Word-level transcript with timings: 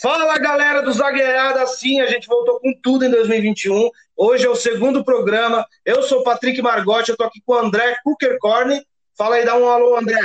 Fala 0.00 0.38
galera 0.38 0.80
do 0.80 0.92
Zagueirada, 0.92 1.66
sim, 1.66 2.00
a 2.00 2.06
gente 2.06 2.28
voltou 2.28 2.60
com 2.60 2.72
tudo 2.80 3.04
em 3.04 3.10
2021. 3.10 3.90
Hoje 4.16 4.46
é 4.46 4.48
o 4.48 4.54
segundo 4.54 5.04
programa. 5.04 5.66
Eu 5.84 6.04
sou 6.04 6.22
Patrick 6.22 6.62
Margotti, 6.62 7.10
eu 7.10 7.16
tô 7.16 7.24
aqui 7.24 7.42
com 7.44 7.54
o 7.54 7.58
André 7.58 7.96
Kuckerkorn. 8.04 8.80
Fala 9.16 9.34
aí, 9.34 9.44
dá 9.44 9.56
um 9.56 9.68
alô, 9.68 9.96
André. 9.96 10.20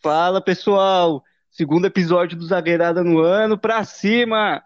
Fala 0.00 0.40
pessoal, 0.40 1.20
segundo 1.50 1.88
episódio 1.88 2.38
do 2.38 2.46
Zagueirada 2.46 3.02
no 3.02 3.18
ano, 3.18 3.58
pra 3.58 3.82
cima! 3.82 4.62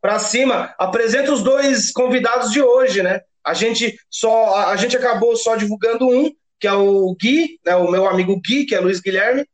Pra 0.00 0.18
cima, 0.18 0.74
apresenta 0.76 1.32
os 1.32 1.42
dois 1.44 1.92
convidados 1.92 2.50
de 2.50 2.60
hoje, 2.60 3.00
né? 3.00 3.20
A 3.44 3.54
gente 3.54 3.96
só, 4.10 4.56
a 4.70 4.76
gente 4.76 4.96
acabou 4.96 5.36
só 5.36 5.54
divulgando 5.54 6.08
um, 6.08 6.32
que 6.58 6.66
é 6.66 6.72
o 6.72 7.14
Gui, 7.14 7.60
né? 7.64 7.76
O 7.76 7.88
meu 7.92 8.08
amigo 8.08 8.40
Gui, 8.40 8.64
que 8.64 8.74
é 8.74 8.80
Luiz 8.80 8.98
Guilherme, 8.98 9.46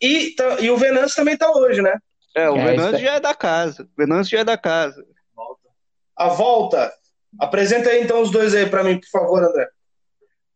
e, 0.00 0.34
e 0.60 0.70
o 0.70 0.76
Venâncio 0.78 1.16
também 1.16 1.36
tá 1.36 1.52
hoje, 1.52 1.82
né? 1.82 1.98
É, 2.34 2.50
o 2.50 2.56
é, 2.56 2.64
Venâncio 2.66 2.98
já 2.98 3.14
é 3.14 3.20
da 3.20 3.34
casa. 3.34 3.84
O 3.84 3.88
Venâncio 3.96 4.30
já 4.32 4.40
é 4.40 4.44
da 4.44 4.58
casa. 4.58 5.04
A 6.16 6.28
volta. 6.28 6.92
Apresenta 7.38 7.90
aí 7.90 8.02
então 8.02 8.22
os 8.22 8.30
dois 8.30 8.54
aí 8.54 8.68
para 8.68 8.84
mim, 8.84 8.98
por 8.98 9.08
favor, 9.08 9.42
André. 9.42 9.68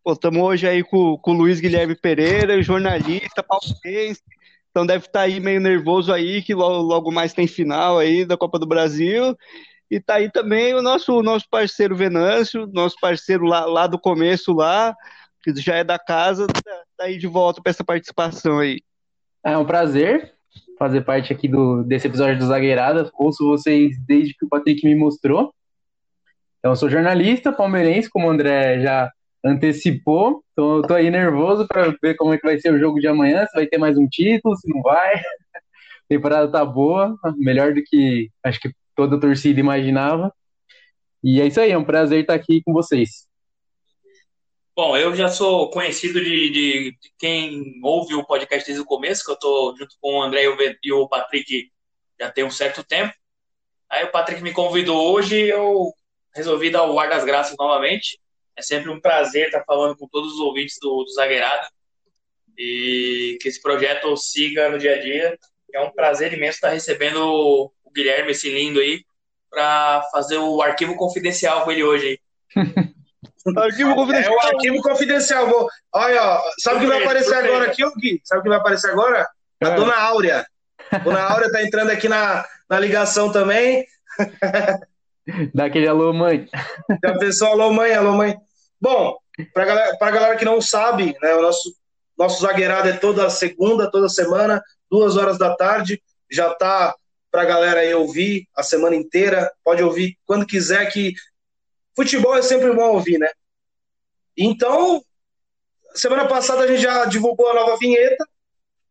Pô, 0.04 0.12
estamos 0.12 0.42
hoje 0.42 0.66
aí 0.66 0.82
com, 0.82 1.18
com 1.18 1.32
o 1.32 1.34
Luiz 1.34 1.60
Guilherme 1.60 1.94
Pereira, 1.94 2.62
jornalista, 2.62 3.42
palmeirense. 3.42 4.22
Então 4.70 4.86
deve 4.86 5.06
estar 5.06 5.20
tá 5.20 5.24
aí 5.24 5.40
meio 5.40 5.60
nervoso 5.60 6.12
aí, 6.12 6.42
que 6.42 6.54
logo, 6.54 6.82
logo, 6.82 7.10
mais 7.10 7.32
tem 7.32 7.46
final 7.46 7.98
aí 7.98 8.24
da 8.24 8.36
Copa 8.36 8.58
do 8.58 8.66
Brasil. 8.66 9.36
E 9.90 10.00
tá 10.00 10.14
aí 10.14 10.30
também 10.30 10.74
o 10.74 10.82
nosso, 10.82 11.22
nosso 11.22 11.46
parceiro 11.50 11.96
Venâncio, 11.96 12.66
nosso 12.72 12.96
parceiro 13.00 13.44
lá, 13.44 13.64
lá 13.64 13.86
do 13.86 13.98
começo 13.98 14.52
lá, 14.52 14.94
que 15.42 15.54
já 15.56 15.76
é 15.76 15.84
da 15.84 15.98
casa, 15.98 16.46
tá, 16.46 16.82
tá 16.96 17.04
aí 17.04 17.18
de 17.18 17.26
volta 17.26 17.60
para 17.62 17.70
essa 17.70 17.84
participação 17.84 18.58
aí. 18.58 18.80
É 19.44 19.56
um 19.56 19.64
prazer 19.64 20.37
fazer 20.78 21.02
parte 21.02 21.32
aqui 21.32 21.48
do, 21.48 21.82
desse 21.82 22.06
episódio 22.06 22.38
do 22.38 22.46
Zagueirada. 22.46 23.10
Ouço 23.14 23.44
vocês 23.44 23.98
desde 24.06 24.34
que 24.34 24.44
o 24.44 24.48
Patrick 24.48 24.86
me 24.86 24.94
mostrou. 24.94 25.52
Então, 26.58 26.72
eu 26.72 26.76
sou 26.76 26.88
jornalista 26.88 27.52
palmeirense, 27.52 28.08
como 28.08 28.26
o 28.26 28.30
André 28.30 28.80
já 28.80 29.10
antecipou. 29.44 30.42
Então, 30.52 30.76
eu 30.76 30.82
tô 30.82 30.94
aí 30.94 31.10
nervoso 31.10 31.66
para 31.66 31.94
ver 32.02 32.14
como 32.16 32.32
é 32.32 32.38
que 32.38 32.46
vai 32.46 32.58
ser 32.58 32.72
o 32.72 32.78
jogo 32.78 33.00
de 33.00 33.06
amanhã, 33.06 33.44
se 33.46 33.54
vai 33.54 33.66
ter 33.66 33.78
mais 33.78 33.98
um 33.98 34.08
título, 34.08 34.56
se 34.56 34.68
não 34.68 34.80
vai. 34.82 35.16
A 35.20 36.08
temporada 36.08 36.50
tá 36.50 36.64
boa, 36.64 37.14
melhor 37.36 37.74
do 37.74 37.82
que 37.84 38.30
acho 38.42 38.58
que 38.58 38.72
toda 38.96 39.16
a 39.16 39.20
torcida 39.20 39.60
imaginava. 39.60 40.32
E 41.22 41.38
é 41.38 41.46
isso 41.46 41.60
aí, 41.60 41.70
é 41.70 41.76
um 41.76 41.84
prazer 41.84 42.22
estar 42.22 42.32
aqui 42.32 42.62
com 42.64 42.72
vocês. 42.72 43.27
Bom, 44.78 44.96
eu 44.96 45.12
já 45.12 45.26
sou 45.26 45.68
conhecido 45.70 46.22
de, 46.22 46.50
de, 46.50 46.90
de, 46.92 47.12
quem 47.18 47.80
ouve 47.82 48.14
o 48.14 48.24
podcast 48.24 48.64
desde 48.64 48.80
o 48.80 48.86
começo, 48.86 49.24
que 49.24 49.30
eu 49.32 49.34
estou 49.34 49.76
junto 49.76 49.96
com 50.00 50.14
o 50.14 50.22
André 50.22 50.44
e 50.84 50.92
o 50.92 51.08
Patrick 51.08 51.72
já 52.16 52.30
tem 52.30 52.44
um 52.44 52.50
certo 52.52 52.84
tempo. 52.84 53.12
Aí 53.90 54.04
o 54.04 54.12
Patrick 54.12 54.40
me 54.40 54.52
convidou 54.52 55.12
hoje 55.12 55.34
e 55.34 55.48
eu 55.48 55.92
resolvi 56.32 56.70
dar 56.70 56.84
o 56.84 56.96
ar 57.00 57.10
das 57.10 57.24
graças 57.24 57.56
novamente. 57.58 58.20
É 58.54 58.62
sempre 58.62 58.88
um 58.88 59.00
prazer 59.00 59.46
estar 59.46 59.64
falando 59.64 59.96
com 59.96 60.06
todos 60.06 60.34
os 60.34 60.38
ouvintes 60.38 60.76
do, 60.80 61.02
do 61.02 61.10
Zagueirada 61.12 61.68
e 62.56 63.36
que 63.42 63.48
esse 63.48 63.60
projeto 63.60 64.16
siga 64.16 64.68
no 64.68 64.78
dia 64.78 64.94
a 64.94 65.00
dia. 65.00 65.36
É 65.74 65.80
um 65.80 65.90
prazer 65.90 66.32
imenso 66.32 66.58
estar 66.58 66.70
recebendo 66.70 67.18
o 67.20 67.72
Guilherme, 67.92 68.30
esse 68.30 68.48
lindo 68.48 68.78
aí, 68.78 69.04
para 69.50 70.04
fazer 70.12 70.36
o 70.36 70.62
arquivo 70.62 70.94
confidencial 70.94 71.64
com 71.64 71.72
ele 71.72 71.82
hoje. 71.82 72.20
Arquivo 73.56 73.94
confidencial. 73.94 74.32
É 74.32 74.36
o 74.36 74.40
arquivo 74.40 74.82
confidencial. 74.82 75.46
Vou... 75.48 75.68
Olha, 75.92 76.22
ó, 76.22 76.42
sabe 76.58 76.76
o 76.76 76.80
que 76.80 76.86
vai 76.86 77.02
aparecer 77.02 77.34
agora 77.34 77.66
aqui, 77.66 77.82
Gui? 78.00 78.20
Sabe 78.24 78.40
o 78.40 78.42
que 78.42 78.48
vai 78.48 78.58
aparecer 78.58 78.90
agora? 78.90 79.28
A 79.62 79.68
é. 79.68 79.74
dona 79.74 79.96
Áurea. 79.96 80.46
A 80.90 80.98
dona 80.98 81.22
Áurea 81.22 81.50
tá 81.50 81.62
entrando 81.62 81.90
aqui 81.90 82.08
na, 82.08 82.44
na 82.68 82.78
ligação 82.78 83.30
também. 83.30 83.86
Dá 85.54 85.66
aquele 85.66 85.86
alô, 85.86 86.12
mãe. 86.12 86.48
Já 87.04 87.18
pensou, 87.18 87.48
alô, 87.48 87.72
mãe, 87.72 87.92
alô, 87.92 88.12
mãe. 88.12 88.36
Bom, 88.80 89.16
pra 89.52 89.64
galera, 89.64 89.96
pra 89.96 90.10
galera 90.10 90.36
que 90.36 90.44
não 90.44 90.60
sabe, 90.60 91.14
né, 91.20 91.34
o 91.34 91.42
nosso, 91.42 91.74
nosso 92.16 92.40
zagueirado 92.40 92.88
é 92.88 92.92
toda 92.92 93.28
segunda, 93.28 93.90
toda 93.90 94.08
semana, 94.08 94.62
duas 94.90 95.16
horas 95.16 95.38
da 95.38 95.54
tarde. 95.54 96.02
Já 96.30 96.54
tá 96.54 96.94
pra 97.30 97.44
galera 97.44 97.80
aí 97.80 97.92
ouvir 97.94 98.46
a 98.56 98.62
semana 98.62 98.96
inteira. 98.96 99.50
Pode 99.64 99.82
ouvir 99.82 100.16
quando 100.24 100.46
quiser, 100.46 100.86
que 100.86 101.12
futebol 101.98 102.36
é 102.36 102.42
sempre 102.42 102.72
bom 102.72 102.92
ouvir, 102.92 103.18
né? 103.18 103.28
Então, 104.36 105.02
semana 105.94 106.28
passada 106.28 106.62
a 106.62 106.66
gente 106.68 106.80
já 106.80 107.04
divulgou 107.06 107.50
a 107.50 107.54
nova 107.54 107.76
vinheta. 107.76 108.24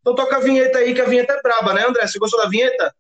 Então 0.02 0.14
toca 0.14 0.36
a 0.36 0.40
vinheta 0.40 0.80
aí, 0.80 0.94
que 0.94 1.00
a 1.00 1.06
vinheta 1.06 1.34
é 1.34 1.42
braba, 1.42 1.74
né, 1.74 1.86
André? 1.88 2.06
Você 2.06 2.20
gostou 2.20 2.42
da 2.42 2.50
vinheta? 2.50 2.94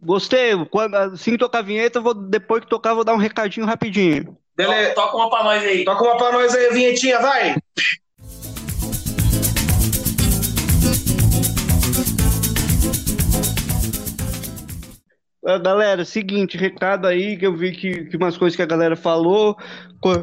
Gostei. 0.00 0.52
Quando, 0.66 0.94
assim 0.94 1.32
que 1.32 1.38
tocar 1.38 1.58
a 1.58 1.62
vinheta, 1.62 2.00
vou, 2.00 2.14
depois 2.14 2.62
que 2.62 2.70
tocar, 2.70 2.94
vou 2.94 3.02
dar 3.04 3.14
um 3.14 3.18
recadinho 3.18 3.66
rapidinho. 3.66 4.36
Beleza. 4.56 4.94
Toca 4.94 5.16
uma 5.16 5.28
pra 5.28 5.42
nós 5.42 5.62
aí. 5.64 5.84
Toca 5.84 6.04
uma 6.04 6.16
pra 6.16 6.32
nós 6.32 6.54
aí, 6.54 6.72
vinhetinha, 6.72 7.18
vai! 7.18 7.56
Galera, 15.56 16.04
seguinte, 16.04 16.58
recado 16.58 17.06
aí, 17.06 17.34
que 17.38 17.46
eu 17.46 17.56
vi 17.56 17.72
que, 17.72 18.04
que 18.04 18.16
umas 18.18 18.36
coisas 18.36 18.54
que 18.54 18.60
a 18.60 18.66
galera 18.66 18.94
falou. 18.94 19.56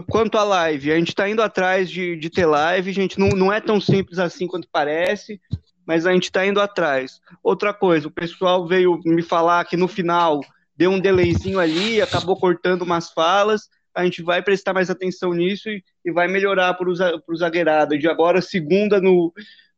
Quanto 0.08 0.38
à 0.38 0.44
live, 0.44 0.91
a 0.91 1.00
gente 1.00 1.09
está 1.09 1.28
indo 1.28 1.41
atrás 1.41 1.90
de, 1.90 2.16
de 2.16 2.30
ter 2.30 2.46
live, 2.46 2.94
gente, 2.94 3.18
não, 3.18 3.30
não 3.30 3.52
é 3.52 3.59
tão 3.59 3.81
simples 3.81 4.19
assim 4.19 4.46
quanto 4.46 4.68
parece, 4.72 5.41
mas 5.85 6.06
a 6.06 6.14
gente 6.14 6.25
está 6.25 6.46
indo 6.46 6.62
atrás. 6.62 7.19
Outra 7.41 7.74
coisa, 7.74 8.08
o 8.08 8.12
pessoal 8.12 8.68
veio 8.68 9.00
me 9.03 9.24
falar 9.24 9.66
que 9.66 9.75
no 9.75 9.88
final 9.88 10.41
deu 10.78 10.91
um 10.91 11.00
delayzinho 11.00 11.59
ali, 11.59 12.00
acabou 12.02 12.38
cortando 12.38 12.84
umas 12.84 13.12
falas, 13.12 13.68
a 13.96 14.03
gente 14.03 14.22
vai 14.22 14.44
prestar 14.44 14.74
mais 14.74 14.91
atenção 14.91 15.34
nisso 15.34 15.69
e, 15.69 15.84
e 16.06 16.12
vai 16.12 16.28
melhorar 16.28 16.75
para 16.75 16.88
o 16.88 17.35
zagueirada. 17.35 17.97
De 17.97 18.08
agora, 18.08 18.44
segunda 18.44 19.02
no, 19.02 19.34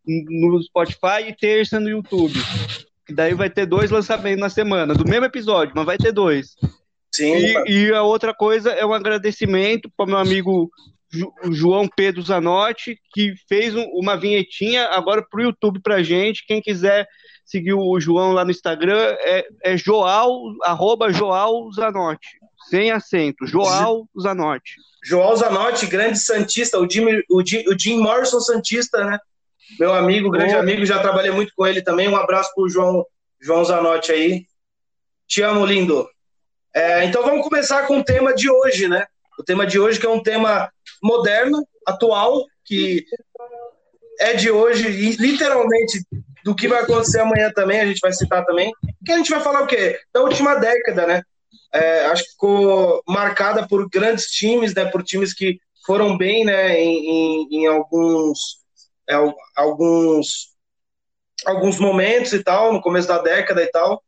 no 0.05 0.61
Spotify 0.61 1.29
e 1.29 1.35
terça 1.35 1.79
no 1.79 1.89
YouTube. 1.89 2.37
Daí 3.09 3.33
vai 3.33 3.49
ter 3.49 3.65
dois 3.65 3.89
lançamentos 3.89 4.39
na 4.39 4.49
semana, 4.49 4.93
do 4.93 5.07
mesmo 5.07 5.25
episódio, 5.25 5.73
mas 5.75 5.85
vai 5.85 5.97
ter 5.97 6.11
dois. 6.11 6.55
Sim. 7.13 7.33
E, 7.65 7.87
e 7.87 7.93
a 7.93 8.03
outra 8.03 8.33
coisa 8.33 8.71
é 8.71 8.85
um 8.85 8.93
agradecimento 8.93 9.89
para 9.95 10.05
meu 10.05 10.17
amigo 10.17 10.69
João 11.51 11.87
Pedro 11.87 12.21
Zanotti, 12.21 12.99
que 13.13 13.33
fez 13.47 13.75
um, 13.75 13.85
uma 13.93 14.17
vinhetinha 14.17 14.87
agora 14.89 15.25
para 15.27 15.39
o 15.39 15.43
YouTube 15.43 15.79
para 15.81 16.03
gente. 16.03 16.45
Quem 16.45 16.61
quiser 16.61 17.07
seguir 17.45 17.73
o 17.73 17.99
João 17.99 18.33
lá 18.33 18.43
no 18.43 18.51
Instagram 18.51 19.15
é, 19.19 19.47
é 19.63 19.77
Joal, 19.77 20.29
arroba 20.63 21.11
Joal 21.11 21.71
Zanotti, 21.71 22.27
sem 22.69 22.91
acento, 22.91 23.47
Joal 23.47 24.07
Zanotti. 24.21 24.75
Joal 25.03 25.35
Zanotti, 25.37 25.85
grande 25.85 26.19
Santista, 26.19 26.77
o 26.77 26.89
Jim, 26.89 27.05
o 27.29 27.45
Jim, 27.45 27.63
o 27.67 27.79
Jim 27.79 27.97
Morrison 27.99 28.41
Santista, 28.41 29.05
né? 29.05 29.17
Meu 29.79 29.93
amigo, 29.93 30.29
grande 30.29 30.53
Oi. 30.53 30.59
amigo, 30.59 30.85
já 30.85 30.99
trabalhei 30.99 31.31
muito 31.31 31.51
com 31.55 31.65
ele 31.65 31.81
também. 31.81 32.07
Um 32.07 32.15
abraço 32.15 32.51
pro 32.55 32.69
João, 32.69 33.05
João 33.39 33.63
Zanotti 33.65 34.11
aí. 34.11 34.45
Te 35.27 35.41
amo, 35.41 35.65
lindo. 35.65 36.09
É, 36.73 37.03
então 37.05 37.23
vamos 37.23 37.43
começar 37.43 37.85
com 37.87 37.99
o 37.99 38.03
tema 38.03 38.33
de 38.33 38.49
hoje, 38.49 38.87
né? 38.87 39.05
O 39.37 39.43
tema 39.43 39.65
de 39.65 39.79
hoje 39.79 39.99
que 39.99 40.05
é 40.05 40.09
um 40.09 40.21
tema 40.21 40.71
moderno, 41.01 41.67
atual, 41.85 42.45
que 42.65 43.05
é 44.19 44.33
de 44.33 44.49
hoje 44.49 44.89
e 44.89 45.15
literalmente 45.15 46.01
do 46.43 46.55
que 46.55 46.67
vai 46.67 46.81
acontecer 46.81 47.19
amanhã 47.19 47.51
também, 47.53 47.81
a 47.81 47.85
gente 47.85 47.99
vai 47.99 48.11
citar 48.11 48.45
também. 48.45 48.71
Que 49.05 49.11
a 49.11 49.17
gente 49.17 49.29
vai 49.29 49.41
falar 49.41 49.61
o 49.61 49.67
quê? 49.67 49.99
Da 50.13 50.21
última 50.21 50.55
década, 50.55 51.05
né? 51.05 51.21
É, 51.73 52.05
acho 52.05 52.23
que 52.23 52.31
ficou 52.31 53.03
marcada 53.07 53.67
por 53.67 53.89
grandes 53.89 54.27
times, 54.27 54.73
né? 54.73 54.85
Por 54.85 55.03
times 55.03 55.33
que 55.33 55.59
foram 55.85 56.17
bem, 56.17 56.45
né? 56.45 56.79
Em, 56.79 57.09
em, 57.09 57.47
em 57.51 57.67
alguns 57.67 58.59
é, 59.09 59.15
alguns, 59.55 60.55
alguns 61.45 61.79
momentos 61.79 62.33
e 62.33 62.43
tal, 62.43 62.73
no 62.73 62.81
começo 62.81 63.07
da 63.07 63.19
década 63.19 63.63
e 63.63 63.67
tal. 63.67 64.03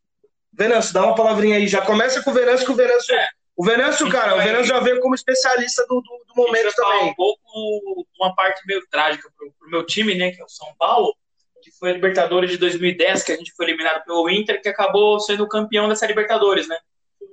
Venâncio, 0.51 0.93
dá 0.93 1.05
uma 1.05 1.15
palavrinha 1.15 1.57
aí. 1.57 1.67
Já 1.67 1.81
começa 1.81 2.21
com 2.21 2.31
o 2.31 2.33
Venâncio, 2.33 2.65
que 2.65 2.71
o 2.71 2.75
Venâncio. 2.75 3.15
É. 3.15 3.27
O 3.55 3.63
Venâncio, 3.65 4.09
cara, 4.09 4.35
o 4.35 4.41
Venâncio 4.41 4.67
já 4.67 4.79
veio 4.79 5.01
como 5.01 5.15
especialista 5.15 5.85
do, 5.87 6.01
do, 6.01 6.25
do 6.27 6.35
momento 6.35 6.73
também. 6.75 7.09
um 7.09 7.13
pouco 7.13 8.07
uma 8.17 8.33
parte 8.33 8.65
meio 8.65 8.81
trágica 8.89 9.29
pro, 9.35 9.51
pro 9.59 9.69
meu 9.69 9.85
time, 9.85 10.15
né, 10.15 10.31
que 10.31 10.41
é 10.41 10.45
o 10.45 10.49
São 10.49 10.73
Paulo, 10.77 11.13
que 11.61 11.69
foi 11.71 11.89
a 11.89 11.93
Libertadores 11.93 12.51
de 12.51 12.57
2010, 12.57 13.21
que 13.23 13.33
a 13.33 13.35
gente 13.35 13.53
foi 13.53 13.65
eliminado 13.65 14.03
pelo 14.05 14.29
Inter, 14.29 14.61
que 14.61 14.69
acabou 14.69 15.19
sendo 15.19 15.47
campeão 15.47 15.89
dessa 15.89 16.07
Libertadores, 16.07 16.69
né? 16.69 16.77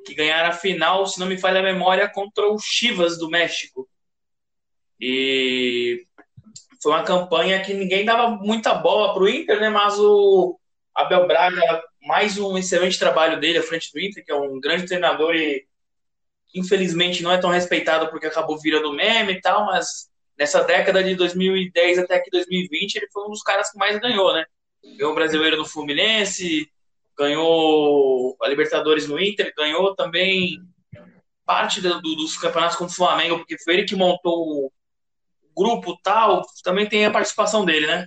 Que 0.05 0.15
ganharam 0.15 0.49
a 0.49 0.53
final, 0.53 1.07
se 1.07 1.21
não 1.21 1.29
me 1.29 1.39
falha 1.39 1.61
a 1.61 1.63
memória, 1.63 2.09
contra 2.09 2.47
o 2.49 2.59
Chivas 2.59 3.17
do 3.19 3.31
México. 3.31 3.89
E 5.01 6.06
foi 6.87 6.93
uma 6.93 7.03
campanha 7.03 7.61
que 7.61 7.75
ninguém 7.75 8.05
dava 8.05 8.31
muita 8.31 8.73
bola 8.73 9.13
para 9.13 9.25
o 9.25 9.29
Inter, 9.29 9.59
né? 9.59 9.69
Mas 9.69 9.99
o 9.99 10.57
Abel 10.95 11.27
Braga, 11.27 11.83
mais 12.03 12.39
um 12.39 12.57
excelente 12.57 12.97
trabalho 12.97 13.41
dele 13.41 13.59
à 13.59 13.63
frente 13.65 13.91
do 13.93 13.99
Inter, 13.99 14.25
que 14.25 14.31
é 14.31 14.37
um 14.37 14.61
grande 14.61 14.87
treinador 14.87 15.35
e 15.35 15.67
infelizmente 16.55 17.25
não 17.25 17.33
é 17.33 17.39
tão 17.39 17.51
respeitado 17.51 18.09
porque 18.09 18.29
acabou 18.29 18.57
virando 18.61 18.93
meme 18.93 19.33
e 19.33 19.41
tal, 19.41 19.67
mas 19.67 20.09
nessa 20.39 20.63
década 20.63 21.03
de 21.03 21.17
2010 21.17 21.99
até 21.99 22.15
aqui 22.15 22.31
2020 22.31 22.95
ele 22.95 23.09
foi 23.13 23.27
um 23.27 23.31
dos 23.31 23.43
caras 23.43 23.73
que 23.73 23.79
mais 23.79 23.99
ganhou, 23.99 24.33
né? 24.33 24.45
Ganhou 24.97 25.11
o 25.11 25.17
brasileiro 25.17 25.57
no 25.57 25.65
Fluminense, 25.65 26.71
ganhou 27.19 28.37
Libertadores 28.45 29.09
no 29.09 29.19
Inter, 29.19 29.53
ganhou 29.57 29.93
também 29.97 30.61
parte 31.45 31.81
do, 31.81 32.01
do, 32.01 32.15
dos 32.15 32.39
campeonatos 32.39 32.77
com 32.77 32.85
o 32.85 32.89
Flamengo, 32.89 33.39
porque 33.39 33.59
foi 33.59 33.75
ele 33.75 33.85
que 33.87 33.97
montou 33.97 34.73
grupo 35.57 35.99
tal, 36.03 36.43
também 36.63 36.89
tem 36.89 37.07
a 37.07 37.11
participação 37.11 37.65
dele, 37.65 37.87
né? 37.87 38.07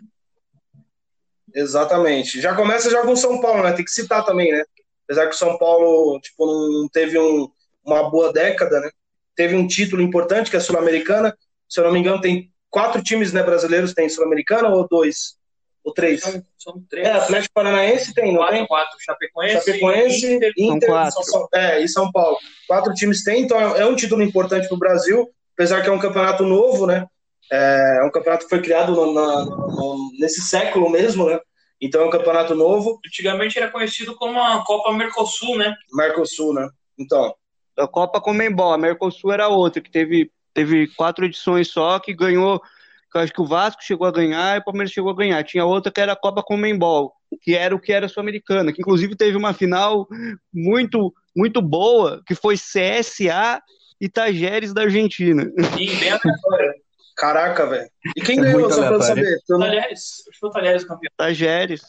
Exatamente. 1.53 2.39
Já 2.39 2.55
começa 2.55 2.89
já 2.89 3.01
com 3.01 3.11
o 3.11 3.17
São 3.17 3.41
Paulo, 3.41 3.63
né? 3.63 3.73
Tem 3.73 3.83
que 3.83 3.91
citar 3.91 4.23
também, 4.23 4.51
né? 4.51 4.63
Apesar 5.05 5.27
que 5.27 5.35
o 5.35 5.37
São 5.37 5.57
Paulo 5.57 6.19
tipo, 6.21 6.45
não 6.45 6.87
teve 6.87 7.17
um, 7.17 7.49
uma 7.83 8.09
boa 8.09 8.31
década, 8.31 8.79
né? 8.79 8.91
Teve 9.35 9.55
um 9.55 9.67
título 9.67 10.01
importante, 10.01 10.49
que 10.49 10.55
é 10.55 10.59
a 10.59 10.61
Sul-Americana. 10.61 11.35
Se 11.67 11.79
eu 11.79 11.85
não 11.85 11.91
me 11.91 11.99
engano, 11.99 12.21
tem 12.21 12.51
quatro 12.69 13.01
times 13.01 13.33
né, 13.33 13.41
brasileiros 13.41 13.93
tem 13.93 14.09
Sul-Americana 14.09 14.69
ou 14.69 14.87
dois? 14.87 15.37
Ou 15.83 15.93
três? 15.93 16.21
São, 16.21 16.43
são 16.57 16.83
três. 16.89 17.07
É, 17.07 17.11
Atlético 17.13 17.53
Paranaense 17.53 18.13
tem, 18.13 18.33
não 18.33 18.39
quatro, 18.39 18.55
tem? 18.57 18.67
quatro. 18.67 18.97
Chapecoense, 18.99 19.65
Chapecoense, 19.65 20.35
Inter, 20.35 20.53
Inter, 20.57 20.89
quatro. 20.89 21.23
São, 21.23 21.47
é, 21.53 21.81
e 21.81 21.87
São 21.87 22.11
Paulo. 22.11 22.37
Quatro 22.67 22.93
times 22.93 23.23
tem, 23.23 23.43
então 23.43 23.59
é 23.59 23.81
é 23.81 23.85
um 23.85 23.95
título 23.95 24.21
importante 24.21 24.67
para 24.67 24.75
o 24.75 24.79
Brasil, 24.79 25.29
apesar 25.53 25.81
que 25.81 25.89
é 25.89 25.91
um 25.91 25.99
campeonato 25.99 26.43
novo, 26.43 26.85
né? 26.85 27.07
É 27.51 28.03
um 28.03 28.11
campeonato 28.11 28.45
que 28.45 28.49
foi 28.49 28.61
criado 28.61 28.93
no- 28.93 29.13
na- 29.13 29.45
no- 29.45 30.11
nesse 30.19 30.41
século 30.41 30.89
mesmo, 30.89 31.27
né? 31.27 31.39
Então 31.81 32.01
é 32.01 32.05
um 32.05 32.09
campeonato 32.09 32.53
novo, 32.53 32.99
Antigamente 33.05 33.57
era 33.57 33.71
conhecido 33.71 34.15
como 34.15 34.39
a 34.41 34.63
Copa 34.65 34.91
Mercosul, 34.93 35.57
né? 35.57 35.73
Mercosul, 35.93 36.53
né? 36.53 36.69
Então, 36.97 37.33
A 37.77 37.87
Copa 37.87 38.19
Comembol, 38.19 38.73
a 38.73 38.77
Mercosul 38.77 39.31
era 39.31 39.47
outra, 39.47 39.81
que 39.81 39.89
teve, 39.89 40.29
teve 40.53 40.87
quatro 40.97 41.23
edições 41.23 41.69
só, 41.69 41.97
que 41.97 42.13
ganhou, 42.13 42.59
que 42.59 43.17
eu 43.17 43.21
acho 43.21 43.31
que 43.31 43.41
o 43.41 43.47
Vasco 43.47 43.81
chegou 43.81 44.05
a 44.05 44.11
ganhar 44.11 44.57
e 44.57 44.59
o 44.59 44.63
Palmeiras 44.65 44.91
chegou 44.91 45.11
a 45.11 45.15
ganhar. 45.15 45.41
Tinha 45.45 45.63
outra 45.63 45.89
que 45.89 46.01
era 46.01 46.11
a 46.11 46.15
Copa 46.17 46.43
Comembol, 46.43 47.13
que 47.41 47.55
era 47.55 47.73
o 47.73 47.79
que 47.79 47.93
era 47.93 48.09
sul-americana, 48.09 48.73
que 48.73 48.81
inclusive 48.81 49.15
teve 49.15 49.37
uma 49.37 49.53
final 49.53 50.05
muito, 50.53 51.13
muito 51.33 51.61
boa, 51.61 52.21
que 52.27 52.35
foi 52.35 52.57
CSA 52.57 53.61
e 54.01 54.09
Tajeres 54.09 54.73
da 54.73 54.81
Argentina. 54.81 55.49
E 55.77 55.95
bem 55.95 56.09
aleatório. 56.09 56.73
caraca, 57.19 57.66
velho. 57.68 57.89
E 58.16 58.21
quem 58.21 58.39
É 58.39 58.44
ganhou, 58.44 58.69
só 58.69 58.77
pra 58.77 58.88
aleatório. 58.88 59.06
saber? 59.07 59.39
Eu 59.50 59.57
não- 59.57 59.66
Talheres, 59.68 60.01
acho 60.21 60.31
que 60.31 60.39
foi 60.39 60.50
o 60.50 60.51
Talheres 60.54 60.83
campeão. 60.86 61.12
Tajeres. 61.18 61.81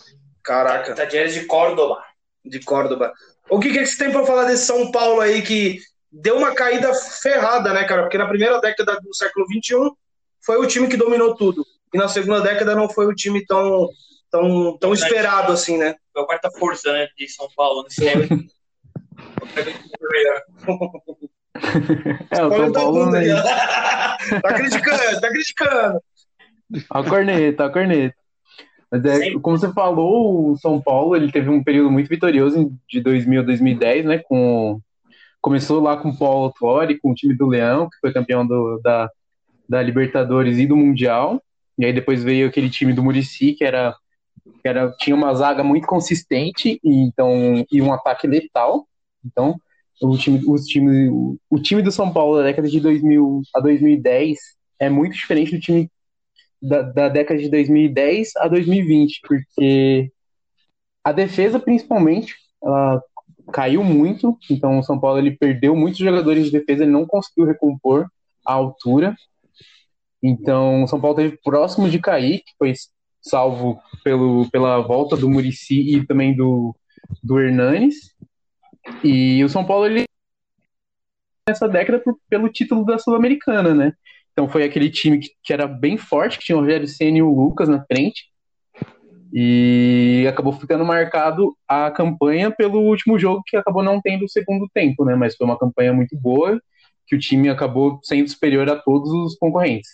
Caraca. 0.43 0.95
Talheres 0.95 1.33
de 1.35 1.45
Córdoba. 1.47 2.03
de 2.45 2.59
Córdoba. 2.61 3.13
O 3.49 3.61
que, 3.61 3.71
que 3.71 3.85
você 3.87 3.97
tem 4.05 4.13
para 4.13 4.25
falar 4.27 4.45
desse 4.45 4.65
São 4.67 4.91
Paulo 4.91 5.21
aí 5.21 5.43
que 5.43 5.79
deu 6.11 6.37
uma 6.39 6.55
caída 6.55 6.93
ferrada, 6.95 7.73
né, 7.73 7.85
cara? 7.85 8.03
Porque 8.03 8.17
na 8.19 8.27
primeira 8.27 8.59
década 8.61 8.99
do 9.01 9.15
século 9.15 9.47
XXI 9.47 9.91
foi 10.45 10.57
o 10.59 10.67
time 10.67 10.89
que 10.89 10.97
dominou 10.97 11.35
tudo. 11.37 11.65
E 11.93 11.99
na 11.99 12.09
segunda 12.09 12.41
década 12.41 12.75
não 12.75 12.89
foi 12.89 13.07
o 13.07 13.15
time 13.15 13.45
tão, 13.47 13.89
tão, 14.31 14.77
tão 14.79 14.93
esperado 14.95 15.53
assim, 15.53 15.77
né? 15.77 15.95
Foi 16.13 16.23
a 16.23 16.27
quarta 16.27 16.51
força, 16.51 16.91
né, 16.93 17.09
de 17.17 17.29
São 17.29 17.49
Paulo 17.55 17.83
nesse 17.89 18.01
tempo. 18.03 18.47
É, 22.31 22.45
o 22.45 22.51
São 22.51 22.73
Paulo, 22.73 23.15
aí, 23.15 23.29
né? 23.29 23.43
tá 24.43 24.55
criticando, 24.55 25.21
tá 25.21 25.29
criticando. 25.29 26.01
A 26.91 27.03
corneta, 27.03 27.65
a 27.65 27.71
corneta. 27.71 28.15
Mas 28.91 29.05
é, 29.05 29.17
Sempre. 29.19 29.41
como 29.41 29.59
você 29.59 29.73
falou, 29.73 30.51
o 30.51 30.57
São 30.59 30.81
Paulo 30.81 31.15
ele 31.15 31.31
teve 31.31 31.49
um 31.49 31.63
período 31.63 31.91
muito 31.91 32.09
vitorioso 32.09 32.59
em- 32.59 32.79
de 32.89 33.01
2000 33.01 33.41
a 33.41 33.45
2010, 33.45 34.05
né? 34.05 34.19
Com, 34.19 34.81
começou 35.41 35.81
lá 35.81 35.97
com 35.97 36.11
o 36.11 36.19
Paulo 36.19 36.45
Autuori, 36.47 36.99
com 36.99 37.11
o 37.13 37.15
time 37.15 37.35
do 37.37 37.47
Leão, 37.47 37.89
que 37.89 37.97
foi 38.01 38.13
campeão 38.13 38.47
do- 38.47 38.81
da, 38.83 39.09
da 39.69 39.83
Libertadores 39.83 40.59
e 40.59 40.67
do 40.67 40.77
Mundial. 40.77 41.41
E 41.79 41.85
aí 41.85 41.93
depois 41.93 42.23
veio 42.23 42.49
aquele 42.49 42.69
time 42.69 42.93
do 42.93 43.03
Murici, 43.03 43.53
que 43.53 43.65
era, 43.65 43.95
que 44.61 44.69
era 44.69 44.91
tinha 44.99 45.15
uma 45.17 45.33
zaga 45.35 45.63
muito 45.63 45.87
consistente 45.87 46.81
e, 46.83 47.03
então, 47.05 47.65
e 47.71 47.81
um 47.81 47.93
ataque 47.93 48.27
letal. 48.27 48.87
Então, 49.25 49.57
o 50.01 50.17
time, 50.17 50.43
os 50.47 50.65
time, 50.65 51.09
o, 51.09 51.39
o 51.51 51.61
time 51.61 51.83
do 51.83 51.93
São 51.93 52.13
Paulo 52.13 52.39
da 52.39 52.45
década 52.45 52.69
de 52.69 52.81
2000 52.81 53.43
a 53.55 53.61
2010 53.61 54.39
é 54.79 54.89
muito 54.89 55.15
diferente 55.15 55.53
do 55.53 55.61
time 55.61 55.91
da, 56.61 56.83
da 56.83 57.09
década 57.09 57.41
de 57.41 57.49
2010 57.49 58.33
a 58.37 58.49
2020, 58.49 59.21
porque 59.27 60.11
a 61.05 61.13
defesa, 61.13 61.59
principalmente, 61.59 62.35
ela 62.63 63.03
caiu 63.53 63.83
muito, 63.83 64.39
então 64.51 64.79
o 64.79 64.83
São 64.83 64.99
Paulo 64.99 65.19
ele 65.19 65.37
perdeu 65.37 65.75
muitos 65.75 65.99
jogadores 65.99 66.47
de 66.47 66.53
defesa, 66.53 66.85
ele 66.85 66.93
não 66.93 67.07
conseguiu 67.07 67.47
recompor 67.47 68.07
a 68.47 68.53
altura, 68.53 69.15
então 70.23 70.85
o 70.85 70.89
São 70.89 71.01
Paulo 71.01 71.19
esteve 71.19 71.41
próximo 71.43 71.89
de 71.89 71.99
cair, 71.99 72.39
que 72.41 72.53
foi 72.59 72.73
salvo 73.23 73.81
pelo, 74.05 74.49
pela 74.51 74.81
volta 74.81 75.17
do 75.17 75.29
Murici 75.29 75.97
e 75.97 76.07
também 76.07 76.35
do, 76.35 76.75
do 77.23 77.41
Hernanes, 77.41 78.15
e 79.03 79.43
o 79.45 79.49
São 79.49 79.65
Paulo 79.65 79.87
ele 79.87 80.05
nessa 81.49 81.69
década 81.69 81.99
por- 81.99 82.19
pelo 82.29 82.49
título 82.49 82.85
da 82.85 82.99
Sul-Americana, 82.99 83.75
né? 83.75 83.93
Então 84.33 84.49
foi 84.49 84.63
aquele 84.63 84.91
time 84.91 85.19
que, 85.19 85.31
que 85.43 85.53
era 85.53 85.67
bem 85.67 85.97
forte, 85.97 86.39
que 86.39 86.45
tinha 86.45 86.57
o 86.57 86.61
Rogério 86.61 86.87
Ceni 86.87 87.19
e 87.19 87.23
o 87.23 87.35
Lucas 87.35 87.69
na 87.69 87.85
frente. 87.85 88.31
E 89.33 90.27
acabou 90.29 90.53
ficando 90.53 90.85
marcado 90.85 91.57
a 91.69 91.91
campanha 91.91 92.51
pelo 92.51 92.81
último 92.81 93.19
jogo, 93.19 93.43
que 93.47 93.57
acabou 93.57 93.83
não 93.83 94.01
tendo 94.01 94.25
o 94.25 94.29
segundo 94.29 94.69
tempo, 94.73 95.05
né? 95.05 95.15
Mas 95.15 95.37
foi 95.37 95.47
uma 95.47 95.59
campanha 95.59 95.93
muito 95.93 96.17
boa, 96.17 96.61
que 97.07 97.15
o 97.15 97.19
time 97.19 97.49
acabou 97.49 98.01
sendo 98.03 98.29
superior 98.29 98.69
a 98.69 98.77
todos 98.77 99.11
os 99.11 99.37
concorrentes. 99.37 99.91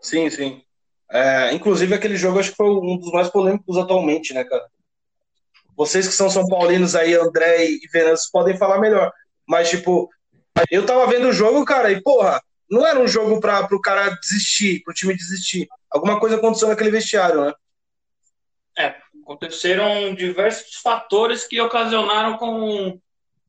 Sim, 0.00 0.28
sim. 0.30 0.62
É, 1.10 1.52
inclusive, 1.54 1.94
aquele 1.94 2.16
jogo 2.16 2.38
acho 2.38 2.50
que 2.50 2.56
foi 2.56 2.68
um 2.68 2.96
dos 2.98 3.12
mais 3.12 3.28
polêmicos 3.28 3.76
atualmente, 3.76 4.34
né, 4.34 4.44
cara? 4.44 4.64
Vocês 5.76 6.08
que 6.08 6.14
são 6.14 6.30
São 6.30 6.46
Paulinos 6.46 6.94
aí, 6.94 7.14
André 7.14 7.66
e 7.66 7.80
Venâncio, 7.92 8.30
podem 8.32 8.56
falar 8.56 8.80
melhor. 8.80 9.12
Mas, 9.46 9.68
tipo, 9.68 10.08
eu 10.70 10.86
tava 10.86 11.06
vendo 11.06 11.28
o 11.28 11.32
jogo, 11.32 11.64
cara, 11.64 11.92
e, 11.92 12.02
porra, 12.02 12.40
não 12.70 12.86
era 12.86 12.98
um 12.98 13.06
jogo 13.06 13.40
para 13.40 13.68
o 13.74 13.80
cara 13.80 14.08
desistir, 14.20 14.82
pro 14.82 14.94
time 14.94 15.14
desistir. 15.14 15.68
Alguma 15.90 16.18
coisa 16.18 16.36
aconteceu 16.36 16.68
naquele 16.68 16.90
vestiário, 16.90 17.44
né? 17.44 17.52
Aconteceram 19.26 20.14
diversos 20.14 20.76
fatores 20.76 21.44
que 21.44 21.60
ocasionaram 21.60 22.38
com, 22.38 22.96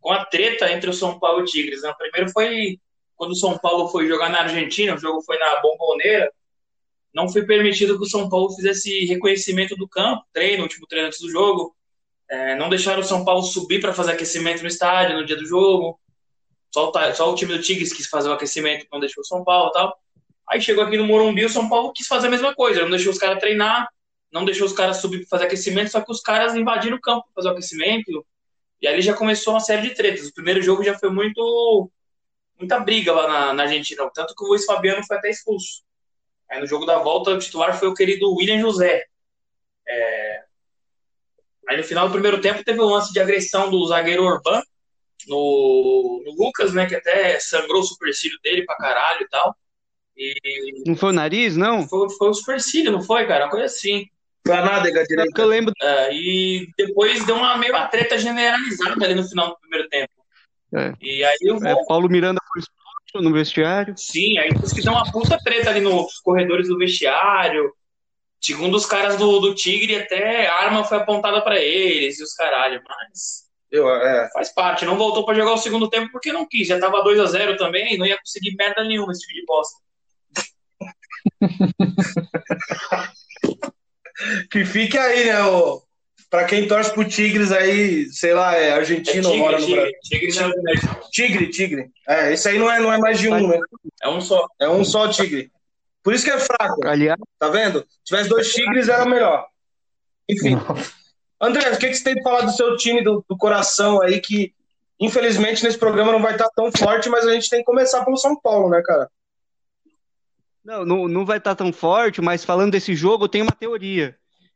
com 0.02 0.12
a 0.12 0.26
treta 0.26 0.72
entre 0.72 0.90
o 0.90 0.94
São 0.94 1.20
Paulo 1.20 1.42
e 1.42 1.44
o 1.44 1.46
Tigres. 1.46 1.84
Né? 1.84 1.92
O 1.92 1.98
primeiro 1.98 2.32
foi 2.32 2.80
quando 3.16 3.32
o 3.32 3.36
São 3.36 3.56
Paulo 3.60 3.88
foi 3.90 4.08
jogar 4.08 4.30
na 4.30 4.42
Argentina, 4.42 4.96
o 4.96 4.98
jogo 4.98 5.22
foi 5.22 5.38
na 5.38 5.62
Bomboneira, 5.62 6.34
não 7.14 7.30
foi 7.30 7.46
permitido 7.46 7.96
que 7.96 8.06
o 8.06 8.10
São 8.10 8.28
Paulo 8.28 8.52
fizesse 8.56 9.06
reconhecimento 9.06 9.76
do 9.76 9.88
campo, 9.88 10.26
treino, 10.34 10.64
último 10.64 10.88
treino 10.88 11.10
antes 11.10 11.20
do 11.20 11.30
jogo. 11.30 11.76
É, 12.30 12.56
não 12.56 12.70
deixaram 12.70 13.00
o 13.00 13.04
São 13.04 13.24
Paulo 13.24 13.42
subir 13.44 13.80
para 13.80 13.94
fazer 13.94 14.12
aquecimento 14.12 14.62
no 14.62 14.68
estádio 14.68 15.16
no 15.16 15.26
dia 15.26 15.36
do 15.36 15.46
jogo. 15.46 16.00
Só 16.74 16.90
o, 16.90 17.14
só 17.14 17.31
o 17.31 17.36
time 17.36 17.56
do 17.56 17.62
Tigres 17.62 17.94
quis 17.94 18.07
fazer 18.07 18.30
o 18.30 18.34
aquecimento, 18.34 18.86
não 18.92 19.00
deixou 19.00 19.22
o 19.22 19.26
São 19.26 19.44
Paulo 19.44 19.69
e 19.69 19.74
tal. 19.74 19.98
Aí 20.50 20.62
chegou 20.62 20.84
aqui 20.84 20.98
no 20.98 21.06
Morumbi, 21.06 21.46
o 21.46 21.50
São 21.50 21.68
Paulo 21.68 21.92
quis 21.94 22.07
fazer 22.07 22.28
a 22.28 22.30
mesma 22.31 22.54
coisa, 22.54 22.81
não 22.81 22.90
deixou 22.90 23.12
os 23.12 23.18
caras 23.18 23.40
treinar, 23.40 23.88
não 24.31 24.46
deixou 24.46 24.66
os 24.68 24.74
caras 24.74 24.98
subir 24.98 25.19
para 25.19 25.30
fazer 25.30 25.46
aquecimento, 25.46 25.92
só 25.92 26.02
que 26.02 26.12
os 26.12 26.22
caras 26.22 26.56
invadiram 26.56 26.98
o 26.98 27.02
campo 27.02 27.24
para 27.24 27.34
fazer 27.36 27.50
o 27.50 27.52
aquecimento. 27.52 28.26
E 28.81 28.88
ali 28.88 29.02
já 29.02 29.14
começou 29.14 29.54
uma 29.54 29.60
série 29.60 29.90
de 29.90 29.96
tretas. 29.96 30.28
O 30.28 30.34
primeiro 30.34 30.62
jogo 30.62 30.84
já 30.84 30.98
foi 30.98 31.10
muito 31.10 31.90
muita 32.57 32.80
briga 32.80 33.14
lá 33.14 33.28
na, 33.28 33.54
na 33.54 33.64
Argentina, 33.64 34.10
tanto 34.14 34.34
que 34.36 34.44
o 34.44 34.48
Luiz 34.48 34.66
Fabiano 34.66 35.06
foi 35.06 35.18
até 35.18 35.30
expulso. 35.30 35.84
Aí 36.50 36.60
no 36.60 36.68
jogo 36.68 36.86
da 36.86 36.98
volta, 37.00 37.31
o 37.31 37.40
titular 37.40 37.78
foi 37.78 37.88
o 37.88 37.94
querido 37.94 38.34
William 38.34 38.60
José. 38.60 39.06
É, 39.88 40.27
Aí 41.68 41.78
no 41.78 41.83
final 41.83 42.07
do 42.07 42.14
primeiro 42.14 42.40
tempo 42.40 42.64
teve 42.64 42.80
o 42.80 42.86
lance 42.90 43.12
de 43.12 43.19
agressão 43.19 43.69
do 43.69 43.86
zagueiro 43.88 44.24
Orban 44.24 44.62
no, 45.28 46.24
no 46.26 46.44
Lucas, 46.45 46.74
né? 46.74 46.86
Que 46.86 46.95
até 46.95 47.40
sangrou 47.40 47.81
o 47.81 47.86
supercílio 47.86 48.38
dele 48.44 48.64
pra 48.66 48.76
caralho 48.78 49.24
e 49.24 49.28
tal. 49.30 49.56
E 50.16 50.33
Não 50.88 50.95
foi 50.95 51.09
o 51.09 51.14
nariz, 51.14 51.56
não? 51.56 51.88
foi, 51.88 52.09
foi 52.12 52.30
o 52.30 52.33
supercílio, 52.33 52.92
não 52.92 53.02
foi, 53.02 53.28
cara? 53.28 53.45
Uma 53.45 53.52
coisa 53.52 53.66
assim. 53.66 54.07
Pra 54.44 54.64
nádega 54.64 55.02
É 55.02 55.04
direita. 55.04 55.42
eu 55.42 55.47
lembro. 55.47 55.74
É, 55.81 56.14
e 56.14 56.69
depois 56.78 57.26
deu 57.26 57.36
uma 57.36 57.57
meio 57.57 57.74
uma 57.74 57.88
treta 57.88 58.18
generalizada 58.18 59.04
ali 59.06 59.14
no 59.14 59.28
final 59.28 59.50
do 59.50 59.59
primeiro 59.59 59.90
tempo. 59.90 60.12
É. 60.74 60.94
E 61.02 61.24
aí 61.24 61.38
eu 61.42 61.59
vou. 61.59 61.68
É, 61.68 61.76
Paulo 61.86 62.09
Miranda 62.09 62.40
foi 62.52 62.62
expulso 62.62 63.30
no 63.30 63.33
vestiário. 63.33 63.94
Sim, 63.97 64.38
aí 64.38 64.50
diz 64.54 64.71
que 64.74 64.81
deu 64.81 64.94
uma 64.94 65.12
puta 65.12 65.38
treta 65.44 65.69
ali 65.69 65.81
nos 65.81 66.19
corredores 66.19 66.68
do 66.69 66.78
vestiário. 66.78 67.71
Segundo 68.40 68.76
os 68.76 68.86
caras 68.86 69.18
do, 69.18 69.40
do 69.40 69.56
Tigre, 69.56 69.96
até 69.96 70.48
arma 70.48 70.84
foi 70.84 70.98
apontada 70.98 71.42
pra 71.42 71.60
eles 71.60 72.20
e 72.20 72.24
os 72.24 72.34
caralho, 72.34 72.82
mas 72.88 73.48
Eu, 73.72 73.90
é, 73.90 74.30
faz 74.32 74.54
parte. 74.54 74.86
Não 74.86 74.98
voltou 74.98 75.26
pra 75.26 75.36
jogar 75.36 75.54
o 75.54 75.58
segundo 75.58 75.90
tempo 75.90 76.10
porque 76.12 76.32
não 76.32 76.48
quis. 76.48 76.68
Já 76.68 76.80
tava 76.80 77.04
2 77.04 77.20
a 77.20 77.26
0 77.26 77.58
também, 77.58 77.98
não 77.98 78.06
ia 78.06 78.18
conseguir 78.18 78.56
merda 78.56 78.84
nenhuma 78.84 79.12
esse 79.12 79.22
time 79.22 79.40
de 79.40 79.46
bosta. 79.46 79.78
que 84.52 84.66
fique 84.66 84.98
aí, 84.98 85.26
né? 85.26 85.44
O, 85.44 85.82
pra 86.30 86.46
quem 86.46 86.68
torce 86.68 86.94
pro 86.94 87.08
Tigres 87.08 87.52
aí, 87.52 88.06
sei 88.12 88.34
lá, 88.34 88.56
é 88.56 88.70
É 88.70 88.72
argentino 88.74 89.30
ou 89.30 89.38
mora 89.38 89.58
tigre, 89.58 89.76
no 89.76 89.92
tigre, 90.02 90.28
Brasil. 90.28 90.32
tigre, 90.32 90.60
é 90.60 90.62
México. 90.62 91.10
Tigre, 91.12 91.50
tigre. 91.50 91.92
É, 92.08 92.34
esse 92.34 92.48
aí 92.48 92.58
não 92.58 92.72
é, 92.72 92.80
não 92.80 92.94
é 92.94 92.98
mais 92.98 93.20
de 93.20 93.30
um, 93.30 93.48
né? 93.48 93.60
É 94.02 94.10
um 94.10 94.22
só. 94.22 94.48
É 94.60 94.70
um 94.70 94.84
só 94.86 95.08
tigre. 95.08 95.52
Por 96.07 96.14
isso 96.14 96.23
que 96.23 96.31
é 96.31 96.40
fraco, 96.40 96.87
Aliás, 96.87 97.19
tá 97.37 97.49
vendo? 97.49 97.81
Se 97.81 98.06
tivesse 98.06 98.30
dois 98.30 98.54
tigres, 98.54 98.87
era 98.87 99.06
melhor. 99.06 99.45
Enfim. 100.30 100.56
André, 101.42 101.69
o 101.69 101.78
que, 101.78 101.90
que 101.90 101.95
você 101.95 102.04
tem 102.06 102.16
de 102.16 102.23
falar 102.23 102.45
do 102.45 102.52
seu 102.54 102.78
time 102.78 103.04
do, 103.04 103.26
do 103.30 103.35
coração 103.35 104.02
aí, 104.02 104.21
que 104.21 104.54
infelizmente 104.97 105.66
nesse 105.66 105.78
programa 105.78 106.14
não 106.14 106.21
vai 106.21 106.31
estar 106.31 106.47
tão 106.56 106.71
forte, 106.71 107.09
mas 107.09 107.28
a 107.28 107.33
gente 107.33 107.49
tem 107.49 107.59
que 107.59 107.66
começar 107.66 108.06
pelo 108.06 108.16
São 108.16 108.40
Paulo, 108.40 108.69
né, 108.69 108.81
cara? 108.85 109.09
Não, 110.64 110.85
não, 110.85 111.07
não 111.09 111.26
vai 111.26 111.40
estar 111.40 111.56
tão 111.56 111.73
forte, 111.73 112.21
mas 112.21 112.45
falando 112.45 112.71
desse 112.71 112.95
jogo, 112.95 113.28
tem 113.28 113.42
uma 113.42 113.52
teoria. 113.52 114.16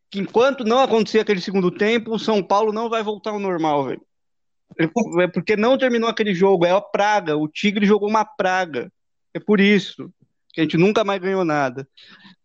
Que 0.09 0.19
enquanto 0.21 0.63
não 0.63 0.79
acontecer 0.79 1.19
aquele 1.19 1.41
segundo 1.41 1.69
tempo, 1.69 2.15
o 2.15 2.19
São 2.19 2.41
Paulo 2.41 2.71
não 2.71 2.89
vai 2.89 3.03
voltar 3.03 3.31
ao 3.31 3.39
normal, 3.39 3.87
velho. 3.87 4.01
É 5.19 5.27
porque 5.27 5.57
não 5.57 5.77
terminou 5.77 6.09
aquele 6.09 6.33
jogo, 6.33 6.65
é 6.65 6.71
a 6.71 6.79
praga. 6.79 7.35
O 7.35 7.49
Tigre 7.49 7.85
jogou 7.85 8.07
uma 8.07 8.23
praga. 8.23 8.89
É 9.33 9.39
por 9.39 9.59
isso 9.59 10.09
que 10.53 10.61
a 10.61 10.63
gente 10.63 10.77
nunca 10.77 11.03
mais 11.03 11.21
ganhou 11.21 11.45
nada. 11.45 11.87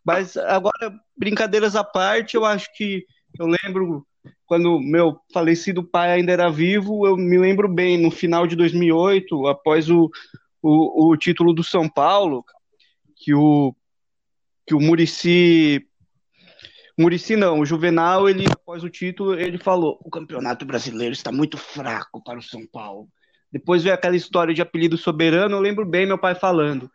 Mas 0.04 0.36
agora, 0.36 0.92
brincadeiras 1.16 1.74
à 1.74 1.82
parte, 1.82 2.36
eu 2.36 2.44
acho 2.44 2.68
que 2.76 3.04
eu 3.38 3.46
lembro 3.46 4.06
quando 4.46 4.80
meu 4.80 5.18
falecido 5.32 5.82
pai 5.82 6.12
ainda 6.12 6.32
era 6.32 6.50
vivo, 6.50 7.06
eu 7.06 7.16
me 7.16 7.36
lembro 7.36 7.68
bem, 7.68 7.98
no 7.98 8.10
final 8.10 8.46
de 8.46 8.54
2008, 8.54 9.46
após 9.48 9.90
o, 9.90 10.10
o, 10.62 11.10
o 11.10 11.16
título 11.16 11.52
do 11.52 11.64
São 11.64 11.88
Paulo, 11.88 12.44
que 13.16 13.34
o, 13.34 13.74
que 14.66 14.74
o 14.74 14.80
Murici 14.80 15.84
Murici 16.98 17.36
não, 17.36 17.60
o 17.60 17.66
Juvenal, 17.66 18.26
ele 18.28 18.46
após 18.50 18.82
o 18.82 18.88
título, 18.88 19.34
ele 19.34 19.58
falou: 19.58 20.00
"O 20.02 20.10
Campeonato 20.10 20.64
Brasileiro 20.64 21.12
está 21.12 21.30
muito 21.30 21.58
fraco 21.58 22.22
para 22.24 22.38
o 22.38 22.42
São 22.42 22.66
Paulo". 22.66 23.08
Depois 23.52 23.82
veio 23.82 23.94
aquela 23.94 24.16
história 24.16 24.54
de 24.54 24.62
apelido 24.62 24.96
soberano, 24.96 25.56
eu 25.56 25.60
lembro 25.60 25.84
bem 25.84 26.06
meu 26.06 26.16
pai 26.16 26.34
falando: 26.34 26.90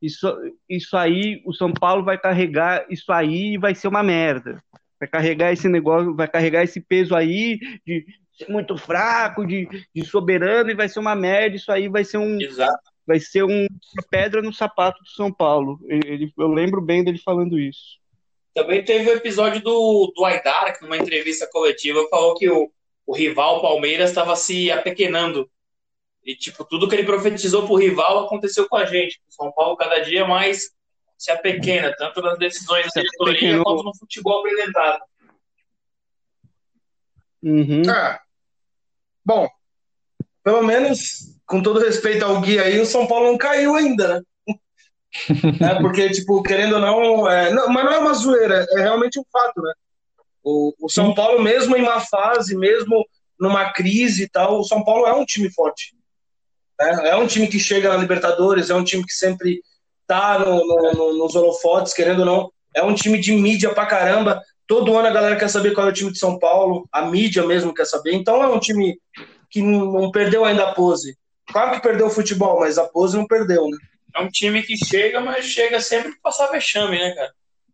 "Isso 0.00 0.26
isso 0.68 0.96
aí, 0.96 1.42
o 1.44 1.52
São 1.52 1.72
Paulo 1.72 2.04
vai 2.04 2.18
carregar 2.18 2.86
isso 2.90 3.10
aí 3.12 3.54
e 3.54 3.58
vai 3.58 3.74
ser 3.74 3.88
uma 3.88 4.02
merda". 4.02 4.62
Vai 5.00 5.08
carregar 5.08 5.52
esse 5.52 5.68
negócio, 5.68 6.14
vai 6.14 6.26
carregar 6.26 6.64
esse 6.64 6.80
peso 6.80 7.14
aí 7.14 7.58
de 7.86 8.04
ser 8.38 8.50
muito 8.50 8.76
fraco, 8.76 9.46
de, 9.46 9.68
de 9.94 10.04
soberano 10.04 10.70
e 10.70 10.74
vai 10.74 10.88
ser 10.88 11.00
uma 11.00 11.14
merda, 11.14 11.56
isso 11.56 11.70
aí 11.70 11.88
vai 11.88 12.04
ser 12.04 12.18
um 12.18 12.40
Exato. 12.40 12.78
vai 13.06 13.18
ser 13.18 13.42
um, 13.44 13.66
pedra 14.10 14.40
no 14.40 14.52
sapato 14.52 15.02
do 15.02 15.10
São 15.10 15.32
Paulo. 15.32 15.78
Ele, 15.88 16.32
eu 16.38 16.48
lembro 16.48 16.80
bem 16.80 17.04
dele 17.04 17.18
falando 17.18 17.58
isso. 17.58 17.98
Também 18.54 18.84
teve 18.84 19.08
o 19.08 19.14
episódio 19.14 19.62
do, 19.62 20.12
do 20.16 20.24
Aidara, 20.24 20.72
que 20.72 20.82
numa 20.82 20.96
entrevista 20.96 21.48
coletiva 21.50 22.06
falou 22.10 22.34
que 22.34 22.48
o, 22.50 22.70
o 23.06 23.14
rival 23.14 23.60
Palmeiras 23.60 24.10
estava 24.10 24.34
se 24.34 24.70
apequenando. 24.70 25.48
E, 26.28 26.36
tipo, 26.36 26.62
tudo 26.62 26.86
que 26.86 26.94
ele 26.94 27.06
profetizou 27.06 27.64
pro 27.64 27.76
rival 27.76 28.26
aconteceu 28.26 28.68
com 28.68 28.76
a 28.76 28.84
gente. 28.84 29.18
O 29.26 29.32
São 29.32 29.50
Paulo 29.50 29.78
cada 29.78 30.00
dia 30.00 30.26
mais 30.26 30.70
se 31.16 31.30
apequena, 31.30 31.90
tanto 31.96 32.20
nas 32.20 32.38
decisões 32.38 32.86
da 32.94 33.00
diretoria 33.00 33.62
quanto 33.62 33.82
no 33.82 33.96
futebol 33.96 34.40
apresentado. 34.40 35.00
Uhum. 37.42 37.82
Ah, 37.88 38.20
bom, 39.24 39.48
pelo 40.44 40.62
menos, 40.62 41.34
com 41.46 41.62
todo 41.62 41.80
respeito 41.80 42.26
ao 42.26 42.42
Gui 42.42 42.58
aí, 42.58 42.78
o 42.78 42.84
São 42.84 43.06
Paulo 43.06 43.28
não 43.28 43.38
caiu 43.38 43.74
ainda, 43.74 44.16
né? 44.16 44.22
É, 45.66 45.80
porque, 45.80 46.10
tipo, 46.10 46.42
querendo 46.42 46.74
ou 46.74 46.80
não, 46.80 47.30
é, 47.30 47.50
não, 47.50 47.70
mas 47.70 47.84
não 47.86 47.92
é 47.92 47.98
uma 47.98 48.12
zoeira, 48.12 48.66
é 48.72 48.82
realmente 48.82 49.18
um 49.18 49.24
fato, 49.32 49.62
né? 49.62 49.72
O, 50.44 50.74
o 50.78 50.90
São 50.90 51.14
Paulo, 51.14 51.42
mesmo 51.42 51.74
em 51.74 51.80
uma 51.80 52.00
fase, 52.00 52.54
mesmo 52.54 53.02
numa 53.40 53.72
crise 53.72 54.24
e 54.24 54.28
tal, 54.28 54.60
o 54.60 54.64
São 54.64 54.84
Paulo 54.84 55.06
é 55.06 55.14
um 55.14 55.24
time 55.24 55.50
forte. 55.50 55.96
Né? 56.78 57.08
É 57.10 57.16
um 57.16 57.26
time 57.26 57.46
que 57.48 57.58
chega 57.58 57.88
na 57.88 57.96
Libertadores, 57.96 58.70
é 58.70 58.74
um 58.74 58.84
time 58.84 59.04
que 59.04 59.12
sempre 59.12 59.60
tá 60.06 60.38
no, 60.38 60.64
no- 60.66 60.92
no- 60.92 61.18
nos 61.18 61.34
holofotes, 61.34 61.92
querendo 61.92 62.20
ou 62.20 62.26
não. 62.26 62.52
É 62.74 62.82
um 62.82 62.94
time 62.94 63.18
de 63.20 63.32
mídia 63.32 63.74
pra 63.74 63.86
caramba. 63.86 64.40
Todo 64.66 64.96
ano 64.96 65.08
a 65.08 65.12
galera 65.12 65.36
quer 65.36 65.48
saber 65.48 65.72
qual 65.72 65.86
é 65.86 65.90
o 65.90 65.94
time 65.94 66.12
de 66.12 66.18
São 66.18 66.38
Paulo, 66.38 66.86
a 66.92 67.02
mídia 67.02 67.44
mesmo 67.46 67.74
quer 67.74 67.86
saber. 67.86 68.12
Então 68.14 68.42
é 68.42 68.46
um 68.48 68.58
time 68.60 68.98
que 69.50 69.62
não, 69.62 69.86
não 69.86 70.10
perdeu 70.10 70.44
ainda 70.44 70.68
a 70.68 70.72
pose. 70.74 71.16
Claro 71.50 71.72
que 71.72 71.80
perdeu 71.82 72.06
o 72.06 72.10
futebol, 72.10 72.60
mas 72.60 72.76
a 72.76 72.84
pose 72.84 73.16
não 73.16 73.26
perdeu, 73.26 73.66
né? 73.68 73.76
É 74.14 74.20
um 74.22 74.28
time 74.28 74.62
que 74.62 74.76
chega, 74.76 75.20
mas 75.20 75.46
chega 75.46 75.80
sempre 75.80 76.10
pra 76.12 76.18
passar 76.30 76.48
vexame, 76.48 76.98
né, 76.98 77.12
cara? 77.12 77.32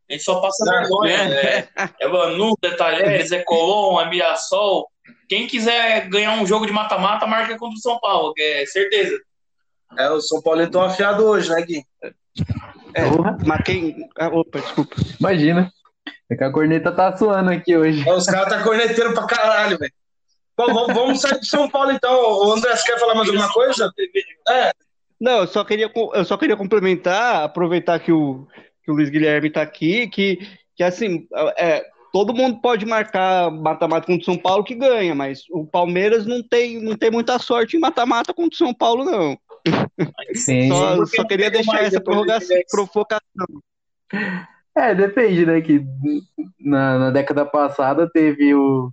A 0.08 0.12
gente 0.12 0.23
só 0.25 0.40
passa 0.40 0.64
É, 0.68 0.78
vergonha. 0.80 1.28
né? 1.28 1.68
É 2.00 2.08
Vanu, 2.08 2.54
é 2.62 2.70
Talheres, 2.70 3.32
é 3.32 3.42
Colom, 3.42 4.00
é 4.00 4.08
Mirassol. 4.08 4.87
Quem 5.28 5.46
quiser 5.46 6.08
ganhar 6.08 6.32
um 6.32 6.46
jogo 6.46 6.66
de 6.66 6.73
mata-mata, 6.73 7.26
marca 7.26 7.56
contra 7.58 7.76
o 7.76 7.80
São 7.80 7.99
Paulo, 7.99 8.32
que 8.34 8.42
é 8.42 8.66
certeza. 8.66 9.18
É, 9.99 10.11
o 10.11 10.20
São 10.20 10.42
Paulo 10.42 10.62
então 10.62 10.82
afiado 10.82 11.25
hoje, 11.25 11.49
né, 11.50 11.62
Gui? 11.62 11.84
É, 12.94 13.08
Porra, 13.08 13.37
mas 13.44 13.62
quem. 13.64 14.08
Ah, 14.18 14.28
opa, 14.28 14.61
desculpa. 14.61 14.94
imagina. 15.18 15.70
É 16.30 16.37
que 16.37 16.44
a 16.44 16.50
corneta 16.52 16.90
tá 16.92 17.16
suando 17.16 17.50
aqui 17.50 17.76
hoje. 17.76 18.08
É, 18.08 18.12
os 18.12 18.26
caras 18.26 18.49
tá 18.49 18.62
corneteiro 18.62 19.12
pra 19.12 19.26
caralho, 19.26 19.78
velho. 19.78 19.92
Bom, 20.56 20.73
vamos, 20.73 20.94
vamos 20.94 21.20
sair 21.20 21.40
de 21.40 21.46
São 21.49 21.68
Paulo 21.68 21.90
então. 21.90 22.12
O 22.14 22.52
André, 22.52 22.75
você 22.76 22.92
quer 22.92 22.99
falar 22.99 23.14
mais 23.14 23.28
alguma 23.28 23.52
coisa? 23.52 23.92
É, 24.49 24.73
Não, 25.20 25.40
eu 25.40 25.46
só 25.46 25.64
queria, 25.64 25.90
eu 26.14 26.25
só 26.25 26.37
queria 26.37 26.56
complementar, 26.56 27.42
aproveitar 27.42 27.99
que 27.99 28.12
o, 28.12 28.46
que 28.84 28.90
o 28.90 28.94
Luiz 28.94 29.11
Guilherme 29.11 29.50
tá 29.50 29.62
aqui, 29.62 30.06
que, 30.06 30.38
que 30.76 30.82
assim, 30.84 31.26
é, 31.58 31.84
todo 32.14 32.33
mundo 32.33 32.61
pode 32.61 32.87
marcar 32.87 33.50
mata-mata 33.50 34.06
contra 34.06 34.23
o 34.23 34.25
São 34.25 34.38
Paulo 34.38 34.62
que 34.62 34.76
ganha, 34.76 35.16
mas 35.16 35.42
o 35.50 35.66
Palmeiras 35.66 36.25
não 36.25 36.40
tem, 36.40 36.80
não 36.80 36.97
tem 36.97 37.11
muita 37.11 37.40
sorte 37.40 37.76
em 37.76 37.80
mata-mata 37.80 38.33
contra 38.33 38.54
o 38.54 38.56
São 38.56 38.73
Paulo, 38.73 39.04
não. 39.04 39.37
Sim. 40.33 40.68
Só, 40.68 41.04
só 41.06 41.25
queria 41.25 41.50
deixar 41.50 41.83
essa 41.83 42.00
prorrogação, 42.00 42.56
provocação. 42.71 43.21
É, 44.76 44.94
depende, 44.94 45.44
né? 45.44 45.61
Que 45.61 45.85
na, 46.61 47.00
na 47.00 47.11
década 47.11 47.44
passada 47.44 48.09
teve 48.09 48.54
o, 48.54 48.92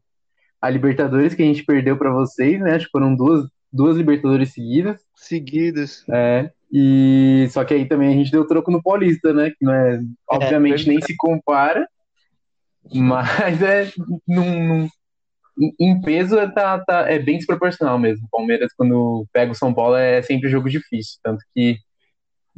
a 0.60 0.68
Libertadores 0.72 1.36
que 1.36 1.44
a 1.44 1.46
gente 1.46 1.63
perdeu 1.63 1.96
pra 1.96 2.12
vocês, 2.12 2.60
né? 2.60 2.74
Acho 2.74 2.86
que 2.86 2.92
foram 2.92 3.16
duas, 3.16 3.46
duas 3.72 3.98
Libertadores 3.98 4.51
seguidas. 4.51 5.00
Seguidas. 5.16 6.04
É. 6.10 6.50
E 6.74 7.48
só 7.51 7.63
que 7.63 7.75
aí 7.75 7.86
também 7.86 8.10
a 8.10 8.13
gente 8.13 8.32
deu 8.32 8.48
troco 8.48 8.72
no 8.72 8.82
Paulista, 8.82 9.32
né? 9.32 9.51
Que 9.51 9.63
não 9.63 9.74
é, 9.75 10.00
obviamente 10.28 10.88
nem 10.88 11.00
se 11.00 11.16
compara, 11.16 11.88
mas 12.93 13.61
é 13.61 13.91
num, 14.27 14.88
num- 15.57 15.73
em- 15.79 16.01
peso 16.01 16.38
é, 16.39 16.50
tá, 16.51 16.79
tá- 16.79 17.09
é 17.11 17.19
bem 17.19 17.38
desproporcional 17.38 18.00
mesmo. 18.00 18.25
O 18.25 18.29
Palmeiras, 18.29 18.71
quando 18.75 19.25
pega 19.31 19.51
o 19.51 19.55
São 19.55 19.73
Paulo, 19.73 19.95
é 19.95 20.21
sempre 20.21 20.50
jogo 20.50 20.69
difícil. 20.69 21.19
Tanto 21.23 21.43
que 21.53 21.77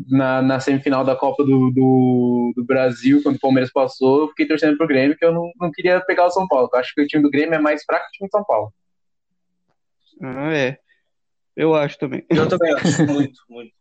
na, 0.09 0.41
na 0.41 0.59
semifinal 0.59 1.03
da 1.03 1.15
Copa 1.15 1.43
do, 1.43 1.69
do, 1.71 2.53
do 2.55 2.65
Brasil, 2.65 3.21
quando 3.21 3.35
o 3.35 3.39
Palmeiras 3.39 3.71
passou, 3.71 4.21
eu 4.21 4.27
fiquei 4.29 4.47
torcendo 4.47 4.77
pro 4.77 4.87
Grêmio, 4.87 5.17
que 5.17 5.25
eu 5.25 5.31
não, 5.33 5.51
não 5.59 5.71
queria 5.71 5.99
pegar 6.01 6.25
o 6.25 6.31
São 6.31 6.47
Paulo. 6.47 6.69
Eu 6.71 6.79
acho 6.79 6.93
que 6.93 7.01
o 7.01 7.07
time 7.07 7.21
do 7.23 7.29
Grêmio 7.31 7.55
é 7.55 7.59
mais 7.59 7.83
fraco 7.83 8.05
que 8.05 8.09
o 8.09 8.17
time 8.19 8.27
do 8.29 8.31
São 8.31 8.43
Paulo. 8.45 8.73
Ah, 10.21 10.53
é. 10.53 10.77
Eu 11.55 11.75
acho 11.75 11.97
também. 11.99 12.25
eu 12.29 12.47
também 12.47 12.73
acho. 12.73 13.05
Muito, 13.05 13.39
muito. 13.49 13.71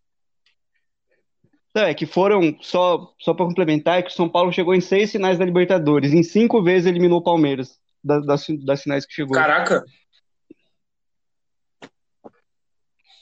Não, 1.74 1.84
é 1.84 1.94
que 1.94 2.04
foram, 2.04 2.54
só, 2.60 3.12
só 3.18 3.32
para 3.32 3.46
complementar, 3.46 3.98
é 3.98 4.02
que 4.02 4.10
o 4.10 4.14
São 4.14 4.28
Paulo 4.28 4.52
chegou 4.52 4.74
em 4.74 4.80
seis 4.80 5.10
finais 5.10 5.38
da 5.38 5.44
Libertadores. 5.44 6.12
Em 6.12 6.22
cinco 6.22 6.62
vezes 6.62 6.86
eliminou 6.86 7.20
o 7.20 7.24
Palmeiras 7.24 7.78
da- 8.04 8.20
das, 8.20 8.44
das 8.64 8.82
finais 8.82 9.06
que 9.06 9.14
chegou. 9.14 9.34
Caraca. 9.34 9.82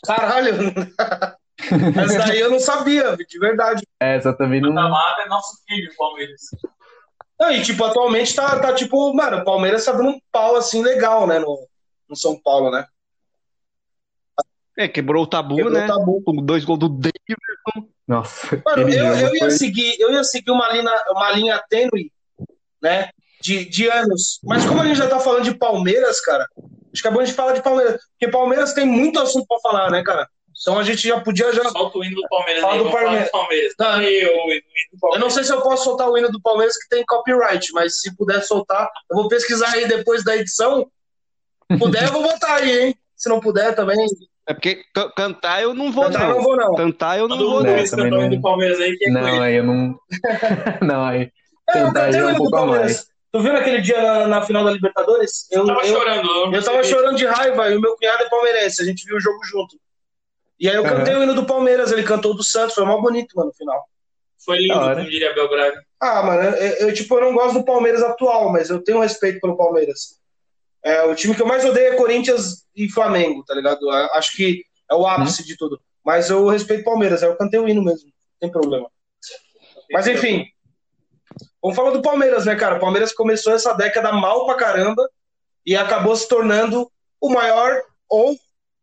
Caralho. 0.04 0.54
Mas 1.94 2.16
daí 2.16 2.40
eu 2.40 2.50
não 2.50 2.58
sabia, 2.58 3.16
de 3.16 3.38
verdade. 3.38 3.82
É, 4.00 4.20
só 4.20 4.32
também 4.32 4.60
não. 4.60 4.72
Mata-mata 4.72 5.22
é 5.22 5.28
nosso 5.28 5.62
filho, 5.68 5.90
Palmeiras. 5.96 6.40
Não, 7.38 7.52
e 7.52 7.62
tipo, 7.62 7.84
atualmente 7.84 8.34
tá, 8.34 8.58
tá 8.58 8.74
tipo, 8.74 9.14
mano, 9.14 9.38
o 9.38 9.44
Palmeiras 9.44 9.84
tá 9.84 9.92
dando 9.92 10.08
um 10.08 10.20
pau 10.32 10.56
assim 10.56 10.82
legal, 10.82 11.26
né, 11.26 11.38
no, 11.38 11.66
no 12.08 12.16
São 12.16 12.38
Paulo, 12.42 12.70
né? 12.70 12.84
É, 14.80 14.88
quebrou 14.88 15.24
o 15.24 15.26
tabu, 15.26 15.56
Quebrou 15.56 15.74
né? 15.74 15.84
o 15.84 15.86
tabu. 15.86 16.22
Com 16.22 16.36
dois 16.36 16.64
gols 16.64 16.78
do 16.78 16.88
David. 16.88 17.12
Nossa, 18.08 18.60
Mano, 18.64 18.88
eu, 18.88 19.04
eu 19.04 19.34
ia 19.36 19.50
seguir, 19.50 19.94
eu 20.00 20.10
ia 20.10 20.24
seguir 20.24 20.50
uma 20.50 20.72
linha, 20.72 20.90
uma 21.10 21.30
linha 21.32 21.62
tênue, 21.68 22.10
né? 22.82 23.10
De, 23.42 23.66
de 23.66 23.88
anos. 23.88 24.40
Mas 24.42 24.64
como 24.64 24.80
a 24.80 24.86
gente 24.86 24.96
já 24.96 25.06
tá 25.06 25.20
falando 25.20 25.44
de 25.44 25.54
Palmeiras, 25.54 26.18
cara, 26.22 26.46
acho 26.92 27.02
que 27.02 27.06
é 27.06 27.10
bom 27.10 27.20
a 27.20 27.24
gente 27.26 27.34
falar 27.36 27.52
de 27.52 27.62
Palmeiras. 27.62 28.00
Porque 28.12 28.32
Palmeiras 28.32 28.72
tem 28.72 28.86
muito 28.86 29.20
assunto 29.20 29.46
pra 29.46 29.58
falar, 29.60 29.90
né, 29.90 30.02
cara? 30.02 30.26
Então 30.58 30.78
a 30.78 30.82
gente 30.82 31.06
já 31.06 31.20
podia 31.20 31.52
já. 31.52 31.62
Solta 31.68 31.98
o 31.98 32.04
hino 32.04 32.16
do 32.16 32.28
Palmeiras 32.28 32.62
Fala 32.62 32.72
aí, 32.72 32.78
do 32.82 32.90
Palmeiras. 32.90 33.26
do 33.26 33.30
Palmeiras. 33.30 33.74
Tá. 33.76 34.02
Eu, 34.02 34.32
Eu 35.12 35.18
não 35.18 35.28
sei 35.28 35.44
se 35.44 35.52
eu 35.52 35.60
posso 35.60 35.84
soltar 35.84 36.08
o 36.08 36.16
hino 36.16 36.30
do 36.30 36.40
Palmeiras 36.40 36.76
que 36.78 36.88
tem 36.88 37.04
copyright, 37.06 37.70
mas 37.72 38.00
se 38.00 38.16
puder 38.16 38.42
soltar, 38.42 38.88
eu 39.10 39.16
vou 39.16 39.28
pesquisar 39.28 39.72
aí 39.74 39.86
depois 39.86 40.24
da 40.24 40.36
edição. 40.36 40.90
Se 41.70 41.78
puder, 41.78 42.04
eu 42.04 42.12
vou 42.12 42.22
botar 42.22 42.54
aí, 42.56 42.80
hein? 42.80 42.98
Se 43.14 43.28
não 43.28 43.40
puder 43.40 43.74
também. 43.74 44.06
É 44.50 44.54
porque 44.54 44.82
ca- 44.92 45.10
cantar 45.12 45.62
eu 45.62 45.72
não 45.72 45.92
vou, 45.92 46.06
Cantar 46.06 46.22
eu 46.22 46.28
não. 46.28 46.36
não 46.36 46.42
vou, 46.42 46.56
não. 46.56 46.74
Cantar 46.74 47.18
eu 47.20 47.28
não 47.28 47.38
vou, 47.38 47.62
não. 47.62 47.74
Cantar 47.76 47.98
hino 48.06 48.10
não- 48.10 48.28
do 48.30 48.40
Palmeiras 48.40 48.80
aí, 48.80 48.96
que 48.96 49.04
é 49.04 49.08
com 49.08 49.14
Não, 49.14 49.28
ele. 49.28 49.38
aí 49.38 49.54
eu 49.54 49.62
não. 49.64 49.98
não, 50.82 51.04
aí. 51.04 51.30
É, 51.68 51.82
eu 51.82 51.92
cantei 51.92 52.20
o 52.20 52.26
um 52.26 52.28
hino 52.30 52.32
do 52.32 52.36
pouco 52.38 52.56
a 52.56 52.66
mais. 52.66 52.70
Palmeiras. 52.72 53.06
Tu 53.32 53.40
viu 53.40 53.52
naquele 53.52 53.80
dia 53.80 54.02
na, 54.02 54.26
na 54.26 54.42
final 54.42 54.64
da 54.64 54.72
Libertadores? 54.72 55.46
Eu, 55.52 55.60
Eu 55.60 55.66
tava 55.68 55.80
eu, 55.86 55.94
chorando. 55.96 56.24
não 56.24 56.52
eu 56.52 56.64
tava 56.64 56.82
chorando 56.82 57.16
de 57.16 57.26
raiva 57.26 57.70
e 57.70 57.76
o 57.76 57.80
meu 57.80 57.94
cunhado 57.96 58.24
é 58.24 58.28
palmeirense. 58.28 58.82
A 58.82 58.84
gente 58.84 59.04
viu 59.06 59.16
o 59.16 59.20
jogo 59.20 59.38
junto. 59.44 59.76
E 60.58 60.68
aí 60.68 60.74
eu 60.74 60.82
cantei 60.82 61.14
o 61.14 61.22
hino 61.22 61.34
do 61.34 61.46
Palmeiras, 61.46 61.92
ele 61.92 62.02
cantou 62.02 62.34
do 62.34 62.42
Santos, 62.42 62.74
foi 62.74 62.84
mó 62.84 63.00
bonito, 63.00 63.36
mano, 63.36 63.50
no 63.50 63.54
final. 63.54 63.84
Foi 64.44 64.58
lindo, 64.58 64.74
como 64.80 65.04
diria 65.04 65.30
Abel 65.30 65.48
Braga. 65.48 65.80
Ah, 66.00 66.22
mano, 66.24 66.42
eu, 66.56 66.88
eu, 66.88 66.92
tipo, 66.94 67.14
eu 67.14 67.20
não 67.20 67.34
gosto 67.34 67.60
do 67.60 67.64
Palmeiras 67.64 68.02
atual, 68.02 68.50
mas 68.50 68.68
eu 68.68 68.82
tenho 68.82 68.98
respeito 69.00 69.38
pelo 69.40 69.56
Palmeiras. 69.56 70.18
É, 70.82 71.02
o 71.02 71.14
time 71.14 71.34
que 71.34 71.42
eu 71.42 71.46
mais 71.46 71.64
odeio 71.64 71.92
é 71.92 71.96
Corinthians 71.96 72.66
e 72.74 72.88
Flamengo, 72.88 73.44
tá 73.44 73.54
ligado? 73.54 73.88
Acho 73.90 74.36
que 74.36 74.64
é 74.90 74.94
o 74.94 75.06
ápice 75.06 75.42
hum. 75.42 75.46
de 75.46 75.56
tudo. 75.56 75.80
Mas 76.04 76.30
eu 76.30 76.48
respeito 76.48 76.84
Palmeiras, 76.84 77.22
é 77.22 77.26
eu 77.26 77.36
cantei 77.36 77.60
o 77.60 77.68
hino 77.68 77.82
mesmo, 77.82 78.08
não 78.08 78.40
tem 78.40 78.50
problema. 78.50 78.90
Mas 79.92 80.06
enfim, 80.06 80.46
vamos 81.62 81.76
falar 81.76 81.90
do 81.90 82.00
Palmeiras, 82.00 82.46
né, 82.46 82.56
cara? 82.56 82.76
O 82.76 82.80
Palmeiras 82.80 83.12
começou 83.12 83.52
essa 83.52 83.74
década 83.74 84.12
mal 84.12 84.46
pra 84.46 84.54
caramba 84.54 85.08
e 85.66 85.76
acabou 85.76 86.16
se 86.16 86.26
tornando 86.26 86.90
o 87.20 87.28
maior 87.28 87.82
ou 88.08 88.36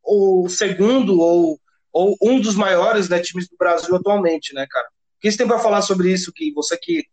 o 0.03 0.47
segundo 0.47 1.19
ou, 1.19 1.59
ou 1.91 2.15
um 2.21 2.39
dos 2.39 2.55
maiores 2.55 3.09
né, 3.09 3.19
times 3.19 3.49
do 3.49 3.57
Brasil 3.57 3.95
atualmente, 3.95 4.53
né, 4.53 4.67
cara? 4.69 4.87
O 4.87 5.19
que 5.19 5.31
você 5.31 5.37
tem 5.37 5.47
para 5.47 5.59
falar 5.59 5.81
sobre 5.81 6.11
isso? 6.11 6.31
Que 6.31 6.53
você 6.53 6.77
que 6.77 7.03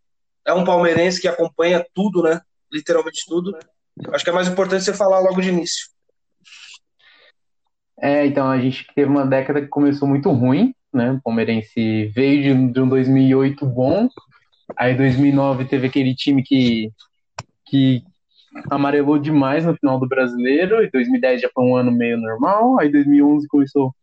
é 0.45 0.53
um 0.53 0.63
palmeirense 0.63 1.19
que 1.19 1.27
acompanha 1.27 1.85
tudo, 1.93 2.21
né? 2.21 2.39
Literalmente 2.71 3.25
tudo. 3.27 3.57
Acho 4.11 4.23
que 4.23 4.29
é 4.29 4.33
mais 4.33 4.47
importante 4.47 4.83
você 4.83 4.93
falar 4.93 5.19
logo 5.19 5.41
de 5.41 5.49
início. 5.49 5.87
É, 7.99 8.25
então 8.25 8.49
a 8.49 8.59
gente 8.59 8.85
teve 8.93 9.09
uma 9.09 9.25
década 9.25 9.61
que 9.61 9.67
começou 9.67 10.07
muito 10.07 10.29
ruim, 10.31 10.73
né? 10.93 11.13
O 11.13 11.21
palmeirense 11.21 12.07
veio 12.07 12.41
de, 12.41 12.73
de 12.73 12.81
um 12.81 12.89
2008 12.89 13.65
bom, 13.65 14.09
aí 14.75 14.95
2009 14.95 15.65
teve 15.65 15.87
aquele 15.87 16.13
time 16.13 16.43
que, 16.43 16.91
que 17.65 18.03
amarelou 18.69 19.17
demais 19.17 19.65
no 19.65 19.75
final 19.75 19.99
do 19.99 20.07
brasileiro, 20.07 20.83
e 20.83 20.91
2010 20.91 21.41
já 21.41 21.49
foi 21.53 21.63
um 21.63 21.75
ano 21.75 21.91
meio 21.91 22.17
normal, 22.17 22.79
aí 22.79 22.91
2011 22.91 23.47
começou 23.47 23.93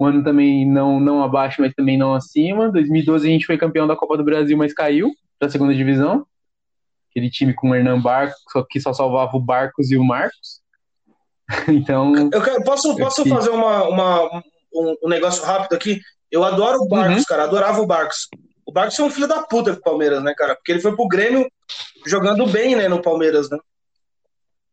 um 0.00 0.06
ano 0.06 0.24
também 0.24 0.66
não, 0.68 0.98
não 0.98 1.22
abaixo, 1.22 1.60
mas 1.60 1.74
também 1.74 1.96
não 1.96 2.14
acima. 2.14 2.70
2012 2.70 3.26
a 3.26 3.30
gente 3.30 3.46
foi 3.46 3.56
campeão 3.56 3.86
da 3.86 3.96
Copa 3.96 4.16
do 4.16 4.24
Brasil, 4.24 4.56
mas 4.56 4.72
caiu 4.72 5.12
para 5.38 5.48
a 5.48 5.50
segunda 5.50 5.74
divisão. 5.74 6.26
Aquele 7.14 7.30
time 7.30 7.54
com 7.54 7.70
o 7.70 7.74
Hernan 7.74 8.00
Barcos, 8.00 8.36
que 8.68 8.80
só 8.80 8.92
salvava 8.92 9.36
o 9.36 9.40
Barcos 9.40 9.90
e 9.92 9.96
o 9.96 10.04
Marcos. 10.04 10.60
então. 11.68 12.12
Eu 12.32 12.42
quero, 12.42 12.64
posso 12.64 12.96
posso 12.96 13.20
eu 13.22 13.26
fazer 13.26 13.50
uma, 13.50 13.84
uma, 13.84 14.42
um, 14.74 14.96
um, 15.04 15.08
negócio 15.08 15.44
rápido 15.44 15.74
aqui? 15.74 16.00
Eu 16.30 16.42
adoro 16.42 16.80
o 16.80 16.88
Barcos, 16.88 17.18
uhum. 17.18 17.24
cara, 17.24 17.44
adorava 17.44 17.80
o 17.80 17.86
Barcos. 17.86 18.28
O 18.66 18.72
Barcos 18.72 18.98
é 18.98 19.02
um 19.02 19.10
filho 19.10 19.28
da 19.28 19.42
puta 19.42 19.72
com 19.72 19.78
o 19.78 19.82
Palmeiras, 19.82 20.22
né, 20.22 20.34
cara? 20.36 20.56
Porque 20.56 20.72
ele 20.72 20.80
foi 20.80 20.96
pro 20.96 21.06
Grêmio 21.06 21.46
jogando 22.06 22.46
bem, 22.46 22.74
né, 22.74 22.88
no 22.88 23.00
Palmeiras, 23.00 23.48
né? 23.48 23.58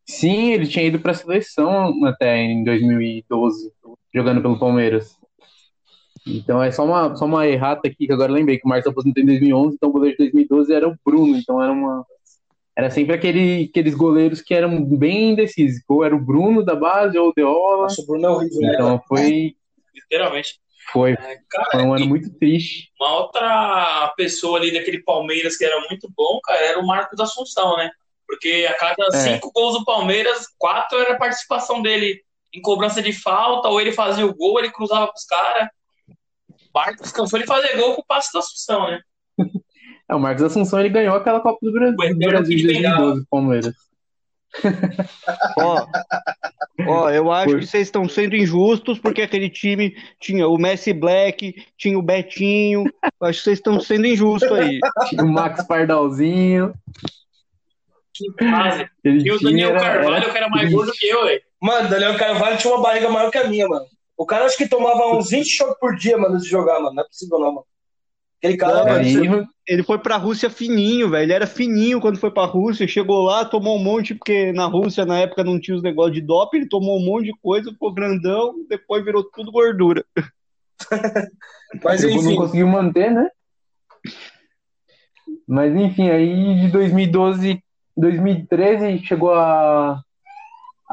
Sim, 0.07 0.51
ele 0.51 0.67
tinha 0.67 0.85
ido 0.85 0.99
para 0.99 1.11
a 1.11 1.15
seleção 1.15 2.03
até 2.05 2.37
em 2.37 2.63
2012, 2.63 3.71
jogando 4.13 4.41
pelo 4.41 4.59
Palmeiras. 4.59 5.15
Então 6.27 6.61
é 6.61 6.71
só 6.71 6.85
uma, 6.85 7.15
só 7.15 7.25
uma 7.25 7.47
errata 7.47 7.87
aqui, 7.87 8.07
que 8.07 8.13
agora 8.13 8.31
lembrei 8.31 8.57
que 8.57 8.65
o 8.65 8.69
Marcos 8.69 8.91
aposentou 8.91 9.23
em 9.23 9.25
2011, 9.25 9.75
então 9.75 9.89
o 9.89 9.91
goleiro 9.91 10.17
de 10.17 10.23
2012 10.23 10.73
era 10.73 10.87
o 10.87 10.95
Bruno, 11.05 11.35
então 11.35 11.61
era 11.61 11.71
uma... 11.71 12.05
Era 12.77 12.89
sempre 12.89 13.13
aquele, 13.13 13.69
aqueles 13.69 13.93
goleiros 13.93 14.41
que 14.41 14.53
eram 14.53 14.83
bem 14.83 15.31
indecisos, 15.31 15.81
ou 15.87 16.03
era 16.03 16.15
o 16.15 16.23
Bruno 16.23 16.63
da 16.63 16.75
base, 16.75 17.17
ou 17.17 17.29
o 17.29 17.33
Deola. 17.35 17.83
Nossa, 17.83 18.01
o 18.01 18.05
Bruno 18.05 18.25
é 18.25 18.29
horrível, 18.29 18.61
né? 18.61 18.73
Então 18.73 19.01
foi... 19.07 19.55
Literalmente. 19.93 20.59
Foi, 20.91 21.13
é, 21.13 21.37
cara, 21.49 21.69
foi 21.71 21.83
um 21.83 21.93
ano 21.93 22.05
muito 22.05 22.29
triste. 22.37 22.91
Uma 22.99 23.19
outra 23.19 24.13
pessoa 24.17 24.57
ali 24.57 24.73
daquele 24.73 25.03
Palmeiras 25.03 25.55
que 25.55 25.63
era 25.63 25.79
muito 25.87 26.11
bom, 26.15 26.39
cara, 26.43 26.59
era 26.59 26.79
o 26.79 26.87
Marcos 26.87 27.19
Assunção, 27.19 27.77
né? 27.77 27.89
Porque 28.27 28.67
a 28.69 28.73
cada 28.73 29.07
é. 29.13 29.17
cinco 29.19 29.51
gols 29.51 29.77
do 29.77 29.85
Palmeiras, 29.85 30.47
quatro 30.57 30.97
era 30.97 31.13
a 31.13 31.17
participação 31.17 31.81
dele 31.81 32.21
em 32.53 32.61
cobrança 32.61 33.01
de 33.01 33.13
falta, 33.13 33.69
ou 33.69 33.79
ele 33.79 33.91
fazia 33.91 34.25
o 34.25 34.35
gol, 34.35 34.59
ele 34.59 34.71
cruzava 34.71 35.07
pros 35.07 35.25
caras. 35.25 35.69
Marcos 36.73 37.11
cansou 37.11 37.39
de 37.39 37.45
fazer 37.45 37.77
gol 37.77 37.95
com 37.95 38.01
o 38.01 38.05
passe 38.05 38.31
da 38.33 38.39
Assunção, 38.39 38.89
né? 38.89 39.01
É, 40.11 40.15
o 40.15 40.19
Marcos 40.19 40.43
Assunção 40.43 40.79
ele 40.81 40.89
ganhou 40.89 41.15
aquela 41.15 41.39
Copa 41.39 41.57
do 41.61 41.71
Brasil, 41.71 41.95
do 41.95 42.27
Brasil 42.27 42.57
de 42.57 42.63
2012, 42.63 43.25
Palmeiras. 43.29 43.75
ó, 45.57 45.87
ó, 46.85 47.09
eu 47.09 47.31
acho 47.31 47.57
que 47.59 47.65
vocês 47.65 47.87
estão 47.87 48.09
sendo 48.09 48.35
injustos 48.35 48.99
porque 48.99 49.21
aquele 49.21 49.49
time 49.49 49.95
tinha 50.19 50.45
o 50.45 50.57
Messi 50.57 50.91
Black, 50.91 51.65
tinha 51.77 51.97
o 51.97 52.01
Betinho. 52.01 52.83
Eu 53.21 53.27
acho 53.27 53.39
que 53.39 53.45
vocês 53.45 53.59
estão 53.59 53.79
sendo 53.79 54.05
injustos 54.05 54.51
aí. 54.51 54.79
Tinha 55.07 55.23
o 55.23 55.29
Max 55.29 55.65
Pardalzinho. 55.65 56.73
Que 58.13 58.29
base. 58.51 58.89
E 59.05 59.31
o 59.31 59.39
Daniel 59.39 59.69
era, 59.69 59.79
Carvalho, 59.79 60.15
era... 60.15 60.29
que 60.29 60.37
era 60.37 60.49
mais 60.49 60.73
gordo 60.73 60.91
que 60.91 61.07
eu, 61.07 61.23
velho. 61.23 61.41
Mano, 61.61 61.89
Daniel 61.89 62.17
Carvalho 62.17 62.57
tinha 62.57 62.73
uma 62.73 62.83
barriga 62.83 63.09
maior 63.09 63.31
que 63.31 63.37
a 63.37 63.47
minha, 63.47 63.65
mano. 63.69 63.85
O 64.17 64.25
cara 64.25 64.43
acho 64.43 64.57
que 64.57 64.67
tomava 64.67 65.15
uns 65.15 65.29
20 65.29 65.47
choques 65.47 65.79
por 65.79 65.95
dia, 65.95 66.17
mano, 66.17 66.37
de 66.37 66.49
jogar, 66.49 66.81
mano. 66.81 66.95
Não 66.95 67.03
é 67.03 67.07
possível, 67.07 67.39
não, 67.39 67.53
mano. 67.53 67.65
Aquele 68.41 68.57
cara. 68.57 69.01
Ele 69.67 69.83
foi 69.83 69.99
pra 69.99 70.17
Rússia 70.17 70.49
fininho, 70.49 71.09
velho. 71.11 71.23
Ele 71.23 71.33
era 71.33 71.45
fininho 71.45 72.01
quando 72.01 72.17
foi 72.17 72.31
pra 72.31 72.45
Rússia. 72.45 72.87
Chegou 72.87 73.21
lá, 73.21 73.45
tomou 73.45 73.77
um 73.77 73.83
monte, 73.83 74.15
porque 74.15 74.51
na 74.51 74.65
Rússia, 74.65 75.05
na 75.05 75.19
época, 75.19 75.43
não 75.43 75.59
tinha 75.59 75.77
os 75.77 75.83
negócios 75.83 76.15
de 76.15 76.21
doping. 76.21 76.57
Ele 76.57 76.67
tomou 76.67 76.99
um 76.99 77.05
monte 77.05 77.25
de 77.25 77.33
coisa, 77.41 77.71
ficou 77.71 77.93
grandão, 77.93 78.55
depois 78.67 79.05
virou 79.05 79.23
tudo 79.23 79.51
gordura. 79.51 80.03
Mas 81.83 82.03
enfim. 82.03 82.29
Não 82.31 82.35
conseguiu 82.35 82.67
manter, 82.67 83.11
né? 83.11 83.29
Mas 85.47 85.75
enfim, 85.75 86.09
aí 86.09 86.61
de 86.61 86.67
2012, 86.69 87.63
2013 87.95 89.05
chegou 89.05 89.33
a 89.33 90.01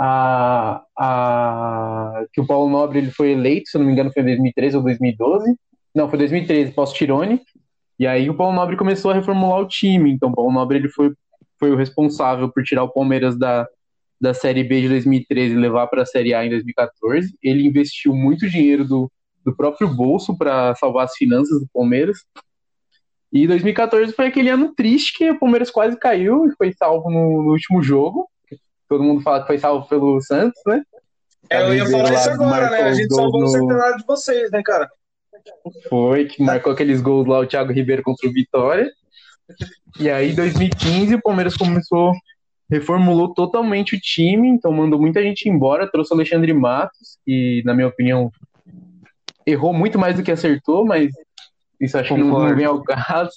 a, 0.01 0.85
a, 0.97 2.25
que 2.33 2.41
o 2.41 2.47
Paulo 2.47 2.71
Nobre 2.71 2.99
ele 2.99 3.11
foi 3.11 3.33
eleito, 3.33 3.69
se 3.69 3.77
eu 3.77 3.81
não 3.81 3.87
me 3.87 3.93
engano, 3.93 4.13
foi 4.13 4.23
em 4.23 4.27
2013 4.27 4.77
ou 4.77 4.83
2012. 4.85 5.57
Não, 5.95 6.09
foi 6.09 6.19
2013, 6.19 6.73
pós-Tirone. 6.73 7.41
E 7.99 8.07
aí 8.07 8.31
o 8.31 8.35
Paulo 8.35 8.55
Nobre 8.55 8.77
começou 8.77 9.11
a 9.11 9.15
reformular 9.15 9.61
o 9.61 9.69
time. 9.69 10.13
Então, 10.13 10.31
o 10.31 10.35
Paulo 10.35 10.53
Nobre 10.53 10.79
ele 10.79 10.89
foi, 10.89 11.13
foi 11.59 11.71
o 11.71 11.77
responsável 11.77 12.51
por 12.51 12.63
tirar 12.63 12.85
o 12.85 12.93
Palmeiras 12.93 13.37
da, 13.37 13.67
da 14.21 14.33
Série 14.33 14.63
B 14.63 14.83
de 14.83 14.89
2013 14.89 15.55
e 15.55 15.59
levar 15.59 15.87
para 15.89 16.03
a 16.03 16.07
Série 16.07 16.35
A 16.35 16.45
em 16.45 16.51
2014. 16.51 17.37
Ele 17.43 17.67
investiu 17.67 18.15
muito 18.15 18.49
dinheiro 18.49 18.85
do, 18.85 19.11
do 19.45 19.55
próprio 19.55 19.89
bolso 19.89 20.37
para 20.37 20.75
salvar 20.77 21.05
as 21.05 21.15
finanças 21.15 21.61
do 21.61 21.69
Palmeiras. 21.73 22.19
E 23.33 23.47
2014 23.47 24.13
foi 24.13 24.27
aquele 24.27 24.49
ano 24.49 24.75
triste 24.75 25.19
que 25.19 25.31
o 25.31 25.39
Palmeiras 25.39 25.71
quase 25.71 25.99
caiu 25.99 26.47
e 26.47 26.55
foi 26.57 26.73
salvo 26.73 27.11
no, 27.11 27.43
no 27.43 27.51
último 27.51 27.83
jogo 27.83 28.29
todo 28.89 29.05
mundo 29.05 29.21
fala 29.21 29.43
que 29.43 29.47
foi 29.47 29.59
salvo 29.59 29.87
pelo 29.87 30.21
Santos, 30.21 30.61
né? 30.67 30.83
É, 31.51 31.63
eu 31.63 31.75
ia 31.75 31.87
falar 31.87 32.13
isso 32.15 32.31
agora, 32.31 32.71
né? 32.71 32.83
A 32.83 32.95
gente 32.95 33.15
salvou 33.15 33.41
no... 33.41 33.47
o 33.47 33.51
centenário 33.51 33.99
de 33.99 34.05
vocês, 34.05 34.51
né, 34.51 34.63
cara? 34.63 34.91
Foi, 35.89 36.27
que 36.27 36.43
marcou 36.43 36.73
aqueles 36.73 37.01
gols 37.01 37.27
lá, 37.27 37.39
o 37.39 37.47
Thiago 37.47 37.73
Ribeiro 37.73 38.03
contra 38.03 38.29
o 38.29 38.33
Vitória. 38.33 38.91
E 39.99 40.11
aí, 40.11 40.33
em 40.33 40.35
2015, 40.35 41.15
o 41.15 41.23
Palmeiras 41.23 41.57
começou, 41.57 42.13
reformulou 42.71 43.33
totalmente 43.33 43.97
o 43.97 44.01
time, 44.01 44.49
então 44.49 44.73
mandou 44.73 45.01
muita 45.01 45.23
gente 45.23 45.49
embora, 45.49 45.91
trouxe 45.91 46.13
o 46.13 46.17
Alexandre 46.17 46.53
Matos, 46.53 47.19
que, 47.25 47.63
na 47.65 47.75
minha 47.75 47.89
opinião, 47.89 48.31
errou 49.47 49.73
muito 49.73 49.99
mais 49.99 50.17
do 50.17 50.23
que 50.23 50.31
acertou, 50.31 50.85
mas 50.85 51.13
isso 51.81 51.97
acho 51.97 52.15
que 52.15 52.21
não, 52.21 52.29
não 52.29 52.57
vem 52.57 52.67
ao 52.67 52.83
caso. 52.83 53.33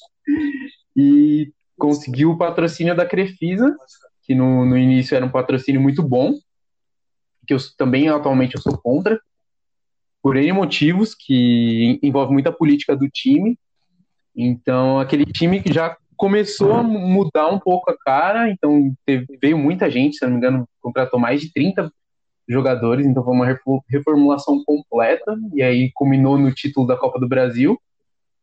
E 0.95 1.51
conseguiu 1.77 2.31
o 2.31 2.37
patrocínio 2.37 2.95
da 2.95 3.05
Crefisa, 3.05 3.75
que 4.23 4.35
no, 4.35 4.65
no 4.65 4.77
início 4.77 5.15
era 5.15 5.25
um 5.25 5.31
patrocínio 5.31 5.81
muito 5.81 6.03
bom, 6.03 6.33
que 7.47 7.53
eu 7.53 7.57
também 7.77 8.09
atualmente 8.09 8.55
eu 8.55 8.61
sou 8.61 8.77
contra, 8.77 9.19
por 10.21 10.37
N 10.37 10.51
motivos, 10.53 11.15
que 11.15 11.99
envolve 12.01 12.31
muita 12.31 12.51
política 12.51 12.95
do 12.95 13.09
time. 13.09 13.57
Então, 14.35 14.99
aquele 14.99 15.25
time 15.25 15.61
que 15.61 15.73
já 15.73 15.97
começou 16.15 16.73
a 16.73 16.83
mudar 16.83 17.47
um 17.47 17.59
pouco 17.59 17.89
a 17.89 17.97
cara, 17.97 18.49
então 18.49 18.93
teve, 19.05 19.25
veio 19.41 19.57
muita 19.57 19.89
gente, 19.89 20.17
se 20.17 20.25
não 20.25 20.31
me 20.31 20.37
engano, 20.37 20.67
contratou 20.79 21.19
mais 21.19 21.41
de 21.41 21.51
30 21.51 21.91
jogadores, 22.47 23.05
então 23.05 23.23
foi 23.23 23.33
uma 23.33 23.59
reformulação 23.89 24.63
completa, 24.63 25.35
e 25.53 25.63
aí 25.63 25.91
culminou 25.93 26.37
no 26.37 26.51
título 26.53 26.85
da 26.85 26.97
Copa 26.97 27.19
do 27.19 27.27
Brasil, 27.27 27.79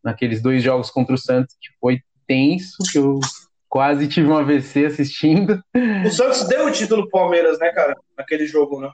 naqueles 0.03 0.43
dois 0.43 0.63
jogos 0.63 0.91
contra 0.91 1.15
o 1.15 1.19
Santos, 1.19 1.57
que 1.61 1.69
foi 1.81 2.01
tenso, 2.27 2.77
que 2.91 2.99
eu 2.99 3.21
Quase 3.69 4.09
tive 4.09 4.29
um 4.29 4.37
AVC 4.37 4.87
assistindo. 4.87 5.63
O 6.07 6.11
Santos 6.11 6.49
deu 6.49 6.67
o 6.67 6.73
título 6.73 7.03
pro 7.03 7.21
Palmeiras, 7.21 7.59
né, 7.59 7.71
cara? 7.71 7.95
Naquele 8.17 8.47
jogo, 8.47 8.81
né? 8.81 8.91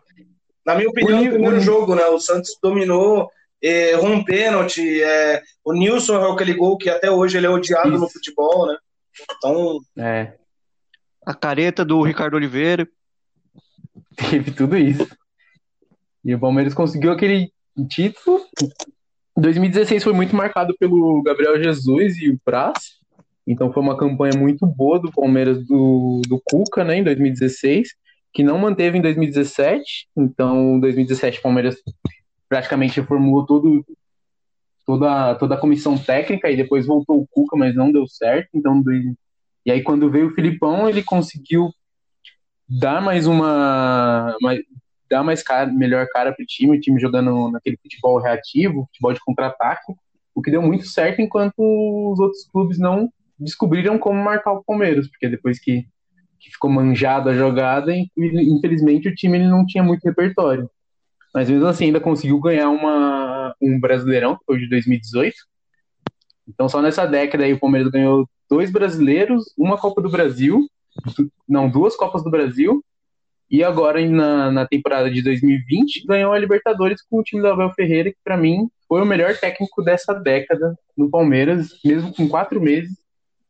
Na 0.64 0.74
minha 0.74 0.88
opinião, 0.88 1.22
o, 1.22 1.28
primeiro 1.28 1.56
o... 1.56 1.60
jogo, 1.60 1.94
né? 1.94 2.04
O 2.06 2.18
Santos 2.18 2.56
dominou, 2.62 3.30
errou 3.60 4.10
um 4.10 4.24
pênalti. 4.24 5.02
É... 5.02 5.42
O 5.64 5.72
Nilson 5.72 6.14
errou 6.14 6.32
aquele 6.32 6.54
gol 6.54 6.78
que 6.78 6.88
até 6.88 7.10
hoje 7.10 7.36
ele 7.36 7.46
é 7.46 7.50
odiado 7.50 7.90
Isso. 7.90 8.00
no 8.00 8.08
futebol, 8.08 8.66
né? 8.66 8.76
Então. 9.36 9.78
É. 9.98 10.32
A 11.24 11.34
careta 11.34 11.84
do 11.84 12.02
Ricardo 12.02 12.34
Oliveira. 12.34 12.88
Teve 14.30 14.50
tudo 14.50 14.76
isso. 14.76 15.08
E 16.24 16.34
o 16.34 16.38
Palmeiras 16.38 16.72
conseguiu 16.72 17.10
aquele 17.12 17.52
título. 17.88 18.40
2016 19.36 20.04
foi 20.04 20.12
muito 20.12 20.34
marcado 20.36 20.74
pelo 20.78 21.22
Gabriel 21.22 21.62
Jesus 21.62 22.16
e 22.18 22.30
o 22.30 22.38
Praz. 22.44 23.00
Então 23.46 23.72
foi 23.72 23.82
uma 23.82 23.96
campanha 23.96 24.38
muito 24.38 24.64
boa 24.66 24.98
do 24.98 25.10
Palmeiras 25.10 25.66
do, 25.66 26.22
do 26.26 26.40
Cuca, 26.44 26.82
né, 26.84 26.96
em 26.96 27.04
2016, 27.04 27.88
que 28.34 28.42
não 28.42 28.58
manteve 28.58 28.98
em 28.98 29.02
2017. 29.02 30.08
Então, 30.16 30.76
em 30.76 30.80
2017 30.80 31.38
o 31.38 31.42
Palmeiras 31.42 31.76
praticamente 32.48 33.00
reformulou 33.00 33.46
todo, 33.46 33.84
toda, 34.84 35.34
toda 35.36 35.54
a 35.54 35.60
comissão 35.60 35.96
técnica 35.96 36.50
e 36.50 36.56
depois 36.56 36.86
voltou 36.86 37.20
o 37.20 37.26
Cuca, 37.26 37.56
mas 37.56 37.74
não 37.74 37.92
deu 37.92 38.06
certo. 38.06 38.50
Então, 38.52 38.82
e 39.64 39.70
aí 39.70 39.82
quando 39.82 40.10
veio 40.10 40.26
o 40.26 40.34
Filipão, 40.34 40.88
ele 40.88 41.02
conseguiu 41.02 41.70
dá 42.68 43.00
mais 43.00 43.26
uma, 43.26 44.36
uma 44.40 44.54
dá 45.08 45.22
mais 45.22 45.42
cara, 45.42 45.70
melhor 45.70 46.06
cara 46.08 46.32
pro 46.32 46.44
time, 46.46 46.76
o 46.76 46.80
time 46.80 47.00
jogando 47.00 47.50
naquele 47.50 47.76
futebol 47.76 48.18
reativo, 48.18 48.86
futebol 48.86 49.12
de 49.12 49.20
contra-ataque, 49.20 49.92
o 50.34 50.42
que 50.42 50.50
deu 50.50 50.62
muito 50.62 50.86
certo 50.86 51.20
enquanto 51.20 51.54
os 51.58 52.18
outros 52.18 52.48
clubes 52.50 52.78
não 52.78 53.08
descobriram 53.38 53.98
como 53.98 54.22
marcar 54.22 54.52
o 54.52 54.64
Palmeiras, 54.64 55.08
porque 55.08 55.28
depois 55.28 55.60
que, 55.60 55.86
que 56.44 56.50
ficou 56.50 56.70
manjada 56.70 57.30
a 57.30 57.34
jogada, 57.34 57.92
infelizmente 58.16 59.08
o 59.08 59.14
time 59.14 59.38
ele 59.38 59.48
não 59.48 59.64
tinha 59.64 59.82
muito 59.82 60.04
repertório. 60.04 60.70
Mas 61.32 61.50
mesmo 61.50 61.66
assim 61.66 61.86
ainda 61.86 62.00
conseguiu 62.00 62.38
ganhar 62.38 62.68
uma, 62.68 63.54
um 63.60 63.80
Brasileirão, 63.80 64.36
que 64.36 64.44
foi 64.44 64.58
de 64.58 64.68
2018. 64.68 65.34
Então 66.48 66.68
só 66.68 66.80
nessa 66.80 67.06
década 67.06 67.44
aí 67.44 67.52
o 67.52 67.58
Palmeiras 67.58 67.90
ganhou 67.90 68.28
dois 68.48 68.70
brasileiros, 68.70 69.44
uma 69.56 69.78
Copa 69.78 70.02
do 70.02 70.10
Brasil, 70.10 70.68
não, 71.48 71.68
duas 71.68 71.96
Copas 71.96 72.22
do 72.22 72.30
Brasil 72.30 72.84
e 73.50 73.62
agora, 73.62 74.04
na, 74.08 74.50
na 74.50 74.66
temporada 74.66 75.10
de 75.10 75.22
2020, 75.22 76.06
ganhou 76.06 76.32
a 76.32 76.38
Libertadores 76.38 77.02
com 77.02 77.20
o 77.20 77.22
time 77.22 77.42
do 77.42 77.48
Abel 77.48 77.70
Ferreira, 77.70 78.10
que 78.10 78.18
para 78.24 78.36
mim 78.36 78.68
foi 78.88 79.02
o 79.02 79.06
melhor 79.06 79.36
técnico 79.36 79.82
dessa 79.82 80.14
década 80.14 80.76
no 80.96 81.10
Palmeiras, 81.10 81.68
mesmo 81.84 82.12
com 82.12 82.28
quatro 82.28 82.60
meses. 82.60 82.96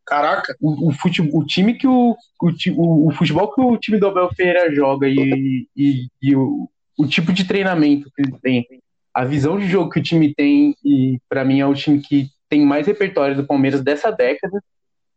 Caraca! 0.07 0.55
O, 0.61 0.89
o, 0.89 0.93
futebol, 0.93 1.41
o 1.41 1.47
time 1.47 1.75
que 1.75 1.87
o, 1.87 2.17
o, 2.41 3.09
o, 3.09 3.11
futebol 3.13 3.53
que 3.53 3.61
o 3.61 3.77
time 3.79 3.99
do 3.99 4.07
Abel 4.07 4.31
Ferreira 4.35 4.75
joga 4.75 5.09
e, 5.09 5.67
e, 5.77 6.09
e 6.21 6.37
o, 6.37 6.69
o 6.99 7.07
tipo 7.07 7.33
de 7.33 7.45
treinamento 7.45 8.11
que 8.15 8.23
ele 8.23 8.37
tem, 8.43 8.67
a 9.15 9.25
visão 9.25 9.59
de 9.59 9.67
jogo 9.67 9.91
que 9.91 10.01
o 10.01 10.03
time 10.03 10.35
tem, 10.35 10.77
e 10.85 11.19
para 11.29 11.45
mim 11.45 11.61
é 11.61 11.67
o 11.67 11.75
time 11.75 12.01
que 12.01 12.29
tem 12.49 12.67
mais 12.67 12.87
repertório 12.87 13.37
do 13.37 13.47
Palmeiras 13.47 13.81
dessa 13.81 14.11
década, 14.11 14.61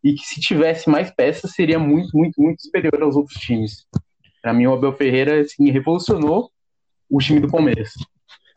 e 0.04 0.14
que 0.14 0.26
se 0.26 0.40
tivesse 0.40 0.90
mais 0.90 1.12
peças 1.12 1.52
seria 1.52 1.80
muito, 1.80 2.16
muito, 2.16 2.42
muito 2.42 2.62
superior 2.62 3.02
aos 3.02 3.16
outros 3.16 3.40
times. 3.40 3.86
Para 4.42 4.54
mim, 4.54 4.68
o 4.68 4.74
Abel 4.74 4.94
Ferreira 4.94 5.42
assim, 5.42 5.70
revolucionou 5.72 6.50
o 7.10 7.20
time 7.20 7.40
do 7.40 7.50
Palmeiras. 7.50 7.92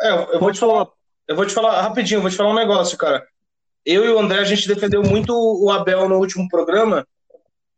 É, 0.00 0.34
eu 0.34 0.40
vou 0.40 0.52
te 0.52 0.60
falar, 0.60 0.86
eu 1.26 1.34
vou 1.34 1.46
te 1.46 1.54
falar 1.54 1.80
rapidinho, 1.82 2.18
eu 2.18 2.22
vou 2.22 2.30
te 2.30 2.36
falar 2.36 2.50
um 2.50 2.54
negócio, 2.54 2.96
cara. 2.96 3.26
Eu 3.84 4.04
e 4.04 4.08
o 4.10 4.18
André, 4.18 4.38
a 4.38 4.44
gente 4.44 4.68
defendeu 4.68 5.02
muito 5.02 5.32
o 5.32 5.70
Abel 5.70 6.08
no 6.08 6.18
último 6.18 6.48
programa, 6.48 7.06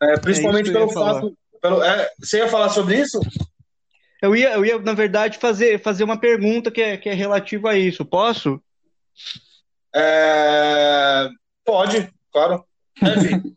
é, 0.03 0.19
principalmente 0.19 0.71
é 0.71 0.73
pelo 0.73 0.91
fato. 0.91 1.37
Pelo, 1.61 1.83
é, 1.83 2.11
você 2.19 2.39
ia 2.39 2.49
falar 2.49 2.69
sobre 2.71 3.01
isso? 3.01 3.21
Eu 4.21 4.37
ia, 4.37 4.53
eu 4.55 4.65
ia, 4.65 4.79
na 4.79 4.95
verdade, 4.95 5.39
fazer, 5.39 5.81
fazer 5.81 6.05
uma 6.05 6.19
pergunta 6.19 6.71
que 6.71 6.81
é, 6.81 6.97
que 6.97 7.09
é 7.09 7.15
relativa 7.15 7.71
a 7.71 7.79
isso. 7.79 8.05
Posso? 8.05 8.61
É, 9.95 11.29
pode, 11.65 12.09
claro. 12.33 12.65
Deve. 13.01 13.53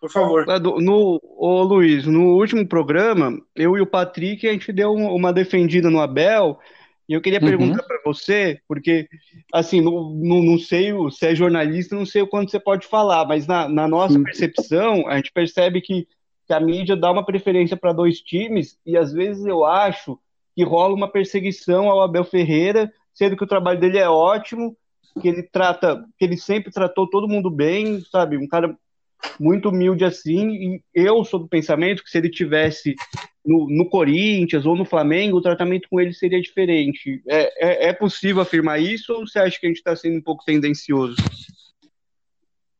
Por 0.00 0.10
favor. 0.10 0.46
No, 0.80 1.20
ô, 1.22 1.62
Luiz, 1.62 2.06
no 2.06 2.34
último 2.36 2.66
programa, 2.66 3.38
eu 3.54 3.76
e 3.76 3.82
o 3.82 3.86
Patrick, 3.86 4.48
a 4.48 4.52
gente 4.52 4.72
deu 4.72 4.94
uma 4.94 5.30
defendida 5.30 5.90
no 5.90 6.00
Abel, 6.00 6.58
e 7.10 7.12
eu 7.12 7.20
queria 7.20 7.40
uhum. 7.40 7.46
perguntar 7.48 7.82
para 7.82 8.00
você, 8.06 8.60
porque, 8.68 9.08
assim, 9.52 9.80
não, 9.80 10.10
não, 10.10 10.40
não 10.40 10.58
sei, 10.60 10.92
você 10.92 11.26
é 11.26 11.34
jornalista, 11.34 11.96
não 11.96 12.06
sei 12.06 12.22
o 12.22 12.26
quanto 12.28 12.52
você 12.52 12.60
pode 12.60 12.86
falar, 12.86 13.26
mas 13.26 13.48
na, 13.48 13.68
na 13.68 13.88
nossa 13.88 14.16
uhum. 14.16 14.22
percepção, 14.22 15.08
a 15.08 15.16
gente 15.16 15.32
percebe 15.32 15.80
que, 15.80 16.06
que 16.46 16.52
a 16.52 16.60
mídia 16.60 16.94
dá 16.94 17.10
uma 17.10 17.26
preferência 17.26 17.76
para 17.76 17.92
dois 17.92 18.20
times, 18.20 18.78
e 18.86 18.96
às 18.96 19.12
vezes 19.12 19.44
eu 19.44 19.64
acho 19.64 20.16
que 20.54 20.62
rola 20.62 20.94
uma 20.94 21.10
perseguição 21.10 21.90
ao 21.90 22.00
Abel 22.00 22.22
Ferreira, 22.22 22.92
sendo 23.12 23.36
que 23.36 23.42
o 23.42 23.48
trabalho 23.48 23.80
dele 23.80 23.98
é 23.98 24.08
ótimo, 24.08 24.76
que 25.20 25.26
ele 25.26 25.42
trata, 25.42 26.04
que 26.16 26.24
ele 26.24 26.36
sempre 26.36 26.70
tratou 26.70 27.10
todo 27.10 27.26
mundo 27.26 27.50
bem, 27.50 28.00
sabe? 28.02 28.36
Um 28.36 28.46
cara 28.46 28.78
muito 29.38 29.68
humilde 29.68 30.04
assim, 30.04 30.50
e 30.50 30.82
eu 30.94 31.24
sou 31.24 31.40
do 31.40 31.48
pensamento 31.48 32.02
que 32.02 32.10
se 32.10 32.18
ele 32.18 32.28
tivesse 32.28 32.94
no, 33.44 33.66
no 33.68 33.88
Corinthians 33.88 34.66
ou 34.66 34.76
no 34.76 34.84
Flamengo, 34.84 35.38
o 35.38 35.42
tratamento 35.42 35.88
com 35.90 36.00
ele 36.00 36.12
seria 36.12 36.40
diferente. 36.40 37.22
É, 37.28 37.86
é, 37.86 37.88
é 37.88 37.92
possível 37.92 38.42
afirmar 38.42 38.80
isso 38.80 39.12
ou 39.12 39.26
você 39.26 39.38
acha 39.38 39.58
que 39.58 39.66
a 39.66 39.68
gente 39.68 39.78
está 39.78 39.96
sendo 39.96 40.18
um 40.18 40.22
pouco 40.22 40.44
tendencioso? 40.44 41.16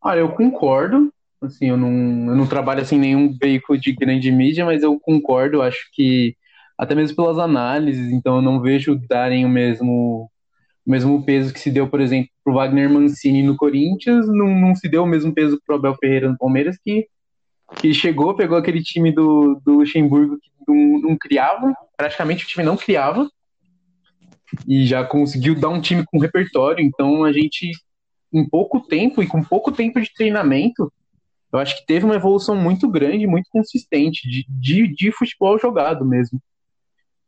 Olha, 0.03 0.21
eu 0.21 0.31
concordo. 0.31 1.13
Assim, 1.43 1.69
eu 1.69 1.77
não, 1.77 1.89
eu 1.89 2.37
não 2.37 2.47
trabalho 2.47 2.83
assim 2.83 2.99
nenhum 2.99 3.35
veículo 3.41 3.79
de 3.79 3.93
grande 3.93 4.31
mídia, 4.31 4.65
mas 4.65 4.83
eu 4.83 5.01
concordo. 5.01 5.63
Acho 5.63 5.89
que 5.93 6.37
até 6.77 6.95
mesmo 6.95 7.17
pelas 7.17 7.39
análises, 7.39 8.11
então 8.13 8.37
eu 8.37 8.43
não 8.43 8.61
vejo 8.61 8.99
darem 9.09 9.45
o 9.45 9.49
mesmo 9.49 10.30
o 10.91 10.97
mesmo 10.99 11.25
peso 11.25 11.55
que 11.55 11.61
se 11.61 11.71
deu, 11.71 11.89
por 11.89 12.01
exemplo, 12.01 12.29
para 12.43 12.53
o 12.53 12.57
Wagner 12.57 12.91
Mancini 12.91 13.45
no 13.45 13.57
Corinthians, 13.57 14.27
não, 14.27 14.49
não 14.49 14.75
se 14.75 14.89
deu 14.89 15.05
o 15.05 15.07
mesmo 15.07 15.33
peso 15.33 15.61
para 15.65 15.77
o 15.77 15.79
Abel 15.79 15.95
Ferreira 15.95 16.29
no 16.29 16.37
Palmeiras, 16.37 16.77
que, 16.83 17.07
que 17.77 17.95
chegou, 17.95 18.35
pegou 18.35 18.59
aquele 18.59 18.83
time 18.83 19.13
do, 19.13 19.61
do 19.65 19.75
Luxemburgo 19.75 20.37
que 20.37 20.51
não, 20.67 21.01
não 21.01 21.17
criava, 21.17 21.73
praticamente 21.97 22.45
o 22.45 22.49
time 22.49 22.65
não 22.65 22.77
criava, 22.77 23.31
e 24.67 24.85
já 24.85 25.05
conseguiu 25.05 25.55
dar 25.55 25.69
um 25.69 25.81
time 25.81 26.05
com 26.05 26.19
repertório. 26.19 26.85
Então 26.85 27.23
a 27.23 27.33
gente, 27.33 27.71
em 28.33 28.45
pouco 28.49 28.81
tempo 28.81 29.23
e 29.23 29.29
com 29.29 29.45
pouco 29.45 29.71
tempo 29.71 30.01
de 30.01 30.13
treinamento, 30.13 30.93
eu 31.53 31.61
acho 31.61 31.79
que 31.79 31.87
teve 31.87 32.05
uma 32.05 32.17
evolução 32.17 32.57
muito 32.57 32.89
grande, 32.89 33.29
muito 33.29 33.49
consistente 33.49 34.29
de, 34.29 34.45
de, 34.49 34.93
de 34.93 35.13
futebol 35.13 35.57
jogado 35.57 36.05
mesmo. 36.05 36.43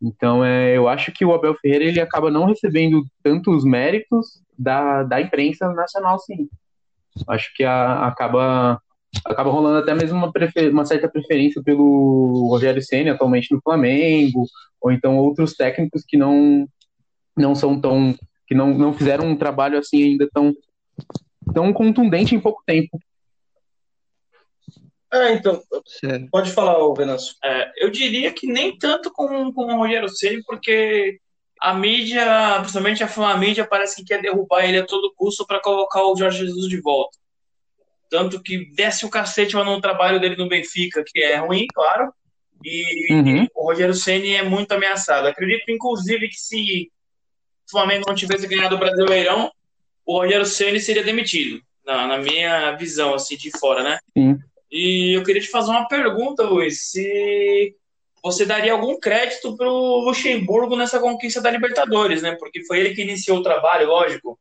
Então, 0.02 0.44
é, 0.44 0.76
eu 0.76 0.88
acho 0.88 1.12
que 1.12 1.24
o 1.24 1.32
Abel 1.32 1.54
Ferreira 1.54 1.84
ele 1.84 2.00
acaba 2.00 2.30
não 2.30 2.46
recebendo 2.46 3.04
tantos 3.22 3.64
méritos 3.64 4.42
da, 4.58 5.04
da 5.04 5.20
imprensa 5.20 5.72
nacional, 5.72 6.18
sim. 6.18 6.48
Acho 7.28 7.54
que 7.54 7.62
a, 7.62 8.06
acaba 8.06 8.80
acaba 9.24 9.50
rolando 9.50 9.78
até 9.78 9.94
mesmo 9.94 10.16
uma, 10.16 10.32
prefer, 10.32 10.72
uma 10.72 10.86
certa 10.86 11.08
preferência 11.08 11.62
pelo 11.62 12.48
Rogério 12.48 12.82
Senna, 12.82 13.12
atualmente 13.12 13.54
no 13.54 13.60
Flamengo, 13.60 14.46
ou 14.80 14.90
então 14.90 15.18
outros 15.18 15.54
técnicos 15.54 16.02
que 16.06 16.16
não 16.16 16.66
não 17.36 17.54
são 17.54 17.80
tão 17.80 18.14
que 18.46 18.54
não, 18.54 18.76
não 18.76 18.92
fizeram 18.92 19.26
um 19.26 19.36
trabalho 19.36 19.78
assim 19.78 20.02
ainda 20.02 20.28
tão 20.32 20.52
tão 21.54 21.72
contundente 21.72 22.34
em 22.34 22.40
pouco 22.40 22.62
tempo. 22.66 22.98
É, 25.12 25.32
então, 25.34 25.62
certo. 25.86 26.28
pode 26.30 26.50
falar, 26.52 26.78
Venâncio. 26.94 27.34
É, 27.44 27.70
eu 27.76 27.90
diria 27.90 28.32
que 28.32 28.46
nem 28.46 28.76
tanto 28.78 29.12
com, 29.12 29.52
com 29.52 29.66
o 29.66 29.76
Rogério 29.76 30.08
Ceni, 30.08 30.42
porque 30.42 31.18
a 31.60 31.74
mídia, 31.74 32.24
principalmente 32.60 33.04
a 33.04 33.36
mídia, 33.36 33.66
parece 33.66 33.96
que 33.96 34.04
quer 34.04 34.22
derrubar 34.22 34.64
ele 34.64 34.78
a 34.78 34.86
todo 34.86 35.12
custo 35.14 35.46
para 35.46 35.60
colocar 35.60 36.02
o 36.02 36.16
Jorge 36.16 36.46
Jesus 36.46 36.66
de 36.66 36.80
volta. 36.80 37.18
Tanto 38.10 38.42
que 38.42 38.72
desce 38.74 39.04
o 39.04 39.10
cacete 39.10 39.54
lá 39.54 39.64
no 39.64 39.80
trabalho 39.80 40.18
dele 40.18 40.36
no 40.36 40.48
Benfica, 40.48 41.04
que 41.06 41.20
é 41.20 41.36
ruim, 41.36 41.66
claro, 41.74 42.12
e, 42.64 43.12
uhum. 43.12 43.46
o 43.54 43.64
Rogério 43.66 43.94
Ceni 43.94 44.34
é 44.34 44.42
muito 44.42 44.72
ameaçado. 44.72 45.26
Acredito, 45.26 45.70
inclusive, 45.70 46.28
que 46.28 46.36
se 46.36 46.90
o 47.68 47.70
Flamengo 47.70 48.04
não 48.06 48.14
tivesse 48.14 48.46
ganhado 48.46 48.76
o 48.76 48.78
Brasileirão, 48.78 49.50
o 50.06 50.18
Rogério 50.18 50.46
Ceni 50.46 50.80
seria 50.80 51.02
demitido, 51.02 51.60
na, 51.84 52.06
na 52.06 52.18
minha 52.18 52.72
visão, 52.72 53.14
assim, 53.14 53.36
de 53.36 53.50
fora, 53.58 53.82
né? 53.82 53.98
Sim. 54.16 54.38
E 54.72 55.14
eu 55.14 55.22
queria 55.22 55.42
te 55.42 55.48
fazer 55.48 55.70
uma 55.70 55.86
pergunta, 55.86 56.42
Luiz. 56.42 56.90
Se 56.90 57.76
você 58.22 58.46
daria 58.46 58.72
algum 58.72 58.98
crédito 58.98 59.54
para 59.54 59.68
o 59.68 60.00
Luxemburgo 60.04 60.76
nessa 60.76 60.98
conquista 60.98 61.42
da 61.42 61.50
Libertadores, 61.50 62.22
né? 62.22 62.36
Porque 62.36 62.64
foi 62.64 62.80
ele 62.80 62.94
que 62.94 63.02
iniciou 63.02 63.38
o 63.38 63.42
trabalho, 63.42 63.88
lógico. 63.88 64.38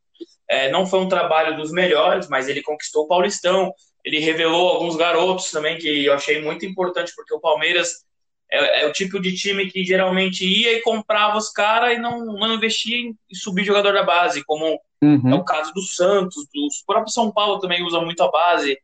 É, 0.50 0.72
não 0.72 0.86
foi 0.86 1.00
um 1.00 1.10
trabalho 1.10 1.58
dos 1.58 1.72
melhores, 1.72 2.30
mas 2.30 2.48
ele 2.48 2.62
conquistou 2.62 3.04
o 3.04 3.08
Paulistão. 3.08 3.74
Ele 4.06 4.20
revelou 4.20 4.70
alguns 4.70 4.96
garotos 4.96 5.52
também 5.52 5.78
que 5.78 6.06
eu 6.06 6.14
achei 6.14 6.42
muito 6.42 6.66
importante, 6.66 7.12
porque 7.16 7.34
o 7.34 7.40
Palmeiras 7.40 8.06
é, 8.50 8.84
é 8.84 8.88
o 8.88 8.94
tipo 8.94 9.20
de 9.20 9.36
time 9.36 9.70
que 9.70 9.84
geralmente 9.84 10.46
ia 10.46 10.74
e 10.74 10.82
comprava 10.82 11.38
os 11.38 11.50
caras 11.50 11.98
e 11.98 12.00
não, 12.00 12.26
não 12.26 12.54
investia 12.54 12.98
em 12.98 13.16
subir 13.34 13.64
jogador 13.64 13.94
da 13.94 14.04
base, 14.04 14.44
como 14.46 14.80
uhum. 15.02 15.32
é 15.32 15.36
o 15.36 15.44
caso 15.44 15.74
do 15.74 15.82
Santos, 15.82 16.36
do 16.54 16.68
próprio 16.86 17.12
São 17.12 17.32
Paulo 17.32 17.60
também 17.60 17.84
usa 17.84 18.00
muito 18.00 18.22
a 18.22 18.30
base. 18.32 18.78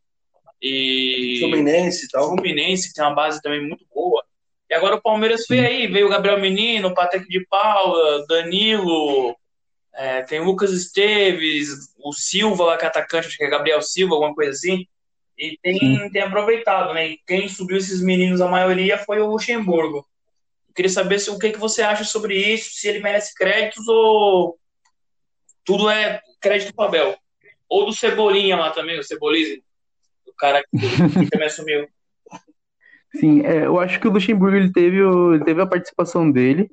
E 0.62 1.38
Fluminense 1.40 2.06
e 2.06 2.10
tal. 2.10 2.30
Fluminense, 2.30 2.90
que 2.90 2.96
tem 2.96 3.04
uma 3.04 3.16
base 3.16 3.42
também 3.42 3.66
muito 3.66 3.86
boa. 3.94 4.24
E 4.70 4.74
agora 4.74 4.96
o 4.96 5.02
Palmeiras 5.02 5.46
veio 5.48 5.66
aí, 5.66 5.88
veio 5.88 6.08
o 6.08 6.10
Gabriel 6.10 6.40
Menino, 6.40 6.90
o 6.90 6.94
Patrick 6.94 7.28
de 7.30 7.46
Paula, 7.46 8.26
Danilo, 8.28 9.36
é, 9.94 10.22
tem 10.24 10.40
o 10.40 10.44
Lucas 10.44 10.72
Esteves, 10.72 11.70
o 11.98 12.14
Silva 12.14 12.66
lá 12.66 12.78
que 12.78 12.86
é 12.86 12.88
atacante, 12.88 13.28
acho 13.28 13.38
que 13.38 13.44
é 13.44 13.50
Gabriel 13.50 13.82
Silva, 13.82 14.16
alguma 14.16 14.36
coisa 14.36 14.52
assim. 14.52 14.86
E 15.38 15.58
tem, 15.62 16.10
tem 16.12 16.22
aproveitado, 16.22 16.94
né? 16.94 17.10
E 17.10 17.18
quem 17.26 17.48
subiu 17.48 17.78
esses 17.78 18.02
meninos, 18.02 18.42
a 18.42 18.48
maioria, 18.48 18.98
foi 18.98 19.22
o 19.22 19.28
Luxemburgo. 19.28 20.06
Eu 20.68 20.74
queria 20.76 20.90
saber 20.90 21.20
se, 21.20 21.30
o 21.30 21.40
que, 21.40 21.52
que 21.52 21.60
você 21.60 21.82
acha 21.82 22.04
sobre 22.04 22.36
isso, 22.36 22.72
se 22.74 22.88
ele 22.88 23.00
merece 23.00 23.34
créditos 23.34 23.88
ou 23.88 24.58
tudo 25.64 25.90
é 25.90 26.22
crédito 26.40 26.76
do 26.76 26.82
Abel. 26.82 27.18
Ou 27.70 27.86
do 27.86 27.94
Cebolinha 27.94 28.56
lá 28.56 28.72
também, 28.72 29.00
o 29.00 29.04
Cebolize 29.04 29.64
cara 30.38 30.64
que, 30.64 31.30
também 31.30 31.48
assumiu. 31.48 31.88
Sim, 33.20 33.42
é, 33.42 33.66
eu 33.66 33.80
acho 33.80 34.00
que 34.00 34.08
o 34.08 34.12
Luxemburgo 34.12 34.56
ele 34.56 34.72
teve, 34.72 34.98
ele 35.00 35.44
teve 35.44 35.62
a 35.62 35.68
participação 35.68 36.30
dele, 36.30 36.70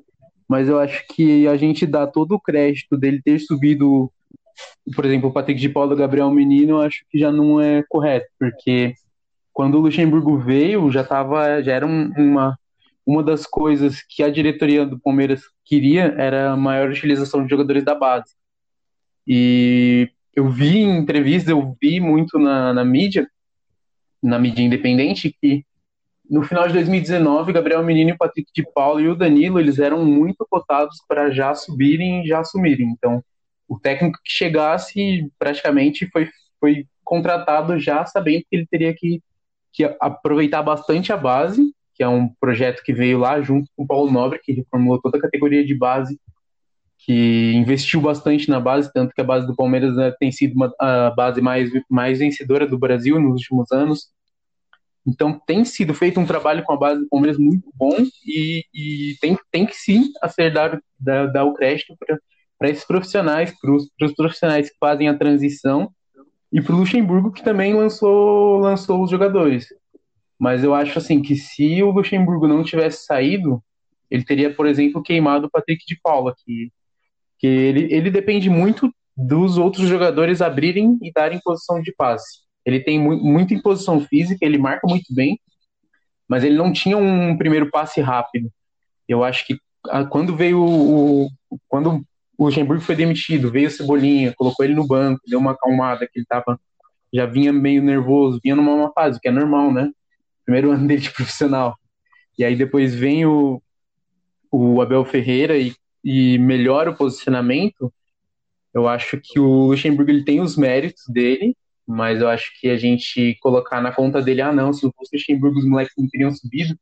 mas 0.48 0.68
eu 0.68 0.78
acho 0.78 1.04
que 1.08 1.46
a 1.48 1.56
gente 1.56 1.86
dá 1.86 2.06
todo 2.06 2.32
o 2.32 2.40
crédito 2.40 2.96
dele 2.96 3.22
ter 3.22 3.38
subido, 3.38 4.12
por 4.94 5.04
exemplo, 5.04 5.30
o 5.30 5.32
Patrick 5.32 5.60
de 5.60 5.68
Paulo, 5.68 5.96
Gabriel 5.96 6.30
Menino, 6.30 6.74
eu 6.74 6.80
acho 6.82 7.04
que 7.10 7.18
já 7.18 7.32
não 7.32 7.60
é 7.60 7.82
correto, 7.88 8.26
porque 8.38 8.94
quando 9.52 9.76
o 9.76 9.80
Luxemburgo 9.80 10.36
veio, 10.36 10.90
já 10.90 11.04
tava, 11.04 11.62
já 11.62 11.72
era 11.72 11.86
um, 11.86 12.12
uma, 12.16 12.58
uma 13.06 13.22
das 13.22 13.46
coisas 13.46 14.02
que 14.02 14.22
a 14.22 14.28
diretoria 14.28 14.84
do 14.84 14.98
Palmeiras 14.98 15.42
queria 15.64 16.14
era 16.18 16.50
a 16.50 16.56
maior 16.56 16.90
utilização 16.90 17.44
de 17.44 17.50
jogadores 17.50 17.84
da 17.84 17.94
base. 17.94 18.34
E 19.26 20.10
eu 20.34 20.48
vi 20.50 20.78
em 20.78 20.98
entrevistas, 20.98 21.50
eu 21.50 21.76
vi 21.80 22.00
muito 22.00 22.38
na, 22.38 22.74
na 22.74 22.84
mídia, 22.84 23.28
na 24.24 24.38
mídia 24.38 24.64
independente, 24.64 25.36
que 25.40 25.64
no 26.28 26.42
final 26.42 26.66
de 26.66 26.72
2019, 26.72 27.52
Gabriel 27.52 27.82
Menino, 27.84 28.16
Patrick 28.16 28.50
de 28.54 28.64
Paulo 28.72 29.00
e 29.00 29.08
o 29.08 29.14
Danilo, 29.14 29.60
eles 29.60 29.78
eram 29.78 30.04
muito 30.04 30.46
cotados 30.48 30.96
para 31.06 31.30
já 31.30 31.54
subirem 31.54 32.24
e 32.24 32.26
já 32.26 32.40
assumirem. 32.40 32.88
Então, 32.88 33.22
o 33.68 33.78
técnico 33.78 34.18
que 34.24 34.32
chegasse 34.32 35.30
praticamente 35.38 36.08
foi, 36.10 36.30
foi 36.58 36.86
contratado 37.04 37.78
já 37.78 38.06
sabendo 38.06 38.44
que 38.48 38.56
ele 38.56 38.66
teria 38.66 38.94
que, 38.94 39.22
que 39.70 39.84
aproveitar 40.00 40.62
bastante 40.62 41.12
a 41.12 41.16
base, 41.16 41.74
que 41.94 42.02
é 42.02 42.08
um 42.08 42.28
projeto 42.40 42.82
que 42.82 42.94
veio 42.94 43.18
lá 43.18 43.40
junto 43.42 43.68
com 43.76 43.84
o 43.84 43.86
Paulo 43.86 44.10
Nobre, 44.10 44.40
que 44.42 44.52
reformulou 44.52 45.00
toda 45.00 45.18
a 45.18 45.20
categoria 45.20 45.64
de 45.64 45.74
base, 45.74 46.18
que 47.04 47.52
investiu 47.54 48.00
bastante 48.00 48.48
na 48.48 48.58
base, 48.58 48.90
tanto 48.92 49.12
que 49.14 49.20
a 49.20 49.24
base 49.24 49.46
do 49.46 49.54
Palmeiras 49.54 49.94
né, 49.94 50.10
tem 50.18 50.32
sido 50.32 50.54
uma, 50.54 50.72
a 50.80 51.10
base 51.10 51.40
mais, 51.40 51.70
mais 51.88 52.18
vencedora 52.18 52.66
do 52.66 52.78
Brasil 52.78 53.20
nos 53.20 53.42
últimos 53.42 53.70
anos. 53.70 54.08
Então 55.06 55.38
tem 55.46 55.66
sido 55.66 55.92
feito 55.92 56.18
um 56.18 56.24
trabalho 56.24 56.64
com 56.64 56.72
a 56.72 56.78
base 56.78 57.02
do 57.02 57.08
Palmeiras 57.08 57.38
muito 57.38 57.70
bom 57.74 57.94
e, 58.26 58.64
e 58.72 59.16
tem, 59.20 59.36
tem 59.52 59.66
que 59.66 59.76
sim 59.76 60.04
a 60.22 60.28
ser 60.28 60.50
dar, 60.50 60.80
dar, 60.98 61.26
dar 61.30 61.44
o 61.44 61.52
crédito 61.52 61.94
para 62.58 62.70
esses 62.70 62.86
profissionais, 62.86 63.52
para 63.60 63.74
os 64.06 64.14
profissionais 64.16 64.70
que 64.70 64.78
fazem 64.80 65.06
a 65.06 65.16
transição 65.16 65.90
e 66.50 66.62
para 66.62 66.74
o 66.74 66.78
Luxemburgo 66.78 67.32
que 67.32 67.44
também 67.44 67.74
lançou, 67.74 68.60
lançou 68.60 69.02
os 69.02 69.10
jogadores. 69.10 69.66
Mas 70.38 70.64
eu 70.64 70.74
acho 70.74 70.98
assim 70.98 71.20
que 71.20 71.36
se 71.36 71.82
o 71.82 71.90
Luxemburgo 71.90 72.48
não 72.48 72.64
tivesse 72.64 73.04
saído, 73.04 73.62
ele 74.10 74.24
teria, 74.24 74.54
por 74.54 74.66
exemplo, 74.66 75.02
queimado 75.02 75.46
o 75.46 75.50
Patrick 75.50 75.84
de 75.86 75.98
Paula, 76.02 76.34
que, 76.44 76.72
que 77.44 77.48
ele, 77.48 77.92
ele 77.92 78.10
depende 78.10 78.48
muito 78.48 78.90
dos 79.14 79.58
outros 79.58 79.86
jogadores 79.86 80.40
abrirem 80.40 80.96
e 81.02 81.12
darem 81.12 81.38
posição 81.44 81.78
de 81.82 81.92
passe. 81.92 82.38
Ele 82.64 82.80
tem 82.80 82.98
mu 82.98 83.18
muita 83.18 83.52
imposição 83.52 84.00
física, 84.00 84.46
ele 84.46 84.56
marca 84.56 84.86
muito 84.88 85.14
bem, 85.14 85.38
mas 86.26 86.42
ele 86.42 86.56
não 86.56 86.72
tinha 86.72 86.96
um 86.96 87.36
primeiro 87.36 87.70
passe 87.70 88.00
rápido. 88.00 88.50
Eu 89.06 89.22
acho 89.22 89.46
que 89.46 89.58
a, 89.90 90.06
quando 90.06 90.34
veio 90.34 90.58
o, 90.58 91.28
quando 91.68 92.02
o 92.38 92.46
Luxemburgo 92.46 92.82
foi 92.82 92.96
demitido, 92.96 93.50
veio 93.50 93.68
o 93.68 93.70
Cebolinha, 93.70 94.32
colocou 94.34 94.64
ele 94.64 94.74
no 94.74 94.86
banco, 94.86 95.20
deu 95.28 95.38
uma 95.38 95.50
acalmada 95.50 96.08
que 96.10 96.20
ele 96.20 96.26
tava 96.26 96.58
já 97.12 97.26
vinha 97.26 97.52
meio 97.52 97.82
nervoso, 97.82 98.40
vinha 98.42 98.56
numa 98.56 98.90
fase, 98.94 99.20
que 99.20 99.28
é 99.28 99.30
normal, 99.30 99.70
né? 99.70 99.90
Primeiro 100.46 100.70
ano 100.72 100.88
dele 100.88 101.02
de 101.02 101.10
profissional. 101.10 101.78
E 102.38 102.42
aí 102.42 102.56
depois 102.56 102.94
vem 102.94 103.26
o, 103.26 103.62
o 104.50 104.80
Abel 104.80 105.04
Ferreira 105.04 105.58
e, 105.58 105.74
e 106.04 106.38
melhora 106.38 106.90
o 106.90 106.96
posicionamento. 106.96 107.92
Eu 108.72 108.86
acho 108.86 109.18
que 109.22 109.40
o 109.40 109.66
Luxemburgo 109.68 110.10
ele 110.10 110.24
tem 110.24 110.40
os 110.40 110.56
méritos 110.56 111.04
dele, 111.08 111.56
mas 111.86 112.20
eu 112.20 112.28
acho 112.28 112.52
que 112.60 112.68
a 112.68 112.76
gente 112.76 113.36
colocar 113.40 113.80
na 113.80 113.92
conta 113.92 114.20
dele, 114.20 114.42
ah 114.42 114.52
não, 114.52 114.72
se 114.72 114.84
não 114.84 114.92
fosse 114.92 115.16
o 115.16 115.18
Luxemburgo 115.18 115.58
os 115.58 115.66
moleques 115.66 115.94
não 115.96 116.08
teriam 116.08 116.30
subido, 116.30 116.76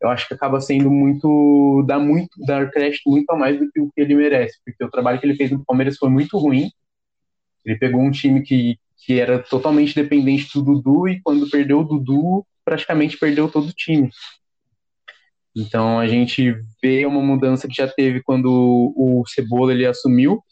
eu 0.00 0.08
acho 0.08 0.26
que 0.26 0.34
acaba 0.34 0.60
sendo 0.60 0.90
muito, 0.90 1.84
dá 1.86 1.98
muito, 1.98 2.30
dar 2.46 2.70
crédito 2.70 3.10
muito 3.10 3.28
a 3.30 3.36
mais 3.36 3.58
do 3.58 3.70
que 3.70 3.80
o 3.80 3.90
que 3.92 4.00
ele 4.00 4.14
merece, 4.14 4.58
porque 4.64 4.84
o 4.84 4.90
trabalho 4.90 5.20
que 5.20 5.26
ele 5.26 5.36
fez 5.36 5.50
no 5.50 5.64
Palmeiras 5.64 5.96
foi 5.98 6.08
muito 6.08 6.38
ruim, 6.38 6.70
ele 7.64 7.78
pegou 7.78 8.00
um 8.00 8.10
time 8.10 8.42
que, 8.42 8.78
que 8.96 9.20
era 9.20 9.38
totalmente 9.38 9.94
dependente 9.94 10.48
do 10.54 10.62
Dudu 10.62 11.08
e 11.08 11.20
quando 11.22 11.50
perdeu 11.50 11.80
o 11.80 11.84
Dudu, 11.84 12.46
praticamente 12.64 13.18
perdeu 13.18 13.50
todo 13.50 13.68
o 13.68 13.72
time. 13.72 14.10
Então 15.60 15.98
a 15.98 16.06
gente 16.08 16.54
vê 16.82 17.04
uma 17.04 17.20
mudança 17.20 17.68
que 17.68 17.74
já 17.74 17.86
teve 17.86 18.22
quando 18.22 18.48
o 18.96 19.22
Cebola 19.26 19.72
ele 19.72 19.84
assumiu, 19.84 20.42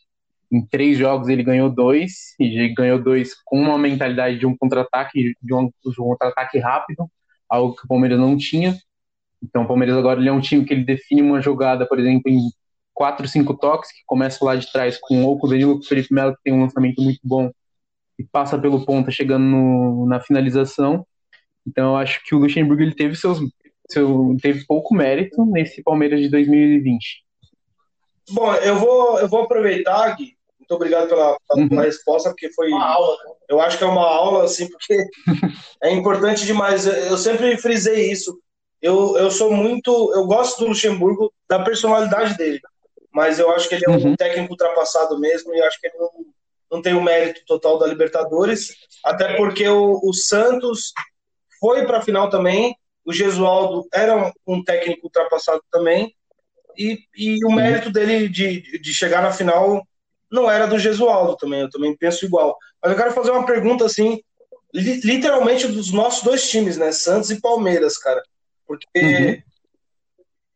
em 0.53 0.65
três 0.67 0.99
jogos 0.99 1.29
ele 1.29 1.43
ganhou 1.43 1.71
dois, 1.71 2.35
e 2.39 2.73
ganhou 2.75 3.03
dois 3.03 3.35
com 3.45 3.59
uma 3.61 3.79
mentalidade 3.79 4.39
de 4.39 4.47
um 4.47 4.57
contra-ataque, 4.57 5.35
de 5.41 5.55
um, 5.55 5.71
um 5.87 5.93
contra-ataque 5.95 6.59
rápido, 6.59 7.11
algo 7.49 7.75
que 7.75 7.85
o 7.85 7.89
Palmeiras 7.89 8.19
não 8.19 8.37
tinha. 8.37 8.77
Então 9.43 9.63
o 9.63 9.67
Palmeiras 9.67 9.97
agora 9.97 10.21
ele 10.21 10.29
é 10.29 10.33
um 10.33 10.41
time 10.41 10.65
que 10.65 10.75
ele 10.75 10.85
define 10.85 11.23
uma 11.23 11.41
jogada, 11.41 11.87
por 11.87 11.99
exemplo, 11.99 12.31
em 12.31 12.41
quatro, 12.93 13.27
cinco 13.29 13.55
toques, 13.55 13.91
que 13.93 14.01
começa 14.07 14.45
lá 14.45 14.57
de 14.57 14.71
trás 14.71 14.99
com 15.01 15.25
o 15.25 15.49
Danilo, 15.49 15.75
com 15.75 15.85
o 15.85 15.89
Felipe 15.89 16.13
Melo, 16.13 16.35
que 16.35 16.43
tem 16.43 16.53
um 16.53 16.63
lançamento 16.63 17.01
muito 17.01 17.21
bom, 17.25 17.51
e 18.19 18.25
passa 18.25 18.59
pelo 18.59 18.85
ponta, 18.85 19.11
chegando 19.11 19.45
no, 19.45 20.07
na 20.07 20.21
finalização. 20.21 21.07
Então 21.67 21.91
eu 21.91 21.97
acho 21.97 22.23
que 22.25 22.35
o 22.35 22.39
Luxemburgo 22.39 22.83
ele 22.83 22.95
teve 22.95 23.15
seus 23.15 23.39
teve 24.41 24.67
pouco 24.67 24.95
mérito 24.95 25.45
nesse 25.47 25.83
Palmeiras 25.83 26.21
de 26.21 26.29
2020. 26.29 27.25
Bom, 28.31 28.55
eu 28.57 28.77
vou, 28.77 29.19
eu 29.21 29.29
vou 29.29 29.43
aproveitar, 29.43 30.15
Gui, 30.17 30.37
muito 30.59 30.75
obrigado 30.75 31.09
pela, 31.09 31.39
pela 31.49 31.61
uhum. 31.67 31.81
resposta, 31.81 32.29
porque 32.29 32.53
foi 32.53 32.69
uma 32.71 32.85
aula. 32.85 33.17
Eu 33.49 33.59
acho 33.59 33.79
que 33.79 33.85
é 33.85 33.87
uma 33.87 34.07
aula, 34.07 34.45
assim, 34.45 34.69
porque 34.69 35.07
é 35.83 35.91
importante 35.91 36.45
demais. 36.45 36.87
Eu 36.87 37.17
sempre 37.17 37.57
frisei 37.57 38.11
isso. 38.13 38.39
Eu, 38.83 39.17
eu 39.17 39.31
sou 39.31 39.51
muito. 39.51 40.13
Eu 40.15 40.27
gosto 40.27 40.61
do 40.61 40.69
Luxemburgo, 40.69 41.33
da 41.49 41.61
personalidade 41.61 42.37
dele, 42.37 42.61
mas 43.11 43.39
eu 43.39 43.51
acho 43.51 43.67
que 43.67 43.77
ele 43.77 43.87
é 43.87 43.91
um 43.91 43.97
uhum. 43.97 44.17
técnico 44.17 44.53
ultrapassado 44.53 45.19
mesmo 45.19 45.55
e 45.55 45.63
acho 45.63 45.81
que 45.81 45.87
ele 45.87 45.97
não, 45.97 46.11
não 46.73 46.83
tem 46.83 46.95
o 46.95 47.03
mérito 47.03 47.41
total 47.47 47.79
da 47.79 47.87
Libertadores, 47.87 48.75
até 49.03 49.37
porque 49.37 49.67
o, 49.67 49.99
o 50.03 50.13
Santos 50.13 50.93
foi 51.59 51.87
para 51.87 51.99
a 51.99 52.03
final 52.03 52.29
também. 52.29 52.77
O 53.09 53.13
Gesualdo 53.13 53.89
era 53.91 54.31
um 54.47 54.63
técnico 54.63 55.07
ultrapassado 55.07 55.63
também, 55.73 56.15
e, 56.77 56.99
e 57.17 57.43
o 57.43 57.51
mérito 57.51 57.91
dele 57.91 58.29
de, 58.29 58.61
de 58.79 58.93
chegar 58.93 59.23
na 59.23 59.33
final 59.33 59.83
não 60.31 60.51
era 60.51 60.67
do 60.67 60.79
Gesualdo 60.79 61.35
também, 61.35 61.61
eu 61.61 61.71
também 61.71 61.97
penso 61.97 62.27
igual. 62.27 62.55
Mas 62.83 62.93
eu 62.93 62.99
quero 62.99 63.13
fazer 63.13 63.31
uma 63.31 63.47
pergunta 63.47 63.87
assim, 63.87 64.23
literalmente 64.75 65.67
dos 65.67 65.91
nossos 65.91 66.23
dois 66.23 66.51
times, 66.51 66.77
né? 66.77 66.93
Santos 66.93 67.31
e 67.31 67.41
Palmeiras, 67.41 67.97
cara. 67.97 68.23
Porque 68.67 68.87
uhum. 69.01 69.43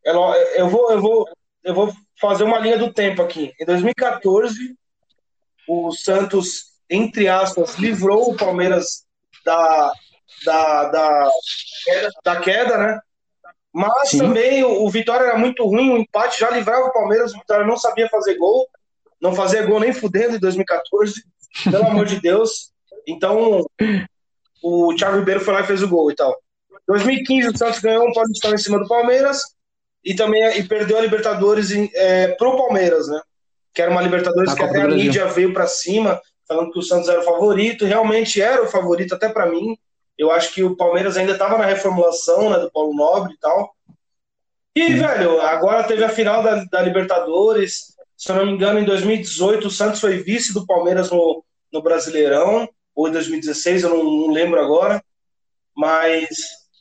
eu, 0.05 0.21
eu, 0.55 0.69
vou, 0.69 0.91
eu, 0.91 1.01
vou, 1.01 1.25
eu 1.63 1.73
vou 1.73 1.91
fazer 2.21 2.43
uma 2.43 2.59
linha 2.59 2.77
do 2.77 2.93
tempo 2.93 3.23
aqui. 3.23 3.51
Em 3.59 3.65
2014, 3.65 4.75
o 5.67 5.91
Santos, 5.91 6.65
entre 6.87 7.27
aspas, 7.27 7.77
livrou 7.77 8.29
o 8.29 8.37
Palmeiras 8.37 9.07
da, 9.43 9.91
da, 10.45 10.85
da, 10.85 11.29
da 12.23 12.35
queda, 12.39 12.77
né? 12.77 12.99
Mas 13.73 14.09
Sim. 14.09 14.19
também 14.19 14.63
o, 14.63 14.83
o 14.83 14.89
Vitória 14.89 15.25
era 15.25 15.37
muito 15.37 15.65
ruim, 15.65 15.89
o 15.89 15.97
empate 15.97 16.39
já 16.39 16.49
livrava 16.49 16.85
o 16.85 16.93
Palmeiras, 16.93 17.33
o 17.33 17.39
Vitória 17.39 17.65
não 17.65 17.77
sabia 17.77 18.07
fazer 18.09 18.35
gol 18.35 18.67
não 19.23 19.33
fazia 19.33 19.65
gol 19.65 19.79
nem 19.79 19.93
fudendo 19.93 20.35
em 20.35 20.39
2014, 20.39 21.23
pelo 21.63 21.87
amor 21.87 22.05
de 22.05 22.19
Deus. 22.19 22.73
Então, 23.07 23.65
o 24.61 24.93
Thiago 24.95 25.17
Ribeiro 25.17 25.39
foi 25.39 25.53
lá 25.53 25.61
e 25.61 25.65
fez 25.65 25.81
o 25.81 25.87
gol 25.87 26.11
e 26.11 26.15
tal. 26.15 26.37
2015, 26.85 27.47
o 27.47 27.57
Santos 27.57 27.79
ganhou 27.79 28.05
um 28.05 28.11
Paulistão 28.11 28.53
em 28.53 28.57
cima 28.57 28.77
do 28.79 28.87
Palmeiras 28.87 29.39
e 30.03 30.13
também 30.13 30.43
e 30.59 30.63
perdeu 30.67 30.97
a 30.97 31.01
Libertadores 31.01 31.71
é, 31.71 32.27
pro 32.35 32.57
Palmeiras, 32.57 33.07
né? 33.07 33.21
Que 33.73 33.81
era 33.81 33.89
uma 33.89 34.01
Libertadores 34.01 34.53
que 34.53 34.61
até 34.61 34.81
a 34.81 34.87
mídia 34.89 35.25
veio 35.27 35.53
para 35.53 35.67
cima, 35.67 36.19
falando 36.45 36.71
que 36.73 36.79
o 36.79 36.83
Santos 36.83 37.07
era 37.07 37.21
o 37.21 37.23
favorito. 37.23 37.85
Realmente 37.85 38.41
era 38.41 38.61
o 38.61 38.67
favorito, 38.67 39.15
até 39.15 39.29
para 39.29 39.45
mim. 39.45 39.77
Eu 40.17 40.31
acho 40.31 40.53
que 40.53 40.63
o 40.63 40.75
Palmeiras 40.75 41.17
ainda 41.17 41.33
estava 41.33 41.57
na 41.57 41.65
reformulação 41.65 42.49
né, 42.49 42.59
do 42.59 42.71
Paulo 42.71 42.93
Nobre 42.93 43.33
e 43.33 43.39
tal. 43.39 43.73
E, 44.75 44.93
velho, 44.93 45.39
agora 45.41 45.83
teve 45.83 46.03
a 46.03 46.09
final 46.09 46.41
da, 46.41 46.63
da 46.65 46.81
Libertadores 46.81 47.93
se 48.23 48.31
eu 48.31 48.37
não 48.37 48.45
me 48.45 48.53
engano, 48.53 48.79
em 48.79 48.85
2018 48.85 49.67
o 49.67 49.69
Santos 49.69 49.99
foi 49.99 50.23
vice 50.23 50.53
do 50.53 50.65
Palmeiras 50.65 51.11
no, 51.11 51.43
no 51.71 51.81
Brasileirão, 51.81 52.69
ou 52.95 53.09
em 53.09 53.11
2016, 53.11 53.83
eu 53.83 53.89
não, 53.89 54.01
não 54.01 54.31
lembro 54.31 54.61
agora. 54.61 55.03
Mas 55.75 56.29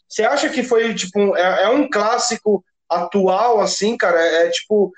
você 0.08 0.22
acha 0.22 0.48
que 0.48 0.62
foi 0.62 0.94
tipo 0.94 1.36
é, 1.36 1.64
é 1.64 1.68
um 1.68 1.90
clássico 1.90 2.64
atual 2.88 3.60
assim, 3.60 3.96
cara? 3.96 4.20
É, 4.20 4.46
é, 4.46 4.50
tipo 4.50 4.92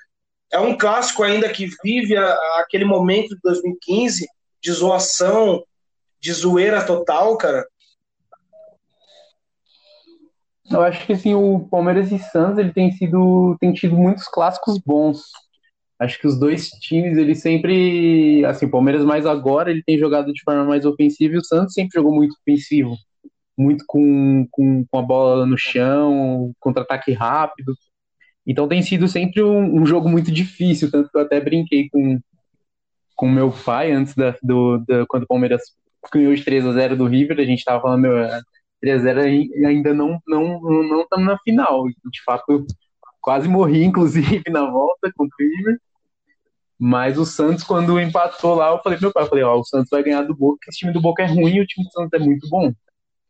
é 0.53 0.59
um 0.59 0.77
clássico 0.77 1.23
ainda 1.23 1.49
que 1.49 1.67
vive 1.83 2.15
a, 2.15 2.35
aquele 2.59 2.85
momento 2.85 3.31
de 3.31 3.41
2015 3.43 4.27
de 4.61 4.73
zoação, 4.73 5.65
de 6.21 6.31
zoeira 6.31 6.85
total, 6.85 7.39
cara? 7.39 7.67
Eu 10.75 10.83
acho 10.83 11.07
que 11.07 11.13
assim, 11.13 11.35
o 11.35 11.61
Palmeiras 11.71 12.13
e 12.13 12.19
Santos 12.19 12.59
ele 12.59 12.73
tem 12.73 12.91
sido 12.93 13.57
tem 13.61 13.73
tido 13.73 13.97
muitos 13.97 14.29
clássicos 14.29 14.79
bons 14.79 15.23
acho 15.99 16.19
que 16.21 16.27
os 16.27 16.39
dois 16.39 16.69
times, 16.69 17.17
eles 17.17 17.41
sempre. 17.41 18.45
Assim, 18.45 18.67
o 18.67 18.71
Palmeiras 18.71 19.05
mais 19.05 19.27
agora, 19.27 19.71
ele 19.71 19.83
tem 19.83 19.99
jogado 19.99 20.33
de 20.33 20.43
forma 20.43 20.65
mais 20.65 20.85
ofensiva 20.85 21.35
e 21.35 21.39
o 21.39 21.45
Santos 21.45 21.75
sempre 21.75 21.99
jogou 21.99 22.15
muito 22.15 22.37
ofensivo. 22.41 22.97
Muito 23.57 23.85
com, 23.87 24.47
com, 24.51 24.85
com 24.91 24.99
a 24.99 25.03
bola 25.03 25.47
no 25.47 25.57
chão, 25.57 26.53
contra-ataque 26.61 27.13
rápido. 27.13 27.75
Então 28.47 28.69
tem 28.69 28.83
sido 28.83 29.09
sempre 29.09 29.43
um, 29.43 29.83
um, 29.83 29.87
jogo 29.87 30.09
muito 30.09 30.31
difícil, 30.31 30.91
tanto 30.91 31.11
que 31.11 31.17
eu 31.17 31.23
até 31.23 31.41
brinquei 31.41 31.89
com 31.91 32.21
com 33.17 33.31
meu 33.31 33.53
pai 33.53 33.93
antes 33.93 34.13
da, 34.13 34.35
do, 34.43 34.79
da, 34.79 35.07
quando 35.07 35.23
o 35.23 35.27
Palmeiras 35.29 35.63
ganhou 36.13 36.35
de 36.35 36.45
3 36.45 36.67
a 36.67 36.73
0 36.73 36.97
do 36.97 37.07
River, 37.07 37.39
a 37.39 37.45
gente 37.45 37.65
tava 37.65 37.81
falando, 37.81 38.01
meu, 38.03 38.17
3x0 38.85 39.51
e 39.55 39.65
ainda 39.65 39.95
não 39.95 40.21
não 40.27 40.61
não 40.61 41.01
estamos 41.03 41.27
na 41.27 41.39
final. 41.39 41.87
De 41.89 42.23
fato, 42.25 42.45
eu 42.51 42.67
quase 43.21 43.49
morri, 43.49 43.83
inclusive, 43.85 44.43
na 44.51 44.71
volta 44.71 45.13
com 45.17 45.25
o 45.25 45.31
Cleaver. 45.31 45.79
Mas 46.79 47.17
o 47.17 47.25
Santos, 47.25 47.65
quando 47.65 48.01
empatou 48.01 48.55
lá, 48.57 48.71
eu 48.71 48.83
falei 48.83 48.99
pro 48.99 49.07
meu 49.07 49.13
pai, 49.13 49.23
eu 49.23 49.29
falei, 49.29 49.45
ó, 49.45 49.59
o 49.59 49.65
Santos 49.65 49.89
vai 49.91 50.03
ganhar 50.03 50.23
do 50.23 50.35
Boca, 50.35 50.57
porque 50.57 50.71
esse 50.71 50.81
time 50.81 50.93
do 50.93 51.01
Boca 51.01 51.23
é 51.23 51.27
ruim 51.27 51.55
e 51.55 51.61
o 51.61 51.67
time 51.67 51.87
do 51.87 51.93
Santos 51.93 52.13
é 52.13 52.19
muito 52.19 52.49
bom. 52.49 52.73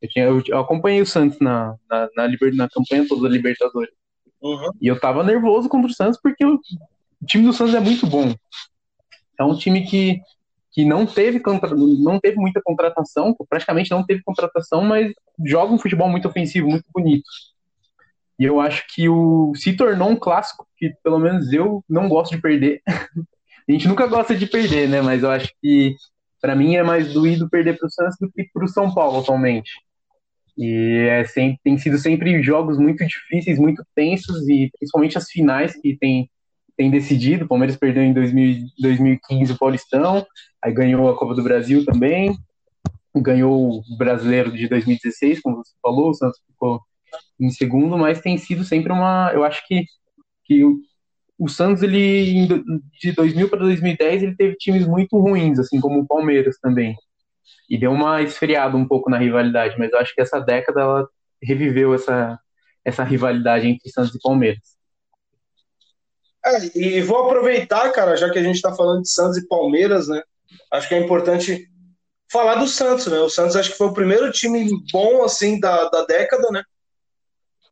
Eu, 0.00 0.08
tinha, 0.08 0.24
eu, 0.24 0.42
eu 0.48 0.58
acompanhei 0.58 1.00
o 1.00 1.06
Santos 1.06 1.38
na, 1.38 1.76
na, 1.88 2.08
na, 2.16 2.26
liber, 2.26 2.54
na 2.54 2.68
campanha 2.68 3.06
toda 3.06 3.22
da 3.22 3.28
Libertadores. 3.28 3.92
Uhum. 4.42 4.70
E 4.80 4.88
eu 4.88 4.98
tava 4.98 5.22
nervoso 5.22 5.68
contra 5.68 5.90
o 5.90 5.94
Santos 5.94 6.18
porque 6.20 6.44
o, 6.44 6.54
o 6.54 7.26
time 7.26 7.44
do 7.44 7.52
Santos 7.52 7.74
é 7.74 7.80
muito 7.80 8.06
bom. 8.06 8.34
É 9.38 9.44
um 9.44 9.56
time 9.56 9.86
que 9.86 10.20
que 10.74 10.84
não 10.84 11.06
teve, 11.06 11.40
não 12.00 12.18
teve 12.18 12.36
muita 12.36 12.60
contratação, 12.60 13.32
praticamente 13.48 13.92
não 13.92 14.04
teve 14.04 14.24
contratação, 14.24 14.82
mas 14.82 15.12
joga 15.44 15.72
um 15.72 15.78
futebol 15.78 16.08
muito 16.08 16.28
ofensivo, 16.28 16.68
muito 16.68 16.86
bonito. 16.92 17.24
E 18.38 18.44
eu 18.44 18.60
acho 18.60 18.84
que 18.92 19.08
o 19.08 19.52
se 19.54 19.74
tornou 19.74 20.10
um 20.10 20.16
clássico 20.16 20.66
que 20.76 20.92
pelo 21.02 21.18
menos 21.18 21.52
eu 21.52 21.84
não 21.88 22.08
gosto 22.08 22.34
de 22.34 22.42
perder. 22.42 22.82
a 22.86 23.72
gente 23.72 23.88
nunca 23.88 24.06
gosta 24.06 24.34
de 24.34 24.46
perder, 24.46 24.88
né? 24.88 25.00
Mas 25.00 25.22
eu 25.22 25.30
acho 25.30 25.52
que 25.62 25.94
para 26.40 26.54
mim 26.54 26.76
é 26.76 26.82
mais 26.82 27.12
doído 27.12 27.48
perder 27.48 27.78
para 27.78 27.86
o 27.86 27.90
Santos 27.90 28.16
do 28.20 28.30
que 28.30 28.48
para 28.52 28.64
o 28.64 28.68
São 28.68 28.92
Paulo 28.92 29.20
atualmente. 29.20 29.70
E 30.56 31.08
é 31.10 31.24
sempre, 31.24 31.58
tem 31.64 31.78
sido 31.78 31.98
sempre 31.98 32.42
jogos 32.42 32.78
muito 32.78 33.04
difíceis, 33.06 33.58
muito 33.58 33.84
tensos 33.94 34.48
e 34.48 34.70
principalmente 34.78 35.18
as 35.18 35.30
finais 35.30 35.74
que 35.80 35.96
tem 35.96 36.28
tem 36.76 36.90
decidido. 36.90 37.44
O 37.44 37.48
Palmeiras 37.48 37.76
perdeu 37.76 38.02
em 38.02 38.12
2000, 38.12 38.66
2015 38.78 39.52
o 39.52 39.58
Paulistão, 39.58 40.26
aí 40.62 40.72
ganhou 40.72 41.08
a 41.08 41.16
Copa 41.16 41.34
do 41.34 41.42
Brasil 41.42 41.84
também, 41.84 42.36
ganhou 43.20 43.78
o 43.78 43.96
Brasileiro 43.96 44.52
de 44.52 44.68
2016, 44.68 45.40
como 45.40 45.58
você 45.58 45.72
falou, 45.80 46.10
o 46.10 46.14
Santos 46.14 46.40
ficou 46.46 46.80
em 47.38 47.50
segundo, 47.50 47.96
mas 47.96 48.20
tem 48.20 48.36
sido 48.38 48.64
sempre 48.64 48.92
uma. 48.92 49.30
Eu 49.32 49.44
acho 49.44 49.66
que, 49.66 49.84
que 50.44 50.64
o, 50.64 50.78
o 51.38 51.48
Santos, 51.48 51.82
ele, 51.82 52.46
de 53.00 53.12
2000 53.12 53.48
para 53.48 53.60
2010, 53.60 54.22
ele 54.22 54.36
teve 54.36 54.56
times 54.56 54.86
muito 54.86 55.18
ruins, 55.18 55.58
assim 55.58 55.80
como 55.80 56.00
o 56.00 56.06
Palmeiras 56.06 56.58
também. 56.60 56.96
E 57.68 57.78
deu 57.78 57.92
uma 57.92 58.22
esfriada 58.22 58.76
um 58.76 58.86
pouco 58.86 59.10
na 59.10 59.18
rivalidade, 59.18 59.76
mas 59.78 59.92
eu 59.92 59.98
acho 59.98 60.14
que 60.14 60.20
essa 60.20 60.40
década 60.40 60.80
ela 60.80 61.08
reviveu 61.42 61.94
essa, 61.94 62.38
essa 62.84 63.04
rivalidade 63.04 63.68
entre 63.68 63.90
Santos 63.90 64.14
e 64.14 64.20
Palmeiras. 64.20 64.74
É, 66.44 66.78
e 66.78 67.00
vou 67.00 67.24
aproveitar, 67.24 67.90
cara, 67.90 68.16
já 68.16 68.30
que 68.30 68.38
a 68.38 68.42
gente 68.42 68.56
está 68.56 68.74
falando 68.74 69.02
de 69.02 69.10
Santos 69.10 69.38
e 69.38 69.48
Palmeiras, 69.48 70.08
né? 70.08 70.22
Acho 70.70 70.88
que 70.88 70.94
é 70.94 71.00
importante 71.00 71.66
falar 72.34 72.56
do 72.56 72.66
Santos, 72.66 73.06
né? 73.06 73.18
O 73.20 73.30
Santos 73.30 73.54
acho 73.54 73.70
que 73.70 73.78
foi 73.78 73.86
o 73.86 73.94
primeiro 73.94 74.32
time 74.32 74.68
bom, 74.92 75.22
assim, 75.22 75.60
da, 75.60 75.88
da 75.88 76.04
década, 76.04 76.50
né? 76.50 76.64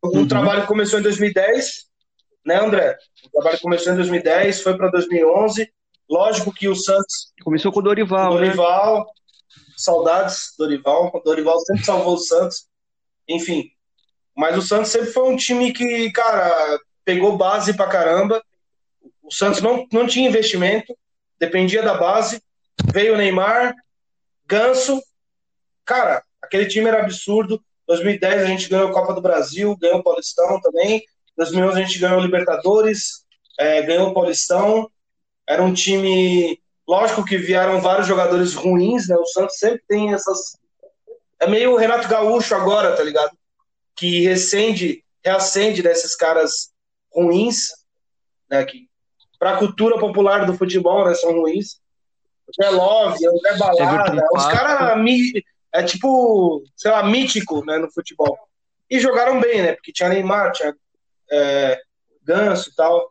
O 0.01 0.19
uhum. 0.19 0.29
trabalho 0.29 0.67
começou 0.69 1.01
em 1.01 1.03
2010, 1.03 1.87
né, 2.47 2.65
André? 2.65 2.97
O 3.27 3.31
trabalho 3.31 3.61
começou 3.61 3.93
em 3.93 3.97
2010, 3.97 4.63
foi 4.63 4.77
para 4.77 4.89
2011. 4.89 5.69
Lógico 6.09 6.53
que 6.53 6.69
o 6.69 6.77
Santos. 6.77 7.33
Começou 7.43 7.73
com 7.73 7.81
o 7.81 7.83
Dorival. 7.83 8.35
Dorival. 8.35 8.99
Né? 8.99 9.05
Saudades, 9.77 10.55
Dorival. 10.57 11.11
O 11.13 11.21
Dorival 11.21 11.59
sempre 11.61 11.85
salvou 11.85 12.15
o 12.15 12.19
Santos. 12.19 12.67
Enfim. 13.29 13.69
Mas 14.37 14.57
o 14.57 14.63
Santos 14.63 14.93
sempre 14.93 15.11
foi 15.11 15.29
um 15.29 15.37
time 15.37 15.73
que, 15.73 16.11
cara, 16.13 16.79
pegou 17.05 17.37
base 17.37 17.75
pra 17.75 17.89
caramba. 17.89 18.41
O 19.23 19.33
Santos 19.33 19.61
não, 19.61 19.87
não 19.93 20.07
tinha 20.07 20.29
investimento, 20.29 20.97
dependia 21.39 21.83
da 21.83 21.95
base. 21.95 22.41
Veio 22.93 23.15
o 23.15 23.17
Neymar, 23.17 23.75
Ganso. 24.47 25.03
Cara, 25.85 26.23
aquele 26.41 26.67
time 26.67 26.89
era 26.89 27.03
absurdo. 27.03 27.63
2010 27.87 28.43
a 28.43 28.47
gente 28.47 28.69
ganhou 28.69 28.89
a 28.89 28.93
Copa 28.93 29.13
do 29.13 29.21
Brasil, 29.21 29.77
ganhou 29.77 29.99
o 29.99 30.03
Paulistão 30.03 30.61
também. 30.61 31.03
2011 31.37 31.81
a 31.81 31.85
gente 31.85 31.99
ganhou 31.99 32.19
o 32.19 32.23
Libertadores, 32.23 33.25
é, 33.59 33.83
ganhou 33.83 34.11
o 34.11 34.15
Paulistão. 34.15 34.91
Era 35.49 35.63
um 35.63 35.73
time, 35.73 36.61
lógico 36.87 37.25
que 37.25 37.37
vieram 37.37 37.81
vários 37.81 38.07
jogadores 38.07 38.55
ruins, 38.55 39.09
né? 39.09 39.17
O 39.17 39.27
Santos 39.27 39.59
sempre 39.59 39.83
tem 39.89 40.13
essas. 40.13 40.57
É 41.41 41.47
meio 41.47 41.73
o 41.73 41.77
Renato 41.77 42.09
Gaúcho 42.09 42.55
agora, 42.55 42.97
tá 42.97 43.03
ligado? 43.03 43.37
Que 43.97 44.21
recende, 44.21 45.05
reacende 45.25 45.83
desses 45.83 46.15
caras 46.15 46.73
ruins, 47.13 47.69
né? 48.49 48.65
Que 48.65 48.89
para 49.39 49.57
a 49.57 49.59
cultura 49.59 49.99
popular 49.99 50.47
do 50.47 50.55
futebol, 50.55 51.05
né? 51.05 51.15
São 51.15 51.33
ruins. 51.33 51.82
Zé 52.61 52.71
Love, 52.71 53.29
o 53.29 53.39
Zé 53.39 53.57
Balada, 53.57 54.29
os 54.33 54.47
caras 54.47 54.99
é 55.73 55.83
tipo, 55.83 56.63
sei 56.77 56.91
lá, 56.91 57.03
mítico 57.03 57.65
né, 57.65 57.79
no 57.79 57.91
futebol. 57.91 58.39
E 58.91 59.01
jogaram 59.01 59.41
bem, 59.41 59.63
né? 59.63 59.73
Porque 59.73 59.93
tinha 59.93 60.09
Neymar, 60.09 60.53
tinha 60.53 60.75
é, 61.31 61.81
Ganso 62.23 62.71
e 62.71 62.75
tal. 62.75 63.11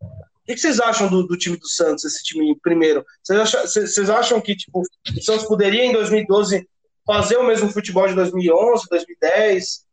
O 0.00 0.46
que 0.46 0.56
vocês 0.56 0.78
acham 0.78 1.08
do, 1.08 1.26
do, 1.26 1.36
time 1.36 1.56
do 1.56 1.68
Santos, 1.68 2.04
esse 2.04 2.22
time 2.22 2.56
primeiro? 2.60 3.04
Vocês 3.22 3.40
acham, 3.40 3.62
vocês 3.62 4.10
acham 4.10 4.40
que 4.40 4.54
tipo, 4.54 4.80
o 4.80 5.20
Santos 5.20 5.44
poderia 5.44 5.84
em 5.84 5.92
2012 5.92 6.68
fazer 7.04 7.36
o 7.36 7.46
mesmo 7.46 7.68
futebol 7.68 8.06
de 8.06 8.14
2011, 8.14 8.86
2010? 8.88 9.84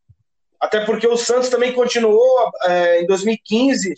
Até 0.60 0.86
porque 0.86 1.08
o 1.08 1.18
Santos 1.18 1.50
também 1.50 1.74
continuou 1.74 2.52
é, 2.66 3.02
em 3.02 3.08
2015 3.08 3.96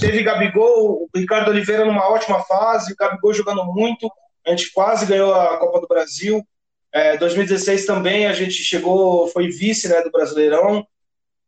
Teve 0.00 0.22
Gabigol, 0.22 1.02
o 1.02 1.08
Ricardo 1.14 1.50
Oliveira 1.50 1.84
numa 1.84 2.08
ótima 2.08 2.42
fase, 2.44 2.92
o 2.92 2.96
Gabigol 2.96 3.32
jogando 3.32 3.64
muito, 3.64 4.10
a 4.46 4.50
gente 4.50 4.72
quase 4.72 5.06
ganhou 5.06 5.32
a 5.34 5.56
Copa 5.58 5.80
do 5.80 5.86
Brasil. 5.86 6.46
É, 6.92 7.16
2016 7.16 7.86
também 7.86 8.26
a 8.26 8.32
gente 8.32 8.54
chegou, 8.54 9.28
foi 9.28 9.48
vice 9.48 9.88
né, 9.88 10.02
do 10.02 10.10
Brasileirão. 10.10 10.86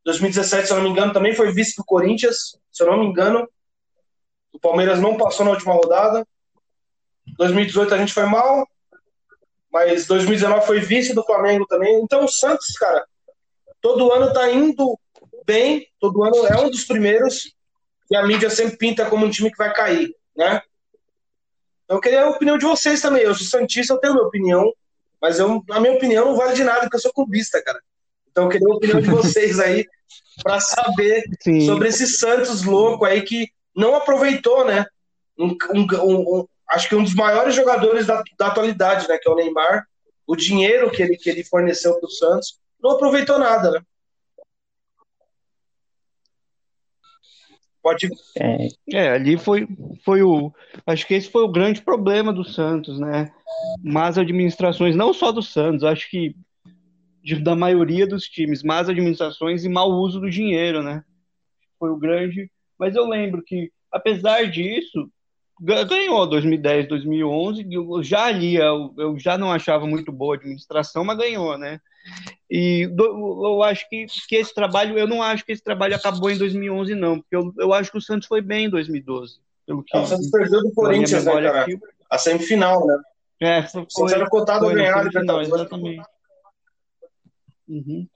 2017, 0.05 0.66
se 0.66 0.73
eu 0.73 0.77
não 0.77 0.85
me 0.85 0.90
engano, 0.90 1.12
também 1.12 1.35
foi 1.35 1.53
vice 1.53 1.77
do 1.77 1.85
Corinthians, 1.85 2.59
se 2.73 2.83
eu 2.83 2.87
não 2.87 2.99
me 2.99 3.07
engano. 3.07 3.49
O 4.53 4.59
Palmeiras 4.59 5.01
não 5.01 5.16
passou 5.16 5.44
na 5.44 5.53
última 5.53 5.75
rodada. 5.75 6.27
2018 7.37 7.94
a 7.94 7.99
gente 7.99 8.12
foi 8.12 8.27
mal, 8.27 8.66
mas 9.73 10.07
2019 10.07 10.66
foi 10.66 10.81
vice 10.81 11.14
do 11.14 11.25
Flamengo 11.25 11.66
também. 11.66 12.01
Então 12.01 12.25
o 12.25 12.29
Santos, 12.29 12.73
cara, 12.79 13.05
todo 13.81 14.12
ano 14.12 14.33
tá 14.33 14.51
indo 14.51 14.99
bem, 15.44 15.87
todo 15.99 16.23
ano 16.23 16.47
é 16.47 16.59
um 16.59 16.70
dos 16.70 16.85
primeiros 16.85 17.53
que 18.14 18.16
a 18.16 18.22
mídia 18.22 18.48
sempre 18.48 18.77
pinta 18.77 19.07
como 19.07 19.27
um 19.27 19.31
time 19.31 19.50
que 19.50 19.59
vai 19.59 19.74
cair, 19.74 20.14
né? 20.37 20.62
Então, 21.85 21.96
eu 21.96 22.00
queria 22.00 22.22
a 22.22 22.31
opinião 22.31 22.57
de 22.57 22.64
vocês 22.64 23.00
também. 23.00 23.22
Eu 23.22 23.35
sou 23.35 23.44
Santista, 23.44 23.92
eu 23.92 23.98
tenho 23.98 24.12
a 24.12 24.16
minha 24.16 24.29
opinião, 24.29 24.72
mas 25.20 25.40
eu, 25.40 25.64
a 25.68 25.81
minha 25.81 25.94
opinião 25.94 26.27
não 26.27 26.37
vale 26.37 26.55
de 26.55 26.62
nada, 26.62 26.83
porque 26.83 26.94
eu 26.94 27.00
sou 27.00 27.12
clubista, 27.12 27.61
cara. 27.61 27.81
Então, 28.31 28.44
eu 28.44 28.50
queria 28.50 28.68
a 28.68 28.77
opinião 28.77 29.00
de 29.00 29.11
vocês 29.11 29.59
aí 29.59 29.85
para 30.44 30.61
saber 30.61 31.24
Sim. 31.42 31.66
sobre 31.66 31.88
esse 31.88 32.07
Santos 32.07 32.62
louco 32.62 33.05
aí 33.05 33.20
que 33.22 33.48
não 33.74 33.96
aproveitou, 33.96 34.64
né? 34.64 34.87
Um, 35.37 35.57
um, 35.74 35.87
um, 36.05 36.48
acho 36.70 36.88
que 36.88 36.94
um 36.94 37.03
dos 37.03 37.14
maiores 37.14 37.53
jogadores 37.53 38.07
da, 38.07 38.22
da 38.38 38.46
atualidade, 38.46 39.09
né? 39.09 39.18
Que 39.18 39.29
é 39.29 39.33
o 39.33 39.37
Neymar. 39.37 39.85
O 40.24 40.37
dinheiro 40.37 40.88
que 40.88 41.03
ele, 41.03 41.16
que 41.16 41.29
ele 41.29 41.42
forneceu 41.42 41.98
para 41.98 42.07
o 42.07 42.11
Santos 42.11 42.61
não 42.81 42.92
aproveitou 42.92 43.40
nada, 43.40 43.72
né? 43.72 43.81
Pode. 47.85 48.09
É, 48.38 48.68
é, 48.90 49.09
ali 49.11 49.37
foi, 49.37 49.68
foi 50.03 50.23
o. 50.23 50.51
Acho 50.87 51.07
que 51.07 51.12
esse 51.12 51.31
foi 51.31 51.42
o 51.42 51.53
grande 51.53 51.83
problema 51.83 52.33
do 52.33 52.42
Santos, 52.42 52.99
né? 52.99 53.31
Más 53.83 54.16
administrações, 54.16 54.97
não 54.97 55.12
só 55.12 55.31
do 55.31 55.42
Santos, 55.42 55.85
acho 55.85 56.09
que 56.09 56.35
de, 57.23 57.38
da 57.38 57.55
maioria 57.55 58.07
dos 58.07 58.25
times, 58.25 58.62
más 58.62 58.88
administrações 58.88 59.66
e 59.66 59.68
mau 59.68 59.90
uso 59.90 60.18
do 60.18 60.31
dinheiro, 60.31 60.83
né? 60.83 61.05
Foi 61.79 61.90
o 61.90 61.99
grande. 61.99 62.51
Mas 62.79 62.97
eu 62.97 63.07
lembro 63.07 63.42
que, 63.42 63.70
apesar 63.92 64.51
disso, 64.51 65.11
ganhou 65.60 66.26
2010, 66.26 66.88
2011. 66.88 67.66
Eu 67.70 68.02
já 68.02 68.24
ali, 68.24 68.56
eu, 68.56 68.94
eu 68.98 69.18
já 69.18 69.38
não 69.38 69.52
achava 69.52 69.86
muito 69.86 70.10
boa 70.10 70.34
a 70.34 70.38
administração, 70.38 71.04
mas 71.04 71.18
ganhou, 71.18 71.56
né? 71.56 71.80
E 72.50 72.86
do, 72.86 73.05
eu 73.46 73.62
acho 73.62 73.88
que, 73.88 74.07
que 74.28 74.36
esse 74.36 74.55
trabalho, 74.55 74.98
eu 74.98 75.07
não 75.07 75.22
acho 75.22 75.44
que 75.44 75.52
esse 75.52 75.62
trabalho 75.62 75.96
acabou 75.96 76.30
em 76.30 76.36
2011, 76.36 76.94
não, 76.94 77.20
porque 77.20 77.34
eu, 77.34 77.52
eu 77.59 77.72
acho 77.72 77.90
que 77.90 77.98
o 77.98 78.02
Santos 78.02 78.28
foi 78.28 78.40
bem 78.40 78.66
em 78.66 78.70
2012. 78.70 79.38
Pelo 79.66 79.82
que, 79.82 79.96
o 79.96 80.07
Santos 80.07 80.30
perdeu 80.30 80.62
do 80.62 80.72
Corinthians, 80.72 81.24
né, 81.24 81.32
cara? 81.32 81.62
Aqui. 81.62 81.78
A 82.11 82.18
semifinal, 82.18 82.86
né? 82.86 82.98
É, 83.40 83.62
foi, 83.62 83.82
o 83.82 83.86
Santos 83.90 84.12
era 84.12 84.28
cotado 84.28 84.68
a 84.68 84.74
ganhar, 84.74 85.11
final, 85.11 85.40
exatamente. 85.40 86.02
Uhum. 87.66 88.07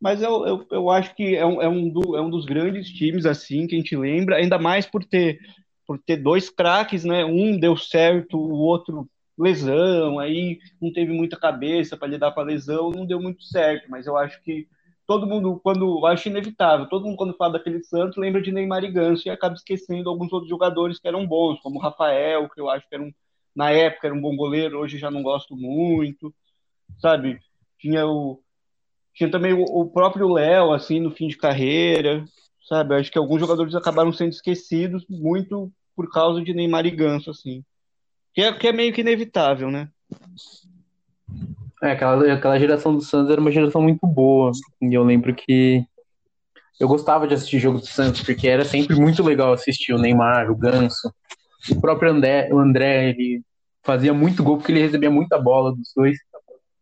Mas 0.00 0.22
eu, 0.22 0.46
eu, 0.46 0.66
eu 0.70 0.90
acho 0.90 1.14
que 1.14 1.34
é 1.34 1.44
um, 1.44 1.60
é, 1.60 1.68
um 1.68 1.88
do, 1.88 2.16
é 2.16 2.20
um 2.20 2.30
dos 2.30 2.44
grandes 2.44 2.88
times, 2.88 3.26
assim, 3.26 3.66
que 3.66 3.74
a 3.74 3.78
gente 3.78 3.96
lembra, 3.96 4.36
ainda 4.36 4.58
mais 4.58 4.86
por 4.86 5.02
ter, 5.02 5.40
por 5.86 5.98
ter 5.98 6.16
dois 6.16 6.50
craques, 6.50 7.04
né? 7.04 7.24
Um 7.24 7.58
deu 7.58 7.76
certo, 7.76 8.38
o 8.38 8.54
outro 8.54 9.08
lesão, 9.38 10.18
aí 10.18 10.58
não 10.80 10.92
teve 10.92 11.12
muita 11.12 11.36
cabeça 11.36 11.96
para 11.96 12.08
lidar 12.08 12.32
com 12.32 12.40
a 12.40 12.44
lesão, 12.44 12.90
não 12.90 13.04
deu 13.04 13.20
muito 13.20 13.44
certo, 13.44 13.90
mas 13.90 14.06
eu 14.06 14.16
acho 14.16 14.42
que 14.42 14.66
todo 15.06 15.26
mundo, 15.26 15.60
quando, 15.62 16.04
acho 16.06 16.28
inevitável, 16.28 16.86
todo 16.86 17.04
mundo 17.04 17.16
quando 17.16 17.36
fala 17.36 17.54
daquele 17.54 17.82
Santos 17.84 18.16
lembra 18.16 18.42
de 18.42 18.50
Neymar 18.50 18.82
e 18.82 18.90
Ganso 18.90 19.28
e 19.28 19.30
acaba 19.30 19.54
esquecendo 19.54 20.08
alguns 20.08 20.32
outros 20.32 20.48
jogadores 20.48 20.98
que 20.98 21.06
eram 21.06 21.26
bons, 21.26 21.60
como 21.60 21.78
o 21.78 21.82
Rafael, 21.82 22.48
que 22.48 22.60
eu 22.60 22.68
acho 22.68 22.88
que 22.88 22.94
era 22.94 23.04
um, 23.04 23.12
na 23.54 23.70
época 23.70 24.06
era 24.08 24.16
um 24.16 24.20
bom 24.20 24.34
goleiro, 24.34 24.78
hoje 24.78 24.98
já 24.98 25.10
não 25.10 25.22
gosto 25.22 25.54
muito, 25.54 26.34
sabe? 26.98 27.38
Tinha 27.78 28.06
o, 28.06 28.40
Tinha 29.14 29.30
também 29.30 29.52
o, 29.52 29.62
o 29.62 29.90
próprio 29.90 30.32
Léo, 30.32 30.72
assim, 30.72 30.98
no 30.98 31.10
fim 31.10 31.28
de 31.28 31.36
carreira, 31.36 32.24
sabe? 32.68 32.94
Acho 32.94 33.12
que 33.12 33.18
alguns 33.18 33.40
jogadores 33.40 33.74
acabaram 33.74 34.12
sendo 34.12 34.30
esquecidos 34.30 35.06
muito 35.08 35.70
por 35.96 36.10
causa 36.10 36.42
de 36.42 36.52
Neymar 36.52 36.86
e 36.86 36.90
Ganso, 36.90 37.30
assim. 37.30 37.64
Que 38.34 38.42
é, 38.42 38.52
que 38.52 38.68
é 38.68 38.72
meio 38.72 38.92
que 38.92 39.00
inevitável, 39.00 39.70
né? 39.70 39.88
É, 41.82 41.92
aquela, 41.92 42.32
aquela 42.32 42.58
geração 42.58 42.94
do 42.94 43.00
Santos 43.00 43.30
era 43.30 43.40
uma 43.40 43.50
geração 43.50 43.80
muito 43.80 44.06
boa. 44.06 44.52
E 44.82 44.92
eu 44.94 45.02
lembro 45.02 45.34
que 45.34 45.82
eu 46.78 46.86
gostava 46.86 47.26
de 47.26 47.34
assistir 47.34 47.58
jogo 47.58 47.78
do 47.78 47.86
Santos, 47.86 48.22
porque 48.22 48.46
era 48.46 48.64
sempre 48.64 48.94
muito 48.94 49.22
legal 49.22 49.54
assistir 49.54 49.94
o 49.94 49.98
Neymar, 49.98 50.50
o 50.50 50.56
Ganso. 50.56 51.12
O 51.70 51.80
próprio 51.80 52.12
André, 52.12 52.50
o 52.52 52.58
André, 52.58 53.10
ele 53.10 53.42
fazia 53.82 54.12
muito 54.12 54.42
gol 54.42 54.58
porque 54.58 54.72
ele 54.72 54.82
recebia 54.82 55.10
muita 55.10 55.38
bola 55.38 55.74
dos 55.74 55.92
dois. 55.96 56.18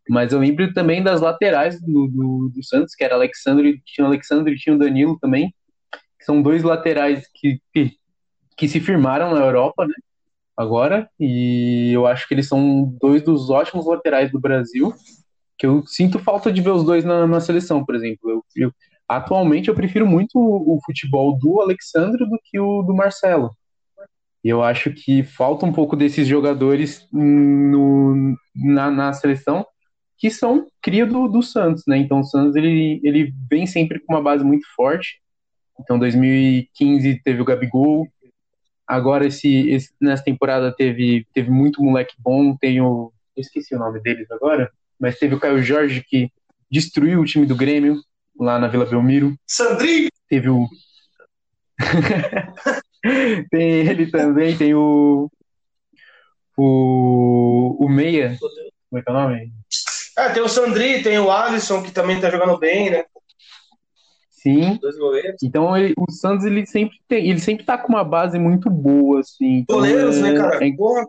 Mas 0.09 0.33
eu 0.33 0.41
lembro 0.41 0.73
também 0.75 1.03
das 1.03 1.21
laterais 1.21 1.81
do, 1.81 2.09
do, 2.09 2.53
do 2.55 2.65
Santos, 2.65 2.95
que 2.95 3.05
era 3.05 3.15
Alexandre, 3.15 3.81
tinha 3.87 4.05
o 4.05 4.09
Alexandre 4.09 4.53
e 4.55 4.59
tinha 4.59 4.75
o 4.75 4.79
Danilo 4.79 5.19
também. 5.21 5.55
São 6.21 6.43
dois 6.43 6.63
laterais 6.63 7.27
que, 7.35 7.61
que, 7.73 7.97
que 8.57 8.69
se 8.69 8.81
firmaram 8.81 9.35
na 9.35 9.41
Europa, 9.41 9.87
né? 9.87 9.95
Agora, 10.57 11.09
e 11.19 11.91
eu 11.93 12.07
acho 12.07 12.29
que 12.29 12.35
eles 12.35 12.47
são 12.47 12.97
dois 13.01 13.23
dos 13.23 13.51
ótimos 13.51 13.87
laterais 13.87 14.31
do 14.31 14.41
Brasil. 14.41 14.93
Que 15.59 15.67
eu 15.67 15.85
sinto 15.87 16.19
falta 16.19 16.53
de 16.53 16.61
ver 16.61 16.71
os 16.71 16.85
dois 16.85 17.05
na, 17.05 17.27
na 17.27 17.41
seleção, 17.41 17.85
por 17.85 17.95
exemplo. 17.95 18.31
Eu, 18.31 18.45
eu, 18.57 18.73
atualmente 19.09 19.69
eu 19.69 19.75
prefiro 19.75 20.07
muito 20.07 20.37
o, 20.37 20.77
o 20.77 20.81
futebol 20.85 21.37
do 21.39 21.61
Alexandre 21.61 22.25
do 22.25 22.39
que 22.45 22.59
o 22.59 22.83
do 22.83 22.95
Marcelo. 22.95 23.51
E 24.45 24.49
eu 24.49 24.63
acho 24.63 24.93
que 24.93 25.23
falta 25.23 25.65
um 25.65 25.73
pouco 25.73 25.97
desses 25.97 26.29
jogadores 26.29 27.09
no, 27.11 28.37
na, 28.55 28.91
na 28.91 29.13
seleção 29.13 29.67
que 30.19 30.31
são 30.31 30.67
cria 30.83 31.07
do, 31.07 31.29
do 31.29 31.43
Santos, 31.43 31.83
né? 31.87 31.97
Então 31.97 32.21
o 32.21 32.25
Santos 32.25 32.55
ele, 32.55 33.01
ele 33.03 33.33
vem 33.51 33.67
sempre 33.67 33.99
com 34.01 34.15
uma 34.15 34.23
base 34.23 34.45
muito 34.45 34.67
forte. 34.77 35.21
Então 35.81 35.99
2015 35.99 37.21
teve 37.25 37.41
o 37.43 37.45
Gabigol, 37.45 38.07
agora 38.87 39.27
esse, 39.27 39.71
esse, 39.71 39.91
nessa 40.01 40.25
temporada 40.25 40.75
teve, 40.75 41.27
teve 41.33 41.51
muito 41.51 41.83
moleque 41.83 42.15
bom, 42.19 42.57
tem 42.57 42.81
o 42.81 43.13
eu 43.37 43.41
esqueci 43.41 43.75
o 43.75 43.79
nome 43.79 44.01
deles 44.01 44.31
agora, 44.31 44.71
mas 44.99 45.19
teve 45.19 45.35
o 45.35 45.41
Caio 45.41 45.61
Jorge 45.61 46.05
que 46.07 46.31
destruiu 46.71 47.21
o 47.21 47.25
time 47.25 47.45
do 47.45 47.57
Grêmio 47.57 48.01
lá 48.39 48.61
na 48.61 48.69
Vila 48.69 48.87
Belmiro. 48.87 49.35
Sandrinho! 49.45 50.09
Teve 50.29 50.49
o 50.49 50.69
tem 53.51 53.87
ele 53.89 54.11
também, 54.11 54.57
tem 54.57 54.75
o 54.75 55.29
o, 56.57 57.85
o 57.85 57.89
Meia, 57.89 58.39
como 58.89 59.01
é 59.01 59.03
que 59.03 59.11
é 59.11 59.13
o 59.13 59.17
nome? 59.17 59.53
É, 60.17 60.29
tem 60.29 60.43
o 60.43 60.49
Sandri, 60.49 61.03
tem 61.03 61.19
o 61.19 61.31
Alisson, 61.31 61.83
que 61.83 61.91
também 61.91 62.21
tá 62.21 62.31
jogando 62.31 62.57
bem, 62.57 62.91
né? 62.91 63.05
Sim. 64.45 64.77
Dois 64.77 64.99
goleiros. 64.99 65.43
Então 65.43 65.75
ele, 65.75 65.95
o 65.97 66.11
Santos 66.13 66.45
ele 66.45 66.67
sempre 66.67 66.99
tem, 67.09 67.31
ele 67.31 67.41
sempre 67.41 67.65
tá 67.65 67.79
com 67.79 67.89
uma 67.89 68.05
base 68.05 68.39
muito 68.39 68.69
boa, 68.69 69.21
assim. 69.21 69.61
Então, 69.61 69.79
Goleiros, 69.79 70.17
é, 70.19 70.21
né, 70.21 70.35
cara? 70.35 70.67
é- 70.67 70.73
Porra. 70.77 71.07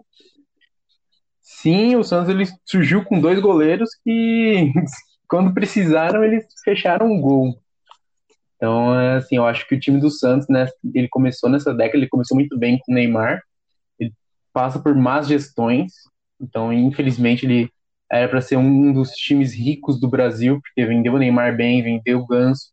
sim, 1.41 1.97
o 1.97 2.03
Santos 2.03 2.29
ele 2.29 2.45
surgiu 2.63 3.03
com 3.03 3.19
dois 3.19 3.37
goleiros 3.41 3.89
que 4.05 4.71
quando 5.27 5.53
precisaram 5.53 6.23
eles 6.23 6.45
fecharam 6.63 7.07
um 7.07 7.19
gol. 7.19 7.59
Então, 8.55 8.97
é, 8.97 9.17
assim, 9.17 9.35
eu 9.35 9.45
acho 9.45 9.67
que 9.67 9.75
o 9.75 9.79
time 9.79 9.99
do 9.99 10.09
Santos, 10.09 10.47
né, 10.47 10.65
ele 10.93 11.09
começou 11.09 11.49
nessa 11.49 11.73
década, 11.73 11.97
ele 11.97 12.07
começou 12.07 12.35
muito 12.37 12.57
bem 12.57 12.79
com 12.79 12.93
o 12.93 12.95
Neymar. 12.95 13.41
Ele 13.99 14.13
passa 14.53 14.79
por 14.79 14.95
más 14.95 15.27
gestões. 15.27 15.91
Então, 16.39 16.71
infelizmente, 16.71 17.45
ele 17.45 17.69
era 18.09 18.29
para 18.29 18.39
ser 18.39 18.55
um 18.55 18.93
dos 18.93 19.09
times 19.11 19.53
ricos 19.53 19.99
do 19.99 20.07
Brasil, 20.07 20.61
porque 20.61 20.85
vendeu 20.87 21.13
o 21.13 21.17
Neymar 21.17 21.57
bem, 21.57 21.83
vendeu 21.83 22.19
o 22.19 22.25
Ganso, 22.25 22.69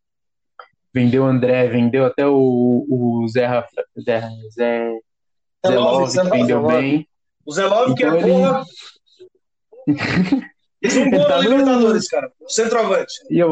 vendeu 0.93 1.23
o 1.23 1.27
André, 1.27 1.67
vendeu 1.67 2.05
até 2.05 2.25
o, 2.27 2.85
o 2.89 3.27
Zé, 3.29 3.45
Rafa- 3.45 3.69
Zé, 3.99 4.21
Zé, 4.21 4.29
Zé 4.51 4.99
Zé 5.67 5.75
Love, 5.75 6.11
Zé 6.11 6.21
que 6.21 6.27
Love, 6.27 6.37
vendeu 6.39 6.61
Love. 6.61 6.75
bem. 6.81 7.07
O 7.45 7.51
Zé 7.53 7.65
Love, 7.65 7.95
que 7.95 8.03
Então 8.05 8.15
é 8.15 8.19
ele- 8.21 8.31
porra. 8.31 8.63
Um 10.85 10.87
Ele 10.89 11.17
tá 11.25 11.29
na 11.29 11.43
no- 11.43 11.49
Libertadores, 11.49 12.07
cara. 12.09 12.29
O 12.41 12.49
centroavante. 12.49 13.13
E 13.29 13.39
eu, 13.39 13.51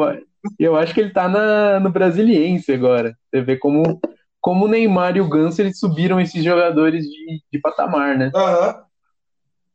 eu 0.60 0.76
acho 0.76 0.94
que 0.94 1.00
ele 1.00 1.12
tá 1.12 1.30
na, 1.30 1.80
no 1.80 1.89
Brasiliense 1.89 2.74
agora. 2.74 3.16
Você 3.30 3.42
vê 3.42 3.56
como, 3.56 4.02
como 4.42 4.66
o 4.66 4.68
Neymar 4.68 5.16
e 5.16 5.22
o 5.22 5.30
Ganso 5.30 5.62
eles 5.62 5.80
subiram 5.80 6.20
esses 6.20 6.44
jogadores 6.44 7.06
de, 7.06 7.42
de 7.50 7.60
patamar, 7.60 8.18
né? 8.18 8.32
Aham. 8.36 8.84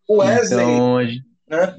O 0.07 0.19
Wesley, 0.19 0.65
Então, 0.67 0.97
a 0.99 1.05
gente- 1.07 1.25
né? 1.49 1.77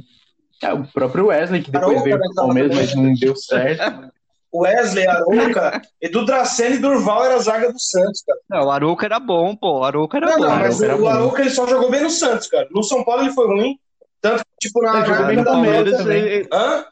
é, 0.64 0.74
o 0.74 0.84
próprio 0.88 1.28
Wesley, 1.28 1.62
que 1.62 1.70
depois 1.70 1.92
Arouca, 1.92 2.04
veio 2.06 2.20
pro 2.20 2.30
que 2.30 2.36
Palmeiras, 2.36 2.76
mas 2.76 2.96
não 2.96 3.14
deu 3.14 3.36
certo. 3.36 4.12
O 4.52 4.62
Wesley, 4.62 5.06
Arouca, 5.08 5.82
Edu 6.02 6.26
Dracene 6.26 6.76
e 6.76 6.80
Durval 6.80 7.26
era 7.26 7.36
a 7.36 7.40
zaga 7.40 7.72
do 7.72 7.80
Santos, 7.80 8.24
cara. 8.26 8.40
Não, 8.50 8.68
o 8.68 8.72
Arouca 8.72 9.06
era 9.06 9.20
bom, 9.20 9.56
pô. 9.56 9.80
O 9.80 9.84
Arouca 9.84 10.18
era 10.18 10.28
Não, 10.28 10.38
bom. 10.38 10.44
não, 10.44 10.50
mas 10.60 10.82
Arouca 10.82 10.86
era 10.86 10.96
o, 10.96 11.00
bom. 11.00 11.08
Arouca 11.08 11.42
ele 11.42 11.50
só 11.50 11.68
jogou 11.68 11.92
bem 11.92 12.02
no 12.04 12.10
Santos, 12.10 12.48
cara. 12.48 12.68
No 12.72 12.82
São 12.84 13.04
Paulo 13.04 13.24
ele 13.24 13.34
foi 13.34 13.46
ruim. 13.48 13.78
Tanto 14.22 14.40
que, 14.40 14.68
tipo, 14.68 14.82
na, 14.82 14.98
Ele 15.00 15.06
jogou 15.06 15.26
bem 15.28 15.36
no 15.38 15.44
Palmeiras 15.44 16.06
ele- 16.06 16.48
Hã? 16.52 16.86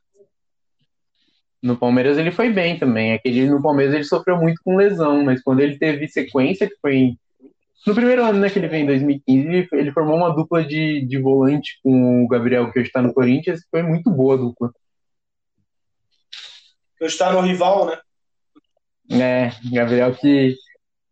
No 1.64 1.76
Palmeiras 1.78 2.18
ele 2.18 2.32
foi 2.32 2.52
bem 2.52 2.78
também. 2.78 3.14
Aquele 3.14 3.50
no 3.50 3.62
Palmeiras 3.62 3.96
ele 3.96 4.04
sofreu 4.04 4.38
muito 4.38 4.62
com 4.64 4.76
lesão, 4.76 5.24
mas 5.24 5.42
quando 5.42 5.62
ele 5.62 5.78
teve 5.80 6.08
sequência, 6.08 6.68
que 6.68 6.76
foi 6.82 6.96
em- 6.96 7.18
no 7.88 7.94
primeiro 7.96 8.24
ano 8.24 8.40
né, 8.40 8.50
que 8.50 8.60
ele 8.60 8.68
veio 8.68 8.84
em 8.84 8.88
2015, 8.88 9.48
ele, 9.48 9.68
ele 9.74 9.92
formou 9.92 10.18
uma 10.18 10.30
dupla 10.36 10.64
de, 10.64 11.06
de 11.06 11.18
volante 11.20 11.80
com 11.84 12.24
o 12.24 12.28
Gabriel, 12.28 12.72
que 12.72 12.80
hoje 12.80 12.88
está 12.90 13.02
no 13.02 13.14
Corinthians, 13.14 13.62
foi 13.72 13.82
muito 13.82 14.12
boa 14.12 14.36
a 14.36 14.38
dupla. 14.38 14.72
Eu 17.00 17.08
está 17.08 17.32
no 17.32 17.42
rival, 17.42 17.86
né? 17.88 17.98
É, 19.12 19.52
Gabriel 19.72 20.16
que, 20.16 20.56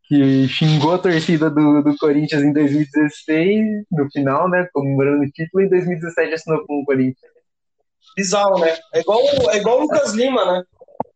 que 0.07 0.47
xingou 0.47 0.93
a 0.95 0.97
torcida 0.97 1.49
do, 1.49 1.81
do 1.83 1.95
Corinthians 1.97 2.41
em 2.41 2.53
2016, 2.53 3.85
no 3.91 4.09
final, 4.11 4.49
né? 4.49 4.67
Comemorando 4.73 5.23
o 5.23 5.31
título, 5.31 5.63
e 5.63 5.67
em 5.67 5.69
2017 5.69 6.33
assinou 6.33 6.65
com 6.65 6.81
o 6.81 6.85
Corinthians. 6.85 7.31
Bizarro, 8.15 8.59
né? 8.59 8.77
É 8.93 8.99
igual, 9.01 9.21
é 9.51 9.57
igual 9.57 9.79
o 9.79 9.81
Lucas 9.83 10.13
Lima, 10.13 10.45
né? 10.45 10.63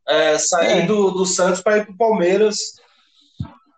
É, 0.07 0.37
sair 0.37 0.83
É. 0.83 0.85
do, 0.85 1.11
do 1.11 1.25
Santos 1.25 1.61
para 1.61 1.77
ir 1.77 1.85
pro 1.85 1.97
Palmeiras 1.97 2.57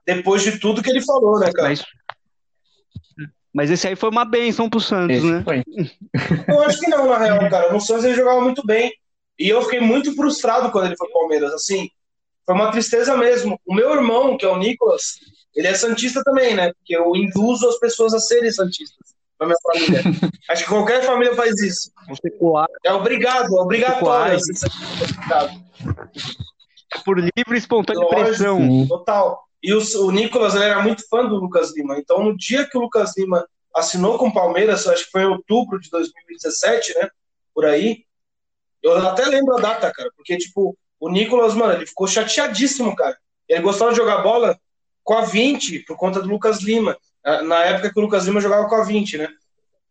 depois 0.06 0.42
de 0.44 0.60
tudo 0.60 0.82
que 0.82 0.90
ele 0.90 1.02
falou, 1.02 1.40
né, 1.40 1.52
cara? 1.52 1.70
Mas, 1.70 1.86
mas 3.54 3.72
esse 3.72 3.88
aí 3.88 3.96
foi 3.96 4.10
uma 4.10 4.26
benção 4.26 4.70
pro 4.70 4.80
Santos, 4.80 5.18
Esse 5.18 5.26
né? 5.32 5.44
foi. 5.44 5.64
Eu 6.48 6.62
acho 6.64 6.80
que 6.80 6.88
não, 6.88 7.08
na 7.08 7.18
real, 7.18 7.40
cara. 7.50 7.72
No 7.74 7.80
Santos 7.82 8.06
ele 8.06 8.16
jogava 8.16 8.42
muito 8.42 8.66
bem. 8.66 8.92
E 9.40 9.48
eu 9.48 9.62
fiquei 9.62 9.80
muito 9.80 10.14
frustrado 10.16 10.72
quando 10.72 10.88
ele 10.88 10.98
foi 10.98 11.08
pro 11.10 11.22
Palmeiras. 11.22 11.54
Assim, 11.54 11.90
foi 12.46 12.56
uma 12.56 12.72
tristeza 12.72 13.16
mesmo. 13.16 13.60
O 13.66 13.74
meu 13.74 13.94
irmão, 13.94 14.38
que 14.38 14.46
é 14.46 14.50
o 14.50 14.58
Nicolas, 14.58 15.20
ele 15.56 15.68
é 15.68 15.74
Santista 15.74 16.22
também, 16.24 16.56
né? 16.56 16.74
Porque 16.74 16.96
eu 16.96 17.16
induzo 17.16 17.68
as 17.70 17.80
pessoas 17.80 18.14
a 18.14 18.20
serem 18.20 18.52
Santistas 18.52 19.16
na 19.40 19.46
minha 19.46 19.58
família. 19.62 20.04
Acho 20.50 20.64
que 20.64 20.70
qualquer 20.70 21.04
família 21.04 21.34
faz 21.36 21.62
isso. 21.62 21.92
É 22.84 22.92
obrigado, 22.92 23.58
é 23.58 23.62
obrigatório. 23.62 24.38
Obrigado. 24.38 25.64
por 27.06 27.18
livre 27.20 27.56
e 27.56 27.58
espontânea 27.58 28.02
Lógico. 28.02 28.26
pressão. 28.26 28.88
Total. 28.88 29.44
E 29.62 29.74
o, 29.74 29.82
o 30.06 30.12
Nicolas 30.12 30.56
ele 30.56 30.66
era 30.66 30.82
muito 30.82 31.08
fã 31.08 31.26
do 31.26 31.36
Lucas 31.36 31.76
Lima. 31.76 31.98
Então, 31.98 32.24
no 32.24 32.36
dia 32.36 32.66
que 32.66 32.78
o 32.78 32.82
Lucas 32.82 33.14
Lima 33.18 33.48
assinou 33.76 34.18
com 34.18 34.28
o 34.28 34.34
Palmeiras, 34.34 34.88
acho 34.88 35.06
que 35.06 35.12
foi 35.12 35.22
em 35.22 35.28
outubro 35.28 35.80
de 35.80 35.90
2017, 35.90 36.96
né? 36.96 37.10
Por 37.54 37.66
aí. 37.66 38.04
Eu 38.82 38.96
até 39.08 39.26
lembro 39.26 39.58
a 39.58 39.62
data, 39.62 39.92
cara. 39.92 40.10
Porque, 40.16 40.38
tipo, 40.38 40.78
o 41.00 41.10
Nicolas, 41.10 41.54
mano, 41.54 41.74
ele 41.74 41.86
ficou 41.86 42.08
chateadíssimo, 42.08 42.96
cara. 42.96 43.18
Ele 43.48 43.62
gostava 43.62 43.92
de 43.92 43.98
jogar 43.98 44.20
bola 44.22 44.58
com 45.04 45.14
a 45.16 45.22
20 45.22 45.80
por 45.86 45.98
conta 45.98 46.22
do 46.22 46.28
Lucas 46.30 46.62
Lima. 46.62 46.98
Ah, 47.24 47.42
Na 47.42 47.64
época 47.66 47.92
que 47.92 48.00
o 48.00 48.04
Lucas 48.04 48.26
Lima 48.26 48.40
jogava 48.42 48.68
com 48.70 48.76
a 48.76 48.84
20, 48.84 49.18
né? 49.18 49.28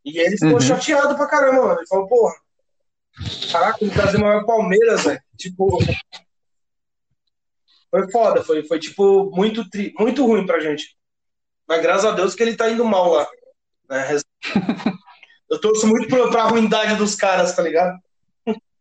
E 0.05 0.19
ele 0.19 0.37
ficou 0.39 0.53
Uhum. 0.55 0.61
chateado 0.61 1.15
pra 1.17 1.27
caramba, 1.27 1.63
mano. 1.67 1.81
Ele 1.81 1.87
falou, 1.87 2.07
porra, 2.07 2.35
caraca, 3.53 3.79
o 3.85 3.89
Lucas 3.89 4.15
Lima 4.15 4.37
pro 4.39 4.47
Palmeiras, 4.47 5.05
velho. 5.05 5.21
Tipo, 5.37 5.79
foi 7.91 8.11
foda, 8.11 8.43
foi, 8.45 8.63
foi 8.65 8.79
tipo, 8.79 9.31
muito, 9.35 9.69
tri- 9.69 9.95
muito 9.99 10.25
ruim 10.27 10.47
pra 10.47 10.61
gente. 10.61 10.97
Mas 11.67 11.83
graças 11.83 12.05
a 12.07 12.13
Deus 12.13 12.35
que 12.35 12.43
ele 12.43 12.57
tá 12.57 12.69
indo 12.71 12.85
mal 12.85 13.11
lá. 13.13 13.29
né? 13.89 14.17
Eu 15.51 15.59
torço 15.61 15.87
muito 15.87 16.09
pra, 16.09 16.29
pra 16.31 16.45
ruindade 16.45 16.95
dos 16.97 17.15
caras, 17.15 17.55
tá 17.57 17.63
ligado? 17.63 17.99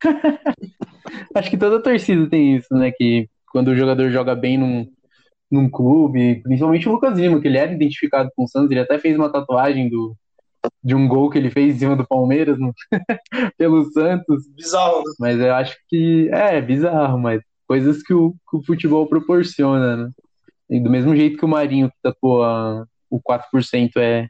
Acho 1.35 1.49
que 1.49 1.57
toda 1.57 1.81
torcida 1.81 2.29
tem 2.29 2.57
isso, 2.57 2.73
né? 2.73 2.91
Que 2.91 3.29
quando 3.51 3.69
o 3.69 3.75
jogador 3.75 4.09
joga 4.09 4.35
bem 4.35 4.57
num, 4.57 4.87
num 5.51 5.69
clube, 5.69 6.41
principalmente 6.43 6.87
o 6.87 6.91
Lucas 6.91 7.17
Lima, 7.17 7.39
que 7.41 7.47
ele 7.47 7.57
era 7.57 7.71
identificado 7.71 8.29
com 8.35 8.43
o 8.43 8.47
Santos, 8.47 8.71
ele 8.71 8.79
até 8.81 8.99
fez 8.99 9.15
uma 9.15 9.31
tatuagem 9.31 9.89
do, 9.89 10.15
de 10.83 10.95
um 10.95 11.07
gol 11.07 11.29
que 11.29 11.37
ele 11.37 11.49
fez 11.49 11.75
em 11.75 11.79
cima 11.79 11.95
do 11.95 12.07
Palmeiras 12.07 12.57
no- 12.59 12.73
pelo 13.57 13.85
Santos. 13.91 14.47
Bizarro. 14.55 14.97
né? 14.99 15.13
Mas 15.19 15.39
eu 15.39 15.53
acho 15.53 15.75
que 15.87 16.29
é, 16.31 16.61
bizarro, 16.61 17.17
mas 17.19 17.41
coisas 17.67 18.01
que 18.03 18.13
o, 18.13 18.31
que 18.49 18.57
o 18.57 18.63
futebol 18.63 19.07
proporciona, 19.07 19.97
né? 19.97 20.11
E 20.69 20.79
do 20.81 20.89
mesmo 20.89 21.15
jeito 21.15 21.37
que 21.37 21.45
o 21.45 21.49
Marinho 21.49 21.89
que 21.89 21.95
tatuou 22.03 22.43
a- 22.43 22.85
o 23.09 23.21
4% 23.21 23.97
é, 23.97 24.27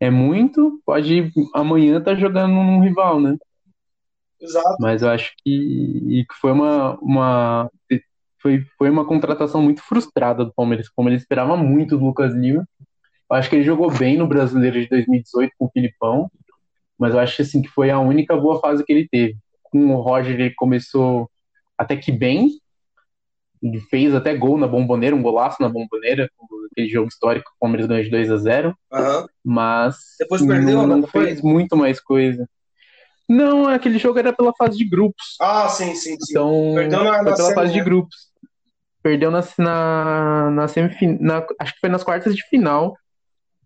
é 0.00 0.10
muito, 0.10 0.80
pode 0.86 1.30
amanhã 1.54 2.00
tá 2.00 2.14
jogando 2.14 2.54
num 2.54 2.80
rival, 2.80 3.20
né? 3.20 3.36
Exato. 4.40 4.76
Mas 4.80 5.02
eu 5.02 5.08
acho 5.08 5.32
que, 5.42 6.24
que 6.28 6.34
foi 6.40 6.52
uma, 6.52 6.98
uma 7.00 7.70
foi, 8.46 8.64
foi 8.78 8.90
uma 8.90 9.04
contratação 9.04 9.62
muito 9.62 9.82
frustrada 9.82 10.44
do 10.44 10.52
Palmeiras. 10.54 10.86
O 10.86 10.94
Palmeiras 10.94 11.22
esperava 11.22 11.56
muito 11.56 11.96
do 11.98 12.04
Lucas 12.04 12.32
Lima. 12.32 12.66
Eu 13.28 13.36
acho 13.36 13.50
que 13.50 13.56
ele 13.56 13.64
jogou 13.64 13.90
bem 13.90 14.16
no 14.16 14.26
Brasileiro 14.26 14.80
de 14.80 14.88
2018 14.88 15.52
com 15.58 15.66
o 15.66 15.70
Filipão, 15.70 16.30
mas 16.96 17.12
eu 17.12 17.18
acho 17.18 17.42
assim 17.42 17.60
que 17.60 17.68
foi 17.68 17.90
a 17.90 17.98
única 17.98 18.36
boa 18.36 18.60
fase 18.60 18.84
que 18.84 18.92
ele 18.92 19.08
teve. 19.08 19.36
Com 19.64 19.94
o 19.94 20.00
Roger 20.00 20.38
ele 20.38 20.54
começou 20.54 21.28
até 21.76 21.96
que 21.96 22.12
bem, 22.12 22.60
ele 23.60 23.80
fez 23.80 24.14
até 24.14 24.36
gol 24.36 24.56
na 24.56 24.68
Bomboneira, 24.68 25.16
um 25.16 25.22
golaço 25.22 25.60
na 25.60 25.68
Bomboneira, 25.68 26.30
aquele 26.70 26.88
jogo 26.88 27.08
histórico 27.08 27.50
que 27.50 27.56
o 27.56 27.60
Palmeiras 27.60 27.86
ganhou 27.88 28.04
de 28.04 28.10
2 28.10 28.30
a 28.30 28.36
0 28.36 28.78
Aham. 28.92 29.26
mas 29.44 29.96
Depois 30.20 30.46
perdeu, 30.46 30.86
não, 30.86 30.98
não 30.98 31.08
foi? 31.08 31.26
fez 31.26 31.42
muito 31.42 31.76
mais 31.76 31.98
coisa. 31.98 32.48
Não, 33.28 33.66
aquele 33.68 33.98
jogo 33.98 34.18
era 34.18 34.32
pela 34.32 34.52
fase 34.54 34.78
de 34.78 34.88
grupos. 34.88 35.36
Ah, 35.40 35.68
sim, 35.68 35.94
sim, 35.94 36.16
sim. 36.20 36.26
Então, 36.30 36.72
Perdeu 36.74 37.04
na- 37.04 37.24
foi 37.24 37.34
pela 37.34 37.54
fase 37.54 37.72
de 37.72 37.80
grupos. 37.80 38.16
Perdeu 39.02 39.30
na, 39.30 39.40
na, 39.58 40.50
na 40.50 40.68
semifinal. 40.68 41.46
Acho 41.60 41.74
que 41.74 41.80
foi 41.80 41.88
nas 41.88 42.04
quartas 42.04 42.34
de 42.34 42.42
final. 42.48 42.96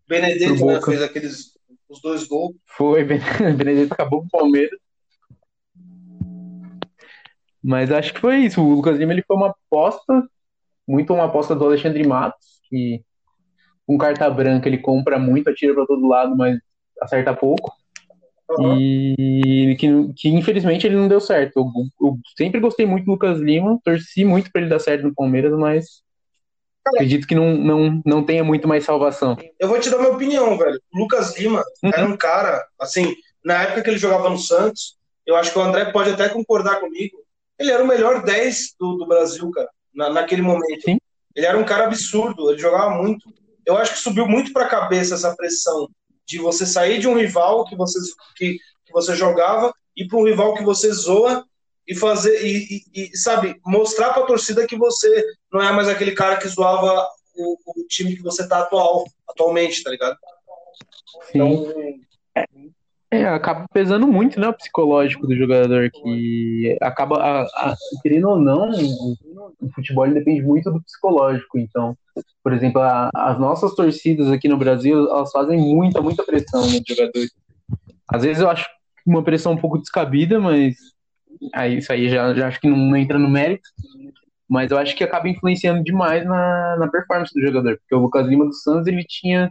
Benedetto 0.09 0.65
né, 0.65 0.81
fez 0.83 1.03
aqueles 1.03 1.59
os 1.89 2.01
dois 2.01 2.25
gols. 2.25 2.55
Foi, 2.67 3.05
Benedetto 3.05 3.93
acabou 3.93 4.21
com 4.21 4.27
o 4.27 4.31
Palmeiras. 4.31 4.79
Mas 7.63 7.91
acho 7.91 8.15
que 8.15 8.21
foi 8.21 8.39
isso. 8.39 8.63
O 8.63 8.75
Lucas 8.75 8.99
Lima 8.99 9.13
ele 9.13 9.23
foi 9.27 9.37
uma 9.37 9.49
aposta, 9.51 10.27
muito 10.89 11.13
uma 11.13 11.25
aposta 11.25 11.55
do 11.55 11.65
Alexandre 11.67 12.07
Matos, 12.07 12.61
que 12.69 13.03
com 13.87 13.99
carta 13.99 14.29
branca 14.31 14.69
ele 14.69 14.79
compra 14.79 15.19
muito, 15.19 15.51
atira 15.51 15.75
para 15.75 15.87
todo 15.87 16.07
lado, 16.09 16.37
mas 16.37 16.59
acerta 17.03 17.35
pouco. 17.35 17.73
E 18.59 19.77
que, 19.79 19.89
que 20.17 20.29
infelizmente 20.29 20.87
ele 20.87 20.97
não 20.97 21.09
deu 21.09 21.21
certo. 21.21 21.59
Eu, 21.59 21.67
eu 22.01 22.19
sempre 22.37 22.61
gostei 22.61 22.87
muito 22.87 23.05
do 23.05 23.13
Lucas 23.13 23.39
Lima, 23.39 23.79
torci 23.85 24.25
muito 24.25 24.51
para 24.51 24.63
ele 24.63 24.71
dar 24.71 24.81
certo 24.81 25.05
no 25.05 25.15
Palmeiras, 25.15 25.53
mas 25.57 26.03
acredito 26.85 27.27
que 27.27 27.35
não, 27.35 27.55
não, 27.55 28.03
não 28.05 28.25
tenha 28.25 28.43
muito 28.43 28.67
mais 28.67 28.85
salvação. 28.85 29.37
Eu 29.59 29.69
vou 29.69 29.79
te 29.79 29.91
dar 29.91 29.99
minha 29.99 30.11
opinião, 30.11 30.57
velho. 30.59 30.81
O 30.93 30.99
Lucas 30.99 31.39
Lima 31.39 31.63
Uhum. 31.83 31.91
era 31.95 32.07
um 32.07 32.17
cara, 32.17 32.65
assim, 32.79 33.15
na 33.45 33.63
época 33.63 33.83
que 33.83 33.91
ele 33.91 33.99
jogava 33.99 34.29
no 34.29 34.39
Santos, 34.39 34.97
eu 35.27 35.37
acho 35.37 35.53
que 35.53 35.59
o 35.59 35.63
André 35.63 35.93
pode 35.93 36.11
até 36.11 36.29
concordar 36.29 36.81
comigo. 36.81 37.19
Ele 37.59 37.71
era 37.71 37.85
o 37.85 37.87
melhor 37.87 38.25
10 38.25 38.75
do, 38.79 38.97
do 38.97 39.07
Brasil, 39.07 39.51
cara, 39.51 39.69
na, 39.95 40.11
naquele 40.11 40.43
momento. 40.43 40.83
Sim. 40.83 40.99
Ele 41.37 41.47
era 41.47 41.57
um 41.57 41.65
cara 41.65 41.85
absurdo, 41.85 42.51
ele 42.51 42.59
jogava 42.59 42.91
muito. 42.91 43.33
Eu 43.65 43.77
acho 43.77 43.93
que 43.93 44.01
subiu 44.01 44.27
muito 44.27 44.53
pra 44.53 44.67
cabeça 44.67 45.15
essa 45.15 45.37
pressão 45.37 45.89
de 46.31 46.39
você 46.39 46.65
sair 46.65 47.01
de 47.01 47.09
um 47.09 47.17
rival 47.19 47.65
que 47.65 47.75
você, 47.75 47.99
que, 48.37 48.57
que 48.87 48.93
você 48.93 49.17
jogava 49.17 49.75
e 49.97 50.07
para 50.07 50.17
um 50.17 50.25
rival 50.25 50.55
que 50.55 50.63
você 50.63 50.93
zoa 50.93 51.45
e 51.89 51.93
fazer 51.95 52.47
e, 52.47 52.85
e- 52.95 53.11
e, 53.13 53.17
sabe 53.17 53.61
mostrar 53.67 54.13
para 54.13 54.23
a 54.23 54.27
torcida 54.27 54.65
que 54.65 54.77
você 54.77 55.25
não 55.53 55.61
é 55.61 55.73
mais 55.73 55.89
aquele 55.89 56.13
cara 56.13 56.37
que 56.37 56.47
zoava 56.47 57.05
o, 57.35 57.57
o 57.67 57.87
time 57.89 58.15
que 58.15 58.23
você 58.23 58.47
tá 58.49 58.61
atual 58.61 59.05
atualmente, 59.29 59.83
tá 59.83 59.91
ligado? 59.91 60.17
Sim. 61.33 61.39
Então, 61.39 61.67
É, 63.13 63.25
acaba 63.25 63.67
pesando 63.73 64.07
muito, 64.07 64.39
né, 64.39 64.47
o 64.47 64.53
psicológico 64.53 65.27
do 65.27 65.35
jogador, 65.35 65.91
que 65.91 66.79
acaba, 66.81 67.17
a, 67.17 67.43
a, 67.43 67.77
querendo 68.03 68.29
ou 68.29 68.39
não, 68.39 68.71
o, 68.71 69.69
futebol 69.75 70.09
depende 70.09 70.43
muito 70.43 70.71
do 70.71 70.81
psicológico. 70.81 71.59
Então, 71.59 71.97
por 72.43 72.53
exemplo, 72.53 72.81
a- 72.81 73.11
as 73.13 73.37
nossas 73.39 73.75
torcidas 73.75 74.31
aqui 74.31 74.47
no 74.47 74.57
Brasil, 74.57 75.09
elas 75.09 75.33
fazem 75.33 75.59
muita, 75.59 76.01
muita 76.01 76.23
pressão 76.23 76.61
nos 76.61 76.83
jogadores. 76.87 77.33
Às 78.09 78.23
vezes 78.23 78.43
eu 78.43 78.49
acho 78.49 78.69
uma 79.05 79.25
pressão 79.25 79.53
um 79.53 79.57
pouco 79.57 79.79
descabida, 79.79 80.39
mas 80.39 80.77
aí, 81.53 81.79
isso 81.79 81.93
aí 81.93 82.09
já, 82.09 82.33
já 82.33 82.47
acho 82.47 82.61
que 82.61 82.69
não, 82.69 82.77
não 82.77 82.97
entra 82.97 83.19
no 83.19 83.29
mérito. 83.29 83.69
Mas 84.49 84.71
eu 84.71 84.79
acho 84.79 84.97
que 84.97 85.03
acaba 85.05 85.29
influenciando 85.29 85.83
demais 85.83 86.25
na, 86.25 86.77
na 86.77 86.89
performance 86.89 87.33
do 87.35 87.41
jogador, 87.41 87.77
porque 87.79 87.95
o 87.95 88.01
Lucas 88.01 88.27
Lima 88.27 88.45
dos 88.45 88.63
Santos, 88.63 88.87
ele 88.87 89.05
tinha 89.05 89.51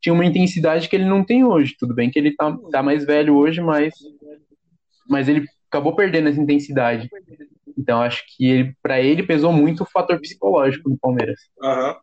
tinha 0.00 0.12
uma 0.12 0.24
intensidade 0.24 0.88
que 0.88 0.96
ele 0.96 1.04
não 1.04 1.24
tem 1.24 1.44
hoje. 1.44 1.76
Tudo 1.78 1.94
bem 1.94 2.10
que 2.10 2.18
ele 2.18 2.34
tá, 2.34 2.56
tá 2.70 2.82
mais 2.82 3.04
velho 3.04 3.36
hoje, 3.36 3.60
mas, 3.60 3.92
mas 5.08 5.28
ele 5.28 5.44
acabou 5.70 5.94
perdendo 5.94 6.28
essa 6.28 6.40
intensidade. 6.40 7.08
Então 7.78 8.00
acho 8.02 8.24
que 8.36 8.46
ele, 8.48 8.76
para 8.82 9.00
ele 9.00 9.22
pesou 9.22 9.52
muito 9.52 9.82
o 9.82 9.86
fator 9.86 10.18
psicológico 10.20 10.88
do 10.90 10.98
Palmeiras. 10.98 11.40
aham. 11.62 11.96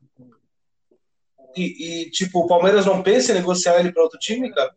E, 1.56 2.04
e, 2.04 2.12
tipo, 2.12 2.40
o 2.40 2.48
Palmeiras 2.48 2.86
não 2.86 3.02
pensa 3.02 3.32
em 3.32 3.36
negociar 3.36 3.80
ele 3.80 3.92
para 3.92 4.04
outro 4.04 4.20
time, 4.20 4.54
cara? 4.54 4.72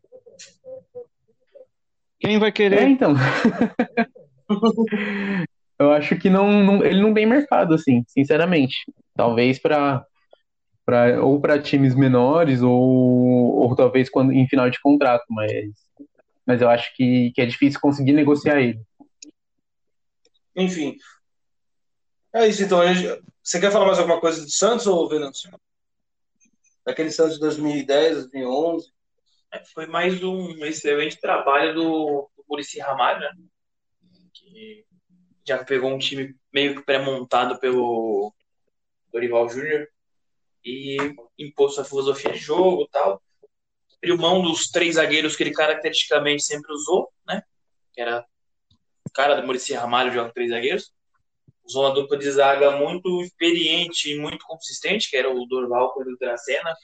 Quem 2.19 2.39
vai 2.39 2.49
É, 2.49 2.53
querer? 2.53 2.89
então. 2.89 3.15
Eu 5.79 5.93
acho 5.93 6.17
que 6.17 6.29
não, 6.29 6.63
não- 6.63 6.85
ele 6.85 7.01
não 7.01 7.15
tem 7.15 7.25
mercado 7.27 7.75
assim, 7.75 8.05
sinceramente. 8.09 8.77
Talvez 9.15 9.59
para 9.59 10.05
para 10.91 11.25
ou 11.25 11.41
para 11.41 11.63
times 11.63 11.95
menores 11.95 12.63
ou, 12.63 12.73
ou 12.73 13.77
talvez 13.77 14.11
quando 14.11 14.33
em 14.33 14.49
final 14.49 14.69
de 14.69 14.81
contrato, 14.81 15.25
mas 15.31 15.53
mas 16.45 16.61
eu 16.61 16.69
acho 16.69 16.93
que, 16.97 17.31
que 17.33 17.41
é 17.41 17.47
difícil 17.47 17.79
conseguir 17.81 18.13
negociar 18.13 18.61
ele. 18.61 18.83
Enfim. 20.57 20.97
É 22.35 22.49
isso, 22.49 22.65
então. 22.65 22.81
Você 23.41 23.61
quer 23.61 23.71
falar 23.71 23.87
mais 23.87 24.01
alguma 24.01 24.21
coisa 24.21 24.43
do 24.43 24.51
Santos 24.51 24.87
ou 24.89 25.09
Venâncio? 25.09 25.49
Daquele 26.85 27.13
Santos 27.13 27.35
de 27.35 27.41
2010, 27.41 28.15
2011? 28.15 28.93
É, 29.53 29.63
Foi 29.73 29.87
mais 29.87 30.21
um 30.25 30.65
excelente 30.65 31.21
trabalho 31.21 31.73
do, 31.75 32.31
do 32.37 32.45
Muricy 32.49 32.81
Ramalho, 32.81 33.21
né? 33.21 33.31
Que 34.33 34.85
já 35.47 35.63
pegou 35.63 35.93
um 35.93 35.99
time 35.99 36.35
meio 36.53 36.75
que 36.75 36.83
pré-montado 36.83 37.61
pelo 37.61 38.35
Dorival 39.13 39.49
Júnior 39.49 39.87
e 40.65 40.97
impôs 41.39 41.75
sua 41.75 41.85
filosofia 41.85 42.33
de 42.33 42.39
jogo 42.39 42.89
tal. 42.91 43.23
Abriu 43.97 44.17
mão 44.17 44.43
dos 44.43 44.71
três 44.71 44.95
zagueiros 44.95 45.37
que 45.37 45.43
ele 45.43 45.53
caracteristicamente 45.53 46.43
sempre 46.43 46.73
usou, 46.73 47.11
né? 47.27 47.43
Que 47.93 48.01
era 48.01 48.25
o 49.07 49.13
cara 49.13 49.35
do 49.35 49.47
Muricy 49.47 49.75
Ramalho 49.75 50.13
joga 50.13 50.33
três 50.33 50.51
zagueiros. 50.51 50.93
Usou 51.65 51.85
uma 51.85 51.95
dupla 51.95 52.17
de 52.17 52.31
zaga 52.31 52.71
muito 52.73 53.23
experiente 53.23 54.11
e 54.11 54.19
muito 54.19 54.45
consistente, 54.47 55.11
que 55.11 55.17
era 55.17 55.31
o 55.31 55.47
Dorval 55.47 55.93
com 55.93 56.03
o 56.03 56.17
Dracena 56.17 56.75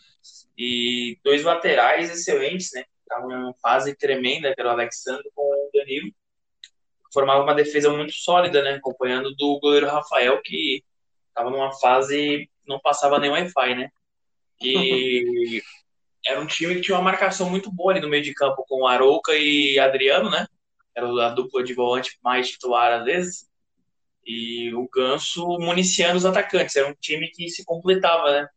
e 0.56 1.18
dois 1.24 1.44
laterais 1.44 2.10
excelentes, 2.10 2.70
né? 2.74 2.84
Estavam 3.00 3.30
em 3.30 3.34
uma 3.36 3.54
fase 3.54 3.96
tremenda, 3.96 4.54
que 4.54 4.60
era 4.60 4.70
o 4.70 4.72
Alexandre 4.72 5.30
com 5.34 5.42
o 5.42 5.70
Danilo. 5.72 6.12
Formava 7.12 7.42
uma 7.42 7.54
defesa 7.54 7.90
muito 7.90 8.12
sólida, 8.12 8.62
né? 8.62 8.74
Acompanhando 8.74 9.34
do 9.34 9.58
goleiro 9.60 9.86
Rafael, 9.86 10.40
que 10.42 10.84
estava 11.28 11.50
numa 11.50 11.72
fase 11.78 12.50
não 12.66 12.80
passava 12.80 13.18
nem 13.18 13.30
Wi-Fi, 13.30 13.74
né? 13.74 13.90
E 14.60 15.62
era 16.26 16.40
um 16.40 16.46
time 16.46 16.74
que 16.74 16.80
tinha 16.82 16.96
uma 16.96 17.04
marcação 17.04 17.48
muito 17.48 17.70
boa 17.70 17.92
ali 17.92 18.00
no 18.00 18.08
meio 18.08 18.22
de 18.22 18.34
campo 18.34 18.64
com 18.68 18.86
Arouca 18.86 19.32
e 19.34 19.78
Adriano, 19.78 20.30
né? 20.30 20.46
Era 20.94 21.06
a 21.26 21.28
dupla 21.30 21.62
de 21.62 21.74
volante 21.74 22.18
mais 22.22 22.48
titular 22.50 22.92
às 22.92 23.04
vezes. 23.04 23.48
E 24.24 24.74
o 24.74 24.88
Ganso 24.88 25.46
municiando 25.60 26.16
os 26.16 26.26
atacantes. 26.26 26.74
Era 26.74 26.88
um 26.88 26.94
time 26.94 27.28
que 27.28 27.48
se 27.48 27.64
completava, 27.64 28.32
né? 28.32 28.48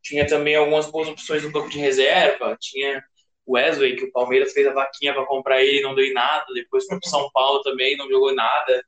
Tinha 0.00 0.26
também 0.26 0.54
algumas 0.54 0.90
boas 0.90 1.08
opções 1.08 1.42
no 1.42 1.50
banco 1.50 1.68
de 1.68 1.78
reserva. 1.78 2.56
Tinha 2.60 3.02
o 3.44 3.54
Wesley, 3.54 3.96
que 3.96 4.04
o 4.04 4.12
Palmeiras 4.12 4.52
fez 4.52 4.66
a 4.66 4.72
vaquinha 4.72 5.12
para 5.12 5.26
comprar 5.26 5.62
ele 5.62 5.78
e 5.78 5.82
não 5.82 5.94
deu 5.94 6.04
em 6.04 6.12
nada. 6.12 6.46
Depois 6.54 6.86
foi 6.86 7.00
pro 7.00 7.08
São 7.08 7.28
Paulo 7.32 7.62
também, 7.62 7.96
não 7.96 8.08
jogou 8.08 8.32
nada. 8.34 8.84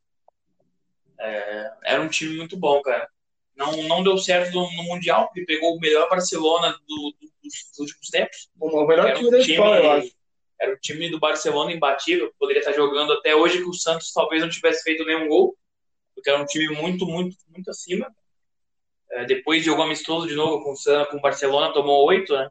É, 1.18 1.72
era 1.84 2.02
um 2.02 2.08
time 2.08 2.36
muito 2.36 2.56
bom, 2.56 2.80
cara. 2.82 3.08
Não, 3.57 3.72
não 3.84 4.02
deu 4.02 4.18
certo 4.18 4.52
no, 4.52 4.70
no 4.72 4.82
Mundial, 4.84 5.26
porque 5.26 5.44
pegou 5.44 5.76
o 5.76 5.80
melhor 5.80 6.09
Barcelona 6.09 6.72
do- 6.86 7.14
do- 7.20 7.30
dos 7.42 7.78
últimos 7.78 8.09
tempos. 8.09 8.48
O 8.59 8.84
melhor 8.86 9.07
Era 9.07 9.16
time 9.16 9.28
um 9.28 9.30
da 9.30 9.38
história, 9.38 9.84
eu 9.84 9.90
acho. 9.92 10.12
era 10.61 10.72
o 10.74 10.78
time 10.78 11.09
do 11.11 11.20
Barcelona 11.20 11.72
imbatível, 11.72 12.32
poderia 12.38 12.61
estar 12.61 12.72
jogando 12.72 13.12
até 13.12 13.34
hoje 13.36 13.59
que 13.59 13.68
o 13.68 13.72
Santos 13.74 14.12
talvez 14.12 14.42
não 14.42 14.48
tivesse 14.48 14.82
feito 14.82 15.05
nenhum 15.05 15.28
gol, 15.28 15.57
porque 16.14 16.30
era 16.30 16.40
um 16.42 16.46
time 16.46 16.68
muito, 16.74 17.07
muito, 17.07 17.36
muito 17.48 17.70
acima. 17.70 18.12
É, 19.12 19.24
depois 19.24 19.62
jogou 19.64 19.84
amistoso 19.84 20.26
de 20.26 20.34
novo 20.34 20.64
com 20.64 20.72
o 20.72 20.76
San- 20.76 21.05
com 21.07 21.18
o 21.18 21.20
Barcelona, 21.20 21.72
tomou 21.72 22.05
oito, 22.09 22.34
né? 22.34 22.50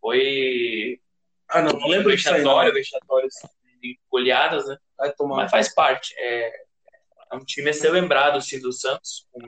Foi 0.00 1.00
Ah, 1.48 1.62
não, 1.62 1.72
não 1.72 1.88
lembro 1.88 2.14
disso 2.14 2.30
vexatório, 2.30 2.72
vexatório 2.72 3.26
assim, 3.26 3.48
de 3.80 3.98
goleadas, 4.10 4.66
né? 4.66 4.76
Mas 5.20 5.50
faz 5.50 5.74
parte. 5.74 6.14
É, 6.18 6.64
é 7.32 7.36
um 7.36 7.44
time 7.44 7.70
a 7.70 7.72
ser 7.72 7.90
lembrado 7.90 8.36
assim, 8.36 8.60
do 8.60 8.72
Santos, 8.72 9.26
com 9.32 9.40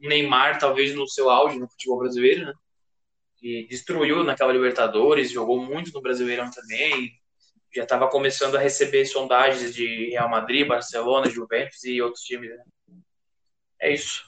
Neymar 0.00 0.58
talvez 0.58 0.94
no 0.94 1.06
seu 1.08 1.30
auge 1.30 1.58
no 1.58 1.68
futebol 1.68 1.98
brasileiro, 1.98 2.46
né? 2.46 2.54
Que 3.36 3.66
destruiu 3.68 4.22
naquela 4.22 4.52
Libertadores, 4.52 5.30
jogou 5.30 5.62
muito 5.62 5.92
no 5.92 6.02
Brasileirão 6.02 6.50
também. 6.50 7.12
Já 7.74 7.84
estava 7.84 8.08
começando 8.08 8.56
a 8.56 8.60
receber 8.60 9.06
sondagens 9.06 9.74
de 9.74 10.10
Real 10.10 10.28
Madrid, 10.28 10.66
Barcelona, 10.66 11.30
Juventus 11.30 11.84
e 11.84 12.02
outros 12.02 12.22
times. 12.22 12.50
Né? 12.50 12.64
É 13.80 13.94
isso. 13.94 14.24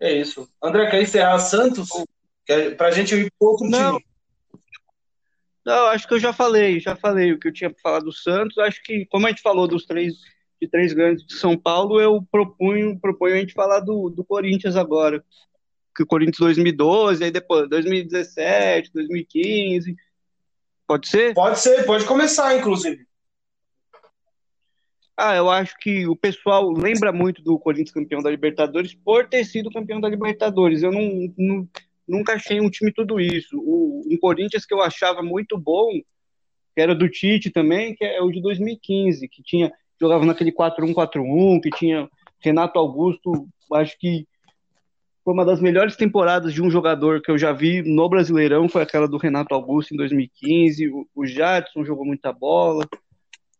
É 0.00 0.12
isso. 0.12 0.48
André, 0.62 0.88
quer 0.88 1.02
encerrar 1.02 1.38
Santos? 1.40 1.88
Quer, 2.46 2.76
pra 2.76 2.90
gente 2.90 3.14
ir 3.14 3.32
para 3.38 3.48
outro 3.48 3.68
Não. 3.68 3.98
time. 3.98 4.06
Não, 5.66 5.86
acho 5.88 6.08
que 6.08 6.14
eu 6.14 6.20
já 6.20 6.32
falei, 6.32 6.80
já 6.80 6.96
falei 6.96 7.32
o 7.32 7.38
que 7.38 7.48
eu 7.48 7.52
tinha 7.52 7.68
para 7.68 7.82
falar 7.82 8.00
do 8.00 8.12
Santos. 8.12 8.56
Acho 8.56 8.82
que, 8.82 9.04
como 9.06 9.26
a 9.26 9.28
gente 9.28 9.42
falou 9.42 9.68
dos 9.68 9.84
três 9.84 10.14
de 10.60 10.68
três 10.68 10.92
grandes 10.92 11.24
de 11.24 11.34
São 11.34 11.56
Paulo, 11.56 12.00
eu 12.00 12.22
propunho, 12.30 12.98
proponho 12.98 13.34
a 13.34 13.38
gente 13.38 13.54
falar 13.54 13.80
do, 13.80 14.10
do 14.10 14.24
Corinthians 14.24 14.76
agora. 14.76 15.24
Que 15.94 16.02
o 16.02 16.06
Corinthians 16.06 16.38
2012, 16.38 17.24
aí 17.24 17.30
depois 17.30 17.68
2017, 17.68 18.92
2015. 18.92 19.96
Pode 20.86 21.08
ser? 21.08 21.34
Pode 21.34 21.58
ser, 21.58 21.84
pode 21.84 22.04
começar, 22.04 22.56
inclusive. 22.56 23.06
Ah, 25.16 25.34
eu 25.34 25.50
acho 25.50 25.76
que 25.78 26.06
o 26.06 26.14
pessoal 26.14 26.70
lembra 26.70 27.12
muito 27.12 27.42
do 27.42 27.58
Corinthians 27.58 27.90
campeão 27.90 28.22
da 28.22 28.30
Libertadores 28.30 28.94
por 28.94 29.28
ter 29.28 29.44
sido 29.44 29.70
campeão 29.70 30.00
da 30.00 30.08
Libertadores. 30.08 30.82
Eu 30.82 30.92
não, 30.92 31.34
não 31.36 31.68
nunca 32.08 32.34
achei 32.34 32.60
um 32.60 32.70
time 32.70 32.92
tudo 32.92 33.20
isso. 33.20 33.58
O, 33.58 34.02
um 34.10 34.16
Corinthians 34.18 34.64
que 34.64 34.72
eu 34.72 34.80
achava 34.80 35.22
muito 35.22 35.58
bom, 35.58 35.90
que 36.74 36.80
era 36.80 36.94
do 36.94 37.08
Tite 37.08 37.50
também, 37.50 37.94
que 37.94 38.04
é 38.04 38.22
o 38.22 38.30
de 38.30 38.40
2015, 38.40 39.28
que 39.28 39.42
tinha 39.42 39.72
jogava 40.00 40.24
naquele 40.24 40.52
4-1-4-1, 40.52 41.60
que 41.60 41.70
tinha 41.70 42.08
Renato 42.40 42.78
Augusto, 42.78 43.48
acho 43.72 43.98
que 43.98 44.26
foi 45.24 45.34
uma 45.34 45.44
das 45.44 45.60
melhores 45.60 45.96
temporadas 45.96 46.54
de 46.54 46.62
um 46.62 46.70
jogador 46.70 47.20
que 47.20 47.30
eu 47.30 47.36
já 47.36 47.52
vi 47.52 47.82
no 47.82 48.08
Brasileirão, 48.08 48.68
foi 48.68 48.82
aquela 48.82 49.06
do 49.06 49.18
Renato 49.18 49.54
Augusto 49.54 49.92
em 49.92 49.96
2015, 49.96 50.88
o, 50.88 51.06
o 51.14 51.26
Jadson 51.26 51.84
jogou 51.84 52.06
muita 52.06 52.32
bola, 52.32 52.86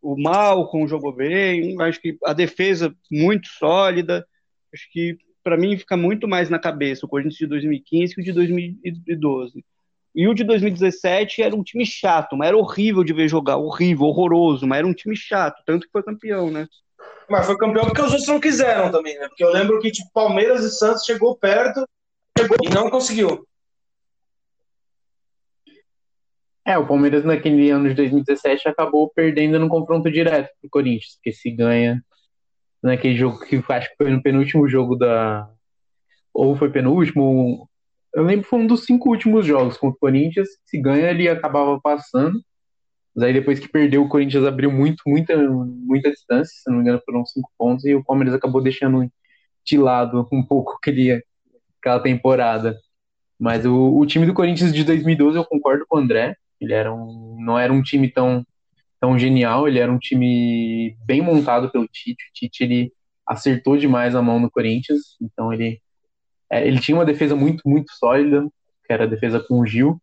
o 0.01 0.19
Malcom 0.19 0.87
jogou 0.87 1.13
bem, 1.13 1.79
acho 1.81 2.01
que 2.01 2.17
a 2.25 2.33
defesa 2.33 2.95
muito 3.11 3.47
sólida, 3.49 4.25
acho 4.73 4.89
que 4.91 5.17
para 5.43 5.57
mim 5.57 5.77
fica 5.77 5.95
muito 5.95 6.27
mais 6.27 6.49
na 6.49 6.57
cabeça 6.57 7.05
o 7.05 7.09
Corinthians 7.09 7.37
de 7.37 7.47
2015 7.47 8.15
que 8.15 8.21
o 8.21 8.23
de 8.23 8.31
2012. 8.31 9.63
E 10.15 10.27
o 10.27 10.33
de 10.33 10.43
2017 10.43 11.41
era 11.41 11.55
um 11.55 11.63
time 11.63 11.85
chato, 11.85 12.35
mas 12.35 12.47
era 12.47 12.57
horrível 12.57 13.03
de 13.03 13.13
ver 13.13 13.27
jogar, 13.27 13.57
horrível, 13.57 14.07
horroroso, 14.07 14.67
mas 14.67 14.79
era 14.79 14.87
um 14.87 14.93
time 14.93 15.15
chato, 15.15 15.61
tanto 15.65 15.85
que 15.85 15.91
foi 15.91 16.03
campeão, 16.03 16.49
né? 16.49 16.67
Mas 17.29 17.45
foi 17.45 17.57
campeão 17.57 17.85
porque 17.85 18.01
os 18.01 18.11
outros 18.11 18.27
não 18.27 18.39
quiseram 18.39 18.91
também, 18.91 19.17
né? 19.19 19.27
Porque 19.27 19.43
eu 19.43 19.51
lembro 19.51 19.79
que 19.79 19.91
tipo, 19.91 20.09
Palmeiras 20.11 20.63
e 20.63 20.71
Santos 20.71 21.05
chegou 21.05 21.35
perto 21.35 21.85
chegou 22.37 22.57
e 22.63 22.69
não 22.69 22.89
conseguiu. 22.89 23.45
É, 26.65 26.77
o 26.77 26.87
Palmeiras 26.87 27.23
naquele 27.25 27.69
ano 27.69 27.89
de 27.89 27.95
2017 27.95 28.67
acabou 28.67 29.09
perdendo 29.09 29.59
no 29.59 29.69
confronto 29.69 30.11
direto 30.11 30.49
pro 30.61 30.69
Corinthians, 30.69 31.15
porque 31.15 31.31
se 31.31 31.51
ganha 31.51 32.03
naquele 32.81 33.15
jogo 33.15 33.39
que 33.39 33.61
acho 33.69 33.89
que 33.89 33.95
foi 33.97 34.11
no 34.11 34.21
penúltimo 34.21 34.67
jogo 34.67 34.95
da. 34.95 35.49
Ou 36.33 36.55
foi 36.55 36.71
penúltimo. 36.71 37.68
Eu 38.13 38.23
lembro 38.23 38.43
que 38.43 38.49
foi 38.49 38.59
um 38.59 38.67
dos 38.67 38.85
cinco 38.85 39.09
últimos 39.09 39.45
jogos 39.45 39.77
contra 39.77 39.95
o 39.95 39.99
Corinthians. 39.99 40.49
Se 40.65 40.79
ganha, 40.79 41.09
ele 41.09 41.29
acabava 41.29 41.79
passando. 41.81 42.41
Mas 43.15 43.25
aí 43.25 43.33
depois 43.33 43.59
que 43.59 43.67
perdeu, 43.67 44.03
o 44.03 44.09
Corinthians 44.09 44.45
abriu 44.45 44.71
muito, 44.71 45.01
muita, 45.07 45.37
muita 45.37 46.11
distância. 46.11 46.53
Se 46.53 46.69
não 46.69 46.77
me 46.77 46.83
engano, 46.83 47.01
foram 47.05 47.25
cinco 47.25 47.51
pontos. 47.57 47.85
E 47.85 47.93
o 47.95 48.03
Palmeiras 48.03 48.33
acabou 48.33 48.61
deixando 48.61 49.11
de 49.65 49.77
lado 49.77 50.27
um 50.31 50.43
pouco 50.43 50.73
aquele, 50.73 51.23
aquela 51.79 51.99
temporada. 51.99 52.77
Mas 53.39 53.65
o, 53.65 53.97
o 53.97 54.05
time 54.05 54.25
do 54.25 54.33
Corinthians 54.33 54.73
de 54.73 54.83
2012, 54.83 55.37
eu 55.37 55.45
concordo 55.45 55.85
com 55.87 55.97
o 55.97 55.99
André. 55.99 56.35
Ele 56.59 56.73
era 56.73 56.93
um, 56.93 57.37
não 57.39 57.57
era 57.57 57.71
um 57.71 57.81
time 57.81 58.09
tão 58.09 58.45
tão 58.99 59.17
genial. 59.17 59.67
Ele 59.67 59.79
era 59.79 59.91
um 59.91 59.97
time 59.97 60.97
bem 61.05 61.21
montado 61.21 61.71
pelo 61.71 61.87
Tite. 61.87 62.23
O 62.29 62.33
Tite 62.33 62.63
ele 62.63 62.93
acertou 63.25 63.77
demais 63.77 64.15
a 64.15 64.21
mão 64.21 64.39
no 64.39 64.49
Corinthians, 64.49 65.15
então 65.21 65.53
ele 65.53 65.79
é, 66.51 66.67
ele 66.67 66.79
tinha 66.79 66.97
uma 66.97 67.05
defesa 67.05 67.35
muito 67.35 67.67
muito 67.67 67.91
sólida, 67.93 68.47
que 68.85 68.93
era 68.93 69.03
a 69.03 69.07
defesa 69.07 69.39
com 69.39 69.59
o 69.59 69.65
Gil. 69.65 70.01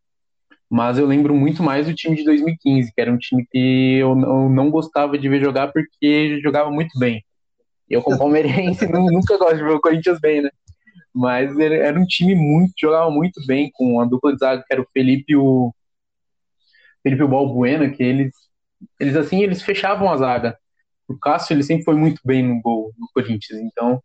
Mas 0.69 0.97
eu 0.97 1.05
lembro 1.05 1.33
muito 1.33 1.63
mais 1.63 1.87
do 1.87 1.95
time 1.95 2.15
de 2.15 2.25
2015, 2.25 2.91
que 2.93 3.01
era 3.01 3.11
um 3.11 3.17
time 3.17 3.45
que 3.49 3.97
eu, 3.99 4.09
eu 4.09 4.49
não 4.49 4.69
gostava 4.69 5.17
de 5.17 5.29
ver 5.29 5.41
jogar 5.41 5.71
porque 5.71 6.41
jogava 6.41 6.69
muito 6.69 6.97
bem. 6.99 7.23
Eu, 7.89 8.01
como 8.01 8.17
palmeirense, 8.19 8.87
nunca 8.87 9.37
gosto 9.37 9.57
de 9.57 9.63
ver 9.63 9.71
o 9.71 9.81
Corinthians 9.81 10.19
bem, 10.19 10.41
né? 10.41 10.49
Mas 11.13 11.57
era 11.57 11.99
um 11.99 12.05
time 12.05 12.35
muito, 12.35 12.73
jogava 12.79 13.09
muito 13.09 13.41
bem 13.47 13.71
com 13.73 13.99
a 13.99 14.05
dupla 14.05 14.33
de 14.33 14.39
zaga, 14.39 14.63
que 14.67 14.73
era 14.73 14.81
o 14.81 14.87
Felipe 14.93 15.33
e 15.33 15.35
o 15.35 15.73
Felipe 17.01 17.25
Balbuena, 17.25 17.89
que 17.89 18.03
eles 18.03 18.31
eles 18.99 19.15
assim, 19.15 19.41
eles 19.41 19.61
fechavam 19.61 20.11
a 20.11 20.17
zaga. 20.17 20.57
O 21.07 21.17
Cássio, 21.17 21.53
ele 21.53 21.63
sempre 21.63 21.83
foi 21.85 21.95
muito 21.95 22.21
bem 22.25 22.43
no 22.43 22.61
gol 22.61 22.91
do 22.97 23.07
Corinthians, 23.13 23.59
então 23.61 24.01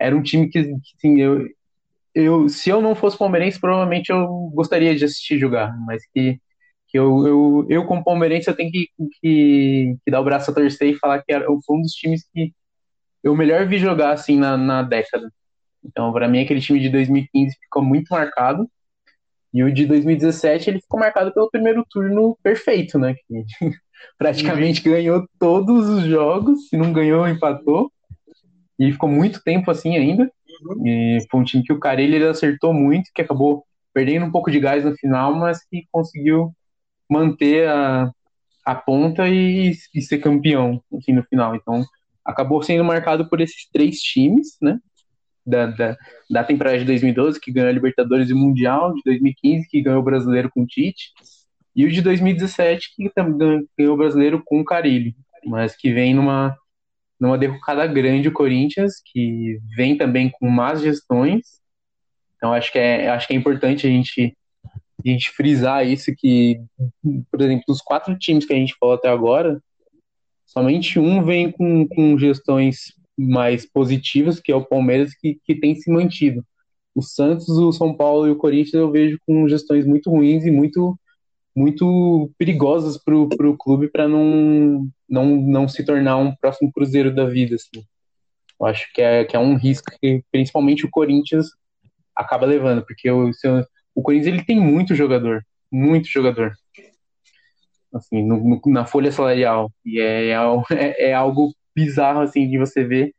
era 0.00 0.16
um 0.16 0.22
time 0.22 0.48
que, 0.48 0.62
que 0.62 0.96
assim, 0.96 1.20
eu, 1.20 1.46
eu, 2.14 2.48
se 2.48 2.70
eu 2.70 2.80
não 2.80 2.94
fosse 2.94 3.18
palmeirense, 3.18 3.60
provavelmente 3.60 4.10
eu 4.10 4.26
gostaria 4.54 4.94
de 4.94 5.04
assistir 5.04 5.38
jogar, 5.38 5.76
mas 5.86 6.02
que, 6.12 6.38
que 6.88 6.98
eu, 6.98 7.26
eu, 7.26 7.66
eu 7.68 7.86
como 7.86 8.04
palmeirense, 8.04 8.48
eu 8.48 8.56
tenho 8.56 8.70
que, 8.70 8.88
que, 9.20 9.96
que 10.04 10.10
dar 10.10 10.20
o 10.20 10.24
braço 10.24 10.50
a 10.50 10.54
torcer 10.54 10.88
e 10.94 10.98
falar 10.98 11.22
que 11.22 11.32
era, 11.32 11.44
foi 11.44 11.76
um 11.76 11.82
dos 11.82 11.92
times 11.92 12.22
que 12.32 12.52
eu 13.22 13.34
melhor 13.34 13.66
vi 13.66 13.78
jogar, 13.78 14.12
assim, 14.12 14.38
na, 14.38 14.56
na 14.56 14.82
década. 14.82 15.32
Então, 15.84 16.12
para 16.12 16.28
mim, 16.28 16.40
aquele 16.40 16.60
time 16.60 16.80
de 16.80 16.88
2015 16.90 17.56
ficou 17.60 17.82
muito 17.82 18.08
marcado, 18.10 18.68
e 19.54 19.62
o 19.62 19.72
de 19.72 19.86
2017 19.86 20.68
ele 20.68 20.80
ficou 20.80 20.98
marcado 20.98 21.32
pelo 21.32 21.48
primeiro 21.48 21.86
turno 21.88 22.36
perfeito, 22.42 22.98
né? 22.98 23.14
Que 23.14 23.44
praticamente 24.18 24.82
ganhou 24.82 25.24
todos 25.38 25.88
os 25.88 26.04
jogos, 26.04 26.68
se 26.68 26.76
não 26.76 26.92
ganhou, 26.92 27.28
empatou. 27.28 27.90
E 28.76 28.90
ficou 28.90 29.08
muito 29.08 29.40
tempo 29.44 29.70
assim 29.70 29.96
ainda. 29.96 30.28
E 30.84 31.18
foi 31.30 31.40
um 31.40 31.44
time 31.44 31.62
que 31.62 31.72
o 31.72 31.78
Carelli 31.78 32.16
ele 32.16 32.26
acertou 32.26 32.72
muito, 32.72 33.10
que 33.14 33.22
acabou 33.22 33.64
perdendo 33.92 34.26
um 34.26 34.30
pouco 34.30 34.50
de 34.50 34.58
gás 34.58 34.84
no 34.84 34.94
final, 34.96 35.34
mas 35.34 35.64
que 35.66 35.86
conseguiu 35.92 36.52
manter 37.08 37.68
a, 37.68 38.10
a 38.64 38.74
ponta 38.74 39.28
e, 39.28 39.72
e 39.94 40.02
ser 40.02 40.18
campeão 40.18 40.82
assim, 40.96 41.12
no 41.12 41.22
final. 41.24 41.54
Então, 41.54 41.84
acabou 42.24 42.62
sendo 42.62 42.84
marcado 42.84 43.28
por 43.28 43.40
esses 43.40 43.68
três 43.72 44.00
times, 44.00 44.56
né? 44.60 44.78
Da, 45.46 45.66
da, 45.66 45.96
da 46.30 46.44
temporada 46.44 46.78
de 46.78 46.86
2012, 46.86 47.38
que 47.38 47.52
ganhou 47.52 47.68
a 47.68 47.72
Libertadores 47.72 48.30
e 48.30 48.34
Mundial, 48.34 48.94
de 48.94 49.02
2015, 49.04 49.68
que 49.68 49.82
ganhou 49.82 50.00
o 50.00 50.04
Brasileiro 50.04 50.50
com 50.50 50.62
o 50.62 50.66
Tite, 50.66 51.12
e 51.76 51.84
o 51.84 51.90
de 51.90 52.00
2017, 52.00 52.94
que 52.94 53.10
também 53.10 53.66
ganhou 53.76 53.94
o 53.94 53.96
brasileiro 53.98 54.42
com 54.44 54.60
o 54.60 54.64
Carilli, 54.64 55.14
mas 55.44 55.76
que 55.76 55.92
vem 55.92 56.14
numa, 56.14 56.56
numa 57.20 57.38
derrocada 57.38 57.86
grande 57.86 58.28
o 58.28 58.32
Corinthians, 58.32 58.94
que 59.04 59.58
vem 59.76 59.96
também 59.96 60.30
com 60.30 60.48
más 60.48 60.80
gestões. 60.80 61.60
Então 62.36 62.52
acho 62.52 62.72
que 62.72 62.78
é, 62.78 63.08
acho 63.08 63.26
que 63.26 63.34
é 63.34 63.36
importante 63.36 63.86
a 63.86 63.90
gente, 63.90 64.36
a 65.04 65.08
gente 65.08 65.30
frisar 65.30 65.86
isso, 65.86 66.12
que, 66.16 66.60
por 67.30 67.40
exemplo, 67.40 67.64
dos 67.66 67.80
quatro 67.80 68.16
times 68.18 68.44
que 68.44 68.52
a 68.52 68.56
gente 68.56 68.76
falou 68.78 68.94
até 68.94 69.08
agora, 69.08 69.60
somente 70.44 70.98
um 70.98 71.24
vem 71.24 71.50
com, 71.50 71.86
com 71.88 72.18
gestões 72.18 72.94
mais 73.16 73.64
positivas, 73.64 74.40
que 74.40 74.52
é 74.52 74.56
o 74.56 74.64
Palmeiras, 74.64 75.14
que, 75.14 75.38
que 75.44 75.54
tem 75.54 75.74
se 75.74 75.90
mantido. 75.90 76.44
O 76.94 77.02
Santos, 77.02 77.48
o 77.48 77.72
São 77.72 77.94
Paulo 77.94 78.26
e 78.26 78.30
o 78.30 78.36
Corinthians 78.36 78.74
eu 78.74 78.90
vejo 78.90 79.18
com 79.26 79.48
gestões 79.48 79.86
muito 79.86 80.10
ruins 80.10 80.44
e 80.44 80.50
muito 80.50 80.98
muito 81.56 82.30
perigosas 82.36 82.98
para 82.98 83.16
o 83.16 83.56
clube 83.56 83.88
para 83.88 84.08
não, 84.08 84.88
não, 85.14 85.26
não 85.36 85.68
se 85.68 85.84
tornar 85.84 86.16
um 86.16 86.34
próximo 86.34 86.72
Cruzeiro 86.72 87.14
da 87.14 87.24
vida. 87.24 87.54
Assim. 87.54 87.84
Eu 88.60 88.66
acho 88.66 88.92
que 88.92 89.00
é, 89.00 89.24
que 89.24 89.36
é 89.36 89.38
um 89.38 89.56
risco 89.56 89.90
que 90.00 90.22
principalmente 90.30 90.84
o 90.84 90.90
Corinthians 90.90 91.48
acaba 92.14 92.46
levando, 92.46 92.84
porque 92.84 93.10
o, 93.10 93.30
o 93.94 94.02
Corinthians 94.02 94.34
ele 94.34 94.44
tem 94.44 94.60
muito 94.60 94.94
jogador, 94.94 95.44
muito 95.70 96.08
jogador. 96.08 96.54
Assim, 97.92 98.22
no, 98.22 98.36
no, 98.42 98.60
na 98.66 98.84
folha 98.84 99.12
salarial. 99.12 99.72
E 99.84 100.00
é, 100.00 100.30
é, 100.72 101.10
é, 101.10 101.14
algo 101.14 101.54
bizarro 101.74 102.20
assim 102.20 102.48
de 102.48 102.58
você 102.58 102.84
ver 102.84 103.14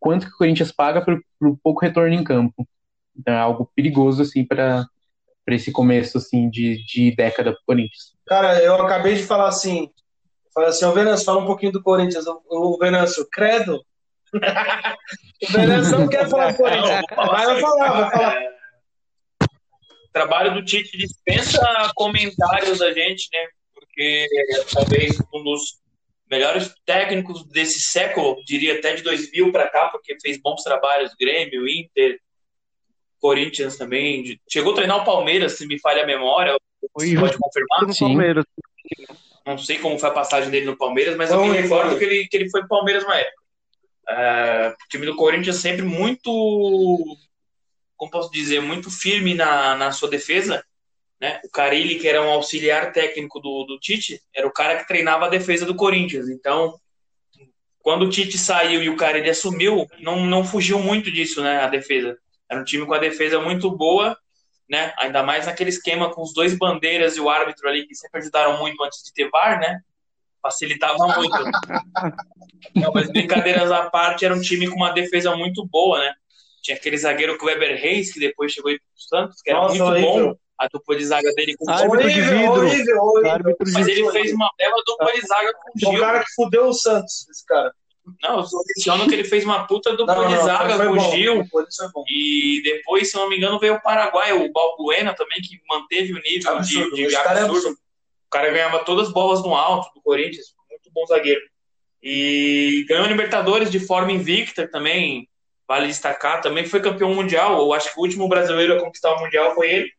quanto 0.00 0.26
que 0.26 0.32
o 0.32 0.38
Corinthians 0.38 0.72
paga 0.72 1.04
por, 1.04 1.20
por 1.38 1.58
pouco 1.62 1.80
retorno 1.80 2.14
em 2.14 2.24
campo. 2.24 2.66
Então 3.16 3.34
é 3.34 3.38
algo 3.38 3.70
perigoso 3.74 4.22
assim 4.22 4.44
para 4.44 4.86
para 5.46 5.54
esse 5.54 5.70
começo 5.70 6.18
assim 6.18 6.50
de, 6.50 6.84
de 6.84 7.14
década 7.14 7.52
pro 7.52 7.62
Corinthians? 7.64 8.16
Cara, 8.26 8.60
eu 8.60 8.74
acabei 8.74 9.14
de 9.14 9.22
falar 9.22 9.48
assim, 9.48 9.88
falei 10.56 10.70
assim, 10.70 10.86
o 10.86 10.92
Venâncio, 10.92 11.26
fala 11.26 11.40
um 11.40 11.46
pouquinho 11.46 11.72
do 11.72 11.82
Corinthians. 11.82 12.26
O, 12.26 12.42
o 12.48 12.78
Venâncio, 12.78 13.28
credo. 13.30 13.84
o 14.32 15.52
Venâncio 15.52 15.98
não 15.98 16.08
quer 16.08 16.28
falar 16.28 16.52
do 16.52 16.56
Corinthians. 16.56 17.04
Mas 17.14 17.46
vai 17.46 17.60
falar, 17.60 17.92
vai 17.92 18.10
falar. 18.10 18.42
O 19.42 20.12
trabalho 20.12 20.54
do 20.54 20.64
Tite 20.64 20.96
dispensa 20.96 21.60
comentários 21.94 22.78
da 22.78 22.90
gente, 22.90 23.28
né? 23.30 23.46
Porque 23.74 24.26
é, 24.32 24.64
talvez 24.72 25.18
um 25.34 25.44
dos 25.44 25.78
melhores 26.30 26.74
técnicos 26.86 27.46
desse 27.48 27.78
século, 27.80 28.42
diria 28.46 28.78
até 28.78 28.94
de 28.94 29.02
2000 29.02 29.52
para 29.52 29.68
cá, 29.68 29.88
porque 29.90 30.16
fez 30.22 30.40
bons 30.40 30.62
trabalhos, 30.62 31.12
Grêmio, 31.20 31.68
Inter, 31.68 32.18
Corinthians 33.20 33.76
também. 33.76 34.40
Chegou 34.50 34.72
a 34.72 34.76
treinar 34.76 35.02
o 35.02 35.04
Palmeiras, 35.04 35.52
se 35.52 35.66
me 35.66 35.78
falha 35.78 36.02
a 36.02 36.06
memória. 36.06 36.56
Você 36.94 37.14
pode 37.14 37.36
confirmar? 37.38 37.92
Sim. 37.92 38.06
Palmeiras. 38.06 38.44
Não 39.46 39.56
sei 39.56 39.78
como 39.78 39.98
foi 39.98 40.08
a 40.08 40.12
passagem 40.12 40.50
dele 40.50 40.66
no 40.66 40.76
Palmeiras, 40.76 41.16
mas 41.16 41.30
eu 41.30 41.46
me 41.46 41.56
recordo 41.56 41.96
que 41.96 42.04
ele, 42.04 42.26
que 42.26 42.36
ele 42.36 42.50
foi 42.50 42.66
Palmeiras 42.66 43.04
na 43.04 43.16
época. 43.16 43.42
Uh, 44.08 44.70
o 44.72 44.88
time 44.88 45.06
do 45.06 45.14
Corinthians 45.14 45.56
sempre 45.56 45.82
muito, 45.82 47.16
como 47.96 48.10
posso 48.10 48.30
dizer, 48.30 48.60
muito 48.60 48.90
firme 48.90 49.34
na, 49.34 49.76
na 49.76 49.92
sua 49.92 50.08
defesa. 50.10 50.64
né? 51.20 51.40
O 51.44 51.50
Carilli, 51.50 51.98
que 51.98 52.08
era 52.08 52.20
um 52.20 52.30
auxiliar 52.30 52.92
técnico 52.92 53.38
do, 53.40 53.64
do 53.64 53.78
Tite, 53.78 54.20
era 54.34 54.46
o 54.46 54.52
cara 54.52 54.76
que 54.78 54.88
treinava 54.88 55.26
a 55.26 55.30
defesa 55.30 55.64
do 55.64 55.76
Corinthians. 55.76 56.28
Então, 56.28 56.78
quando 57.78 58.04
o 58.04 58.10
Tite 58.10 58.36
saiu 58.36 58.82
e 58.82 58.88
o 58.88 58.96
Carilli 58.96 59.30
assumiu, 59.30 59.86
não, 60.00 60.26
não 60.26 60.44
fugiu 60.44 60.80
muito 60.80 61.10
disso, 61.10 61.40
né? 61.40 61.58
A 61.60 61.68
defesa. 61.68 62.18
Era 62.50 62.60
um 62.60 62.64
time 62.64 62.84
com 62.84 62.94
a 62.94 62.98
defesa 62.98 63.40
muito 63.40 63.70
boa, 63.70 64.18
né? 64.68 64.92
Ainda 64.98 65.22
mais 65.22 65.46
naquele 65.46 65.70
esquema 65.70 66.12
com 66.12 66.22
os 66.22 66.32
dois 66.32 66.56
bandeiras 66.56 67.16
e 67.16 67.20
o 67.20 67.30
árbitro 67.30 67.68
ali, 67.68 67.86
que 67.86 67.94
sempre 67.94 68.20
ajudaram 68.20 68.58
muito 68.58 68.82
antes 68.82 69.02
de 69.02 69.12
ter 69.12 69.30
VAR, 69.30 69.60
né? 69.60 69.80
Facilitava 70.42 70.98
muito. 70.98 71.36
não, 72.74 72.92
mas 72.92 73.08
brincadeiras 73.10 73.70
à 73.70 73.88
parte, 73.90 74.24
era 74.24 74.34
um 74.34 74.40
time 74.40 74.68
com 74.68 74.76
uma 74.76 74.92
defesa 74.92 75.36
muito 75.36 75.64
boa, 75.66 75.98
né? 75.98 76.14
Tinha 76.62 76.76
aquele 76.76 76.98
zagueiro 76.98 77.38
Kleber 77.38 77.80
Reis, 77.80 78.12
que 78.12 78.20
depois 78.20 78.52
chegou 78.52 78.70
aí 78.70 78.78
pro 78.78 78.88
Santos, 78.96 79.40
que 79.40 79.50
era 79.50 79.60
Nossa, 79.60 79.74
muito 79.74 79.84
horrível. 79.84 80.26
bom. 80.28 80.36
A 80.58 80.68
dupla 80.68 80.96
de 80.96 81.04
zaga 81.04 81.30
dele 81.34 81.54
com 81.58 81.70
árbitro 81.70 82.10
de 82.10 82.20
vidro. 82.22 82.52
Horrível, 82.52 83.56
Mas 83.74 83.88
ele 83.88 84.10
fez 84.10 84.32
uma 84.32 84.50
bela 84.56 84.82
dupla 84.86 85.12
de 85.12 85.20
zaga 85.20 85.52
com 85.52 85.68
o 85.68 85.78
Gil. 85.78 85.98
O 85.98 86.00
cara 86.00 86.20
que 86.20 86.34
fudeu 86.34 86.66
o 86.68 86.72
Santos, 86.72 87.28
esse 87.28 87.44
cara. 87.44 87.72
Não, 88.22 88.38
eu 88.38 88.44
só 88.44 88.58
menciono 88.66 89.08
que 89.08 89.14
ele 89.14 89.24
fez 89.24 89.44
uma 89.44 89.66
puta 89.66 89.96
dupla 89.96 90.14
não, 90.14 90.28
de 90.28 90.36
zaga 90.44 90.86
com 90.86 90.92
o 90.92 91.00
Gil. 91.10 91.44
E 92.08 92.62
depois, 92.62 93.10
se 93.10 93.16
não 93.16 93.28
me 93.28 93.36
engano, 93.36 93.58
veio 93.58 93.74
o 93.74 93.82
Paraguai, 93.82 94.32
o 94.32 94.52
Balbuena 94.52 95.14
também, 95.14 95.40
que 95.40 95.60
manteve 95.68 96.12
o 96.12 96.22
nível 96.22 96.56
absurdo, 96.56 96.94
de, 96.94 97.06
de 97.06 97.12
cara 97.12 97.40
é 97.40 97.42
absurdo. 97.42 97.76
O 98.26 98.30
cara 98.30 98.50
ganhava 98.50 98.84
todas 98.84 99.08
as 99.08 99.12
bolas 99.12 99.42
no 99.42 99.54
alto 99.54 99.92
do 99.94 100.00
Corinthians. 100.00 100.54
Muito 100.70 100.90
bom 100.92 101.04
zagueiro. 101.06 101.40
E 102.02 102.84
ganhou 102.88 103.06
Libertadores 103.06 103.70
de 103.70 103.80
forma 103.80 104.12
invicta 104.12 104.68
também. 104.68 105.28
Vale 105.66 105.88
destacar. 105.88 106.40
Também 106.40 106.64
foi 106.64 106.80
campeão 106.80 107.12
mundial. 107.12 107.58
Eu 107.58 107.72
acho 107.72 107.92
que 107.92 107.98
o 107.98 108.02
último 108.02 108.28
brasileiro 108.28 108.76
a 108.76 108.80
conquistar 108.80 109.12
o 109.14 109.20
mundial 109.20 109.54
foi 109.54 109.70
ele 109.70 109.96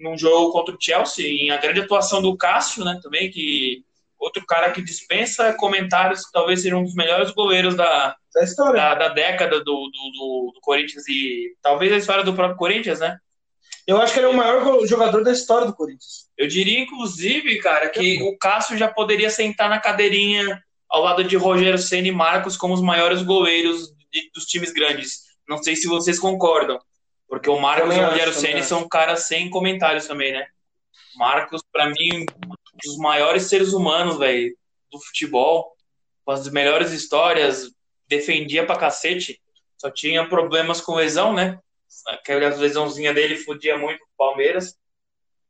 num 0.00 0.16
jogo 0.16 0.50
contra 0.50 0.74
o 0.74 0.78
Chelsea, 0.80 1.26
em 1.26 1.50
a 1.50 1.58
grande 1.58 1.80
atuação 1.80 2.22
do 2.22 2.36
Cássio, 2.36 2.84
né, 2.84 2.98
também, 3.02 3.30
que 3.30 3.84
outro 4.20 4.44
cara 4.46 4.70
que 4.70 4.82
dispensa 4.82 5.54
comentários, 5.54 6.26
que 6.26 6.32
talvez 6.32 6.60
seja 6.60 6.76
um 6.76 6.84
dos 6.84 6.94
melhores 6.94 7.30
goleiros 7.30 7.74
da, 7.74 8.14
da, 8.34 8.44
história. 8.44 8.80
da, 8.80 8.94
da 8.94 9.08
década 9.08 9.58
do, 9.58 9.64
do, 9.64 10.52
do, 10.52 10.60
Corinthians 10.60 11.08
e 11.08 11.56
talvez 11.62 11.90
a 11.90 11.96
história 11.96 12.22
do 12.22 12.34
próprio 12.34 12.58
Corinthians, 12.58 13.00
né? 13.00 13.18
Eu 13.86 14.00
acho 14.00 14.12
que 14.12 14.20
ele 14.20 14.26
é 14.26 14.30
o 14.30 14.36
maior 14.36 14.86
jogador 14.86 15.24
da 15.24 15.32
história 15.32 15.66
do 15.66 15.74
Corinthians. 15.74 16.28
Eu 16.36 16.46
diria, 16.46 16.78
inclusive, 16.78 17.58
cara, 17.58 17.88
que 17.88 18.22
o 18.22 18.36
Cássio 18.38 18.76
já 18.76 18.86
poderia 18.86 19.30
sentar 19.30 19.70
na 19.70 19.80
cadeirinha 19.80 20.62
ao 20.88 21.02
lado 21.02 21.24
de 21.24 21.36
Rogério 21.36 21.78
Senna 21.78 22.08
e 22.08 22.12
Marcos 22.12 22.56
como 22.56 22.74
os 22.74 22.82
maiores 22.82 23.22
goleiros 23.22 23.88
de, 24.12 24.30
dos 24.34 24.44
times 24.44 24.72
grandes. 24.72 25.22
Não 25.48 25.58
sei 25.58 25.74
se 25.74 25.88
vocês 25.88 26.18
concordam. 26.18 26.78
Porque 27.26 27.48
o 27.48 27.58
Marcos 27.58 27.94
e 27.94 27.98
o 27.98 28.06
Rogério 28.06 28.32
Senna 28.34 28.62
são 28.62 28.88
caras 28.88 29.26
sem 29.26 29.48
comentários 29.48 30.06
também, 30.06 30.32
né? 30.32 30.46
Marcos, 31.16 31.62
para 31.72 31.88
mim, 31.88 32.26
dos 32.84 32.96
maiores 32.96 33.44
seres 33.44 33.72
humanos, 33.72 34.18
velho, 34.18 34.56
do 34.90 35.00
futebol, 35.00 35.76
com 36.24 36.32
as 36.32 36.48
melhores 36.48 36.92
histórias, 36.92 37.70
defendia 38.06 38.66
pra 38.66 38.76
cacete, 38.76 39.40
só 39.78 39.90
tinha 39.90 40.28
problemas 40.28 40.80
com 40.80 40.94
lesão, 40.94 41.32
né? 41.32 41.58
Aquela 42.08 42.54
lesãozinha 42.56 43.14
dele 43.14 43.36
fudia 43.36 43.78
muito 43.78 44.02
o 44.02 44.16
Palmeiras. 44.16 44.76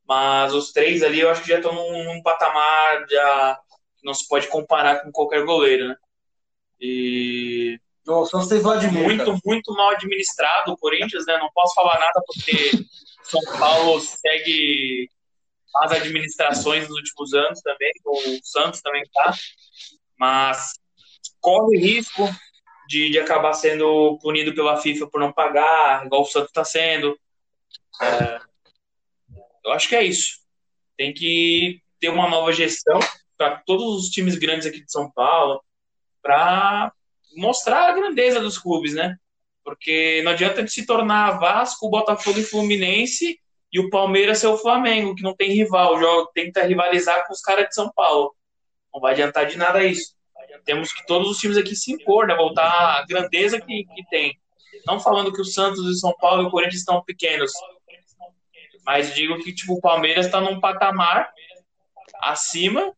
Mas 0.07 0.55
os 0.55 0.73
três 0.73 1.03
ali 1.03 1.21
eu 1.21 1.31
acho 1.31 1.43
que 1.43 1.49
já 1.49 1.57
estão 1.57 1.73
num, 1.73 2.05
num 2.05 2.23
patamar 2.23 3.07
já 3.09 3.61
que 3.97 4.07
não 4.07 4.15
se 4.15 4.27
pode 4.27 4.49
comparar 4.49 5.03
com 5.03 5.13
qualquer 5.13 5.45
goleiro, 5.45 5.89
né? 5.89 5.97
E 6.81 7.79
o 8.07 8.25
Santos 8.27 8.49
tem 8.49 8.61
Vladimir. 8.61 9.03
Muito, 9.03 9.25
cara. 9.25 9.39
muito 9.45 9.73
mal 9.75 9.91
administrado 9.91 10.73
o 10.73 10.77
Corinthians, 10.77 11.27
né? 11.27 11.37
Não 11.39 11.51
posso 11.53 11.75
falar 11.75 11.99
nada 12.01 12.23
porque 12.27 12.85
São 13.23 13.41
Paulo 13.59 14.01
segue 14.01 15.09
as 15.77 15.93
administrações 15.93 16.89
nos 16.89 16.97
últimos 16.97 17.33
anos 17.33 17.61
também, 17.61 17.93
o 18.05 18.39
Santos 18.43 18.81
também 18.81 19.03
tá, 19.13 19.35
mas 20.19 20.73
corre 21.41 21.79
risco 21.79 22.29
de, 22.89 23.11
de 23.11 23.19
acabar 23.19 23.53
sendo 23.53 24.19
punido 24.21 24.55
pela 24.55 24.77
FIFA 24.77 25.07
por 25.09 25.21
não 25.21 25.33
pagar, 25.33 26.05
igual 26.05 26.23
o 26.23 26.27
Santos 26.27 26.49
está 26.49 26.65
sendo. 26.65 27.19
É, 28.03 28.41
eu 29.65 29.73
acho 29.73 29.89
que 29.89 29.97
é 29.97 30.05
isso. 30.05 30.41
Tem 30.97 31.13
que 31.13 31.81
ter 31.99 32.09
uma 32.09 32.29
nova 32.29 32.53
gestão 32.53 32.99
para 33.37 33.57
todos 33.65 34.05
os 34.05 34.11
times 34.11 34.37
grandes 34.37 34.67
aqui 34.67 34.85
de 34.85 34.91
São 34.93 35.11
Paulo, 35.11 35.63
para 36.23 36.93
mostrar 37.37 37.89
a 37.89 37.93
grandeza 37.93 38.41
dos 38.41 38.59
clubes, 38.59 38.93
né? 38.93 39.17
Porque 39.65 40.21
não 40.23 40.33
adianta 40.33 40.67
se 40.67 40.85
tornar 40.85 41.39
Vasco, 41.39 41.89
Botafogo 41.89 42.39
e 42.39 42.45
Fluminense 42.45 43.40
e 43.73 43.79
o 43.79 43.89
Palmeiras 43.89 44.39
ser 44.39 44.49
o 44.49 44.59
Flamengo, 44.59 45.15
que 45.15 45.23
não 45.23 45.35
tem 45.35 45.53
rival, 45.53 45.99
joga, 45.99 46.31
tenta 46.35 46.63
rivalizar 46.63 47.27
com 47.27 47.33
os 47.33 47.41
caras 47.41 47.69
de 47.69 47.75
São 47.75 47.91
Paulo. 47.93 48.35
Não 48.93 49.01
vai 49.01 49.13
adiantar 49.13 49.47
de 49.47 49.57
nada 49.57 49.85
isso. 49.85 50.15
Temos 50.65 50.93
que 50.93 51.07
todos 51.07 51.31
os 51.31 51.39
times 51.39 51.57
aqui 51.57 51.77
se 51.77 51.93
impor, 51.93 52.27
né? 52.27 52.35
Voltar 52.35 52.67
à 52.67 53.07
grandeza 53.07 53.61
que, 53.61 53.85
que 53.85 54.05
tem. 54.11 54.37
Não 54.87 54.99
falando 54.99 55.33
que 55.33 55.41
o 55.41 55.45
Santos 55.45 55.87
e 55.87 55.99
São 55.99 56.13
Paulo 56.21 56.43
e 56.43 56.47
o 56.47 56.51
Corinthians 56.51 56.81
estão 56.81 57.03
pequenos, 57.05 57.53
mas 58.85 59.15
digo 59.15 59.39
que 59.39 59.53
tipo, 59.53 59.75
o 59.75 59.81
Palmeiras 59.81 60.27
está 60.27 60.41
num 60.41 60.59
patamar 60.59 61.31
acima 62.21 62.93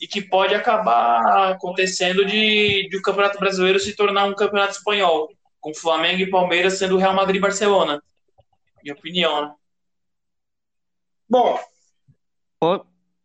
e 0.00 0.06
que 0.06 0.22
pode 0.22 0.54
acabar 0.54 1.52
acontecendo 1.52 2.24
de, 2.24 2.88
de 2.88 2.96
o 2.96 3.02
Campeonato 3.02 3.38
Brasileiro 3.38 3.78
se 3.78 3.94
tornar 3.94 4.24
um 4.24 4.34
campeonato 4.34 4.72
espanhol, 4.72 5.30
com 5.60 5.74
Flamengo 5.74 6.22
e 6.22 6.30
Palmeiras 6.30 6.74
sendo 6.74 6.96
Real 6.96 7.14
Madrid 7.14 7.36
e 7.36 7.40
Barcelona. 7.40 8.02
Minha 8.82 8.94
opinião, 8.94 9.42
né? 9.42 9.54
Bom. 11.32 11.58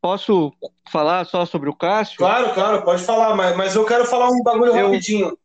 Posso 0.01 0.53
falar 0.89 1.25
só 1.25 1.45
sobre 1.45 1.69
o 1.69 1.75
Cássio? 1.75 2.17
Claro, 2.17 2.53
claro, 2.53 2.81
pode 2.83 3.03
falar, 3.03 3.35
mas, 3.35 3.57
mas 3.57 3.75
eu 3.75 3.85
quero 3.85 4.05
falar 4.05 4.29
um 4.29 4.41
bagulho 4.41 4.73
eu... 4.73 4.85
rapidinho. 4.85 5.37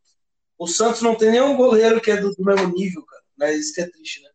O 0.56 0.68
Santos 0.68 1.02
não 1.02 1.16
tem 1.16 1.32
nenhum 1.32 1.56
goleiro 1.56 2.00
que 2.00 2.12
é 2.12 2.16
do, 2.16 2.32
do 2.32 2.44
mesmo 2.44 2.72
nível, 2.72 3.04
cara. 3.04 3.22
Mas 3.36 3.58
isso 3.58 3.74
que 3.74 3.80
é 3.80 3.90
triste, 3.90 4.22
né? 4.22 4.28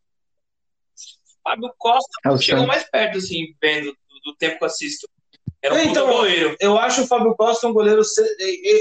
Fábio 1.42 1.72
Costa 1.78 2.10
é 2.26 2.36
chegou 2.36 2.66
mais 2.66 2.84
perto, 2.90 3.16
assim, 3.16 3.54
vendo 3.62 3.86
do, 3.86 4.20
do 4.30 4.36
tempo 4.36 4.58
que 4.58 4.64
eu 4.64 4.66
assisto. 4.66 5.08
Era 5.62 5.74
um 5.74 5.78
então, 5.78 6.06
goleiro. 6.06 6.54
Eu 6.60 6.78
acho 6.78 7.04
o 7.04 7.06
Fábio 7.06 7.34
Costa 7.34 7.66
um 7.66 7.72
goleiro 7.72 8.02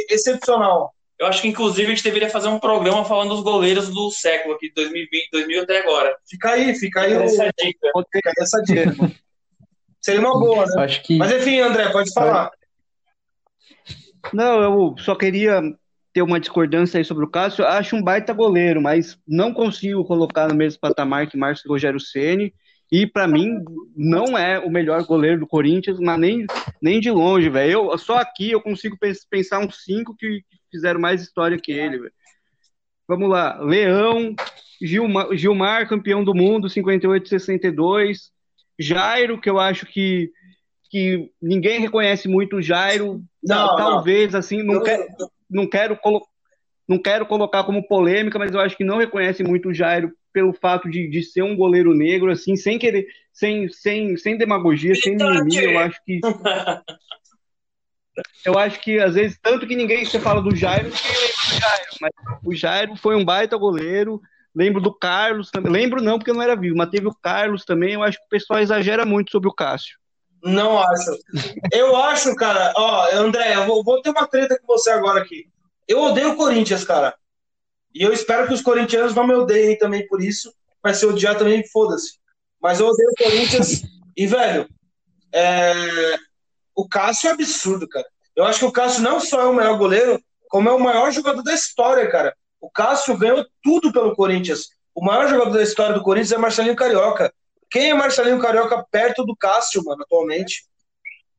excepcional. 0.09 0.93
Eu 1.17 1.25
acho 1.25 1.41
que, 1.41 1.47
inclusive, 1.47 1.85
a 1.85 1.95
gente 1.95 2.03
deveria 2.03 2.29
fazer 2.29 2.49
um 2.49 2.59
programa 2.59 3.05
falando 3.05 3.29
dos 3.29 3.43
goleiros 3.43 3.87
do 3.87 4.11
século 4.11 4.55
aqui, 4.55 4.69
2020, 4.75 5.29
2000 5.31 5.63
até 5.63 5.79
agora. 5.79 6.17
Fica 6.29 6.51
aí, 6.51 6.75
fica 6.75 7.01
aí 7.01 7.13
essa 7.13 7.49
dica. 7.57 7.91
Fica 8.11 8.33
essa 8.37 8.61
dica. 8.61 8.93
Seria 10.07 10.21
uma 10.21 10.39
boa, 10.39 10.65
né? 10.65 10.83
Acho 10.85 11.03
que... 11.03 11.17
Mas 11.17 11.33
enfim, 11.33 11.59
André, 11.59 11.89
pode 11.89 12.13
falar. 12.13 12.49
Não, 14.31 14.61
eu 14.61 14.95
só 14.99 15.13
queria 15.15 15.61
ter 16.13 16.21
uma 16.21 16.39
discordância 16.39 16.97
aí 16.97 17.03
sobre 17.03 17.25
o 17.25 17.29
Cássio. 17.29 17.65
Acho 17.65 17.97
um 17.97 18.01
baita 18.01 18.31
goleiro, 18.31 18.81
mas 18.81 19.19
não 19.27 19.53
consigo 19.53 20.05
colocar 20.05 20.47
no 20.47 20.55
mesmo 20.55 20.79
patamar 20.79 21.27
que 21.27 21.35
Márcio 21.35 21.69
Rogério 21.69 21.99
Ceni 21.99 22.53
e 22.89 23.05
para 23.05 23.27
mim 23.27 23.59
não 23.97 24.37
é 24.37 24.57
o 24.57 24.69
melhor 24.69 25.03
goleiro 25.05 25.41
do 25.41 25.47
Corinthians, 25.47 25.99
mas 25.99 26.17
nem, 26.17 26.45
nem 26.81 27.01
de 27.01 27.11
longe, 27.11 27.49
velho. 27.49 27.97
Só 27.97 28.17
aqui 28.17 28.51
eu 28.51 28.61
consigo 28.61 28.97
pensar 29.29 29.59
uns 29.59 29.83
cinco 29.83 30.15
que, 30.15 30.39
que 30.39 30.57
fizeram 30.71 31.01
mais 31.01 31.21
história 31.21 31.59
que 31.61 31.73
ele, 31.73 31.99
velho. 31.99 32.13
Vamos 33.09 33.29
lá, 33.29 33.59
Leão, 33.59 34.33
Gilmar, 34.81 35.35
Gilmar, 35.35 35.89
campeão 35.89 36.23
do 36.23 36.33
mundo, 36.33 36.69
58 36.69 37.27
62. 37.27 38.36
Jairo, 38.79 39.39
que 39.39 39.49
eu 39.49 39.59
acho 39.59 39.85
que, 39.85 40.31
que 40.89 41.31
ninguém 41.41 41.79
reconhece 41.79 42.27
muito 42.27 42.57
o 42.57 42.61
Jairo. 42.61 43.23
Não, 43.43 43.75
talvez, 43.75 44.33
não. 44.33 44.39
assim, 44.39 44.63
não, 44.63 44.83
quero, 44.83 45.05
não, 45.49 45.67
quero 45.69 45.99
não 46.87 46.97
quero 46.97 47.25
colocar 47.25 47.63
como 47.63 47.87
polêmica, 47.87 48.39
mas 48.39 48.53
eu 48.53 48.59
acho 48.59 48.77
que 48.77 48.83
não 48.83 48.97
reconhece 48.97 49.43
muito 49.43 49.69
o 49.69 49.73
Jairo 49.73 50.13
pelo 50.31 50.53
fato 50.53 50.89
de, 50.89 51.07
de 51.07 51.23
ser 51.23 51.41
um 51.41 51.55
goleiro 51.55 51.93
negro, 51.93 52.31
assim, 52.31 52.55
sem 52.55 52.77
querer, 52.77 53.07
sem, 53.33 53.67
sem, 53.69 54.15
sem 54.15 54.37
demagogia, 54.37 54.93
sem 54.95 55.15
mimimi, 55.15 55.57
eu 55.57 55.79
acho 55.79 55.99
que. 56.05 56.19
Eu 58.43 58.57
acho 58.57 58.79
que 58.79 58.99
às 58.99 59.13
vezes, 59.13 59.37
tanto 59.41 59.67
que 59.67 59.75
ninguém 59.75 60.03
você 60.03 60.19
fala 60.19 60.41
do 60.41 60.55
Jairo, 60.55 60.85
ninguém 60.85 61.21
lembra 61.21 61.35
do 61.49 61.59
Jairo, 61.59 61.85
mas 62.01 62.11
o 62.43 62.55
Jairo 62.55 62.95
foi 62.95 63.15
um 63.15 63.23
baita 63.23 63.55
goleiro. 63.57 64.21
Lembro 64.57 64.81
do 64.81 64.91
Carlos 64.91 65.51
também. 65.51 65.71
Lembro 65.71 66.01
não, 66.01 66.17
porque 66.17 66.33
não 66.33 66.41
era 66.41 66.55
vivo, 66.55 66.75
mas 66.75 66.89
teve 66.89 67.07
o 67.07 67.13
Carlos 67.13 67.63
também. 67.63 67.93
Eu 67.93 68.01
acho 68.01 68.17
que 68.17 68.25
o 68.25 68.29
pessoal 68.29 68.59
exagera 68.59 69.05
muito 69.05 69.29
sobre 69.29 69.47
o 69.47 69.53
Cássio. 69.53 69.99
Não 70.43 70.79
acho. 70.79 71.15
Eu 71.71 71.95
acho, 71.95 72.35
cara, 72.35 72.73
ó, 72.75 73.07
André, 73.13 73.55
eu 73.55 73.67
vou, 73.67 73.83
vou 73.83 74.01
ter 74.01 74.09
uma 74.09 74.25
treta 74.25 74.59
com 74.59 74.65
você 74.65 74.89
agora 74.89 75.21
aqui. 75.21 75.47
Eu 75.87 76.01
odeio 76.01 76.31
o 76.31 76.35
Corinthians, 76.35 76.83
cara. 76.83 77.13
E 77.93 78.01
eu 78.01 78.11
espero 78.11 78.47
que 78.47 78.53
os 78.53 78.61
corintianos 78.63 79.13
não 79.13 79.27
me 79.27 79.35
odeiem 79.35 79.77
também 79.77 80.07
por 80.07 80.23
isso. 80.23 80.51
Mas 80.83 80.97
se 80.97 81.05
odiar 81.05 81.37
também, 81.37 81.63
foda-se. 81.67 82.13
Mas 82.59 82.79
eu 82.79 82.87
odeio 82.87 83.09
o 83.11 83.23
Corinthians. 83.23 83.83
e, 84.17 84.25
velho, 84.25 84.67
é... 85.31 86.15
o 86.75 86.89
Cássio 86.89 87.27
é 87.27 87.33
absurdo, 87.33 87.87
cara. 87.87 88.07
Eu 88.35 88.43
acho 88.43 88.57
que 88.57 88.65
o 88.65 88.71
Cássio 88.71 89.03
não 89.03 89.19
só 89.19 89.39
é 89.41 89.45
o 89.45 89.53
melhor 89.53 89.77
goleiro, 89.77 90.19
como 90.49 90.67
é 90.67 90.71
o 90.71 90.79
maior 90.79 91.11
jogador 91.11 91.43
da 91.43 91.53
história, 91.53 92.09
cara. 92.09 92.35
O 92.59 92.69
Cássio 92.69 93.17
ganhou 93.17 93.45
tudo 93.63 93.91
pelo 93.91 94.15
Corinthians. 94.15 94.69
O 94.93 95.03
maior 95.03 95.27
jogador 95.27 95.51
da 95.51 95.63
história 95.63 95.93
do 95.93 96.01
Corinthians 96.01 96.31
é 96.31 96.37
Marcelinho 96.37 96.75
Carioca. 96.75 97.33
Quem 97.69 97.91
é 97.91 97.93
Marcelinho 97.93 98.39
Carioca 98.39 98.85
perto 98.89 99.23
do 99.23 99.35
Cássio, 99.35 99.83
mano, 99.83 100.03
atualmente? 100.03 100.65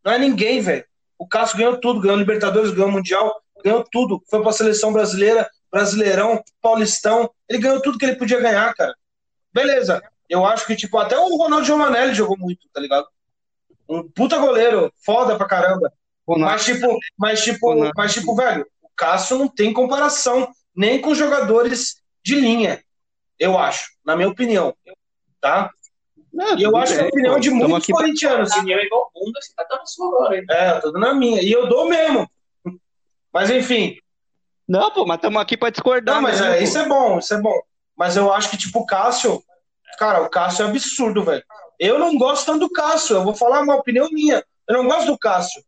Não 0.05 0.13
é 0.13 0.19
ninguém, 0.19 0.61
velho. 0.61 0.85
O 1.19 1.27
Cássio 1.27 1.59
ganhou 1.59 1.81
tudo, 1.81 2.01
ganhou 2.01 2.17
Libertadores, 2.17 2.71
ganhou 2.71 2.91
Mundial, 2.91 3.43
ganhou 3.65 3.85
tudo. 3.91 4.23
Foi 4.31 4.41
pra 4.43 4.53
seleção 4.53 4.93
brasileira, 4.93 5.49
Brasileirão, 5.71 6.43
Paulistão. 6.63 7.31
Ele 7.49 7.59
ganhou 7.59 7.83
tudo 7.83 7.99
que 7.99 8.05
ele 8.05 8.17
podia 8.17 8.41
ganhar, 8.41 8.73
cara. 8.75 8.95
Beleza. 9.53 10.01
Eu 10.29 10.45
acho 10.45 10.67
que, 10.67 10.77
tipo, 10.77 10.99
até 10.99 11.19
o 11.19 11.37
Ronaldo 11.37 11.67
Giovanelli 11.67 12.15
jogou 12.15 12.39
muito, 12.39 12.69
tá 12.73 12.81
ligado? 12.81 13.07
Um 13.89 14.09
puta 14.09 14.39
goleiro, 14.39 14.93
foda 15.05 15.37
pra 15.37 15.49
caramba. 15.49 15.93
Mas, 16.27 16.65
tipo, 16.65 16.99
mas, 17.17 17.43
tipo, 17.43 17.91
mas, 17.97 18.13
tipo, 18.13 18.37
velho, 18.37 18.67
o 18.83 18.91
Cássio 18.95 19.39
não 19.39 19.49
tem 19.49 19.73
comparação 19.73 20.47
nem 20.79 21.01
com 21.01 21.13
jogadores 21.13 21.97
de 22.25 22.37
linha, 22.37 22.81
eu 23.37 23.59
acho, 23.59 23.91
na 24.07 24.15
minha 24.15 24.29
opinião. 24.29 24.73
Tá? 25.41 25.73
Não, 26.33 26.57
e 26.57 26.63
eu 26.63 26.77
acho 26.77 26.95
que 26.95 27.01
é 27.01 27.03
a 27.03 27.09
opinião 27.09 27.41
de 27.41 27.51
muitos 27.51 27.87
corintianos. 27.87 28.53
A 28.53 28.57
opinião 28.57 28.79
é 28.79 28.85
igual 28.85 29.11
bunda, 29.13 29.41
você 29.43 29.53
tá 29.57 29.67
dando 29.69 29.89
sua 29.89 30.07
agora. 30.07 30.37
Hein? 30.37 30.47
É, 30.49 30.71
eu 30.77 30.81
tô 30.81 30.93
dando 30.93 31.07
a 31.07 31.15
minha. 31.15 31.43
E 31.43 31.51
eu 31.51 31.69
dou 31.69 31.89
mesmo. 31.89 32.31
Mas 33.33 33.51
enfim. 33.51 33.97
Não, 34.69 34.89
pô, 34.93 35.05
mas 35.05 35.17
estamos 35.17 35.43
aqui 35.43 35.57
pra 35.57 35.71
discordar. 35.71 36.15
Não, 36.15 36.23
mas 36.23 36.41
é, 36.41 36.63
isso 36.63 36.79
é 36.79 36.87
bom, 36.87 37.19
isso 37.19 37.35
é 37.35 37.41
bom. 37.41 37.61
Mas 37.97 38.17
eu 38.17 38.33
acho 38.33 38.49
que, 38.51 38.57
tipo, 38.57 38.79
o 38.79 38.87
Cássio. 38.87 39.43
Cara, 39.99 40.23
o 40.23 40.31
Cássio 40.31 40.65
é 40.65 40.69
absurdo, 40.69 41.25
velho. 41.25 41.43
Eu 41.81 41.99
não 41.99 42.17
gosto 42.17 42.47
tanto 42.47 42.61
do 42.61 42.71
Cássio. 42.71 43.17
Eu 43.17 43.25
vou 43.25 43.35
falar 43.35 43.63
uma 43.63 43.75
opinião 43.75 44.09
minha. 44.13 44.45
Eu 44.69 44.77
não 44.77 44.87
gosto 44.87 45.07
do 45.07 45.19
Cássio. 45.19 45.61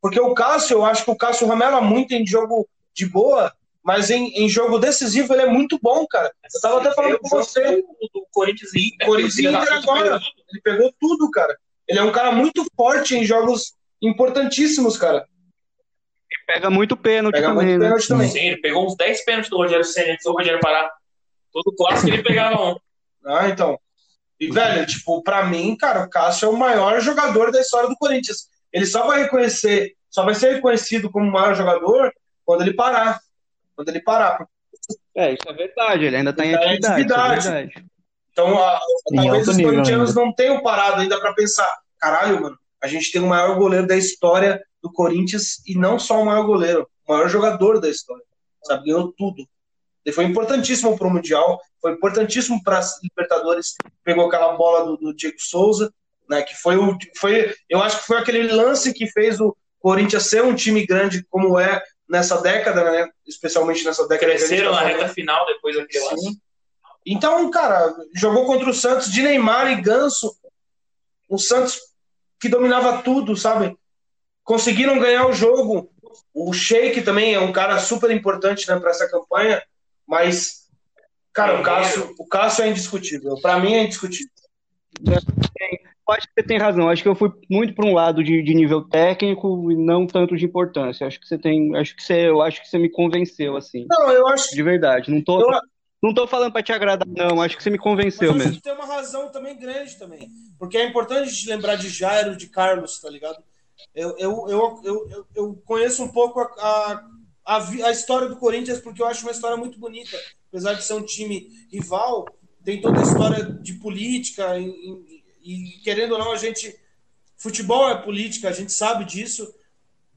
Porque 0.00 0.20
o 0.20 0.34
Cássio, 0.34 0.74
eu 0.74 0.84
acho 0.84 1.04
que 1.04 1.10
o 1.10 1.16
Cássio 1.16 1.48
ramela 1.48 1.80
muito 1.80 2.12
em 2.12 2.24
jogo 2.24 2.68
de 2.94 3.06
boa, 3.06 3.52
mas 3.90 4.08
em, 4.08 4.28
em 4.34 4.48
jogo 4.48 4.78
decisivo 4.78 5.34
ele 5.34 5.42
é 5.42 5.46
muito 5.46 5.76
bom, 5.82 6.06
cara. 6.06 6.32
Eu 6.54 6.60
tava 6.60 6.78
até 6.78 6.94
falando 6.94 7.18
com 7.18 7.28
você. 7.28 7.82
Do, 7.82 8.24
Corinthians 8.30 8.72
e 8.72 8.86
Inter. 8.86 9.06
Corinthians 9.08 9.38
e 9.38 9.46
Inter 9.48 9.72
agora. 9.72 10.20
Ele 10.48 10.60
pegou 10.62 10.94
tudo, 11.00 11.28
cara. 11.32 11.58
Ele 11.88 11.98
é 11.98 12.02
um 12.04 12.12
cara 12.12 12.30
muito 12.30 12.64
forte 12.76 13.16
em 13.16 13.24
jogos 13.24 13.74
importantíssimos, 14.00 14.96
cara. 14.96 15.26
Ele 16.30 16.44
pega 16.46 16.70
muito 16.70 16.96
pênalti 16.96 17.34
pega 17.34 17.48
também, 17.48 17.66
muito 17.66 17.80
né? 17.80 17.86
pênalti 17.86 18.06
também. 18.06 18.28
Sim, 18.28 18.38
ele 18.38 18.60
pegou 18.60 18.86
uns 18.86 18.96
10 18.96 19.24
pênaltis 19.24 19.50
do 19.50 19.56
Rogério 19.56 19.84
Senna 19.84 20.12
antes 20.12 20.24
do 20.24 20.32
Rogério 20.34 20.60
parar. 20.60 20.88
Todo 21.52 21.74
clássico 21.74 22.10
ele 22.10 22.22
pegava 22.22 22.62
um. 22.62 22.76
Ah, 23.26 23.48
então. 23.48 23.76
E, 24.38 24.52
velho, 24.52 24.86
tipo, 24.86 25.20
pra 25.24 25.44
mim, 25.46 25.76
cara, 25.76 26.04
o 26.04 26.08
Cássio 26.08 26.46
é 26.46 26.48
o 26.48 26.56
maior 26.56 27.00
jogador 27.00 27.50
da 27.50 27.60
história 27.60 27.88
do 27.88 27.96
Corinthians. 27.96 28.48
Ele 28.72 28.86
só 28.86 29.06
vai 29.06 29.24
reconhecer, 29.24 29.94
só 30.08 30.24
vai 30.24 30.34
ser 30.34 30.54
reconhecido 30.54 31.10
como 31.10 31.26
o 31.28 31.32
maior 31.32 31.56
jogador 31.56 32.12
quando 32.46 32.62
ele 32.62 32.72
parar. 32.72 33.20
Quando 33.80 33.88
ele 33.88 34.02
parar. 34.02 34.46
É, 35.16 35.32
isso 35.32 35.48
é 35.48 35.52
verdade, 35.54 36.04
ele 36.04 36.16
ainda 36.16 36.30
está 36.32 36.44
em 36.44 36.54
atividade. 36.54 36.86
É 36.86 36.98
atividade. 36.98 37.48
É 37.48 37.82
então, 38.30 38.62
a, 38.62 38.78
talvez 39.14 39.48
os 39.48 39.56
corintianos 39.56 40.14
não 40.14 40.34
tenham 40.34 40.62
parado 40.62 41.00
ainda 41.00 41.18
para 41.18 41.32
pensar: 41.32 41.74
caralho, 41.98 42.42
mano, 42.42 42.58
a 42.82 42.86
gente 42.86 43.10
tem 43.10 43.22
o 43.22 43.26
maior 43.26 43.56
goleiro 43.56 43.86
da 43.86 43.96
história 43.96 44.62
do 44.82 44.92
Corinthians 44.92 45.66
e 45.66 45.74
não 45.74 45.98
só 45.98 46.20
o 46.20 46.26
maior 46.26 46.44
goleiro, 46.44 46.86
o 47.08 47.12
maior 47.12 47.26
jogador 47.30 47.80
da 47.80 47.88
história. 47.88 48.22
Sabe, 48.62 48.84
ganhou 48.84 49.14
tudo. 49.16 49.48
Ele 50.04 50.14
foi 50.14 50.24
importantíssimo 50.24 50.98
para 50.98 51.06
o 51.06 51.10
Mundial, 51.10 51.58
foi 51.80 51.92
importantíssimo 51.92 52.62
para 52.62 52.80
as 52.80 53.02
Libertadores. 53.02 53.76
Pegou 54.04 54.26
aquela 54.26 54.58
bola 54.58 54.84
do, 54.84 54.98
do 54.98 55.16
Diego 55.16 55.38
Souza, 55.38 55.90
né? 56.28 56.42
Que 56.42 56.54
foi 56.54 56.76
o. 56.76 56.98
Foi, 57.16 57.54
eu 57.66 57.82
acho 57.82 58.00
que 58.00 58.06
foi 58.06 58.18
aquele 58.18 58.42
lance 58.52 58.92
que 58.92 59.06
fez 59.06 59.40
o 59.40 59.56
Corinthians 59.78 60.26
ser 60.26 60.44
um 60.44 60.54
time 60.54 60.84
grande 60.84 61.24
como 61.30 61.58
é 61.58 61.82
nessa 62.10 62.40
década, 62.42 62.90
né? 62.90 63.08
Especialmente 63.26 63.84
nessa 63.84 64.06
década. 64.06 64.32
Cresceram 64.32 64.72
na 64.72 64.80
reta 64.80 65.08
final 65.08 65.46
depois 65.46 65.76
daquele 65.76 66.04
lance. 66.04 66.38
Então, 67.06 67.50
cara, 67.50 67.94
jogou 68.14 68.44
contra 68.44 68.68
o 68.68 68.74
Santos 68.74 69.10
de 69.10 69.22
Neymar 69.22 69.70
e 69.70 69.80
Ganso. 69.80 70.36
O 71.28 71.38
Santos 71.38 71.80
que 72.40 72.48
dominava 72.48 73.02
tudo, 73.02 73.36
sabe? 73.36 73.76
Conseguiram 74.42 74.98
ganhar 74.98 75.26
o 75.26 75.32
jogo. 75.32 75.90
O 76.34 76.52
Sheik 76.52 77.02
também 77.02 77.34
é 77.34 77.40
um 77.40 77.52
cara 77.52 77.78
super 77.78 78.10
importante 78.10 78.68
né, 78.68 78.78
para 78.78 78.90
essa 78.90 79.08
campanha, 79.08 79.62
mas, 80.06 80.66
cara, 81.32 81.60
o 81.60 81.62
Cássio, 81.62 82.14
o 82.18 82.26
Cássio 82.26 82.64
é 82.64 82.68
indiscutível. 82.68 83.40
Para 83.40 83.58
mim 83.60 83.74
é 83.74 83.84
indiscutível 83.84 84.30
acho 86.10 86.26
que 86.26 86.32
você 86.34 86.46
tem 86.46 86.58
razão. 86.58 86.88
Acho 86.88 87.02
que 87.02 87.08
eu 87.08 87.14
fui 87.14 87.30
muito 87.50 87.74
para 87.74 87.86
um 87.86 87.94
lado 87.94 88.22
de, 88.22 88.42
de, 88.42 88.54
nível 88.54 88.82
técnico 88.82 89.70
e 89.70 89.76
não 89.76 90.06
tanto 90.06 90.36
de 90.36 90.44
importância. 90.44 91.06
Acho 91.06 91.20
que 91.20 91.26
você 91.26 91.38
tem, 91.38 91.76
acho 91.76 91.94
que 91.94 92.02
você, 92.02 92.28
eu 92.28 92.42
acho 92.42 92.60
que 92.60 92.68
você 92.68 92.78
me 92.78 92.88
convenceu 92.88 93.56
assim. 93.56 93.86
Não, 93.88 94.10
eu 94.10 94.26
acho 94.28 94.54
de 94.54 94.62
verdade. 94.62 95.10
Não 95.10 95.22
tô, 95.22 95.40
eu... 95.40 95.60
não 96.02 96.14
tô 96.14 96.26
falando 96.26 96.52
para 96.52 96.62
te 96.62 96.72
agradar, 96.72 97.06
não. 97.08 97.40
Acho 97.40 97.56
que 97.56 97.62
você 97.62 97.70
me 97.70 97.78
convenceu 97.78 98.32
Mas 98.32 98.46
mesmo. 98.46 98.60
tem 98.60 98.72
uma 98.72 98.86
razão 98.86 99.30
também 99.30 99.58
grande 99.58 99.98
também, 99.98 100.28
porque 100.58 100.76
é 100.78 100.86
importante 100.86 101.22
a 101.22 101.32
gente 101.32 101.48
lembrar 101.48 101.76
de 101.76 101.88
Jairo, 101.88 102.36
de 102.36 102.48
Carlos, 102.48 103.00
tá 103.00 103.10
ligado? 103.10 103.42
Eu, 103.94 104.16
eu, 104.18 104.46
eu, 104.48 104.80
eu, 104.84 105.26
eu 105.34 105.62
conheço 105.64 106.02
um 106.02 106.08
pouco 106.08 106.40
a, 106.40 107.04
a, 107.44 107.56
a 107.56 107.90
história 107.90 108.28
do 108.28 108.36
Corinthians 108.36 108.80
porque 108.80 109.02
eu 109.02 109.06
acho 109.06 109.22
uma 109.22 109.32
história 109.32 109.56
muito 109.56 109.78
bonita, 109.78 110.16
apesar 110.48 110.74
de 110.74 110.84
ser 110.84 110.94
um 110.94 111.04
time 111.04 111.48
rival. 111.72 112.26
Tem 112.62 112.80
toda 112.80 113.00
a 113.00 113.02
história 113.02 113.44
de 113.44 113.74
política, 113.74 114.58
em, 114.58 114.68
em 114.68 115.19
e 115.42 115.80
querendo 115.82 116.12
ou 116.12 116.18
não, 116.18 116.32
a 116.32 116.36
gente. 116.36 116.78
Futebol 117.36 117.88
é 117.88 118.02
política, 118.02 118.48
a 118.48 118.52
gente 118.52 118.72
sabe 118.72 119.04
disso. 119.04 119.52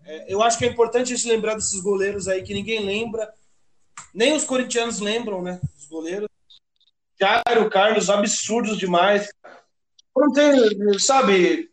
É, 0.06 0.34
eu 0.34 0.44
acho 0.44 0.58
que 0.58 0.66
é 0.66 0.68
importante 0.68 1.14
a 1.14 1.16
gente 1.16 1.28
lembrar 1.28 1.56
desses 1.56 1.80
goleiros 1.80 2.28
aí 2.28 2.44
que 2.44 2.54
ninguém 2.54 2.86
lembra. 2.86 3.34
Nem 4.14 4.34
os 4.34 4.44
corintianos 4.44 5.00
lembram, 5.00 5.42
né? 5.42 5.62
Os 5.78 5.86
goleiros. 5.86 6.28
Jairo, 7.20 7.70
Carlos, 7.70 8.10
absurdos 8.10 8.78
demais. 8.78 9.30
Não 10.16 10.32
tem, 10.34 11.00
sabe? 11.00 11.72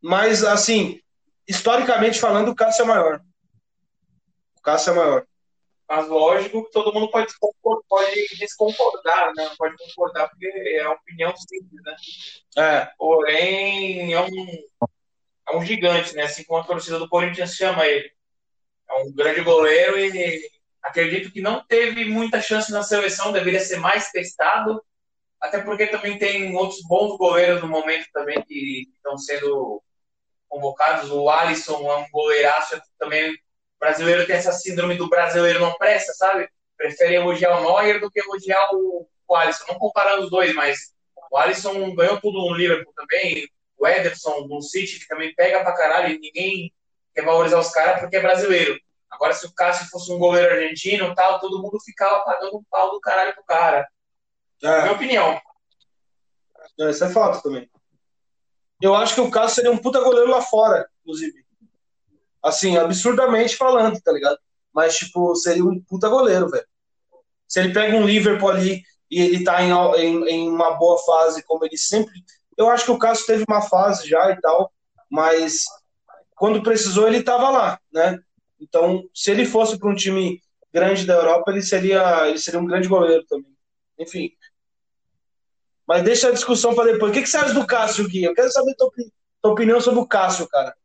Mas, 0.00 0.42
assim, 0.42 1.00
historicamente 1.46 2.18
falando, 2.18 2.50
o 2.50 2.54
Cássio 2.54 2.82
é 2.82 2.86
maior. 2.86 3.22
O 4.58 4.62
Cássio 4.62 4.92
é 4.92 4.96
maior. 4.96 5.26
Mas 5.88 6.08
lógico 6.08 6.64
que 6.64 6.72
todo 6.72 6.92
mundo 6.92 7.08
pode, 7.10 7.32
pode 7.88 8.28
desconcordar, 8.38 9.32
né? 9.36 9.48
Pode 9.56 9.76
concordar, 9.76 10.28
porque 10.28 10.46
é 10.46 10.82
uma 10.84 10.96
opinião 10.96 11.32
simples, 11.36 11.80
né? 11.84 11.96
É. 12.58 12.90
Porém, 12.98 14.12
é 14.12 14.20
um, 14.20 14.86
é 15.48 15.56
um 15.56 15.64
gigante, 15.64 16.14
né? 16.16 16.22
Assim 16.24 16.42
como 16.44 16.60
a 16.60 16.64
torcida 16.64 16.98
do 16.98 17.08
Corinthians 17.08 17.54
chama 17.54 17.86
ele. 17.86 18.10
É 18.90 18.94
um 19.02 19.12
grande 19.12 19.42
goleiro 19.42 19.98
e 19.98 20.50
acredito 20.82 21.32
que 21.32 21.40
não 21.40 21.64
teve 21.64 22.04
muita 22.04 22.40
chance 22.40 22.70
na 22.72 22.82
seleção, 22.82 23.32
deveria 23.32 23.60
ser 23.60 23.76
mais 23.76 24.10
testado. 24.10 24.82
Até 25.40 25.60
porque 25.60 25.86
também 25.86 26.18
tem 26.18 26.56
outros 26.56 26.82
bons 26.82 27.16
goleiros 27.16 27.60
no 27.62 27.68
momento 27.68 28.06
também 28.12 28.42
que 28.42 28.88
estão 28.92 29.16
sendo 29.16 29.80
convocados. 30.48 31.10
O 31.10 31.28
Alisson 31.28 31.88
é 31.90 31.96
um 31.96 32.10
goleiraço 32.10 32.80
também 32.98 33.36
brasileiro 33.78 34.26
tem 34.26 34.36
essa 34.36 34.52
síndrome 34.52 34.96
do 34.96 35.08
brasileiro 35.08 35.60
não 35.60 35.74
presta, 35.74 36.12
sabe? 36.14 36.48
Prefere 36.76 37.14
elogiar 37.14 37.58
o 37.58 37.62
Neuer 37.62 38.00
do 38.00 38.10
que 38.10 38.20
elogiar 38.20 38.68
o, 38.72 39.08
o 39.26 39.34
Alisson. 39.34 39.64
Não 39.68 39.78
comparando 39.78 40.24
os 40.24 40.30
dois, 40.30 40.54
mas 40.54 40.94
o 41.30 41.38
Alisson 41.38 41.94
ganhou 41.94 42.20
tudo 42.20 42.38
no 42.38 42.54
Liverpool 42.54 42.92
também. 42.94 43.48
O 43.78 43.86
Ederson 43.86 44.46
no 44.46 44.62
City, 44.62 45.00
que 45.00 45.06
também 45.06 45.34
pega 45.34 45.62
pra 45.62 45.76
caralho 45.76 46.14
e 46.14 46.18
ninguém 46.18 46.72
quer 47.14 47.24
valorizar 47.24 47.58
os 47.58 47.70
caras 47.70 48.00
porque 48.00 48.16
é 48.16 48.20
brasileiro. 48.20 48.78
Agora, 49.10 49.32
se 49.32 49.46
o 49.46 49.54
Cássio 49.54 49.88
fosse 49.88 50.12
um 50.12 50.18
goleiro 50.18 50.54
argentino 50.54 51.14
tal, 51.14 51.38
todo 51.40 51.62
mundo 51.62 51.78
ficava 51.84 52.24
pagando 52.24 52.58
um 52.58 52.64
pau 52.70 52.90
do 52.90 53.00
caralho 53.00 53.34
pro 53.34 53.44
cara. 53.44 53.86
É. 54.62 54.82
Minha 54.82 54.92
opinião. 54.92 55.40
É, 56.80 56.90
isso 56.90 57.04
é 57.04 57.10
fato 57.10 57.42
também. 57.42 57.70
Eu 58.80 58.94
acho 58.94 59.14
que 59.14 59.20
o 59.20 59.30
Cássio 59.30 59.56
seria 59.56 59.70
um 59.70 59.78
puta 59.78 60.00
goleiro 60.00 60.30
lá 60.30 60.42
fora, 60.42 60.88
inclusive. 61.00 61.45
Assim, 62.46 62.76
absurdamente 62.76 63.56
falando, 63.56 64.00
tá 64.00 64.12
ligado? 64.12 64.38
Mas, 64.72 64.96
tipo, 64.96 65.34
seria 65.34 65.64
um 65.64 65.80
puta 65.80 66.08
goleiro, 66.08 66.48
velho. 66.48 66.64
Se 67.48 67.58
ele 67.58 67.72
pega 67.72 67.96
um 67.96 68.06
Liverpool 68.06 68.48
ali 68.48 68.82
e 69.10 69.20
ele 69.20 69.42
tá 69.42 69.62
em, 69.64 69.72
em, 70.00 70.28
em, 70.28 70.48
uma 70.48 70.76
boa 70.76 70.96
fase, 71.04 71.42
como 71.42 71.64
ele 71.64 71.76
sempre. 71.76 72.14
Eu 72.56 72.70
acho 72.70 72.84
que 72.84 72.92
o 72.92 72.98
Cássio 72.98 73.26
teve 73.26 73.44
uma 73.48 73.62
fase 73.62 74.08
já 74.08 74.30
e 74.30 74.40
tal, 74.40 74.72
mas 75.10 75.64
quando 76.36 76.62
precisou, 76.62 77.08
ele 77.08 77.20
tava 77.20 77.50
lá, 77.50 77.80
né? 77.92 78.16
Então, 78.60 79.02
se 79.12 79.32
ele 79.32 79.44
fosse 79.44 79.76
para 79.76 79.90
um 79.90 79.94
time 79.94 80.40
grande 80.72 81.04
da 81.04 81.14
Europa, 81.14 81.50
ele 81.50 81.62
seria, 81.62 82.28
ele 82.28 82.38
seria 82.38 82.60
um 82.60 82.66
grande 82.66 82.86
goleiro 82.86 83.24
também. 83.26 83.52
Enfim. 83.98 84.30
Mas 85.84 86.04
deixa 86.04 86.28
a 86.28 86.32
discussão 86.32 86.76
para 86.76 86.92
depois. 86.92 87.10
O 87.10 87.14
que, 87.14 87.22
que 87.22 87.28
você 87.28 87.38
acha 87.38 87.54
do 87.54 87.66
Cássio, 87.66 88.08
Gui? 88.08 88.22
Eu 88.22 88.34
quero 88.34 88.52
saber 88.52 88.74
tua, 88.76 88.90
tua 89.42 89.52
opinião 89.52 89.80
sobre 89.80 89.98
o 89.98 90.06
Cássio, 90.06 90.46
cara. 90.48 90.76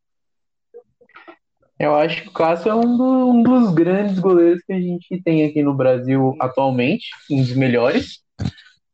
Eu 1.82 1.95
acho 1.95 2.21
que 2.21 2.27
o 2.27 2.32
Cássio 2.32 2.69
é 2.69 2.75
um, 2.75 2.95
do, 2.95 3.29
um, 3.32 3.41
dos 3.41 3.73
grandes 3.73 4.19
goleiros 4.19 4.61
que 4.63 4.71
a 4.71 4.79
gente 4.79 5.19
tem 5.23 5.43
aqui 5.45 5.63
no 5.63 5.73
Brasil 5.73 6.36
atualmente, 6.39 7.07
um 7.29 7.38
dos 7.38 7.55
melhores. 7.55 8.19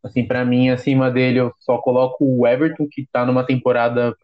Assim, 0.02 0.24
para 0.26 0.46
mim, 0.46 0.70
acima 0.70 1.12
dele, 1.12 1.42
eu 1.42 1.52
só 1.60 1.80
coloco 1.80 2.24
o 2.24 2.48
Everton, 2.48 2.88
que 2.90 3.06
tá 3.12 3.26
numa 3.26 3.46
temporada. 3.46 4.16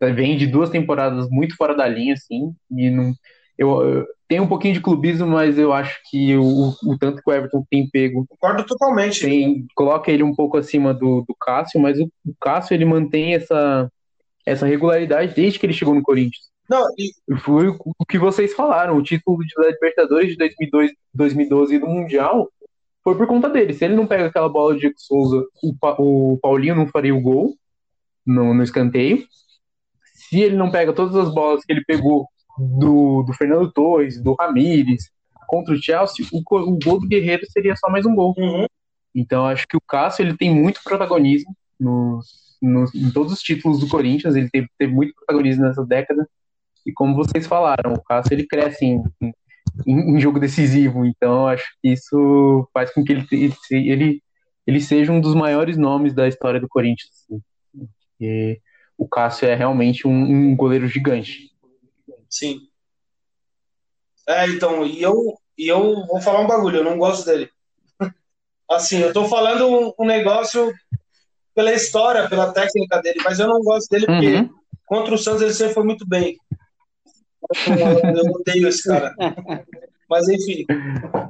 Vem 0.00 0.36
de 0.36 0.46
duas 0.46 0.70
temporadas 0.70 1.28
muito 1.28 1.56
fora 1.56 1.74
da 1.74 1.88
linha, 1.88 2.14
assim, 2.14 2.54
e 2.70 2.88
não, 2.88 3.12
eu, 3.58 3.82
eu 3.82 4.06
tenho 4.28 4.44
um 4.44 4.48
pouquinho 4.48 4.74
de 4.74 4.80
clubismo, 4.80 5.26
mas 5.26 5.58
eu 5.58 5.72
acho 5.72 5.98
que 6.08 6.36
o, 6.36 6.68
o 6.84 6.96
tanto 7.00 7.20
que 7.20 7.28
o 7.28 7.34
Everton 7.34 7.66
tem 7.68 7.90
pego. 7.90 8.26
Concordo 8.28 8.64
totalmente. 8.64 9.22
Tem, 9.22 9.66
coloca 9.74 10.12
ele 10.12 10.22
um 10.22 10.36
pouco 10.36 10.56
acima 10.56 10.94
do, 10.94 11.24
do 11.26 11.34
Cássio, 11.40 11.80
mas 11.80 11.98
o, 11.98 12.04
o 12.04 12.34
Cássio 12.40 12.74
ele 12.74 12.84
mantém 12.84 13.34
essa, 13.34 13.90
essa 14.44 14.66
regularidade 14.66 15.34
desde 15.34 15.58
que 15.58 15.66
ele 15.66 15.72
chegou 15.72 15.94
no 15.94 16.02
Corinthians. 16.02 16.54
Não, 16.68 16.86
e... 16.98 17.12
Foi 17.38 17.68
o, 17.68 18.04
que 18.08 18.18
vocês 18.18 18.54
falaram, 18.54 18.96
o 18.96 19.02
título 19.02 19.38
da 19.56 19.68
Libertadores 19.70 20.30
de 20.30 20.36
2002, 20.36 20.92
2012 21.14 21.74
e 21.74 21.78
do 21.78 21.86
Mundial 21.86 22.50
foi 23.04 23.16
por 23.16 23.26
conta 23.26 23.48
dele. 23.48 23.72
Se 23.72 23.84
ele 23.84 23.94
não 23.94 24.06
pega 24.06 24.26
aquela 24.26 24.48
bola 24.48 24.74
de 24.74 24.80
Diego 24.80 24.96
Souza, 24.98 25.44
o, 25.62 25.74
o 25.98 26.38
Paulinho 26.38 26.74
não 26.74 26.88
faria 26.88 27.14
o 27.14 27.20
gol 27.20 27.54
no, 28.26 28.52
no 28.52 28.62
escanteio. 28.62 29.24
Se 30.14 30.40
ele 30.40 30.56
não 30.56 30.70
pega 30.70 30.92
todas 30.92 31.14
as 31.14 31.32
bolas 31.32 31.64
que 31.64 31.72
ele 31.72 31.84
pegou 31.84 32.26
do, 32.58 33.22
do 33.22 33.32
Fernando 33.32 33.70
Torres, 33.70 34.20
do 34.20 34.34
Ramires, 34.34 35.10
contra 35.46 35.72
o 35.72 35.80
Chelsea, 35.80 36.26
o, 36.32 36.38
o 36.38 36.78
gol 36.78 37.00
do 37.00 37.06
Guerreiro 37.06 37.46
seria 37.48 37.76
só 37.76 37.88
mais 37.88 38.04
um 38.04 38.14
gol. 38.14 38.34
Uhum. 38.36 38.66
Então 39.14 39.46
acho 39.46 39.66
que 39.68 39.76
o 39.76 39.80
Cássio 39.80 40.24
ele 40.24 40.36
tem 40.36 40.52
muito 40.52 40.80
protagonismo 40.82 41.56
nos, 41.78 42.26
nos, 42.60 42.94
em 42.94 43.10
todos 43.10 43.32
os 43.32 43.40
títulos 43.40 43.80
do 43.80 43.88
Corinthians, 43.88 44.34
ele 44.34 44.50
teve, 44.50 44.68
teve 44.78 44.92
muito 44.92 45.14
protagonismo 45.14 45.64
nessa 45.64 45.84
década. 45.84 46.28
E 46.86 46.92
como 46.92 47.16
vocês 47.16 47.46
falaram, 47.46 47.92
o 47.92 48.02
Cássio 48.02 48.32
ele 48.32 48.46
cresce 48.46 48.84
em, 48.84 49.02
em, 49.20 50.16
em 50.16 50.20
jogo 50.20 50.38
decisivo, 50.38 51.04
então 51.04 51.48
acho 51.48 51.64
que 51.82 51.90
isso 51.90 52.68
faz 52.72 52.92
com 52.92 53.02
que 53.04 53.12
ele, 53.12 53.26
ele, 53.70 54.22
ele 54.66 54.80
seja 54.80 55.10
um 55.12 55.20
dos 55.20 55.34
maiores 55.34 55.76
nomes 55.76 56.14
da 56.14 56.28
história 56.28 56.60
do 56.60 56.68
Corinthians. 56.68 57.10
Assim. 57.10 57.42
E 58.20 58.60
o 58.96 59.08
Cássio 59.08 59.48
é 59.48 59.54
realmente 59.54 60.06
um, 60.06 60.12
um 60.12 60.56
goleiro 60.56 60.86
gigante. 60.86 61.50
Sim. 62.30 62.60
É, 64.28 64.48
então, 64.48 64.86
e 64.86 65.02
eu, 65.02 65.36
e 65.56 65.68
eu 65.68 66.06
vou 66.06 66.20
falar 66.20 66.40
um 66.40 66.46
bagulho, 66.46 66.78
eu 66.78 66.84
não 66.84 66.98
gosto 66.98 67.26
dele. 67.26 67.50
Assim, 68.70 68.98
eu 68.98 69.12
tô 69.12 69.26
falando 69.26 69.68
um, 69.68 69.92
um 69.98 70.06
negócio 70.06 70.72
pela 71.54 71.72
história, 71.72 72.28
pela 72.28 72.52
técnica 72.52 73.00
dele, 73.00 73.20
mas 73.24 73.38
eu 73.38 73.48
não 73.48 73.62
gosto 73.62 73.88
dele 73.88 74.06
porque 74.06 74.36
Uhum. 74.36 74.50
contra 74.86 75.14
o 75.14 75.18
Santos 75.18 75.42
ele 75.42 75.54
sempre 75.54 75.74
foi 75.74 75.84
muito 75.84 76.06
bem. 76.06 76.36
Eu, 77.66 78.32
odeio 78.32 78.68
esse 78.68 78.82
cara. 78.88 79.14
Mas 80.08 80.28
enfim, 80.28 80.64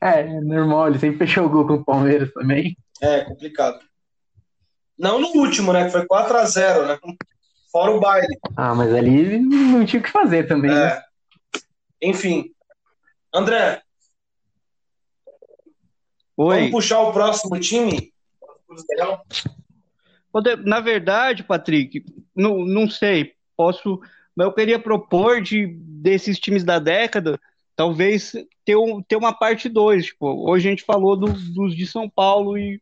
É, 0.03 0.41
normal, 0.41 0.89
ele 0.89 0.99
sempre 0.99 1.19
fechou 1.19 1.47
o 1.47 1.49
gol 1.49 1.67
com 1.67 1.75
o 1.75 1.85
Palmeiras 1.85 2.33
também. 2.33 2.77
é 3.01 3.25
complicado. 3.25 3.81
Não 4.99 5.19
no 5.21 5.29
último, 5.29 5.73
né? 5.73 5.85
Que 5.85 5.91
foi 5.91 6.07
4x0, 6.07 6.87
né? 6.87 6.99
Fora 7.71 7.93
o 7.93 8.01
baile. 8.01 8.39
Ah, 8.57 8.75
mas 8.75 8.93
ali 8.95 9.39
não 9.39 9.85
tinha 9.85 10.01
o 10.01 10.03
que 10.03 10.11
fazer 10.11 10.47
também, 10.49 10.71
né? 10.71 10.87
É. 10.89 11.03
Enfim. 12.03 12.51
André, 13.35 13.83
Oi. 16.37 16.57
vamos 16.57 16.71
puxar 16.71 17.01
o 17.01 17.13
próximo 17.13 17.59
time? 17.61 18.13
Na 20.65 20.81
verdade, 20.81 21.43
Patrick, 21.43 22.05
não, 22.35 22.59
não 22.65 22.89
sei, 22.89 23.33
posso, 23.57 24.01
mas 24.37 24.47
eu 24.47 24.53
queria 24.53 24.79
propor 24.79 25.41
de 25.41 25.67
desses 25.67 26.39
times 26.39 26.63
da 26.63 26.79
década, 26.79 27.41
talvez 27.75 28.33
ter, 28.65 28.77
um, 28.77 29.03
ter 29.03 29.17
uma 29.17 29.33
parte 29.33 29.69
2. 29.69 30.07
Tipo, 30.07 30.49
hoje 30.51 30.69
a 30.69 30.71
gente 30.71 30.85
falou 30.85 31.17
do- 31.17 31.33
dos 31.33 31.75
de 31.75 31.87
São 31.87 32.09
Paulo 32.09 32.59
e, 32.59 32.81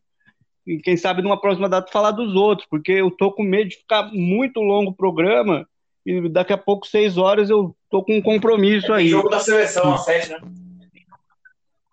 e 0.67 0.77
quem 0.79 0.97
sabe 0.97 1.21
numa 1.21 1.39
próxima 1.39 1.69
data 1.69 1.91
falar 1.91 2.11
dos 2.11 2.35
outros, 2.35 2.67
porque 2.69 2.91
eu 2.91 3.09
tô 3.09 3.31
com 3.31 3.43
medo 3.43 3.69
de 3.69 3.77
ficar 3.77 4.11
muito 4.11 4.59
longo 4.59 4.91
o 4.91 4.95
programa 4.95 5.67
e 6.05 6.27
daqui 6.29 6.53
a 6.53 6.57
pouco, 6.57 6.85
seis 6.85 7.17
horas, 7.17 7.49
eu 7.49 7.75
tô 7.89 8.03
com 8.03 8.17
um 8.17 8.21
compromisso 8.21 8.91
aí. 8.93 9.07
Jogo 9.07 9.29
da 9.29 9.39
seleção, 9.39 9.93
às 9.93 10.05
sete, 10.05 10.29
né? 10.31 10.39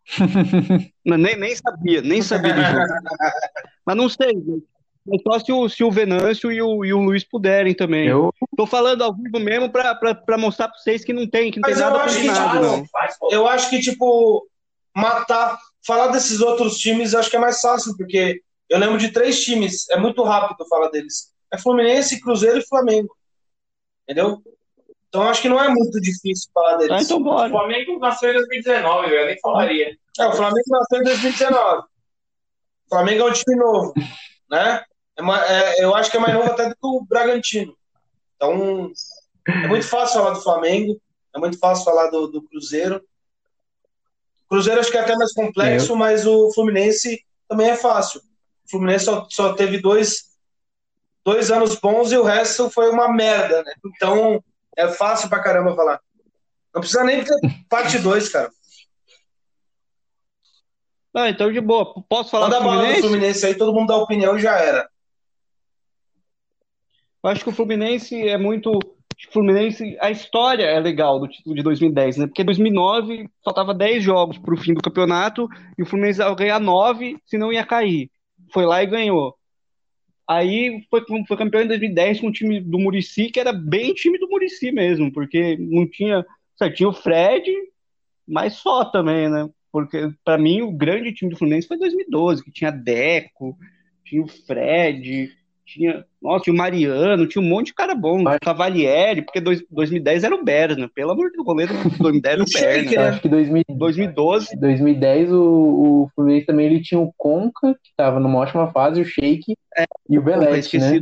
Nem, 1.04 1.36
nem 1.36 1.56
sabia, 1.56 2.02
nem 2.02 2.20
sabia 2.20 2.52
do 2.52 2.62
jogo. 2.62 2.78
Mas 3.86 3.96
não 3.96 4.08
sei, 4.08 4.28
gente. 4.34 4.64
Mas 5.05 5.20
só 5.22 5.38
se 5.38 5.53
o, 5.53 5.68
se 5.68 5.82
o 5.82 5.90
Venâncio 5.90 6.53
e 6.53 6.62
o, 6.62 6.84
e 6.84 6.92
o 6.92 7.00
Luiz 7.00 7.24
puderem 7.24 7.74
também. 7.74 8.07
Eu, 8.07 8.32
Tô 8.57 8.66
falando 8.66 9.03
ao 9.03 9.14
vivo 9.14 9.40
mesmo 9.40 9.70
pra, 9.70 9.94
pra, 9.94 10.14
pra 10.14 10.38
mostrar 10.38 10.68
pra 10.68 10.78
vocês 10.78 11.05
que 11.05 11.12
não 11.12 11.26
tem, 11.28 11.50
que 11.50 11.59
não 11.59 11.68
Mas 11.68 11.78
tem 11.78 11.86
eu 11.86 11.90
nada 11.90 12.05
acho 12.05 12.20
que 12.20 12.28
faz, 12.28 12.61
não. 13.20 13.30
Eu 13.30 13.48
acho 13.48 13.70
que, 13.70 13.80
tipo, 13.80 14.46
matar. 14.94 15.59
Falar 15.84 16.09
desses 16.09 16.40
outros 16.40 16.78
times 16.78 17.12
eu 17.12 17.18
acho 17.18 17.28
que 17.28 17.36
é 17.36 17.40
mais 17.40 17.61
fácil, 17.61 17.96
porque 17.96 18.40
eu 18.70 18.78
lembro 18.78 18.98
de 18.98 19.11
três 19.11 19.40
times, 19.40 19.88
é 19.90 19.96
muito 19.96 20.22
rápido 20.22 20.64
falar 20.68 20.88
deles. 20.90 21.32
É 21.53 21.59
Fluminense, 21.59 22.20
Cruzeiro 22.20 22.59
e 22.59 22.66
Flamengo. 22.66 23.12
Entendeu? 24.05 24.40
Então 25.09 25.24
eu 25.24 25.28
acho 25.28 25.42
que 25.42 25.48
não 25.48 25.62
é 25.62 25.68
muito 25.68 26.00
difícil 26.00 26.48
falar 26.55 26.76
deles. 26.76 26.96
Tá, 26.96 27.03
então 27.03 27.18
O 27.18 27.24
bora. 27.24 27.50
Flamengo 27.50 27.98
nasceu 27.98 28.30
em 28.30 28.34
2019, 28.34 29.14
eu 29.14 29.26
nem 29.26 29.40
falaria. 29.40 29.96
É, 30.18 30.26
o 30.26 30.32
Flamengo 30.32 30.64
nasceu 30.70 31.00
em 31.00 31.05
2019. 31.05 31.78
O 31.80 31.84
Flamengo 32.88 33.26
é 33.26 33.30
um 33.30 33.32
time 33.32 33.57
novo, 33.57 33.92
né? 34.50 34.84
É 35.30 35.78
é- 35.80 35.84
eu 35.84 35.94
acho 35.94 36.10
que 36.10 36.16
é 36.16 36.20
mais 36.20 36.34
novo 36.34 36.50
até 36.50 36.68
do 36.68 36.74
que 36.74 36.80
o 36.86 37.04
Bragantino. 37.04 37.76
Então, 38.36 38.90
é 39.46 39.68
muito 39.68 39.86
fácil 39.86 40.20
falar 40.20 40.30
do 40.34 40.42
Flamengo, 40.42 41.00
é 41.34 41.38
muito 41.38 41.58
fácil 41.58 41.84
falar 41.84 42.08
do, 42.10 42.26
do 42.26 42.42
Cruzeiro. 42.42 42.96
O 44.44 44.48
Cruzeiro 44.48 44.80
acho 44.80 44.90
que 44.90 44.98
é 44.98 45.00
até 45.00 45.16
mais 45.16 45.32
complexo, 45.32 45.94
mas 45.96 46.26
o 46.26 46.52
Fluminense 46.52 47.24
também 47.48 47.70
é 47.70 47.76
fácil. 47.76 48.20
O 48.66 48.70
Fluminense 48.70 49.04
só, 49.06 49.26
só 49.30 49.54
teve 49.54 49.78
dois, 49.80 50.24
dois 51.24 51.50
anos 51.50 51.76
bons 51.76 52.12
e 52.12 52.16
o 52.18 52.22
resto 52.22 52.68
foi 52.70 52.90
uma 52.90 53.10
merda, 53.12 53.62
né? 53.62 53.72
Então, 53.86 54.42
é 54.76 54.88
fácil 54.88 55.28
pra 55.28 55.42
caramba 55.42 55.74
falar. 55.74 56.00
Não 56.74 56.80
precisa 56.80 57.04
nem 57.04 57.24
ter 57.24 57.34
parte 57.68 57.98
2, 57.98 58.28
cara. 58.28 58.50
Ah, 61.14 61.28
então 61.28 61.52
de 61.52 61.60
boa. 61.60 61.94
Posso 62.08 62.30
falar 62.30 62.46
Manda 62.46 62.56
do 62.58 62.62
a 62.62 62.64
bola 62.64 62.76
do 62.76 62.82
Fluminense? 62.82 63.00
Fluminense 63.08 63.46
aí, 63.46 63.54
todo 63.54 63.74
mundo 63.74 63.88
dá 63.88 63.96
opinião 63.96 64.36
e 64.36 64.40
já 64.40 64.56
era. 64.58 64.88
Eu 67.22 67.30
acho 67.30 67.44
que 67.44 67.50
o 67.50 67.54
Fluminense 67.54 68.20
é 68.28 68.36
muito. 68.36 68.78
Fluminense, 69.30 69.96
a 70.00 70.10
história 70.10 70.64
é 70.64 70.80
legal 70.80 71.20
do 71.20 71.28
título 71.28 71.54
de 71.54 71.62
2010, 71.62 72.16
né? 72.16 72.26
Porque 72.26 72.42
2009 72.42 73.28
faltava 73.44 73.72
10 73.72 74.02
jogos 74.02 74.36
para 74.36 74.52
o 74.52 74.56
fim 74.56 74.74
do 74.74 74.82
campeonato 74.82 75.48
e 75.78 75.82
o 75.82 75.86
Fluminense 75.86 76.20
ia 76.20 76.34
ganhar 76.34 76.58
9, 76.58 77.16
senão 77.24 77.52
ia 77.52 77.64
cair. 77.64 78.10
Foi 78.52 78.66
lá 78.66 78.82
e 78.82 78.86
ganhou. 78.86 79.36
Aí 80.26 80.84
foi, 80.90 81.04
foi 81.28 81.36
campeão 81.36 81.62
em 81.62 81.68
2010 81.68 82.20
com 82.20 82.28
o 82.28 82.32
time 82.32 82.60
do 82.60 82.80
Murici, 82.80 83.30
que 83.30 83.38
era 83.38 83.52
bem 83.52 83.94
time 83.94 84.18
do 84.18 84.28
Murici 84.28 84.72
mesmo, 84.72 85.12
porque 85.12 85.56
não 85.56 85.86
tinha. 85.86 86.26
Tinha 86.74 86.88
o 86.88 86.92
Fred, 86.92 87.48
mas 88.26 88.54
só 88.54 88.84
também, 88.84 89.28
né? 89.28 89.48
Porque 89.70 90.10
para 90.24 90.38
mim 90.38 90.62
o 90.62 90.72
grande 90.72 91.12
time 91.12 91.30
do 91.30 91.36
Fluminense 91.36 91.68
foi 91.68 91.78
2012, 91.78 92.44
que 92.44 92.52
tinha 92.52 92.70
Deco, 92.70 93.56
tinha 94.04 94.22
o 94.22 94.28
Fred, 94.28 95.30
tinha, 95.72 96.04
nossa, 96.20 96.44
tinha 96.44 96.54
o 96.54 96.56
Mariano, 96.56 97.26
tinha 97.26 97.42
um 97.42 97.48
monte 97.48 97.66
de 97.66 97.74
cara 97.74 97.94
bom, 97.94 98.22
Mas- 98.22 98.38
Cavalieri, 98.40 99.22
porque 99.22 99.40
dois, 99.40 99.62
2010 99.70 100.24
era 100.24 100.34
o 100.34 100.44
Berna, 100.44 100.90
pelo 100.94 101.10
amor 101.12 101.26
de 101.26 101.32
Deus, 101.32 101.42
o 101.42 101.44
goleiro 101.44 101.72
de 101.74 101.98
2010 101.98 102.34
era 102.34 102.42
o 102.42 102.44
Berna. 102.52 102.92
eu 102.92 103.08
acho 103.08 103.20
que 103.22 103.28
2000, 103.28 103.64
2012, 103.70 104.56
2010 104.58 105.32
o, 105.32 105.42
o 105.42 106.10
Fluminense 106.14 106.46
também 106.46 106.66
ele 106.66 106.82
tinha 106.82 107.00
o 107.00 107.12
Conca, 107.16 107.74
que 107.82 107.90
estava 107.90 108.20
numa 108.20 108.38
ótima 108.38 108.70
fase, 108.72 109.00
o 109.00 109.04
Sheik 109.04 109.54
e 110.08 110.18
o 110.18 110.22
Belete, 110.22 110.78
né? 110.78 111.00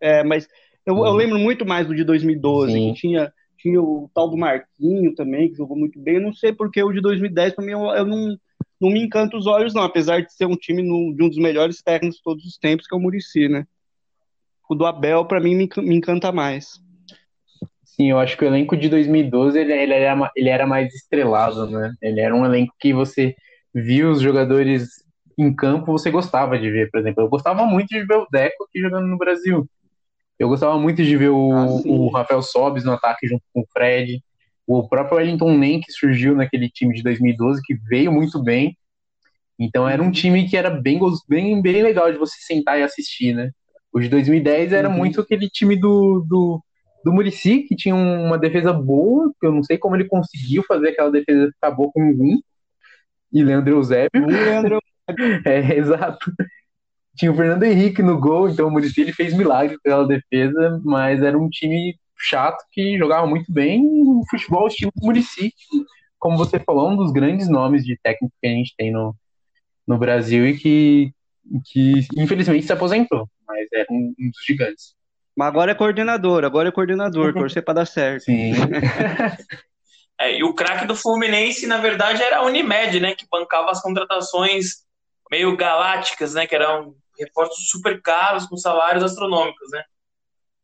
É, 0.00 0.22
mas 0.22 0.46
eu, 0.86 0.94
eu 0.96 1.02
Uhum. 1.02 1.12
lembro 1.14 1.38
muito 1.38 1.66
mais 1.66 1.86
do 1.86 1.94
de 1.94 2.04
2012, 2.04 2.72
Sim. 2.72 2.92
que 2.92 3.00
tinha, 3.00 3.32
tinha 3.58 3.80
o 3.80 4.10
tal 4.14 4.28
do 4.30 4.36
Marquinho 4.36 5.14
também, 5.14 5.48
que 5.50 5.56
jogou 5.56 5.76
muito 5.76 5.98
bem. 5.98 6.16
Eu 6.16 6.22
não 6.22 6.32
sei 6.32 6.52
porque 6.52 6.82
o 6.82 6.92
de 6.92 7.00
2010, 7.00 7.54
pra 7.54 7.64
mim, 7.64 7.72
eu, 7.72 7.80
eu 7.86 8.06
não, 8.06 8.36
não 8.80 8.90
me 8.90 9.00
encanta 9.02 9.36
os 9.36 9.46
olhos, 9.46 9.74
não, 9.74 9.82
apesar 9.82 10.20
de 10.22 10.32
ser 10.32 10.46
um 10.46 10.56
time 10.56 10.82
no- 10.82 11.14
de 11.14 11.22
um 11.22 11.28
dos 11.28 11.38
melhores 11.38 11.82
técnicos 11.82 12.18
de 12.18 12.22
todos 12.22 12.44
os 12.44 12.56
tempos, 12.58 12.86
que 12.86 12.94
é 12.94 12.98
o 12.98 13.00
Murici, 13.00 13.48
né? 13.48 13.66
O 14.68 14.74
do 14.74 14.86
Abel, 14.86 15.24
pra 15.24 15.40
mim, 15.40 15.54
me, 15.54 15.68
me 15.78 15.96
encanta 15.96 16.30
mais. 16.30 16.80
Sim, 17.84 18.10
eu 18.10 18.18
acho 18.18 18.36
que 18.36 18.44
o 18.44 18.46
elenco 18.46 18.76
de 18.76 18.88
2012 18.88 19.58
ele, 19.58 19.72
ele, 19.72 19.92
era, 19.94 20.30
ele 20.36 20.48
era 20.48 20.66
mais 20.66 20.94
estrelado, 20.94 21.66
né? 21.68 21.92
Ele 22.00 22.20
era 22.20 22.34
um 22.34 22.44
elenco 22.44 22.72
que 22.78 22.92
você 22.92 23.34
via 23.74 24.08
os 24.08 24.20
jogadores 24.20 24.88
em 25.36 25.54
campo, 25.54 25.92
você 25.92 26.10
gostava 26.10 26.58
de 26.58 26.70
ver, 26.70 26.90
por 26.90 27.00
exemplo. 27.00 27.24
Eu 27.24 27.28
gostava 27.28 27.64
muito 27.64 27.88
de 27.88 28.04
ver 28.04 28.16
o 28.16 28.26
Deco 28.30 28.64
aqui 28.64 28.80
jogando 28.80 29.06
no 29.06 29.18
Brasil. 29.18 29.68
Eu 30.38 30.48
gostava 30.48 30.78
muito 30.78 31.02
de 31.02 31.16
ver 31.16 31.30
o, 31.30 31.52
Ah, 31.52 31.66
o 31.84 32.08
Rafael 32.10 32.42
Sobis 32.42 32.84
no 32.84 32.92
ataque 32.92 33.26
junto 33.26 33.42
com 33.52 33.60
o 33.62 33.66
Fred. 33.72 34.20
O 34.68 34.88
próprio 34.88 35.18
Wellington 35.18 35.58
Nem, 35.58 35.80
que 35.80 35.92
surgiu 35.92 36.36
naquele 36.36 36.70
time 36.70 36.94
de 36.94 37.02
2012, 37.02 37.62
que 37.64 37.74
veio 37.88 38.12
muito 38.12 38.42
bem. 38.42 38.76
Então 39.58 39.88
era 39.88 40.02
um 40.02 40.10
time 40.10 40.48
que 40.48 40.56
era 40.56 40.70
bem, 40.70 41.00
bem, 41.28 41.60
bem 41.62 41.82
legal 41.82 42.12
de 42.12 42.18
você 42.18 42.36
sentar 42.40 42.78
e 42.78 42.82
assistir, 42.84 43.34
né? 43.34 43.50
O 43.92 44.00
de 44.00 44.08
2010 44.08 44.72
era 44.72 44.88
Uhum. 44.88 44.96
muito 44.96 45.20
aquele 45.20 45.48
time 45.50 45.76
do, 45.76 46.24
do, 46.28 46.62
do 47.04 47.12
Murici, 47.12 47.60
que 47.64 47.76
tinha 47.76 47.94
uma 47.94 48.38
defesa 48.38 48.72
boa, 48.72 49.32
que 49.40 49.46
eu 49.46 49.52
não 49.52 49.62
sei 49.64 49.78
como 49.78 49.96
ele 49.96 50.06
conseguiu 50.06 50.62
fazer 50.64 50.90
aquela 50.90 51.10
defesa 51.10 51.50
ficar 51.52 51.70
boa 51.72 51.90
com 51.92 52.10
o 52.10 52.16
Gum 52.16 52.38
e 53.32 53.42
Leandro 53.42 53.74
Eusébio. 53.76 54.10
O 54.26 54.26
Leandro, 54.30 54.78
É, 55.46 55.74
exato. 55.76 56.32
Tinha 57.16 57.32
o 57.32 57.36
Fernando 57.36 57.64
Henrique 57.64 58.02
no 58.02 58.20
gol, 58.20 58.48
então 58.48 58.68
o 58.68 58.70
Murici 58.70 59.00
ele 59.02 59.12
fez 59.12 59.34
milagre 59.34 59.76
aquela 59.76 60.06
defesa, 60.06 60.80
mas 60.84 61.22
era 61.22 61.38
um 61.38 61.48
time 61.48 61.96
chato 62.18 62.64
que 62.72 62.98
jogava 62.98 63.26
muito 63.26 63.52
bem 63.52 63.80
um 63.82 64.22
futebol 64.28 64.66
estilo 64.66 64.92
Murici, 64.96 65.52
como 66.18 66.36
você 66.36 66.58
falou, 66.58 66.90
um 66.90 66.96
dos 66.96 67.12
grandes 67.12 67.48
nomes 67.48 67.84
de 67.84 67.98
técnico 68.02 68.34
que 68.40 68.48
a 68.48 68.50
gente 68.50 68.74
tem 68.76 68.90
no, 68.90 69.14
no 69.86 69.96
Brasil 69.98 70.46
e 70.46 70.58
que, 70.58 71.12
que 71.66 72.06
infelizmente 72.16 72.66
se 72.66 72.72
aposentou, 72.72 73.28
mas 73.46 73.66
é 73.72 73.86
um, 73.90 74.14
um 74.18 74.30
dos 74.30 74.44
gigantes. 74.44 74.94
Mas 75.36 75.48
agora 75.48 75.70
é 75.70 75.74
coordenador, 75.74 76.44
agora 76.44 76.68
é 76.68 76.72
coordenador, 76.72 77.32
torcer 77.34 77.64
para 77.64 77.74
dar 77.74 77.86
certo. 77.86 78.24
Sim. 78.24 78.52
É, 80.20 80.36
e 80.36 80.42
o 80.42 80.52
craque 80.52 80.84
do 80.84 80.96
Fluminense, 80.96 81.64
na 81.64 81.78
verdade, 81.78 82.20
era 82.20 82.38
a 82.38 82.42
Unimed, 82.42 82.98
né? 82.98 83.14
Que 83.14 83.24
bancava 83.30 83.70
as 83.70 83.80
contratações 83.80 84.84
meio 85.30 85.56
galácticas, 85.56 86.34
né? 86.34 86.44
Que 86.44 86.56
eram 86.56 86.96
reforços 87.16 87.68
super 87.68 88.02
caros 88.02 88.44
com 88.46 88.56
salários 88.56 89.04
astronômicos, 89.04 89.70
né? 89.70 89.84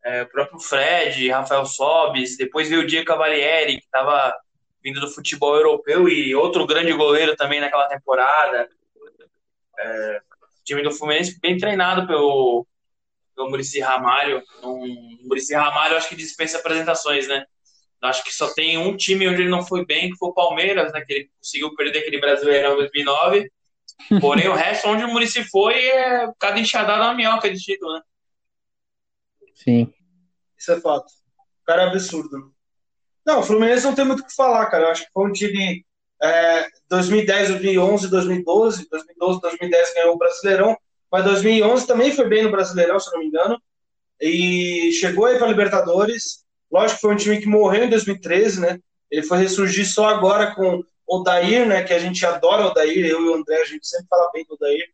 É, 0.04 0.22
o 0.22 0.28
próprio 0.28 0.60
Fred, 0.60 1.30
Rafael 1.30 1.64
Sobis, 1.64 2.36
depois 2.36 2.68
veio 2.68 2.82
o 2.82 2.86
Diego 2.86 3.06
Cavalieri, 3.06 3.78
que 3.78 3.84
estava 3.84 4.34
vindo 4.82 5.00
do 5.00 5.08
futebol 5.08 5.56
europeu 5.56 6.06
e 6.08 6.34
outro 6.34 6.66
grande 6.66 6.92
goleiro 6.92 7.34
também 7.36 7.58
naquela 7.58 7.88
temporada. 7.88 8.68
É, 9.78 10.20
o 10.60 10.64
time 10.64 10.82
do 10.82 10.92
Fluminense 10.92 11.40
bem 11.40 11.56
treinado 11.56 12.06
pelo, 12.06 12.66
pelo 13.34 13.48
Murici 13.48 13.80
Ramalho. 13.80 14.42
Um, 14.62 15.18
Murici 15.22 15.54
Ramalho 15.54 15.96
acho 15.96 16.08
que 16.10 16.16
dispensa 16.16 16.58
apresentações, 16.58 17.26
né? 17.26 17.46
Acho 18.02 18.22
que 18.22 18.34
só 18.34 18.52
tem 18.52 18.76
um 18.76 18.94
time 18.94 19.26
onde 19.26 19.40
ele 19.40 19.50
não 19.50 19.66
foi 19.66 19.86
bem, 19.86 20.10
que 20.10 20.18
foi 20.18 20.28
o 20.28 20.34
Palmeiras, 20.34 20.92
né? 20.92 21.00
Que 21.00 21.12
ele 21.14 21.30
conseguiu 21.38 21.74
perder 21.74 22.00
aquele 22.00 22.20
Brasileirão 22.20 22.74
em 22.74 22.76
2009. 22.76 23.50
Porém, 24.20 24.48
o 24.48 24.54
resto, 24.54 24.88
onde 24.88 25.04
o 25.04 25.08
Murici 25.08 25.42
foi, 25.44 25.86
é 25.88 26.28
cada 26.38 26.60
enxadada 26.60 27.04
uma 27.04 27.14
minhoca 27.14 27.50
de 27.50 27.58
título, 27.58 27.94
né? 27.94 28.02
Sim. 29.54 29.92
Isso 30.58 30.72
é 30.72 30.80
fato. 30.80 31.06
O 31.62 31.64
cara 31.66 31.82
é 31.82 31.86
absurdo. 31.86 32.52
Não, 33.24 33.40
o 33.40 33.42
Fluminense 33.42 33.84
não 33.84 33.94
tem 33.94 34.04
muito 34.04 34.20
o 34.20 34.26
que 34.26 34.34
falar, 34.34 34.66
cara. 34.66 34.84
Eu 34.84 34.90
acho 34.90 35.04
que 35.04 35.12
foi 35.12 35.26
um 35.26 35.32
time 35.32 35.84
é, 36.22 36.68
2010, 36.90 37.48
2011, 37.48 38.08
2012. 38.08 38.88
2012, 38.88 39.40
2010 39.40 39.94
ganhou 39.94 40.14
o 40.14 40.18
Brasileirão. 40.18 40.76
Mas 41.10 41.24
2011 41.24 41.86
também 41.86 42.12
foi 42.12 42.28
bem 42.28 42.42
no 42.42 42.50
Brasileirão, 42.50 42.98
se 42.98 43.10
não 43.12 43.20
me 43.20 43.26
engano. 43.26 43.60
E 44.20 44.92
chegou 44.92 45.26
aí 45.26 45.38
para 45.38 45.48
Libertadores. 45.48 46.44
Lógico 46.70 46.96
que 46.96 47.00
foi 47.02 47.14
um 47.14 47.16
time 47.16 47.40
que 47.40 47.46
morreu 47.46 47.84
em 47.84 47.90
2013, 47.90 48.60
né? 48.60 48.78
Ele 49.10 49.22
foi 49.22 49.38
ressurgir 49.38 49.86
só 49.86 50.06
agora 50.08 50.54
com 50.54 50.82
o 51.06 51.22
Dair, 51.22 51.66
né? 51.66 51.84
Que 51.84 51.92
a 51.92 51.98
gente 51.98 52.24
adora 52.26 52.66
o 52.66 52.74
Dair. 52.74 53.06
Eu 53.06 53.22
e 53.22 53.28
o 53.28 53.34
André, 53.34 53.60
a 53.60 53.64
gente 53.64 53.86
sempre 53.86 54.06
fala 54.08 54.30
bem 54.32 54.44
do 54.44 54.56
Dair. 54.56 54.84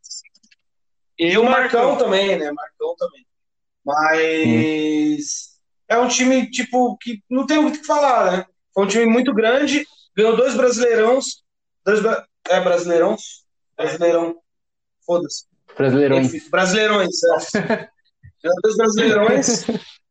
E 1.19 1.37
o 1.39 1.45
Marcão 1.45 1.97
também, 1.97 2.39
né? 2.39 2.51
Marcão 2.53 2.95
também. 2.97 3.27
Mas 3.91 5.51
é 5.88 5.99
um 5.99 6.07
time, 6.07 6.49
tipo, 6.49 6.97
que 6.99 7.22
não 7.28 7.45
tem 7.45 7.61
muito 7.61 7.78
o 7.78 7.80
que 7.80 7.86
falar, 7.86 8.30
né? 8.30 8.47
Foi 8.72 8.84
um 8.84 8.88
time 8.88 9.07
muito 9.07 9.34
grande, 9.34 9.84
ganhou 10.16 10.36
dois 10.36 10.55
brasileirões. 10.55 11.43
Dois, 11.84 12.01
é, 12.49 12.61
brasileirão? 12.61 13.16
Brasileirão. 13.76 14.36
Foda-se. 15.05 15.47
Brasileirões. 15.76 16.49
Brasileirões, 16.49 17.24
é. 17.24 17.59
ganhou 18.43 18.57
dois 18.62 18.76
brasileirões. 18.76 19.64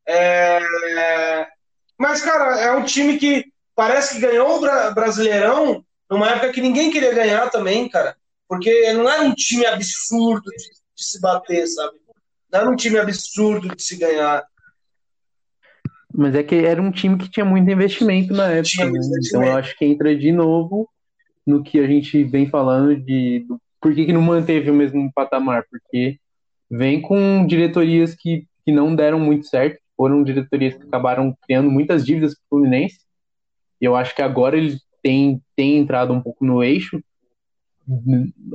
É... 0.05 1.47
Mas, 1.97 2.21
cara, 2.21 2.59
é 2.59 2.71
um 2.71 2.83
time 2.83 3.17
que 3.17 3.45
parece 3.75 4.15
que 4.15 4.21
ganhou 4.21 4.57
o 4.57 4.59
Bra 4.59 4.91
Brasileirão 4.91 5.85
numa 6.09 6.31
época 6.31 6.51
que 6.51 6.61
ninguém 6.61 6.91
queria 6.91 7.13
ganhar 7.13 7.49
também, 7.49 7.87
cara. 7.87 8.17
Porque 8.47 8.91
não 8.93 9.09
era 9.09 9.21
um 9.21 9.33
time 9.33 9.65
absurdo 9.65 10.49
de, 10.51 10.69
de 10.97 11.05
se 11.05 11.21
bater, 11.21 11.67
sabe? 11.67 11.99
Era 12.51 12.69
um 12.69 12.75
time 12.75 12.97
absurdo 12.97 13.75
de 13.75 13.81
se 13.81 13.97
ganhar. 13.97 14.43
Mas 16.13 16.33
é 16.35 16.43
que 16.43 16.55
era 16.55 16.81
um 16.81 16.91
time 16.91 17.17
que 17.17 17.29
tinha 17.29 17.45
muito 17.45 17.69
investimento 17.69 18.33
na 18.33 18.49
época. 18.49 18.85
Né? 18.85 18.99
Então 19.25 19.43
eu 19.43 19.55
acho 19.55 19.77
que 19.77 19.85
entra 19.85 20.15
de 20.15 20.31
novo 20.31 20.89
no 21.45 21.63
que 21.63 21.79
a 21.79 21.87
gente 21.87 22.23
vem 22.23 22.49
falando 22.49 22.95
de 22.95 23.45
do, 23.47 23.61
por 23.79 23.93
que, 23.93 24.05
que 24.05 24.13
não 24.13 24.21
manteve 24.21 24.69
o 24.71 24.73
mesmo 24.73 25.11
patamar. 25.13 25.63
Porque 25.69 26.17
vem 26.69 27.01
com 27.01 27.45
diretorias 27.45 28.15
que, 28.15 28.47
que 28.65 28.71
não 28.71 28.95
deram 28.95 29.19
muito 29.19 29.47
certo. 29.47 29.79
Foram 29.95 30.23
diretorias 30.23 30.75
que 30.75 30.83
acabaram 30.83 31.35
criando 31.43 31.69
muitas 31.69 32.05
dívidas 32.05 32.33
para 32.33 32.41
o 32.45 32.49
Fluminense. 32.49 32.99
E 33.79 33.85
eu 33.85 33.95
acho 33.95 34.15
que 34.15 34.21
agora 34.21 34.57
ele 34.57 34.77
tem, 35.03 35.41
tem 35.55 35.77
entrado 35.77 36.11
um 36.11 36.21
pouco 36.21 36.43
no 36.43 36.63
eixo 36.63 37.01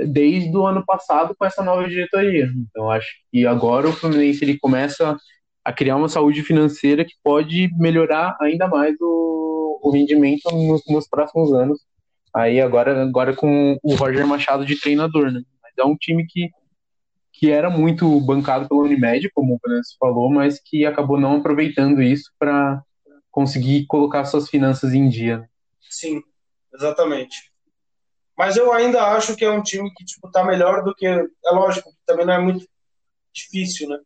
desde 0.06 0.56
o 0.56 0.66
ano 0.66 0.84
passado 0.84 1.34
com 1.36 1.44
essa 1.44 1.62
nova 1.62 1.88
diretoria. 1.88 2.48
Então 2.70 2.88
acho 2.90 3.08
que 3.32 3.46
agora 3.46 3.88
o 3.88 3.92
Fluminense 3.92 4.44
ele 4.44 4.58
começa 4.58 5.16
a 5.64 5.72
criar 5.72 5.96
uma 5.96 6.08
saúde 6.08 6.42
financeira 6.42 7.04
que 7.04 7.14
pode 7.22 7.68
melhorar 7.76 8.36
ainda 8.40 8.68
mais 8.68 8.94
o, 9.00 9.80
o 9.82 9.90
rendimento 9.90 10.42
nos, 10.52 10.82
nos, 10.86 11.08
próximos 11.08 11.52
anos. 11.52 11.80
Aí 12.32 12.60
agora, 12.60 13.02
agora 13.02 13.34
com 13.34 13.76
o 13.82 13.94
Roger 13.94 14.26
Machado 14.26 14.64
de 14.64 14.78
treinador, 14.78 15.32
né? 15.32 15.42
Mas 15.62 15.72
é 15.78 15.84
um 15.84 15.96
time 15.96 16.26
que, 16.26 16.50
que 17.32 17.50
era 17.50 17.70
muito 17.70 18.20
bancado 18.20 18.68
pela 18.68 18.82
Unimed, 18.82 19.30
como 19.34 19.54
o 19.54 19.58
Vanessa 19.66 19.94
falou, 19.98 20.30
mas 20.30 20.60
que 20.60 20.84
acabou 20.84 21.18
não 21.18 21.36
aproveitando 21.38 22.02
isso 22.02 22.30
para 22.38 22.82
conseguir 23.30 23.86
colocar 23.86 24.24
suas 24.26 24.48
finanças 24.48 24.92
em 24.92 25.08
dia. 25.08 25.38
né? 25.38 25.46
Sim, 25.80 26.22
exatamente. 26.74 27.53
Mas 28.36 28.56
eu 28.56 28.72
ainda 28.72 29.02
acho 29.08 29.36
que 29.36 29.44
é 29.44 29.50
um 29.50 29.62
time 29.62 29.92
que 29.94 30.04
tipo 30.04 30.30
tá 30.30 30.44
melhor 30.44 30.82
do 30.82 30.94
que 30.94 31.06
é 31.06 31.24
lógico, 31.50 31.94
também 32.04 32.26
não 32.26 32.34
é 32.34 32.38
muito 32.38 32.66
difícil, 33.32 33.88
né? 33.88 33.98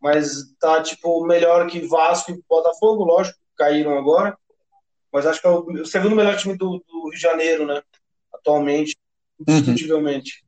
Mas 0.00 0.54
tá 0.60 0.82
tipo 0.82 1.24
melhor 1.26 1.66
que 1.66 1.86
Vasco 1.86 2.30
e 2.30 2.42
Botafogo, 2.48 3.04
lógico, 3.04 3.38
caíram 3.56 3.96
agora. 3.96 4.36
Mas 5.10 5.26
acho 5.26 5.40
que 5.40 5.46
é 5.46 5.50
o 5.50 5.86
segundo 5.86 6.16
melhor 6.16 6.36
time 6.36 6.58
do, 6.58 6.84
do 6.86 7.04
Rio 7.04 7.10
de 7.12 7.20
Janeiro, 7.20 7.66
né? 7.66 7.80
Atualmente, 8.34 8.96
indiscutivelmente. 9.40 10.42
Uhum. 10.42 10.44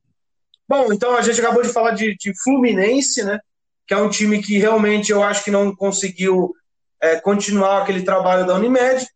Bom, 0.67 0.93
então 0.93 1.15
a 1.15 1.21
gente 1.21 1.39
acabou 1.39 1.63
de 1.63 1.69
falar 1.69 1.91
de, 1.91 2.15
de, 2.17 2.33
Fluminense, 2.43 3.23
né? 3.23 3.39
Que 3.87 3.93
é 3.93 3.97
um 3.97 4.09
time 4.09 4.43
que 4.43 4.57
realmente 4.57 5.11
eu 5.11 5.23
acho 5.23 5.43
que 5.43 5.49
não 5.49 5.73
conseguiu 5.73 6.53
é, 7.01 7.19
continuar 7.19 7.81
aquele 7.81 8.03
trabalho 8.03 8.45
da 8.45 8.55
Unimed, 8.55 9.07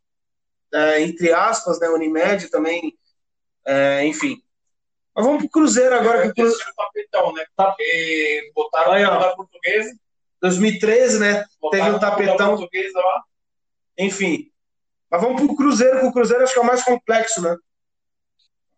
é, 0.74 1.02
entre 1.02 1.34
aspas, 1.34 1.80
né? 1.80 1.90
Unimed 1.90 2.50
também 2.50 2.98
é, 3.66 4.06
enfim. 4.06 4.42
Mas 5.16 5.26
vamos 5.26 5.42
pro 5.42 5.50
Cruzeiro 5.50 5.96
agora. 5.96 6.26
É, 6.26 6.32
que 6.32 6.44
o 6.44 6.54
tapetão, 6.76 7.34
né? 7.34 7.44
Porque 7.56 8.52
botaram 8.56 8.92
Aí, 8.94 9.04
ó. 9.04 9.14
a 9.14 9.36
portuguesa. 9.36 9.92
2013, 10.42 11.20
né? 11.20 11.34
Teve 11.36 11.48
botaram 11.60 11.96
o 11.96 12.00
tapetão. 12.00 12.54
a 12.54 12.58
portuguesa 12.58 13.00
lá. 13.00 13.24
Enfim. 13.98 14.50
Mas 15.10 15.22
vamos 15.22 15.42
pro 15.42 15.56
Cruzeiro, 15.56 16.00
que 16.00 16.06
o 16.06 16.14
Cruzeiro 16.14 16.44
acho 16.44 16.54
que 16.54 16.60
é 16.60 16.62
o 16.62 16.66
mais 16.66 16.84
complexo, 16.84 17.42
né? 17.42 17.56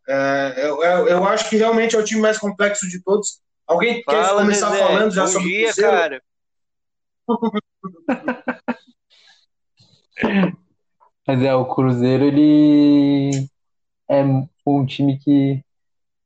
É, 0.07 0.53
eu, 0.57 0.83
eu, 0.83 1.07
eu 1.07 1.25
acho 1.25 1.49
que 1.49 1.55
realmente 1.55 1.95
é 1.95 1.99
o 1.99 2.03
time 2.03 2.19
mais 2.19 2.37
complexo 2.37 2.89
de 2.89 3.01
todos. 3.03 3.39
Alguém 3.65 4.03
quer 4.03 4.25
Fala, 4.25 4.41
começar 4.41 4.71
Zezé. 4.71 4.83
falando 4.83 5.13
já 5.13 5.21
Bom 5.21 5.27
sobre 5.27 5.49
dia, 5.49 5.61
o 5.61 5.73
Cruzeiro? 5.73 5.91
cara. 5.91 6.23
Mas 11.25 11.41
é, 11.41 11.55
o 11.55 11.65
Cruzeiro, 11.73 12.25
ele 12.25 13.47
é 14.09 14.23
um 14.65 14.85
time 14.85 15.17
que 15.19 15.63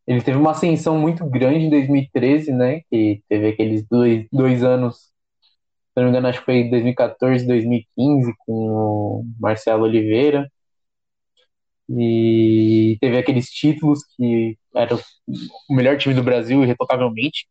ele 0.08 0.22
teve 0.22 0.38
uma 0.38 0.52
ascensão 0.52 0.98
muito 0.98 1.26
grande 1.30 1.66
em 1.66 1.70
2013, 1.70 2.54
né? 2.54 2.82
Que 2.90 3.22
teve 3.28 3.50
aqueles 3.50 3.86
dois, 3.90 4.26
dois 4.32 4.64
anos, 4.64 4.96
se 4.98 5.12
não 5.98 6.04
me 6.06 6.10
engano, 6.12 6.28
acho 6.28 6.40
que 6.40 6.46
foi 6.46 6.70
2014, 6.70 7.46
2015, 7.46 8.34
com 8.46 8.54
o 8.54 9.26
Marcelo 9.40 9.84
Oliveira. 9.84 10.50
E 11.90 12.98
teve 13.02 13.18
aqueles 13.18 13.50
títulos 13.50 14.00
que 14.16 14.58
era 14.76 14.96
o 15.70 15.74
melhor 15.74 15.98
time 15.98 16.14
do 16.16 16.24
Brasil, 16.24 16.64
irretocavelmente. 16.64 17.48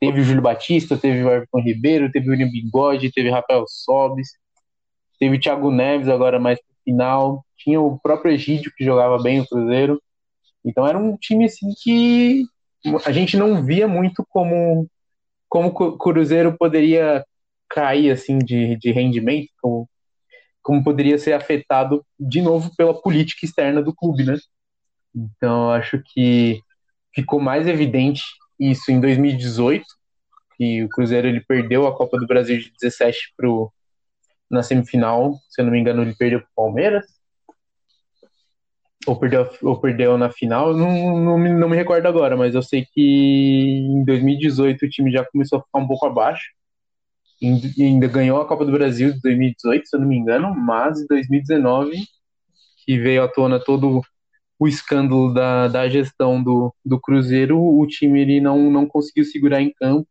Teve 0.00 0.20
o 0.20 0.24
Júlio 0.24 0.42
Batista, 0.42 0.96
teve 0.96 1.22
o 1.24 1.30
Everton 1.30 1.60
Ribeiro, 1.60 2.12
teve 2.12 2.28
o 2.28 2.32
William 2.32 2.50
Bigode, 2.50 3.12
teve 3.12 3.30
o 3.30 3.32
Rafael 3.32 3.64
Sobis, 3.66 4.28
teve 5.18 5.36
o 5.36 5.40
Thiago 5.40 5.70
Neves 5.70 6.08
agora 6.08 6.38
mais 6.38 6.58
pro 6.60 6.75
final, 6.86 7.44
tinha 7.58 7.80
o 7.80 7.98
próprio 7.98 8.32
Egídio 8.32 8.72
que 8.74 8.84
jogava 8.84 9.20
bem 9.20 9.40
o 9.40 9.46
Cruzeiro. 9.46 10.00
Então 10.64 10.86
era 10.86 10.96
um 10.96 11.16
time 11.16 11.46
assim 11.46 11.72
que 11.82 12.44
a 13.04 13.10
gente 13.10 13.36
não 13.36 13.64
via 13.64 13.88
muito 13.88 14.24
como 14.30 14.88
como 15.48 15.68
o 15.68 15.98
Cruzeiro 15.98 16.56
poderia 16.56 17.24
cair 17.68 18.10
assim 18.10 18.38
de, 18.38 18.76
de 18.76 18.90
rendimento, 18.90 19.48
como, 19.60 19.88
como 20.62 20.84
poderia 20.84 21.18
ser 21.18 21.32
afetado 21.32 22.04
de 22.18 22.42
novo 22.42 22.70
pela 22.76 23.00
política 23.00 23.46
externa 23.46 23.82
do 23.82 23.94
clube, 23.94 24.24
né? 24.24 24.36
Então 25.14 25.70
acho 25.70 26.02
que 26.12 26.60
ficou 27.14 27.40
mais 27.40 27.66
evidente 27.66 28.22
isso 28.58 28.90
em 28.90 29.00
2018, 29.00 29.84
que 30.56 30.84
o 30.84 30.88
Cruzeiro 30.88 31.28
ele 31.28 31.40
perdeu 31.40 31.86
a 31.86 31.96
Copa 31.96 32.18
do 32.18 32.26
Brasil 32.26 32.58
de 32.58 32.72
17 32.80 33.32
pro 33.36 33.72
na 34.50 34.62
semifinal, 34.62 35.34
se 35.48 35.60
eu 35.60 35.64
não 35.64 35.72
me 35.72 35.78
engano, 35.78 36.02
ele 36.02 36.14
perdeu 36.14 36.40
pro 36.40 36.48
Palmeiras. 36.54 37.04
Ou 39.06 39.16
perdeu, 39.18 39.48
ou 39.62 39.80
perdeu 39.80 40.18
na 40.18 40.30
final, 40.30 40.74
não, 40.74 41.20
não, 41.20 41.38
me, 41.38 41.52
não 41.52 41.68
me 41.68 41.76
recordo 41.76 42.06
agora, 42.06 42.36
mas 42.36 42.54
eu 42.54 42.62
sei 42.62 42.84
que 42.92 43.86
em 43.88 44.04
2018 44.04 44.84
o 44.84 44.88
time 44.88 45.12
já 45.12 45.24
começou 45.24 45.58
a 45.58 45.62
ficar 45.62 45.78
um 45.78 45.86
pouco 45.86 46.06
abaixo. 46.06 46.44
ainda 47.42 48.08
ganhou 48.08 48.40
a 48.40 48.46
Copa 48.48 48.64
do 48.64 48.72
Brasil 48.72 49.12
de 49.12 49.20
2018, 49.20 49.86
se 49.86 49.96
eu 49.96 50.00
não 50.00 50.08
me 50.08 50.16
engano, 50.16 50.54
mas 50.56 51.00
em 51.00 51.06
2019 51.06 51.96
que 52.84 52.98
veio 52.98 53.22
à 53.24 53.28
tona 53.28 53.58
todo 53.62 54.00
o 54.58 54.68
escândalo 54.68 55.34
da, 55.34 55.68
da 55.68 55.88
gestão 55.88 56.42
do, 56.42 56.74
do 56.84 57.00
Cruzeiro, 57.00 57.60
o 57.60 57.86
time 57.86 58.22
ele 58.22 58.40
não, 58.40 58.70
não 58.70 58.86
conseguiu 58.86 59.24
segurar 59.24 59.60
em 59.60 59.72
campo 59.72 60.08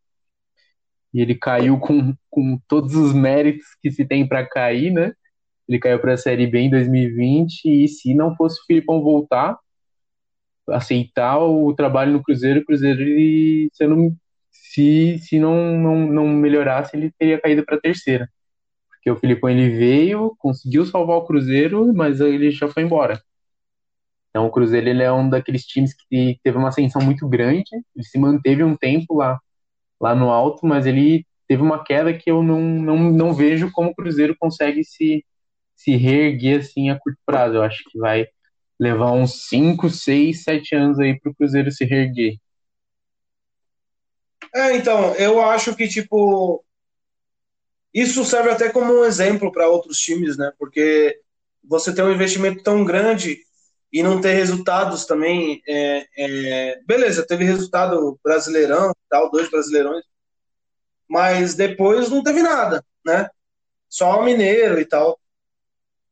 e 1.15 1.21
ele 1.21 1.33
caiu 1.33 1.79
com, 1.79 2.13
com 2.29 2.59
todos 2.67 2.93
os 2.93 3.13
méritos 3.13 3.65
que 3.81 3.89
se 3.89 4.03
tem 4.03 4.27
para 4.27 4.45
cair, 4.45 4.91
né? 4.91 5.13
Ele 5.65 5.79
caiu 5.79 5.97
para 5.97 6.13
a 6.13 6.17
Série 6.17 6.45
B 6.45 6.59
em 6.59 6.69
2020 6.69 7.63
e 7.63 7.87
se 7.87 8.13
não 8.13 8.35
fosse 8.35 8.59
o 8.59 8.65
Filipão 8.65 9.01
voltar, 9.01 9.57
aceitar 10.67 11.39
o 11.39 11.73
trabalho 11.73 12.11
no 12.11 12.21
Cruzeiro, 12.21 12.59
o 12.59 12.65
Cruzeiro 12.65 13.01
ele, 13.01 13.69
se, 13.71 13.87
não, 13.87 14.13
se, 14.51 15.17
se 15.19 15.39
não, 15.39 15.77
não, 15.77 15.95
não 16.11 16.27
melhorasse, 16.27 16.97
ele 16.97 17.13
teria 17.17 17.39
caído 17.39 17.63
para 17.63 17.79
terceira. 17.79 18.29
Porque 18.89 19.09
o 19.09 19.15
Filipão 19.15 19.49
ele 19.49 19.69
veio, 19.69 20.35
conseguiu 20.37 20.85
salvar 20.85 21.15
o 21.15 21.25
Cruzeiro, 21.25 21.93
mas 21.93 22.19
ele 22.19 22.51
já 22.51 22.67
foi 22.67 22.83
embora. 22.83 23.23
Então 24.31 24.45
o 24.47 24.51
Cruzeiro 24.51 24.89
ele 24.89 25.01
é 25.01 25.13
um 25.13 25.29
daqueles 25.29 25.65
times 25.65 25.93
que 25.93 26.37
teve 26.43 26.57
uma 26.57 26.67
ascensão 26.67 27.01
muito 27.01 27.25
grande, 27.25 27.69
ele 27.95 28.03
se 28.03 28.19
manteve 28.19 28.65
um 28.65 28.75
tempo 28.75 29.15
lá, 29.15 29.39
lá 30.05 30.13
no 30.13 30.29
alto, 30.29 30.67
mas 30.67 30.85
ele 30.85 31.25
teve 31.47 31.63
uma 31.63 31.83
queda 31.83 32.13
que 32.13 32.29
eu 32.29 32.43
não, 32.43 32.61
não, 32.61 32.97
não 33.11 33.33
vejo 33.33 33.71
como 33.71 33.89
o 33.89 33.95
Cruzeiro 33.95 34.35
consegue 34.37 34.83
se, 34.83 35.25
se 35.75 35.95
reerguer 35.95 36.59
assim 36.59 36.91
a 36.91 36.99
curto 36.99 37.19
prazo. 37.25 37.55
Eu 37.55 37.63
acho 37.63 37.83
que 37.89 37.97
vai 37.97 38.27
levar 38.79 39.11
uns 39.11 39.47
5, 39.47 39.89
6, 39.89 40.43
7 40.43 40.75
anos 40.75 40.99
aí 40.99 41.19
para 41.19 41.31
o 41.31 41.35
Cruzeiro 41.35 41.71
se 41.71 41.85
reerguer. 41.85 42.37
É, 44.53 44.75
então, 44.77 45.15
eu 45.15 45.41
acho 45.41 45.75
que, 45.75 45.87
tipo, 45.87 46.63
isso 47.93 48.23
serve 48.23 48.51
até 48.51 48.69
como 48.69 48.93
um 48.93 49.05
exemplo 49.05 49.51
para 49.51 49.67
outros 49.67 49.97
times, 49.97 50.37
né? 50.37 50.51
Porque 50.59 51.19
você 51.63 51.93
tem 51.93 52.05
um 52.05 52.13
investimento 52.13 52.61
tão 52.61 52.83
grande 52.85 53.39
e 53.95 54.03
não 54.03 54.19
ter 54.19 54.33
resultados 54.33 55.05
também. 55.05 55.63
É, 55.65 56.05
é... 56.17 56.81
Beleza, 56.85 57.25
teve 57.25 57.45
resultado 57.45 58.19
brasileirão, 58.21 58.93
tal, 59.09 59.31
dois 59.31 59.49
brasileirões, 59.49 60.03
mas 61.07 61.53
depois 61.53 62.09
não 62.09 62.21
teve 62.21 62.41
nada, 62.41 62.83
né? 63.05 63.29
Só 63.87 64.19
o 64.19 64.25
mineiro 64.25 64.81
e 64.81 64.85
tal. 64.85 65.17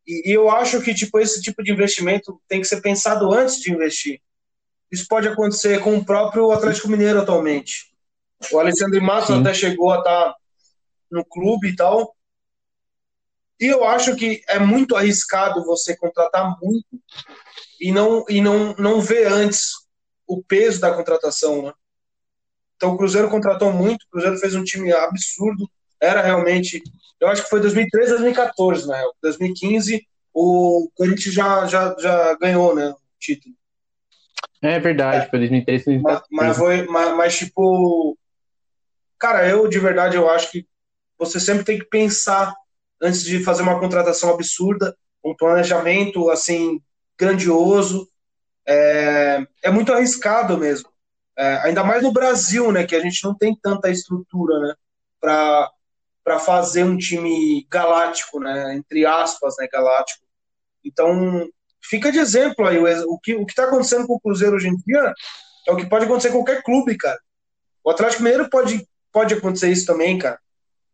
E, 0.07 0.29
e, 0.29 0.33
eu 0.33 0.49
acho 0.49 0.81
que 0.81 0.93
tipo 0.93 1.19
esse 1.19 1.41
tipo 1.41 1.61
de 1.61 1.73
investimento 1.73 2.41
tem 2.47 2.61
que 2.61 2.67
ser 2.67 2.79
pensado 2.79 3.33
antes 3.33 3.59
de 3.59 3.73
investir. 3.73 4.21
Isso 4.89 5.05
pode 5.09 5.27
acontecer 5.27 5.81
com 5.81 5.97
o 5.97 6.05
próprio 6.05 6.51
Atlético 6.53 6.87
Mineiro 6.87 7.19
atualmente. 7.19 7.93
O 8.49 8.59
Alexandre 8.59 9.01
Matos 9.01 9.27
Sim. 9.27 9.41
até 9.41 9.53
chegou 9.53 9.91
a 9.91 9.97
estar 9.97 10.31
tá 10.31 10.35
no 11.11 11.25
clube 11.25 11.67
e 11.67 11.75
tal. 11.75 12.15
E 13.59 13.65
eu 13.65 13.83
acho 13.83 14.15
que 14.15 14.41
é 14.47 14.57
muito 14.57 14.95
arriscado 14.95 15.65
você 15.65 15.97
contratar 15.97 16.57
muito 16.61 16.87
e 17.83 17.91
não 17.91 18.23
e 18.29 18.39
não 18.39 18.73
não 18.75 19.01
ver 19.01 19.27
antes 19.27 19.73
o 20.25 20.41
peso 20.41 20.79
da 20.79 20.93
contratação, 20.93 21.63
né? 21.63 21.73
Então 22.77 22.93
o 22.93 22.97
Cruzeiro 22.97 23.29
contratou 23.29 23.73
muito, 23.73 24.03
o 24.03 24.09
Cruzeiro 24.09 24.37
fez 24.37 24.55
um 24.55 24.63
time 24.63 24.93
absurdo, 24.93 25.69
era 26.01 26.21
realmente, 26.21 26.81
eu 27.19 27.27
acho 27.27 27.43
que 27.43 27.49
foi 27.49 27.59
2013, 27.59 28.11
2014, 28.11 28.87
na 28.87 28.95
real. 28.95 29.13
2015 29.21 30.07
o 30.33 30.89
Corinthians 30.95 31.35
já, 31.35 31.67
já, 31.67 31.95
já 31.99 32.35
ganhou, 32.35 32.73
né, 32.73 32.89
o 32.89 32.97
título. 33.19 33.53
É 34.61 34.79
verdade, 34.79 35.25
é. 35.25 35.29
foi 35.29 35.39
2013, 35.39 35.83
2014. 35.83 36.27
Mas, 36.31 36.47
mas 36.47 36.57
foi, 36.57 36.87
mas, 36.87 37.17
mas, 37.17 37.37
tipo, 37.37 38.17
cara, 39.19 39.47
eu 39.47 39.67
de 39.67 39.77
verdade 39.77 40.15
eu 40.15 40.29
acho 40.29 40.49
que 40.51 40.65
você 41.19 41.37
sempre 41.37 41.65
tem 41.65 41.79
que 41.79 41.85
pensar 41.85 42.55
antes 43.01 43.23
de 43.23 43.43
fazer 43.43 43.61
uma 43.61 43.77
contratação 43.77 44.29
absurda, 44.29 44.95
um 45.21 45.35
planejamento 45.35 46.29
assim 46.29 46.81
grandioso. 47.17 48.07
É, 48.65 49.45
é 49.63 49.71
muito 49.71 49.93
arriscado 49.93 50.57
mesmo. 50.57 50.89
É, 51.37 51.57
ainda 51.63 51.83
mais 51.83 52.03
no 52.03 52.11
Brasil, 52.11 52.71
né, 52.71 52.85
que 52.85 52.95
a 52.95 52.99
gente 52.99 53.23
não 53.23 53.35
tem 53.35 53.55
tanta 53.55 53.89
estrutura, 53.89 54.59
né, 54.59 54.73
para 55.19 56.39
fazer 56.39 56.83
um 56.83 56.97
time 56.97 57.65
galáctico, 57.69 58.39
né, 58.39 58.75
entre 58.75 59.05
aspas, 59.05 59.55
né, 59.57 59.67
galáctico. 59.71 60.23
Então, 60.85 61.47
fica 61.81 62.11
de 62.11 62.19
exemplo 62.19 62.67
aí, 62.67 62.77
o 63.07 63.17
que 63.17 63.33
o 63.33 63.45
está 63.47 63.65
acontecendo 63.65 64.05
com 64.05 64.13
o 64.13 64.19
Cruzeiro 64.19 64.55
hoje 64.55 64.67
em 64.67 64.75
dia 64.85 65.13
é 65.67 65.71
o 65.71 65.75
que 65.75 65.87
pode 65.87 66.05
acontecer 66.05 66.29
com 66.29 66.43
qualquer 66.43 66.61
clube, 66.61 66.97
cara. 66.97 67.19
O 67.83 67.89
Atlético 67.89 68.23
Mineiro 68.23 68.49
pode, 68.49 68.87
pode 69.11 69.33
acontecer 69.33 69.71
isso 69.71 69.85
também, 69.85 70.17
cara. 70.17 70.39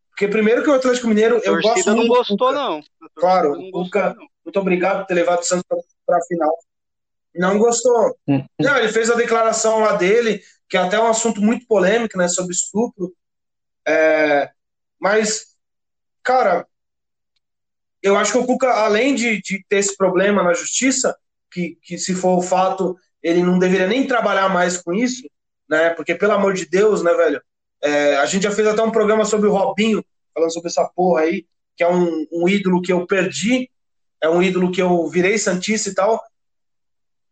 Porque 0.10 0.28
primeiro 0.28 0.64
que 0.64 0.70
o 0.70 0.74
Atlético 0.74 1.08
Mineiro, 1.08 1.40
eu 1.44 1.62
gosto 1.62 1.86
muito. 1.92 1.96
não 1.96 2.08
gostou, 2.08 2.52
não. 2.52 2.82
Claro, 3.16 3.54
o 3.54 3.72
Cuca, 3.72 4.16
muito 4.50 4.60
obrigado 4.60 5.00
por 5.00 5.06
ter 5.06 5.14
levado 5.14 5.40
o 5.40 5.44
Santos 5.44 5.66
para 6.06 6.18
a 6.18 6.24
final. 6.24 6.58
Não 7.36 7.58
gostou. 7.60 8.18
Hum. 8.28 8.44
Não, 8.60 8.78
ele 8.78 8.92
fez 8.92 9.10
a 9.10 9.16
declaração 9.16 9.80
lá 9.80 9.96
dele, 9.96 10.42
que 10.68 10.76
é 10.76 10.82
até 10.82 11.00
um 11.00 11.08
assunto 11.08 11.40
muito 11.40 11.68
polêmico, 11.68 12.18
né, 12.18 12.28
sobre 12.28 12.54
estupro. 12.54 13.14
É, 13.88 14.50
mas, 15.00 15.56
cara, 16.24 16.68
eu 18.02 18.18
acho 18.18 18.32
que 18.32 18.38
o 18.40 18.46
Cuca, 18.46 18.72
além 18.72 19.14
de, 19.14 19.42
de 19.42 19.64
ter 19.70 19.78
esse 19.78 19.96
problema 19.96 20.42
na 20.42 20.54
justiça, 20.54 21.16
que, 21.52 21.78
que 21.82 21.98
se 21.98 22.16
for 22.16 22.38
o 22.38 22.42
fato, 22.42 22.98
ele 23.22 23.44
não 23.44 23.60
deveria 23.60 23.88
nem 23.88 24.08
trabalhar 24.08 24.50
mais 24.50 24.78
com 24.78 24.94
isso, 24.94 25.30
né? 25.70 25.92
Porque, 25.92 26.16
pelo 26.16 26.34
amor 26.34 26.54
de 26.54 26.66
Deus, 26.66 27.04
né, 27.04 27.14
velho? 27.14 27.42
É, 27.82 28.18
a 28.18 28.26
gente 28.26 28.44
já 28.44 28.52
fez 28.52 28.68
até 28.68 28.82
um 28.82 28.92
programa 28.92 29.26
sobre 29.26 29.48
o 29.48 29.52
Robinho, 29.52 30.04
falando 30.34 30.52
sobre 30.52 30.70
essa 30.70 30.86
porra 30.96 31.22
aí, 31.22 31.46
que 31.76 31.84
é 31.84 31.90
um, 31.90 32.28
um 32.32 32.50
ídolo 32.50 32.82
que 32.82 32.92
eu 32.92 33.06
perdi, 33.08 33.70
é 34.22 34.30
um 34.30 34.42
ídolo 34.42 34.72
que 34.72 34.82
eu 34.82 35.08
virei 35.08 35.38
Santista 35.38 35.90
e 35.90 35.94
tal. 35.94 36.22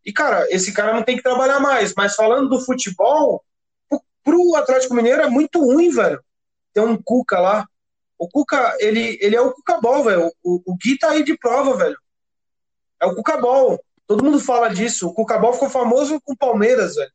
E, 0.05 0.13
cara, 0.13 0.47
esse 0.49 0.71
cara 0.73 0.93
não 0.93 1.03
tem 1.03 1.17
que 1.17 1.23
trabalhar 1.23 1.59
mais. 1.59 1.93
Mas 1.95 2.15
falando 2.15 2.49
do 2.49 2.61
futebol, 2.61 3.43
pro 4.23 4.55
Atlético 4.55 4.93
Mineiro 4.93 5.21
é 5.21 5.29
muito 5.29 5.59
ruim, 5.59 5.89
velho. 5.89 6.23
Tem 6.73 6.83
um 6.83 7.01
Cuca 7.01 7.39
lá. 7.39 7.67
O 8.17 8.27
Cuca, 8.27 8.75
ele, 8.79 9.17
ele 9.21 9.35
é 9.35 9.41
o 9.41 9.51
Cuca 9.51 9.81
Ball, 9.81 10.03
velho. 10.03 10.31
O, 10.41 10.61
o 10.65 10.75
Gui 10.77 10.97
tá 10.97 11.11
aí 11.11 11.23
de 11.23 11.37
prova, 11.37 11.75
velho. 11.75 11.97
É 13.01 13.05
o 13.05 13.15
Cuca 13.15 13.37
Ball. 13.37 13.83
Todo 14.07 14.23
mundo 14.23 14.39
fala 14.39 14.69
disso. 14.69 15.09
O 15.09 15.13
Cuca 15.13 15.37
Ball 15.37 15.53
ficou 15.53 15.69
famoso 15.69 16.21
com 16.23 16.33
o 16.33 16.37
Palmeiras, 16.37 16.95
velho. 16.95 17.11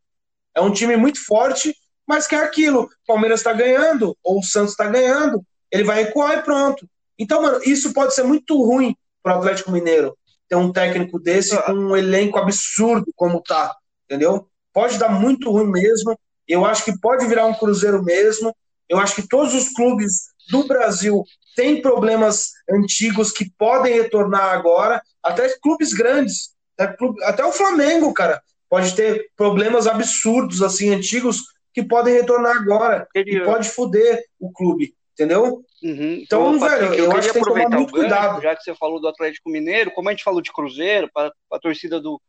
É 0.55 0.61
um 0.61 0.73
time 0.73 0.95
muito 0.97 1.25
forte, 1.25 1.75
mas 2.07 2.27
que 2.27 2.35
é 2.35 2.41
aquilo. 2.45 2.91
Palmeiras 3.07 3.43
tá 3.43 3.55
ganhando, 3.55 4.15
ou 4.23 4.41
o 4.41 4.43
Santos 4.43 4.77
tá 4.77 4.87
ganhando. 4.87 5.43
Ele 5.71 5.85
vai 5.85 6.05
recuar 6.05 6.39
e 6.39 6.43
pronto. 6.43 6.87
Então, 7.19 7.41
mano, 7.41 7.61
isso 7.65 7.95
pode 7.95 8.15
ser 8.15 8.23
muito 8.23 8.63
ruim 8.63 8.95
pro 9.23 9.35
Atlético 9.35 9.71
Mineiro 9.71 10.17
ter 10.49 10.57
um 10.57 10.73
técnico 10.73 11.19
desse 11.19 11.57
com 11.63 11.73
um 11.73 11.97
elenco 11.97 12.39
absurdo 12.39 13.11
como 13.17 13.41
tá, 13.41 13.75
entendeu? 14.05 14.47
Pode 14.73 14.99
dar 14.99 15.09
muito 15.09 15.51
ruim 15.51 15.71
mesmo. 15.71 16.19
Eu 16.47 16.67
acho 16.67 16.85
que 16.85 16.99
pode 16.99 17.27
virar 17.27 17.47
um 17.47 17.55
Cruzeiro 17.55 18.03
mesmo. 18.03 18.55
Eu 18.89 18.99
acho 18.99 19.15
que 19.15 19.27
todos 19.27 19.55
os 19.55 19.71
clubes 19.71 20.27
do 20.51 20.67
Brasil 20.67 21.25
têm 21.57 21.81
problemas 21.81 22.51
antigos 22.71 23.33
que 23.33 23.51
podem 23.57 23.95
retornar 23.95 24.53
agora, 24.53 25.03
até 25.23 25.49
clubes 25.61 25.93
grandes, 25.93 26.51
até, 26.79 26.97
até 27.25 27.45
o 27.45 27.53
Flamengo, 27.53 28.13
cara, 28.13 28.43
pode 28.69 28.95
ter 28.95 29.31
problemas 29.37 29.87
absurdos 29.87 30.63
assim 30.63 30.91
antigos 30.91 31.43
que 31.73 31.83
podem 31.83 32.15
retornar 32.15 32.57
agora 32.57 33.07
e 33.15 33.41
pode 33.41 33.71
foder 33.71 34.23
o 34.39 34.53
clube. 34.53 34.95
Entendeu? 35.13 35.65
Uhum. 35.83 36.15
Então, 36.23 36.55
Ô, 36.55 36.59
velho, 36.59 36.95
eu, 36.95 37.05
eu 37.07 37.13
acho 37.13 37.29
que 37.29 37.35
tem 37.35 37.43
que 37.43 37.49
tomar 37.49 37.69
muito 37.71 37.93
ganho, 37.93 38.09
cuidado. 38.09 38.41
Já 38.41 38.55
que 38.55 38.63
você 38.63 38.75
falou 38.75 39.01
do 39.01 39.09
Atlético 39.09 39.51
Mineiro, 39.51 39.91
como 39.91 40.09
a 40.09 40.13
gente 40.13 40.23
falou 40.23 40.41
de 40.41 40.53
Cruzeiro, 40.53 41.11
para 41.13 41.33
a 41.51 41.59
torcida 41.59 42.01
do, 42.01 42.21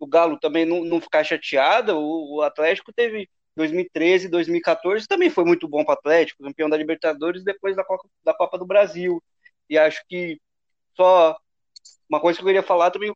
do 0.00 0.06
Galo 0.06 0.38
também 0.38 0.64
não, 0.64 0.84
não 0.84 1.00
ficar 1.00 1.22
chateada, 1.22 1.94
o, 1.94 2.36
o 2.36 2.42
Atlético 2.42 2.92
teve 2.92 3.28
2013, 3.54 4.28
2014 4.28 5.06
também 5.06 5.28
foi 5.28 5.44
muito 5.44 5.68
bom 5.68 5.84
para 5.84 5.92
o 5.92 5.98
Atlético, 5.98 6.42
campeão 6.42 6.70
da 6.70 6.76
Libertadores 6.76 7.44
depois 7.44 7.76
da 7.76 7.84
Copa, 7.84 8.08
da 8.24 8.32
Copa 8.32 8.56
do 8.56 8.66
Brasil. 8.66 9.22
E 9.68 9.76
acho 9.76 10.02
que 10.08 10.40
só 10.96 11.36
uma 12.08 12.20
coisa 12.20 12.38
que 12.38 12.42
eu 12.42 12.46
queria 12.46 12.62
falar 12.62 12.90
também 12.90 13.12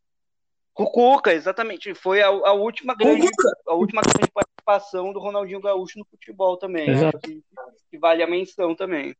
Cucuca, 0.77 1.33
exatamente. 1.33 1.95
Foi 1.95 2.21
a, 2.21 2.27
a 2.27 2.53
última 2.53 2.95
grande, 2.95 3.27
a 3.67 3.73
última 3.73 4.03
grande 4.03 4.31
participação 4.31 5.11
do 5.11 5.19
Ronaldinho 5.19 5.59
Gaúcho 5.59 5.99
no 5.99 6.05
futebol 6.05 6.59
também. 6.59 6.91
Exato. 6.91 7.19
Que, 7.19 7.43
que 7.91 7.99
vale 7.99 8.23
a 8.23 8.27
menção 8.27 8.75
também. 8.75 9.17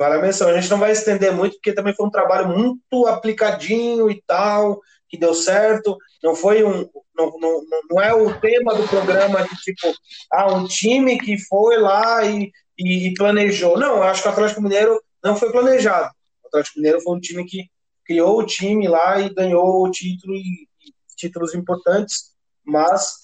Vale 0.00 0.14
a 0.14 0.22
menção. 0.22 0.48
A 0.48 0.58
gente 0.58 0.70
não 0.70 0.78
vai 0.78 0.92
estender 0.92 1.30
muito, 1.30 1.56
porque 1.56 1.74
também 1.74 1.94
foi 1.94 2.06
um 2.06 2.10
trabalho 2.10 2.48
muito 2.48 3.06
aplicadinho 3.06 4.10
e 4.10 4.18
tal, 4.26 4.80
que 5.06 5.18
deu 5.18 5.34
certo. 5.34 5.94
Não 6.24 6.34
foi 6.34 6.64
um. 6.64 6.88
Não, 7.14 7.38
não, 7.38 7.62
não 7.90 8.00
é 8.00 8.14
o 8.14 8.32
tema 8.40 8.74
do 8.74 8.88
programa 8.88 9.42
de 9.42 9.54
tipo, 9.56 9.94
ah, 10.32 10.54
um 10.54 10.66
time 10.66 11.18
que 11.18 11.36
foi 11.36 11.76
lá 11.76 12.24
e, 12.24 12.50
e 12.78 13.12
planejou. 13.12 13.78
Não, 13.78 14.02
acho 14.02 14.22
que 14.22 14.28
o 14.28 14.30
Atlético 14.30 14.62
Mineiro 14.62 14.98
não 15.22 15.36
foi 15.36 15.52
planejado. 15.52 16.10
O 16.44 16.48
Atlético 16.48 16.78
Mineiro 16.78 17.02
foi 17.02 17.14
um 17.14 17.20
time 17.20 17.44
que 17.44 17.66
criou 18.06 18.38
o 18.38 18.46
time 18.46 18.88
lá 18.88 19.20
e 19.20 19.28
ganhou 19.28 19.84
o 19.84 19.90
título 19.90 20.34
e, 20.34 20.38
e 20.40 20.94
títulos 21.14 21.54
importantes, 21.54 22.30
mas 22.64 23.18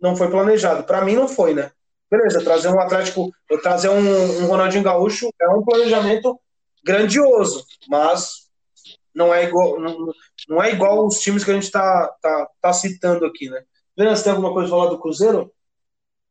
não 0.00 0.16
foi 0.16 0.28
planejado. 0.28 0.82
Para 0.82 1.04
mim 1.04 1.14
não 1.14 1.28
foi, 1.28 1.54
né? 1.54 1.70
Beleza, 2.10 2.42
trazer 2.42 2.68
um 2.68 2.80
Atlético, 2.80 3.30
trazer 3.62 3.90
um, 3.90 4.42
um 4.42 4.46
Ronaldinho 4.46 4.82
Gaúcho 4.82 5.28
é 5.40 5.48
um 5.50 5.62
planejamento 5.62 6.40
grandioso, 6.84 7.66
mas 7.88 8.48
não 9.14 9.34
é 9.34 9.44
igual, 9.44 9.78
não, 9.78 10.12
não 10.48 10.62
é 10.62 10.72
igual 10.72 11.06
os 11.06 11.18
times 11.18 11.44
que 11.44 11.50
a 11.50 11.54
gente 11.54 11.64
está 11.64 12.08
tá, 12.22 12.48
tá 12.62 12.72
citando 12.72 13.26
aqui, 13.26 13.50
né? 13.50 13.62
Vendo 13.96 14.16
se 14.16 14.24
tem 14.24 14.30
alguma 14.30 14.52
coisa 14.52 14.68
pra 14.68 14.78
falar 14.78 14.90
do 14.90 14.98
Cruzeiro? 14.98 15.52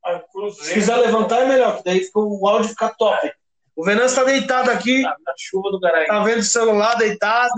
Ah, 0.03 0.23
Cruzeiro. 0.31 0.65
Se 0.65 0.73
quiser 0.73 0.95
levantar 0.95 1.41
é 1.41 1.47
melhor, 1.47 1.77
que 1.77 1.83
daí 1.83 2.09
o 2.15 2.47
áudio 2.47 2.69
fica 2.69 2.95
top. 2.97 3.31
O 3.77 3.85
Venâncio 3.85 4.17
tá 4.17 4.23
deitado 4.23 4.71
aqui, 4.71 5.03
Na, 5.03 5.11
na 5.23 5.33
chuva 5.37 5.69
do 5.69 5.79
caralho. 5.79 6.07
tá 6.07 6.23
vendo 6.23 6.39
o 6.39 6.43
celular 6.43 6.95
deitado, 6.95 7.53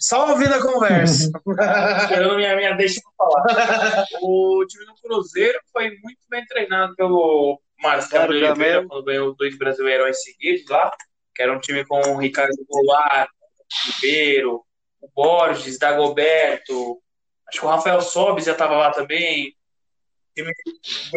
só 0.00 0.28
ouvindo 0.30 0.52
a 0.52 0.60
conversa. 0.60 1.30
Esperando 2.02 2.34
minha, 2.34 2.56
minha 2.56 2.72
deixa 2.72 3.00
pra 3.00 3.12
falar. 3.16 4.04
O 4.20 4.66
time 4.66 4.84
do 4.84 4.94
Cruzeiro 5.00 5.60
foi 5.72 5.90
muito 6.02 6.18
bem 6.28 6.44
treinado 6.46 6.96
pelo 6.96 7.60
Marcelo 7.80 8.26
Claro, 8.26 8.32
Oliveira, 8.32 8.84
quando 8.84 9.04
ganhou 9.04 9.34
dois 9.36 9.56
brasileirões 9.56 10.20
seguidos 10.24 10.68
lá, 10.68 10.90
que 11.36 11.40
era 11.40 11.52
um 11.56 11.60
time 11.60 11.84
com 11.86 12.00
o 12.00 12.16
Ricardo 12.18 12.52
Goulart, 12.68 13.30
o 13.30 13.92
Ribeiro, 13.92 14.64
o 15.00 15.08
Borges, 15.14 15.78
Dagoberto, 15.78 17.00
acho 17.46 17.60
que 17.60 17.64
o 17.64 17.68
Rafael 17.68 18.00
Sobis 18.00 18.44
já 18.44 18.52
estava 18.52 18.76
lá 18.76 18.90
também. 18.90 19.50
O 19.50 20.34
time 20.34 20.52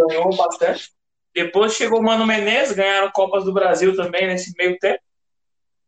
ganhou 0.08 0.36
bastante. 0.38 0.93
Depois 1.34 1.74
chegou 1.74 2.00
o 2.00 2.04
Mano 2.04 2.26
Menezes, 2.26 2.76
ganharam 2.76 3.12
Copas 3.12 3.44
do 3.44 3.54
Brasil 3.54 3.96
também 3.96 4.28
nesse 4.28 4.54
meio 4.58 4.78
tempo. 4.78 5.02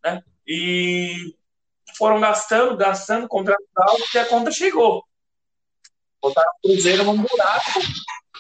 Né? 0.03 0.21
E 0.47 1.35
foram 1.97 2.19
gastando, 2.19 2.75
gastando, 2.75 3.27
contratos 3.27 3.67
altos 3.75 4.13
e 4.13 4.19
a 4.19 4.25
conta 4.25 4.51
chegou. 4.51 5.03
Botaram 6.21 6.49
o 6.63 6.67
Cruzeiro 6.67 7.03
num 7.03 7.17
buraco 7.17 7.79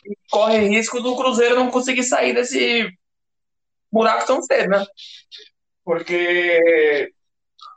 e 0.05 0.17
corre 0.29 0.67
risco 0.67 0.99
do 1.01 1.15
Cruzeiro 1.15 1.55
não 1.55 1.69
conseguir 1.69 2.03
sair 2.03 2.33
desse 2.33 2.89
buraco 3.91 4.25
tão 4.25 4.41
cedo, 4.41 4.69
né? 4.69 4.85
Porque 5.83 7.11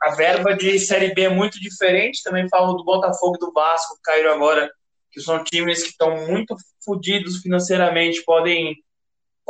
a 0.01 0.11
verba 0.11 0.55
de 0.55 0.79
Série 0.79 1.13
B 1.13 1.23
é 1.23 1.29
muito 1.29 1.59
diferente. 1.59 2.23
Também 2.23 2.49
falo 2.49 2.73
do 2.73 2.83
Botafogo 2.83 3.35
e 3.35 3.39
do 3.39 3.51
Vasco, 3.51 3.95
que 3.95 4.01
caíram 4.03 4.33
agora, 4.33 4.71
que 5.11 5.21
são 5.21 5.43
times 5.43 5.83
que 5.83 5.89
estão 5.89 6.27
muito 6.27 6.55
fodidos 6.83 7.41
financeiramente, 7.41 8.23
podem, 8.23 8.75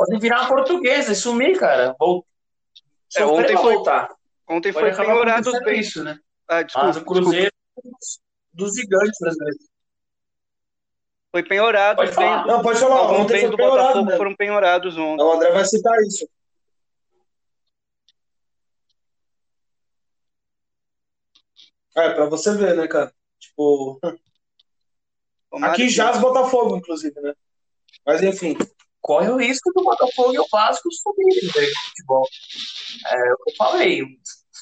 podem 0.00 0.18
virar 0.18 0.48
portuguesa 0.48 1.12
e 1.12 1.14
sumir, 1.14 1.58
cara. 1.58 1.94
É, 3.16 3.24
ontem 3.24 3.56
foi- 3.56 3.74
voltar. 3.74 4.08
Ontem 4.48 4.72
Pode 4.72 4.94
foi 4.94 5.04
penhorado 5.04 5.52
bem. 5.64 5.78
isso, 5.80 6.02
né? 6.02 6.18
Ah, 6.48 6.62
desculpa, 6.62 6.86
Mas 6.86 6.96
o 6.96 7.00
desculpa. 7.00 7.20
Cruzeiro 7.22 7.52
dos 8.52 8.74
gigantes 8.74 9.18
brasileiros. 9.20 9.64
Foi 11.30 11.42
penhorado. 11.44 11.96
Pode 11.96 12.12
falar. 12.12 12.46
Não, 12.46 12.62
pode 12.62 12.80
falar, 12.80 12.96
Alguns 12.96 13.18
ontem 13.20 13.32
bens 13.34 13.40
foi 13.42 13.50
do 13.50 13.56
penhorado, 13.58 13.86
Botafogo 13.88 14.10
né? 14.10 14.16
foram 14.16 14.36
penhorados 14.36 14.96
ontem. 14.96 15.22
O 15.22 15.32
André 15.32 15.52
vai 15.52 15.64
citar 15.66 15.96
isso. 16.00 16.26
É, 21.96 22.10
pra 22.14 22.24
você 22.26 22.56
ver, 22.56 22.74
né, 22.76 22.88
cara? 22.88 23.12
Tipo, 23.38 24.00
aqui 25.62 25.88
já 25.88 26.10
os 26.12 26.18
Botafogo, 26.18 26.76
inclusive, 26.76 27.20
né? 27.20 27.34
Mas 28.06 28.22
enfim. 28.22 28.56
Corre 29.00 29.28
o 29.28 29.36
risco 29.36 29.72
do 29.74 29.82
Botafogo 29.82 30.34
e 30.34 30.38
o 30.38 30.46
Vasco 30.50 30.90
subirem 30.92 31.46
no 31.46 31.52
futebol. 31.52 32.28
É 33.06 33.32
o 33.32 33.36
que 33.38 33.50
eu 33.50 33.56
falei. 33.56 34.02
O 34.02 34.08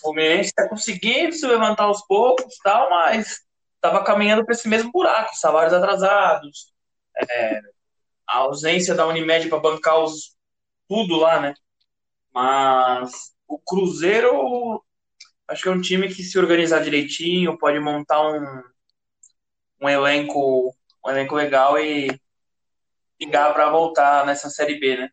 Fluminense 0.00 0.50
está 0.50 0.68
conseguindo 0.68 1.32
se 1.32 1.46
levantar 1.46 1.84
aos 1.84 2.06
poucos, 2.06 2.56
tal, 2.62 2.88
mas 2.90 3.40
estava 3.74 4.04
caminhando 4.04 4.44
para 4.44 4.54
esse 4.54 4.68
mesmo 4.68 4.90
buraco. 4.92 5.34
Salários 5.34 5.74
atrasados, 5.74 6.72
é, 7.16 7.60
a 8.28 8.38
ausência 8.38 8.94
da 8.94 9.06
Unimed 9.06 9.48
para 9.48 9.58
bancar 9.58 9.98
os, 9.98 10.36
tudo 10.88 11.16
lá, 11.16 11.40
né? 11.40 11.54
Mas 12.32 13.32
o 13.46 13.58
Cruzeiro, 13.58 14.84
acho 15.48 15.62
que 15.62 15.68
é 15.68 15.72
um 15.72 15.80
time 15.80 16.08
que 16.08 16.22
se 16.22 16.38
organizar 16.38 16.82
direitinho, 16.82 17.58
pode 17.58 17.80
montar 17.80 18.20
um, 18.20 18.62
um 19.82 19.88
elenco, 19.88 20.74
um 21.04 21.10
elenco 21.10 21.34
legal 21.34 21.78
e 21.78 22.08
ligar 23.20 23.52
para 23.52 23.70
voltar 23.70 24.24
nessa 24.26 24.48
Série 24.50 24.78
B, 24.78 24.96
né? 24.96 25.10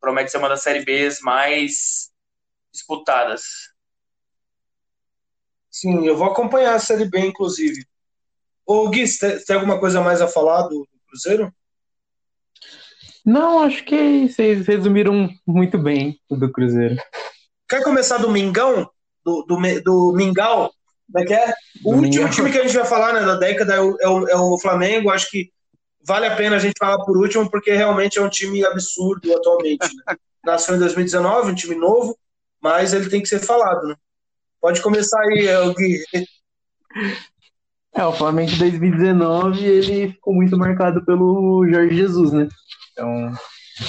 Promete 0.00 0.30
ser 0.30 0.38
uma 0.38 0.48
das 0.48 0.62
Série 0.62 0.84
Bs 0.84 1.20
mais 1.20 2.10
disputadas. 2.72 3.42
Sim, 5.70 6.06
eu 6.06 6.16
vou 6.16 6.28
acompanhar 6.28 6.74
a 6.74 6.78
Série 6.78 7.04
B, 7.08 7.18
inclusive. 7.20 7.84
Ô, 8.66 8.88
Gui, 8.88 9.06
você 9.06 9.44
tem, 9.44 9.56
alguma 9.56 9.78
coisa 9.78 10.00
mais 10.00 10.20
a 10.20 10.28
falar 10.28 10.62
do, 10.68 10.86
Cruzeiro? 11.08 11.52
Não, 13.24 13.60
acho 13.60 13.84
que 13.84 14.28
vocês 14.28 14.66
resumiram 14.66 15.28
muito 15.46 15.78
bem 15.78 16.18
o 16.28 16.36
do 16.36 16.50
Cruzeiro. 16.50 16.96
Quer 17.68 17.82
começar 17.82 18.18
do 18.18 18.30
Mingão? 18.30 18.88
Do, 19.24 19.42
do, 19.44 19.56
do 19.82 20.12
Mingau? 20.14 20.72
Como 21.10 21.24
é 21.24 21.26
que 21.26 21.34
é? 21.34 21.54
O 21.84 21.92
Do 21.92 21.96
último 21.98 22.24
Mingau. 22.24 22.30
time 22.30 22.52
que 22.52 22.58
a 22.58 22.62
gente 22.66 22.76
vai 22.76 22.84
falar 22.84 23.12
né, 23.14 23.20
da 23.24 23.36
década 23.36 23.74
é 23.74 23.80
o, 23.80 23.96
é 24.00 24.08
o- 24.08 24.28
é 24.28 24.36
o 24.36 24.58
Flamengo. 24.58 25.10
Acho 25.10 25.30
que 25.30 25.50
vale 26.04 26.26
a 26.26 26.36
pena 26.36 26.56
a 26.56 26.58
gente 26.58 26.74
falar 26.78 26.98
por 27.04 27.16
último, 27.16 27.50
porque 27.50 27.72
realmente 27.72 28.18
é 28.18 28.22
um 28.22 28.28
time 28.28 28.64
absurdo 28.64 29.34
atualmente. 29.34 29.86
né? 30.06 30.16
Nasceu 30.44 30.76
em 30.76 30.78
2019, 30.78 31.50
um 31.50 31.54
time 31.54 31.74
novo, 31.74 32.18
mas 32.60 32.92
ele 32.92 33.08
tem 33.08 33.22
que 33.22 33.28
ser 33.28 33.40
falado, 33.40 33.86
né? 33.86 33.96
Pode 34.60 34.82
começar 34.82 35.20
aí, 35.20 35.46
é, 35.46 35.58
o 35.60 35.74
Gui. 35.74 36.02
É, 37.94 38.04
o 38.04 38.12
Flamengo 38.12 38.50
de 38.50 38.58
2019, 38.58 39.64
ele 39.64 40.12
ficou 40.12 40.34
muito 40.34 40.56
marcado 40.56 41.04
pelo 41.04 41.66
Jorge 41.68 41.96
Jesus, 41.96 42.32
né? 42.32 42.48
Então, 42.92 43.32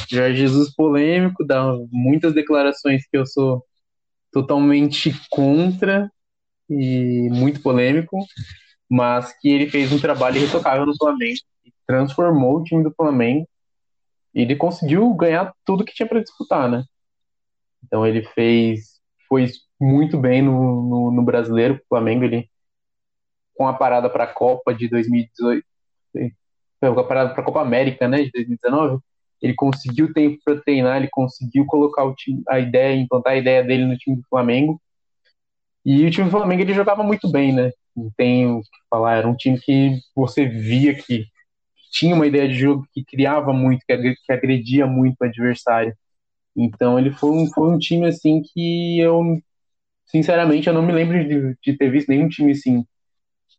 Jorge 0.09 0.37
Jesus 0.37 0.73
polêmico, 0.73 1.45
dá 1.45 1.63
muitas 1.91 2.33
declarações 2.33 3.03
que 3.09 3.17
eu 3.17 3.25
sou 3.25 3.63
totalmente 4.31 5.13
contra 5.29 6.11
e 6.69 7.29
muito 7.31 7.61
polêmico, 7.61 8.17
mas 8.89 9.33
que 9.39 9.49
ele 9.49 9.69
fez 9.69 9.91
um 9.91 9.99
trabalho 9.99 10.37
irretocável 10.37 10.85
no 10.85 10.95
Flamengo, 10.97 11.39
transformou 11.87 12.57
o 12.57 12.63
time 12.63 12.83
do 12.83 12.93
Flamengo 12.93 13.47
e 14.33 14.41
ele 14.41 14.55
conseguiu 14.55 15.13
ganhar 15.13 15.53
tudo 15.65 15.85
que 15.85 15.93
tinha 15.93 16.07
para 16.07 16.21
disputar, 16.21 16.69
né? 16.69 16.83
Então 17.83 18.05
ele 18.05 18.23
fez, 18.23 18.99
foi 19.29 19.49
muito 19.79 20.17
bem 20.17 20.41
no, 20.41 20.81
no, 20.81 21.11
no 21.11 21.23
brasileiro, 21.23 21.75
o 21.75 21.87
Flamengo, 21.87 22.23
ele 22.23 22.49
com 23.55 23.67
a 23.67 23.73
parada 23.73 24.09
para 24.09 24.25
a 24.25 24.33
Copa 24.33 24.73
de 24.73 24.89
2018, 24.89 25.65
com 26.81 26.99
a 26.99 27.07
parada 27.07 27.33
para 27.33 27.41
a 27.41 27.45
Copa 27.45 27.61
América, 27.61 28.07
né, 28.07 28.23
de 28.23 28.31
2019, 28.31 28.99
ele 29.41 29.53
conseguiu 29.55 30.13
tempo 30.13 30.37
para 30.43 30.59
treinar, 30.61 30.97
ele 30.97 31.09
conseguiu 31.09 31.65
colocar 31.65 32.03
o 32.03 32.13
time, 32.13 32.43
a 32.49 32.59
ideia, 32.59 32.95
implantar 32.95 33.33
a 33.33 33.37
ideia 33.37 33.63
dele 33.63 33.85
no 33.85 33.97
time 33.97 34.17
do 34.17 34.23
Flamengo. 34.29 34.81
E 35.85 36.05
o 36.05 36.11
time 36.11 36.25
do 36.25 36.31
Flamengo 36.31 36.61
ele 36.61 36.73
jogava 36.73 37.03
muito 37.03 37.31
bem, 37.31 37.53
né? 37.53 37.71
Não 37.95 38.11
tenho 38.17 38.57
o 38.57 38.61
que 38.61 38.69
falar, 38.89 39.17
era 39.17 39.27
um 39.27 39.35
time 39.35 39.59
que 39.59 39.99
você 40.15 40.45
via 40.45 40.95
que 40.95 41.27
tinha 41.95 42.15
uma 42.15 42.27
ideia 42.27 42.47
de 42.49 42.55
jogo, 42.55 42.87
que 42.93 43.03
criava 43.05 43.53
muito, 43.53 43.85
que 43.87 43.93
agre- 43.93 44.15
que 44.25 44.33
agredia 44.33 44.87
muito 44.87 45.17
o 45.21 45.25
adversário. 45.25 45.95
Então 46.57 46.99
ele 46.99 47.11
foi 47.11 47.31
um, 47.31 47.47
foi 47.53 47.69
um 47.71 47.79
time 47.79 48.07
assim 48.07 48.41
que 48.43 48.99
eu, 48.99 49.21
sinceramente, 50.07 50.67
eu 50.67 50.73
não 50.73 50.83
me 50.83 50.93
lembro 50.93 51.17
de, 51.27 51.57
de 51.63 51.77
ter 51.77 51.91
visto 51.91 52.09
nenhum 52.09 52.29
time 52.29 52.51
assim 52.53 52.85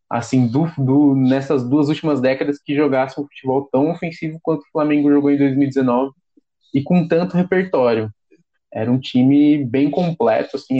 assim, 0.09 0.47
do, 0.47 0.67
do, 0.77 1.15
nessas 1.15 1.67
duas 1.69 1.89
últimas 1.89 2.21
décadas 2.21 2.59
que 2.63 2.75
jogasse 2.75 3.19
um 3.19 3.23
futebol 3.25 3.67
tão 3.71 3.91
ofensivo 3.91 4.39
quanto 4.41 4.61
o 4.61 4.71
Flamengo 4.71 5.11
jogou 5.11 5.31
em 5.31 5.37
2019 5.37 6.13
e 6.73 6.83
com 6.83 7.07
tanto 7.07 7.35
repertório. 7.35 8.09
Era 8.73 8.91
um 8.91 8.99
time 8.99 9.65
bem 9.65 9.91
completo, 9.91 10.57
assim, 10.57 10.77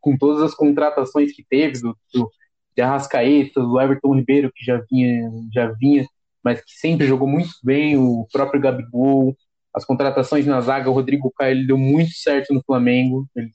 com 0.00 0.16
todas 0.16 0.42
as 0.42 0.54
contratações 0.54 1.32
que 1.34 1.44
teve, 1.48 1.80
do, 1.80 1.96
do 2.14 2.30
de 2.76 2.82
Arrascaeta, 2.82 3.60
do 3.60 3.80
Everton 3.80 4.14
Ribeiro, 4.16 4.52
que 4.54 4.64
já 4.64 4.80
vinha, 4.90 5.30
já 5.52 5.68
vinha, 5.72 6.06
mas 6.42 6.60
que 6.60 6.72
sempre 6.72 7.06
jogou 7.06 7.28
muito 7.28 7.50
bem, 7.62 7.96
o 7.96 8.26
próprio 8.32 8.60
Gabigol, 8.60 9.36
as 9.74 9.84
contratações 9.84 10.46
na 10.46 10.60
zaga, 10.60 10.90
o 10.90 10.94
Rodrigo 10.94 11.32
Caio, 11.36 11.52
ele 11.52 11.66
deu 11.66 11.78
muito 11.78 12.12
certo 12.12 12.54
no 12.54 12.62
Flamengo, 12.62 13.28
ele, 13.36 13.50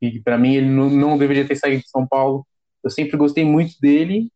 e 0.00 0.20
para 0.20 0.38
mim 0.38 0.54
ele 0.54 0.68
não, 0.68 0.90
não 0.90 1.18
deveria 1.18 1.46
ter 1.46 1.56
saído 1.56 1.82
de 1.82 1.88
São 1.88 2.06
Paulo, 2.06 2.46
eu 2.82 2.90
sempre 2.90 3.16
gostei 3.16 3.44
muito 3.44 3.74
dele 3.80 4.28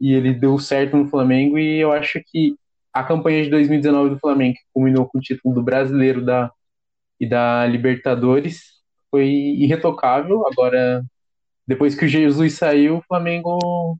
e 0.00 0.12
ele 0.12 0.34
deu 0.34 0.58
certo 0.58 0.96
no 0.96 1.08
Flamengo 1.08 1.58
e 1.58 1.78
eu 1.78 1.92
acho 1.92 2.20
que 2.26 2.56
a 2.92 3.04
campanha 3.04 3.44
de 3.44 3.50
2019 3.50 4.10
do 4.10 4.18
Flamengo, 4.18 4.54
que 4.54 4.62
culminou 4.72 5.06
com 5.06 5.18
o 5.18 5.20
título 5.20 5.54
do 5.54 5.62
Brasileiro 5.62 6.24
da, 6.24 6.50
e 7.20 7.28
da 7.28 7.66
Libertadores, 7.66 8.76
foi 9.10 9.28
irretocável. 9.28 10.46
Agora, 10.46 11.04
depois 11.66 11.94
que 11.94 12.06
o 12.06 12.08
Jesus 12.08 12.54
saiu, 12.54 12.98
o 12.98 13.02
Flamengo 13.02 13.98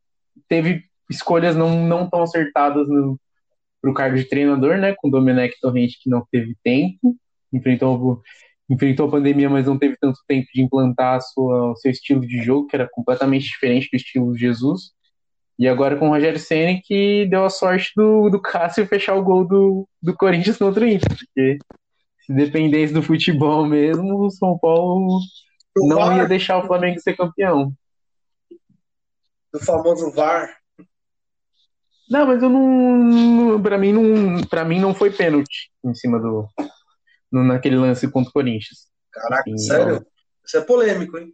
teve 0.49 0.85
escolhas 1.11 1.55
não, 1.55 1.87
não 1.87 2.09
tão 2.09 2.23
acertadas 2.23 2.87
para 3.87 3.91
o 3.91 3.95
cargo 3.95 4.17
de 4.17 4.25
treinador, 4.25 4.79
né? 4.79 4.95
Com 4.97 5.09
o 5.09 5.11
Domenech 5.11 5.55
Torrente, 5.61 5.99
que 6.03 6.11
não 6.11 6.27
teve 6.31 6.57
tempo, 6.65 7.17
enfrentou 7.53 8.21
enfrentou 8.69 9.07
a 9.07 9.11
pandemia, 9.13 9.49
mas 9.49 9.67
não 9.67 9.79
teve 9.79 9.97
tanto 10.01 10.19
tempo 10.27 10.49
de 10.53 10.61
implantar 10.61 11.21
sua, 11.23 11.71
o 11.71 11.77
seu 11.77 11.93
estilo 11.93 12.23
de 12.23 12.43
jogo, 12.43 12.67
que 12.67 12.75
era 12.75 12.89
completamente 12.91 13.45
diferente 13.45 13.89
do 13.93 13.97
estilo 13.97 14.33
de 14.33 14.41
Jesus. 14.41 14.91
E 15.57 15.69
agora 15.69 15.97
com 15.97 16.09
o 16.09 16.11
Rogério 16.11 16.41
Senna 16.41 16.81
que 16.83 17.27
deu 17.27 17.45
a 17.45 17.51
sorte 17.51 17.93
do, 17.95 18.29
do 18.29 18.43
Cássio 18.43 18.85
fechar 18.85 19.15
o 19.15 19.23
gol 19.23 19.47
do, 19.47 19.89
do 20.03 20.17
Corinthians 20.17 20.59
contra 20.59 20.85
o 20.85 20.89
Inter. 20.89 21.09
Porque 21.09 21.59
se 22.27 22.33
dependesse 22.33 22.93
do 22.93 23.05
futebol 23.05 23.65
mesmo, 23.65 24.27
o 24.27 24.31
São 24.31 24.59
Paulo 24.59 25.21
não 25.77 26.17
ia 26.17 26.27
deixar 26.27 26.59
o 26.59 26.67
Flamengo 26.67 26.99
ser 26.99 27.17
campeão. 27.17 27.73
Do 29.53 29.61
famoso 29.61 30.11
VAR. 30.11 30.65
Não, 32.11 32.27
mas 32.27 32.43
eu 32.43 32.49
não. 32.49 33.61
Pra 33.62 33.78
mim 33.78 33.93
não, 33.93 34.41
pra 34.49 34.65
mim 34.65 34.81
não 34.81 34.95
foi 34.95 35.11
pênalti 35.11 35.70
em 35.85 35.95
cima 35.95 36.19
do. 36.19 36.49
no- 37.31 37.45
naquele 37.45 37.77
lance 37.77 38.09
contra 38.11 38.31
o 38.31 38.33
Corinthians. 38.33 38.87
Caraca, 39.12 39.57
sério? 39.59 40.07
Isso 40.45 40.57
é 40.57 40.61
polêmico, 40.61 41.19
hein? 41.19 41.33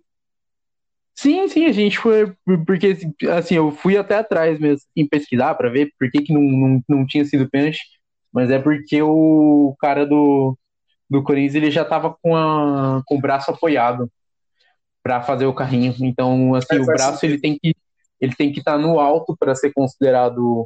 Sim, 1.14 1.46
sim, 1.48 1.66
a 1.66 1.72
gente 1.72 1.98
foi. 1.98 2.34
Porque, 2.66 2.96
assim, 3.30 3.54
eu 3.56 3.70
fui 3.70 3.96
até 3.96 4.16
atrás 4.16 4.58
mesmo, 4.58 4.82
em 4.96 5.06
pesquisar 5.06 5.54
pra 5.54 5.68
ver 5.68 5.92
por 5.98 6.10
que, 6.10 6.22
que 6.22 6.32
não, 6.32 6.40
não, 6.40 6.82
não 6.88 7.06
tinha 7.06 7.24
sido 7.24 7.48
pênalti. 7.50 7.78
Mas 8.32 8.50
é 8.50 8.58
porque 8.58 9.02
o 9.02 9.76
cara 9.78 10.06
do, 10.06 10.56
do 11.08 11.22
Corinthians 11.22 11.54
ele 11.54 11.70
já 11.70 11.84
tava 11.84 12.16
com, 12.22 12.34
a, 12.34 13.02
com 13.06 13.16
o 13.16 13.20
braço 13.20 13.50
apoiado 13.50 14.10
pra 15.02 15.20
fazer 15.22 15.44
o 15.46 15.54
carrinho. 15.54 15.94
Então, 16.00 16.54
assim, 16.54 16.76
É, 16.76 16.80
o 16.80 16.86
braço 16.86 17.18
sentido. 17.18 17.32
ele 17.32 17.40
tem 17.40 17.58
que 17.58 17.71
ele 18.22 18.34
tem 18.36 18.52
que 18.52 18.60
estar 18.60 18.78
no 18.78 19.00
alto 19.00 19.36
para 19.36 19.52
ser 19.56 19.72
considerado 19.72 20.62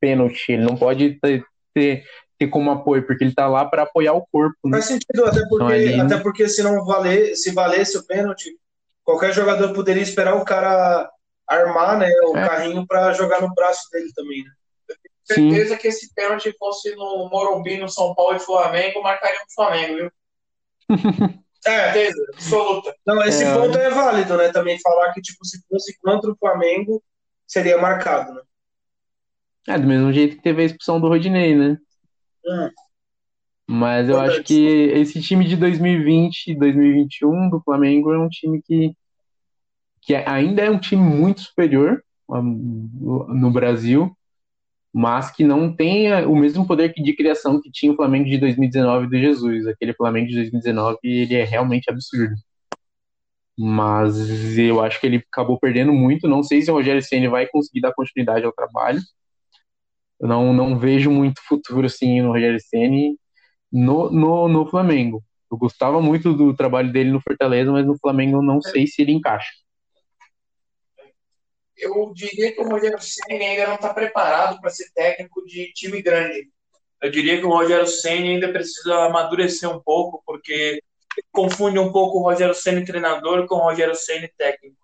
pênalti. 0.00 0.52
Ele 0.52 0.62
não 0.62 0.76
pode 0.76 1.18
ter, 1.20 1.44
ter, 1.74 2.04
ter 2.38 2.46
como 2.46 2.70
apoio, 2.70 3.04
porque 3.04 3.24
ele 3.24 3.34
tá 3.34 3.48
lá 3.48 3.64
para 3.64 3.82
apoiar 3.82 4.12
o 4.12 4.24
corpo, 4.30 4.56
né? 4.66 4.78
Faz 4.78 4.84
sentido, 4.84 5.24
até 5.26 5.40
porque, 5.48 5.86
Então, 5.86 6.06
até 6.06 6.18
porque 6.18 6.48
se 6.48 6.62
não 6.62 6.84
valer, 6.84 7.34
se 7.34 7.52
valesse 7.52 7.98
o 7.98 8.06
pênalti, 8.06 8.56
qualquer 9.02 9.34
jogador 9.34 9.72
poderia 9.72 10.02
esperar 10.02 10.36
o 10.36 10.44
cara 10.44 11.10
armar, 11.48 11.98
né, 11.98 12.08
o 12.28 12.36
É. 12.36 12.48
carrinho 12.48 12.86
pra 12.86 13.12
jogar 13.12 13.40
no 13.40 13.52
braço 13.52 13.90
dele 13.90 14.12
também, 14.14 14.44
né? 14.44 14.50
Sim. 15.24 15.50
certeza 15.50 15.76
que 15.76 15.88
esse 15.88 16.14
pênalti 16.14 16.54
fosse 16.56 16.94
no 16.94 17.28
Morumbi, 17.28 17.78
no 17.78 17.88
São 17.88 18.14
Paulo 18.14 18.36
e 18.36 18.40
Flamengo, 18.40 19.02
marcaria 19.02 19.40
o 19.40 19.54
Flamengo, 19.54 19.96
viu? 19.96 20.10
É, 21.66 21.92
Certeza, 21.92 22.24
absoluta. 22.32 22.94
não, 23.06 23.22
esse 23.24 23.44
É. 23.44 23.52
ponto 23.54 23.76
é 23.76 23.90
válido, 23.90 24.36
né? 24.36 24.50
Também 24.50 24.78
falar 24.80 25.12
que, 25.12 25.20
tipo, 25.20 25.44
se 25.44 25.60
fosse 25.68 25.98
contra 26.00 26.30
o 26.30 26.36
Flamengo, 26.36 27.02
seria 27.46 27.76
marcado, 27.78 28.34
né? 28.34 28.42
É, 29.68 29.78
do 29.78 29.86
mesmo 29.86 30.12
jeito 30.12 30.36
que 30.36 30.42
teve 30.42 30.62
a 30.62 30.64
expulsão 30.64 31.00
do 31.00 31.08
Rodinei, 31.08 31.56
né? 31.56 31.76
Hum. 32.46 32.70
Mas 33.68 34.08
eu 34.08 34.14
Verdade. 34.16 34.38
acho 34.38 34.44
que 34.44 34.64
esse 34.94 35.20
time 35.20 35.44
de 35.44 35.56
2020 35.56 36.52
e 36.52 36.54
2021 36.54 37.50
do 37.50 37.60
Flamengo 37.60 38.12
é 38.12 38.18
um 38.18 38.28
time 38.28 38.62
que, 38.62 38.92
que 40.02 40.14
ainda 40.14 40.62
é 40.62 40.70
um 40.70 40.78
time 40.78 41.02
muito 41.02 41.40
superior 41.40 42.00
no 42.28 43.50
Brasil, 43.50 44.15
mas 44.98 45.30
que 45.30 45.44
não 45.44 45.70
tem 45.70 46.10
o 46.24 46.34
mesmo 46.34 46.66
poder 46.66 46.90
de 46.94 47.12
criação 47.14 47.60
que 47.60 47.70
tinha 47.70 47.92
o 47.92 47.96
Flamengo 47.96 48.24
de 48.24 48.38
2019 48.38 49.08
do 49.08 49.18
Jesus. 49.18 49.66
Aquele 49.66 49.92
Flamengo 49.92 50.28
de 50.28 50.36
2019 50.36 50.96
ele 51.02 51.34
é 51.34 51.44
realmente 51.44 51.90
absurdo. 51.90 52.34
Mas 53.58 54.16
eu 54.56 54.82
acho 54.82 54.98
que 54.98 55.06
ele 55.06 55.22
acabou 55.30 55.58
perdendo 55.60 55.92
muito. 55.92 56.26
Não 56.26 56.42
sei 56.42 56.62
se 56.62 56.70
o 56.70 56.74
Rogério 56.74 57.02
Ceni 57.02 57.28
vai 57.28 57.46
conseguir 57.46 57.82
dar 57.82 57.92
continuidade 57.92 58.46
ao 58.46 58.52
trabalho. 58.54 58.98
Eu 60.18 60.28
não, 60.28 60.54
não 60.54 60.78
vejo 60.78 61.10
muito 61.10 61.42
futuro 61.46 61.84
assim 61.84 62.22
no 62.22 62.32
Rogério 62.32 62.58
Ceni 62.58 63.18
no, 63.70 64.10
no, 64.10 64.48
no 64.48 64.64
Flamengo. 64.64 65.22
Eu 65.52 65.58
gostava 65.58 66.00
muito 66.00 66.32
do 66.32 66.56
trabalho 66.56 66.90
dele 66.90 67.10
no 67.10 67.20
Fortaleza, 67.20 67.70
mas 67.70 67.84
no 67.84 67.98
Flamengo 67.98 68.38
eu 68.38 68.42
não 68.42 68.62
sei 68.62 68.86
se 68.86 69.02
ele 69.02 69.12
encaixa. 69.12 69.52
Eu 71.76 72.12
diria 72.14 72.52
que 72.52 72.60
o 72.60 72.68
Rogério 72.68 72.98
Ceni 73.00 73.44
ainda 73.44 73.66
não 73.66 73.74
está 73.74 73.92
preparado 73.92 74.60
para 74.60 74.70
ser 74.70 74.90
técnico 74.94 75.44
de 75.44 75.72
time 75.72 76.00
grande. 76.00 76.48
Eu 77.02 77.10
diria 77.10 77.38
que 77.38 77.44
o 77.44 77.50
Rogério 77.50 77.86
Ceni 77.86 78.30
ainda 78.30 78.50
precisa 78.50 79.04
amadurecer 79.04 79.68
um 79.68 79.80
pouco, 79.80 80.22
porque 80.24 80.82
confunde 81.30 81.78
um 81.78 81.92
pouco 81.92 82.18
o 82.18 82.22
Rogério 82.22 82.54
Ceni 82.54 82.84
treinador 82.84 83.46
com 83.46 83.56
o 83.56 83.62
Rogério 83.62 83.94
Ceni 83.94 84.28
técnico. 84.36 84.76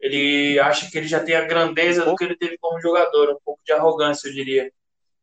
Ele 0.00 0.58
acha 0.58 0.90
que 0.90 0.98
ele 0.98 1.06
já 1.06 1.20
tem 1.20 1.36
a 1.36 1.44
grandeza 1.44 2.04
do 2.04 2.16
que 2.16 2.24
ele 2.24 2.36
teve 2.36 2.56
como 2.58 2.80
jogador, 2.80 3.30
um 3.30 3.38
pouco 3.44 3.60
de 3.64 3.72
arrogância, 3.72 4.28
eu 4.28 4.32
diria. 4.32 4.72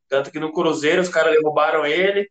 Tanto 0.07 0.31
que 0.31 0.39
no 0.39 0.53
Cruzeiro 0.53 1.01
os 1.01 1.09
caras 1.09 1.33
derrubaram 1.33 1.85
ele, 1.85 2.29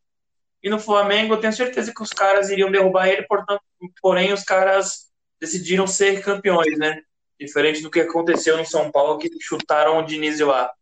e 0.63 0.71
no 0.71 0.79
Flamengo 0.79 1.35
eu 1.35 1.41
tenho 1.41 1.53
certeza 1.53 1.93
que 1.95 2.03
os 2.03 2.11
caras 2.11 2.49
iriam 2.49 2.71
derrubar 2.71 3.09
ele, 3.09 3.23
portanto, 3.23 3.61
porém 4.01 4.33
os 4.33 4.43
caras 4.43 5.11
decidiram 5.41 5.87
ser 5.87 6.23
campeões, 6.23 6.79
né? 6.79 7.03
Diferente 7.39 7.83
do 7.83 7.91
que 7.91 8.01
aconteceu 8.01 8.57
no 8.57 8.65
São 8.65 8.91
Paulo, 8.91 9.19
que 9.19 9.29
chutaram 9.41 9.99
o 9.99 10.03
Diniz 10.05 10.39
de 10.39 10.45
lá. 10.45 10.73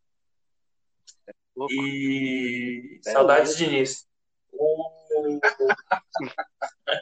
E 1.70 2.98
saudades 3.02 3.56
de 3.56 3.66
Diniz. 3.66 4.06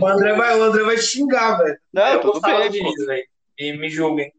O- 0.00 0.06
André 0.06 0.32
vai, 0.34 0.56
o 0.56 0.62
André 0.62 0.84
vai 0.84 0.96
xingar, 0.96 1.56
velho. 1.58 1.76
Não, 1.92 2.06
Eu 2.12 2.20
tudo 2.20 2.40
bem, 2.40 2.66
pô. 2.66 2.70
Diniz, 2.70 3.04
velho. 3.04 3.26
E 3.58 3.72
me 3.72 3.90
julguem. 3.90 4.32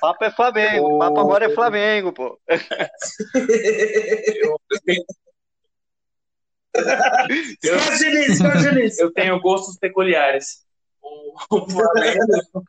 Papo 0.00 0.22
é 0.24 0.30
Flamengo. 0.30 0.96
O- 0.96 0.98
Papo 0.98 1.18
agora 1.20 1.46
é 1.46 1.54
Flamengo, 1.54 2.12
pô. 2.12 2.38
Nisso, 7.28 8.44
esquece 8.44 8.72
nisso. 8.74 9.02
Eu 9.02 9.12
tenho 9.12 9.40
gostos 9.40 9.76
peculiares. 9.78 10.64
O, 11.02 11.32
o 11.56 11.70
Flamengo, 11.70 12.64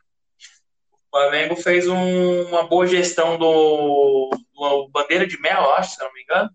Flamengo 1.10 1.56
fez 1.56 1.88
um- 1.88 2.42
uma 2.48 2.64
boa 2.66 2.86
gestão 2.86 3.38
do, 3.38 4.30
do 4.54 4.88
Bandeira 4.90 5.26
de 5.26 5.40
Mel, 5.40 5.62
eu 5.62 5.72
acho, 5.74 5.94
se 5.94 6.00
não 6.00 6.12
me 6.12 6.22
engano. 6.22 6.50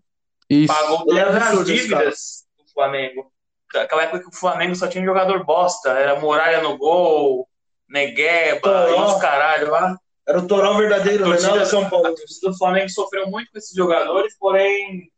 Isso. 0.48 0.72
Pagou 0.72 1.04
Ele 1.08 1.18
é 1.20 1.24
todas 1.24 1.42
as 1.42 1.64
dívidas 1.66 2.44
do 2.58 2.72
Flamengo. 2.72 3.32
Aquela 3.74 4.02
época 4.04 4.20
que 4.20 4.28
o 4.28 4.38
Flamengo 4.38 4.76
só 4.76 4.86
tinha 4.86 5.04
jogador 5.04 5.44
bosta. 5.44 5.90
Era 5.90 6.18
Muralha 6.20 6.60
no 6.62 6.76
gol, 6.78 7.48
Negueba 7.88 8.90
e 8.90 8.92
os 8.94 9.20
caralho 9.20 9.70
lá. 9.70 9.96
Era 10.26 10.38
o 10.38 10.46
Toró 10.46 10.74
verdadeiro, 10.74 11.24
A 11.24 11.28
né? 11.28 11.32
torcida- 11.36 11.56
Não, 11.56 11.66
São 11.66 11.86
A 11.86 11.90
Paulo. 11.90 12.04
torcida 12.14 12.50
do 12.50 12.56
Flamengo 12.58 12.88
sofreu 12.90 13.26
muito 13.28 13.50
com 13.50 13.58
esses 13.58 13.74
jogadores, 13.74 14.36
porém 14.38 15.10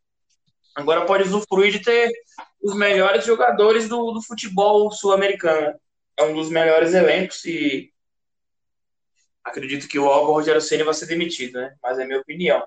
agora 0.75 1.05
pode 1.05 1.23
usufruir 1.23 1.71
de 1.71 1.79
ter 1.79 2.11
os 2.61 2.75
melhores 2.75 3.25
jogadores 3.25 3.87
do, 3.87 4.11
do 4.11 4.21
futebol 4.21 4.91
sul-americano. 4.91 5.73
É 6.17 6.23
um 6.23 6.33
dos 6.33 6.49
melhores 6.49 6.93
elencos 6.93 7.45
e 7.45 7.91
acredito 9.47 9.87
que 9.87 9.99
logo 9.99 10.31
o 10.31 10.33
Rogério 10.33 10.61
Ceni 10.61 10.83
vai 10.83 10.93
ser 10.93 11.07
demitido, 11.07 11.59
né? 11.59 11.75
Mas 11.81 11.97
é 11.99 12.05
minha 12.05 12.19
opinião. 12.19 12.63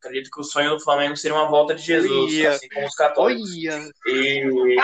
Acredito 0.00 0.30
que 0.30 0.40
o 0.40 0.44
sonho 0.44 0.70
do 0.70 0.80
Flamengo 0.80 1.16
seria 1.16 1.36
uma 1.36 1.48
volta 1.48 1.74
de 1.74 1.82
Jesus, 1.82 2.32
Olha. 2.34 2.50
assim 2.50 2.68
como 2.68 2.86
os 2.86 2.94
católicos. 2.94 3.50
Olha. 3.50 3.90
E 4.06 4.76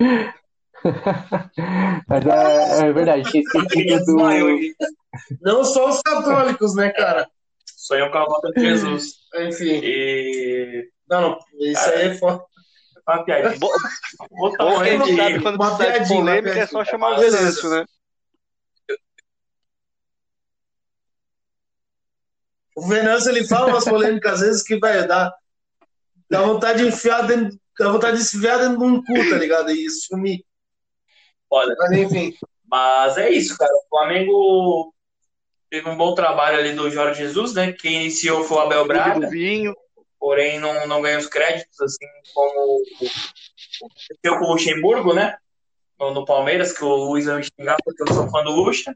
Mas 2.08 2.26
é, 2.26 2.88
é 2.88 2.92
verdade, 2.92 3.22
do. 4.04 4.16
Não 5.40 5.64
só 5.64 5.88
os 5.90 6.00
católicos, 6.02 6.74
né, 6.74 6.90
cara? 6.90 7.28
sonho 7.88 8.10
com 8.10 8.18
a 8.18 8.26
volta 8.26 8.50
de 8.52 8.60
Jesus. 8.60 9.14
Enfim. 9.34 9.80
E 9.82 10.90
Não, 11.08 11.22
não. 11.22 11.38
Isso 11.58 11.88
aí 11.90 12.08
é 12.08 12.14
foda. 12.14 12.44
É 13.08 13.12
uma 13.16 13.24
piadinha. 13.24 13.58
Bo- 13.58 13.72
Vou 14.30 14.50
botar 14.50 14.64
Bom 14.64 14.70
um 14.78 14.82
que 14.82 14.88
a 14.88 14.98
gente 14.98 15.16
sabe 15.16 15.32
de- 15.34 15.42
quando 15.42 15.54
uma 15.56 15.76
precisar 15.76 15.98
de 15.98 16.08
polêmica 16.08 16.48
é 16.50 16.52
piadinha. 16.54 16.66
só 16.66 16.84
chamar 16.84 17.12
o. 17.12 17.20
Venâncio, 17.20 17.70
né? 17.70 17.84
O 22.76 22.86
Venâncio, 22.86 23.30
ele 23.30 23.46
fala 23.46 23.68
umas 23.68 23.84
polêmicas 23.84 24.34
às 24.34 24.40
vezes 24.40 24.62
que 24.62 24.78
vai 24.78 25.06
dar. 25.06 25.32
Dá 26.30 26.42
vontade 26.42 26.82
de 26.82 26.88
enfiar 26.88 27.22
dentro. 27.26 27.58
Dá 27.78 27.90
vontade 27.90 28.18
de 28.18 28.24
se 28.24 28.36
enfiar 28.36 28.58
dentro 28.58 28.78
de 28.78 28.84
um 28.84 29.02
cu, 29.02 29.30
tá 29.30 29.36
ligado? 29.36 29.70
E 29.70 29.88
sumir. 29.90 30.44
Olha, 31.50 31.74
Mas 31.78 31.92
enfim. 31.92 32.34
Mas 32.70 33.16
é 33.16 33.30
isso, 33.30 33.56
cara. 33.56 33.72
O 33.72 33.88
Flamengo 33.88 34.94
teve 35.70 35.88
um 35.88 35.96
bom 35.96 36.14
trabalho 36.14 36.58
ali 36.58 36.72
do 36.74 36.90
Jorge 36.90 37.22
Jesus, 37.22 37.54
né? 37.54 37.72
Quem 37.72 38.02
iniciou 38.02 38.44
foi 38.44 38.58
o 38.58 38.60
Abel 38.60 38.86
Braga, 38.86 39.28
Vinho. 39.28 39.74
Porém 40.18 40.58
não, 40.58 40.86
não 40.86 41.00
ganhou 41.02 41.20
os 41.20 41.26
créditos, 41.26 41.80
assim 41.80 42.06
como 42.34 42.82
aconteceu 43.76 44.38
com 44.38 44.44
o 44.44 44.52
Luxemburgo, 44.52 45.14
né? 45.14 45.36
No, 45.98 46.12
no 46.14 46.24
Palmeiras, 46.24 46.72
que 46.72 46.84
o 46.84 46.88
Luiz 46.94 47.26
vai 47.26 47.36
me 47.38 47.44
xingar 47.44 47.76
porque 47.84 48.02
eu 48.02 48.14
sou 48.14 48.28
fã 48.30 48.42
do 48.44 48.50
Luxa. 48.50 48.94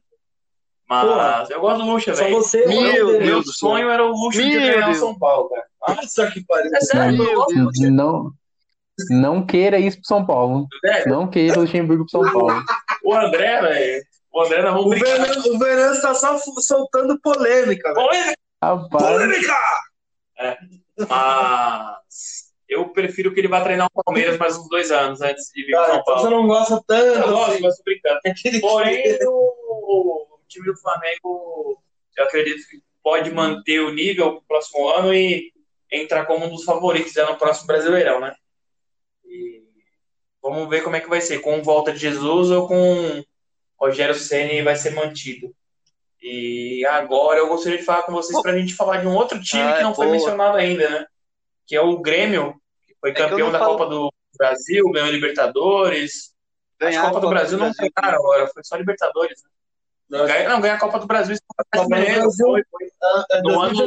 Mas 0.89 1.07
Porra. 1.09 1.47
eu 1.51 1.61
gosto 1.61 1.85
do 1.85 1.91
Luxa, 1.91 2.15
Só 2.15 2.25
velho. 2.25 2.37
você. 2.37 2.67
Meu 2.67 2.81
Meu 2.83 3.07
Deus. 3.07 3.25
Meu 3.25 3.43
do 3.43 3.53
sonho 3.53 3.89
era 3.91 4.05
o 4.05 4.11
Luxa 4.11 4.43
de 4.43 4.49
Meu 4.51 4.61
ganhar 4.61 4.83
o 4.83 4.87
Deus. 4.87 4.99
São 4.99 5.19
Paulo, 5.19 5.49
cara. 5.49 5.67
Nossa, 5.97 6.31
que 6.31 6.45
pariu. 6.45 6.71
É 6.75 6.81
sério, 6.81 7.23
eu 7.25 7.35
gosto 7.37 7.55
do 7.55 7.65
Luxa, 7.65 7.91
Não, 7.91 8.31
não 9.11 9.47
queira 9.47 9.79
isso 9.79 9.97
pro 9.99 10.07
São 10.07 10.25
Paulo. 10.27 10.67
velho. 10.83 11.09
Não 11.11 11.29
queira 11.31 11.59
o 11.59 11.63
Luxemburgo 11.63 12.05
pro 12.05 12.11
São 12.23 12.33
Paulo. 12.33 12.63
O 13.05 13.15
André, 13.15 13.61
velho. 13.63 14.03
O 14.33 14.43
André, 14.43 14.63
nós 14.63 14.81
O. 14.85 14.89
Venâncio, 14.91 15.55
o 15.55 15.59
Venâncio 15.59 16.03
tá 16.03 16.15
só 16.15 16.39
soltando 16.39 17.19
polêmica, 17.21 17.95
velho. 17.95 18.07
Polêmica! 18.07 18.37
Rapaz, 18.63 19.05
Polêmica! 19.07 19.57
Mas 20.97 22.53
eu 22.69 22.89
prefiro 22.91 23.33
que 23.33 23.41
ele 23.41 23.49
vá 23.49 23.61
treinar 23.63 23.89
o 23.93 24.03
Palmeiras 24.03 24.39
mais 24.39 24.57
uns 24.57 24.69
dois 24.69 24.91
anos 24.91 25.21
antes 25.21 25.51
de 25.55 25.65
vir 25.65 25.73
para 25.73 25.87
São 25.87 25.95
então 25.97 26.15
você 26.17 26.23
Paulo. 26.23 26.31
não 26.31 26.47
gosta 26.47 26.75
Eu 26.75 26.83
tanto. 26.87 27.29
gosto, 27.31 27.51
assim. 27.53 27.63
mas 27.63 27.77
tô 27.77 27.83
brincando. 27.85 28.21
Porém, 28.61 29.19
o, 29.27 30.35
o 30.35 30.39
time 30.49 30.67
do 30.67 30.77
Flamengo, 30.77 31.83
eu 32.17 32.25
acredito 32.25 32.67
que 32.69 32.83
pode 33.03 33.31
manter 33.31 33.81
o 33.81 33.93
nível 33.93 34.33
pro 34.33 34.43
próximo 34.49 34.89
ano 34.89 35.13
e 35.15 35.53
entrar 35.91 36.25
como 36.25 36.47
um 36.47 36.51
dos 36.51 36.65
favoritos 36.65 37.13
já 37.13 37.29
no 37.29 37.37
próximo 37.37 37.67
Brasileirão, 37.67 38.21
né? 38.21 38.35
E 39.25 39.63
vamos 40.41 40.69
ver 40.69 40.83
como 40.83 40.97
é 40.97 41.01
que 41.01 41.09
vai 41.09 41.21
ser, 41.21 41.41
com 41.41 41.63
volta 41.63 41.93
de 41.93 41.99
Jesus 41.99 42.51
ou 42.51 42.67
com 42.69 43.23
Rogério 43.79 44.15
Ceni 44.15 44.63
vai 44.63 44.77
ser 44.77 44.91
mantido. 44.95 45.55
E 46.23 46.87
agora 46.87 47.41
eu 47.41 47.49
gostaria 47.49 47.79
de 47.79 47.85
falar 47.85 48.05
com 48.05 48.13
vocês 48.13 48.41
para 48.41 48.53
a 48.53 48.59
gente 48.59 48.75
falar 48.75 48.99
de 48.99 49.09
um 49.09 49.15
outro 49.15 49.41
time 49.43 49.65
ah, 49.65 49.77
que 49.77 49.83
não 49.83 49.95
foi 49.95 50.07
mencionado 50.07 50.57
ainda, 50.57 50.89
né? 50.89 51.07
Que 51.67 51.75
é 51.75 51.81
o 51.81 52.01
Grêmio, 52.01 52.55
que 52.87 52.95
foi 53.01 53.11
é 53.11 53.15
campeão 53.15 53.49
que 53.49 53.53
da 53.53 53.59
falo... 53.59 53.73
Copa 53.73 53.91
do 53.91 54.13
Brasil, 54.39 54.89
ganhou 54.93 55.11
Libertadores. 55.11 56.33
a 56.81 57.01
Copa 57.01 57.21
do 57.21 57.29
Brasil, 57.29 57.59
não 57.59 57.73
ganharam 57.73 58.19
agora, 58.19 58.47
foi 58.47 58.63
só 58.63 58.77
Libertadores. 58.77 59.43
Né? 59.43 59.51
Não, 60.19 60.27
ganha, 60.27 60.49
não, 60.49 60.61
ganha 60.61 60.75
a 60.75 60.79
Copa 60.79 61.01
do 61.01 61.07
Brasil. 61.07 61.37
Copa 61.45 61.83
do 61.83 61.89
Brasil 61.89 62.31
foi, 62.31 62.63
foi. 62.71 62.89
É 63.33 63.43
no, 63.43 63.61
ano, 63.61 63.85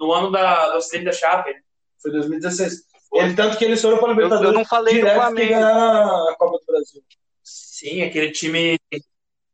no 0.00 0.12
ano 0.12 0.32
da, 0.32 0.70
do 0.70 0.78
acidente 0.78 1.04
da 1.04 1.12
Chape. 1.12 1.54
Foi 2.02 2.10
2016. 2.10 2.88
Ele, 3.12 3.34
tanto 3.34 3.56
que 3.56 3.64
eles 3.64 3.80
foram 3.80 3.98
para 3.98 4.08
a 4.08 4.10
Libertadores. 4.10 4.48
Eu, 4.48 4.52
eu 4.52 4.58
não 4.58 4.64
falei 4.64 5.00
do 5.00 5.08
Flamengo. 5.08 5.54
a 5.54 6.34
Copa 6.36 6.58
do 6.58 6.66
Brasil. 6.66 7.02
Sim, 7.44 8.02
aquele 8.02 8.32
time 8.32 8.78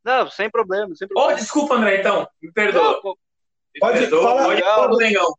não, 0.05 0.31
sem 0.31 0.51
problema, 0.51 0.95
sem 0.95 1.09
problema. 1.09 1.33
Oh, 1.33 1.37
desculpa, 1.37 1.75
André, 1.75 2.01
então. 2.01 2.29
Me 2.43 2.53
perdoa. 2.53 3.01
Não, 3.03 3.11
me 3.75 3.81
pode, 3.81 3.99
perdoa. 3.99 4.23
Fala, 4.23 4.45
pode 4.45 4.63
falar 4.63 4.87
do 4.89 4.97
Mengão. 4.97 5.35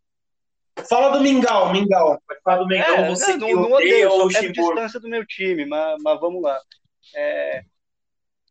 Fala 0.89 1.17
do 1.17 1.23
Mingau, 1.23 1.71
Mingau. 1.71 2.21
Pode 2.27 2.41
falar 2.41 2.57
do 2.57 2.67
Mengão, 2.67 2.95
é, 2.95 3.09
você 3.09 3.37
não, 3.37 3.49
não 3.49 3.71
odeio, 3.71 4.11
só 4.11 4.27
quero 4.27 4.51
distância 4.51 4.99
do 4.99 5.07
meu 5.07 5.25
time, 5.25 5.65
mas, 5.65 6.01
mas 6.03 6.19
vamos 6.19 6.41
lá. 6.41 6.59
É... 7.15 7.63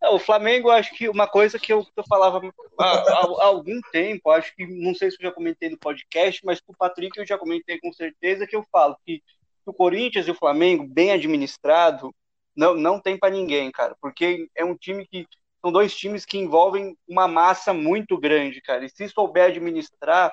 É, 0.02 0.08
o 0.10 0.18
Flamengo, 0.18 0.70
acho 0.70 0.94
que 0.94 1.08
uma 1.08 1.26
coisa 1.26 1.58
que 1.58 1.72
eu, 1.72 1.82
que 1.82 1.92
eu 1.96 2.04
falava 2.06 2.40
há, 2.78 2.84
há, 2.84 3.44
algum 3.46 3.80
tempo, 3.90 4.30
acho 4.30 4.54
que 4.54 4.66
não 4.66 4.94
sei 4.94 5.10
se 5.10 5.16
eu 5.18 5.28
já 5.28 5.32
comentei 5.32 5.70
no 5.70 5.78
podcast, 5.78 6.44
mas 6.44 6.60
com 6.60 6.72
o 6.72 6.76
Patrick 6.76 7.18
eu 7.18 7.26
já 7.26 7.38
comentei 7.38 7.80
com 7.80 7.90
certeza 7.90 8.46
que 8.46 8.54
eu 8.54 8.64
falo 8.70 8.98
que 9.04 9.22
o 9.64 9.72
Corinthians 9.72 10.28
e 10.28 10.30
o 10.30 10.34
Flamengo, 10.34 10.86
bem 10.86 11.10
administrado, 11.10 12.14
não, 12.54 12.74
não 12.74 13.00
tem 13.00 13.18
para 13.18 13.32
ninguém, 13.32 13.70
cara, 13.70 13.96
porque 13.98 14.46
é 14.54 14.62
um 14.62 14.76
time 14.76 15.06
que 15.06 15.26
são 15.64 15.72
dois 15.72 15.96
times 15.96 16.26
que 16.26 16.36
envolvem 16.36 16.94
uma 17.08 17.26
massa 17.26 17.72
muito 17.72 18.18
grande, 18.18 18.60
cara. 18.60 18.84
E 18.84 18.90
se 18.90 19.08
souber 19.08 19.46
administrar, 19.46 20.30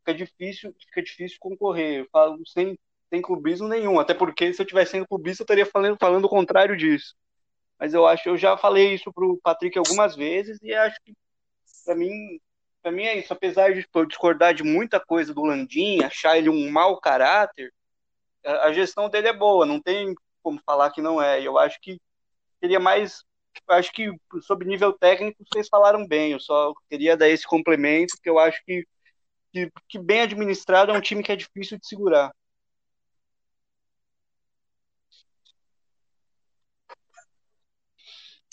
fica 0.00 0.12
difícil, 0.12 0.74
fica 0.78 1.02
difícil 1.02 1.38
concorrer. 1.40 2.00
Eu 2.00 2.08
falo 2.12 2.46
sem, 2.46 2.78
sem 3.08 3.22
clubismo 3.22 3.66
nenhum, 3.66 3.98
até 3.98 4.12
porque 4.12 4.52
se 4.52 4.60
eu 4.60 4.66
tivesse 4.66 4.90
sendo 4.90 5.08
clubista, 5.08 5.40
eu 5.40 5.44
estaria 5.44 5.64
falando, 5.64 5.96
falando 5.98 6.26
o 6.26 6.28
contrário 6.28 6.76
disso. 6.76 7.14
Mas 7.80 7.94
eu 7.94 8.06
acho, 8.06 8.28
eu 8.28 8.36
já 8.36 8.58
falei 8.58 8.92
isso 8.92 9.10
pro 9.10 9.40
Patrick 9.42 9.78
algumas 9.78 10.14
vezes 10.14 10.58
e 10.60 10.74
acho 10.74 11.00
que 11.02 11.14
para 11.82 11.94
mim, 11.94 12.38
para 12.82 12.92
mim 12.92 13.04
é 13.04 13.16
isso. 13.16 13.32
Apesar 13.32 13.72
de 13.72 13.86
eu 13.90 14.04
discordar 14.04 14.52
de 14.52 14.62
muita 14.62 15.00
coisa 15.00 15.32
do 15.32 15.44
Landim, 15.44 16.04
achar 16.04 16.36
ele 16.36 16.50
um 16.50 16.70
mau 16.70 17.00
caráter, 17.00 17.72
a, 18.44 18.70
gestão 18.70 19.08
dele 19.08 19.28
é 19.28 19.32
boa, 19.32 19.64
não 19.64 19.80
tem 19.80 20.14
como 20.42 20.60
falar 20.66 20.90
que 20.90 21.00
não 21.00 21.22
é. 21.22 21.40
Eu 21.40 21.58
acho 21.58 21.80
que 21.80 21.98
seria 22.60 22.78
mais 22.78 23.24
acho 23.68 23.92
que 23.92 24.10
sobre 24.42 24.68
nível 24.68 24.92
técnico 24.92 25.44
vocês 25.50 25.68
falaram 25.68 26.06
bem. 26.06 26.32
Eu 26.32 26.40
só 26.40 26.72
queria 26.88 27.16
dar 27.16 27.28
esse 27.28 27.46
complemento, 27.46 28.14
que 28.22 28.28
eu 28.28 28.38
acho 28.38 28.62
que, 28.64 28.86
que, 29.52 29.70
que 29.88 29.98
bem 29.98 30.22
administrado 30.22 30.92
é 30.92 30.96
um 30.96 31.00
time 31.00 31.22
que 31.22 31.32
é 31.32 31.36
difícil 31.36 31.78
de 31.78 31.86
segurar. 31.86 32.32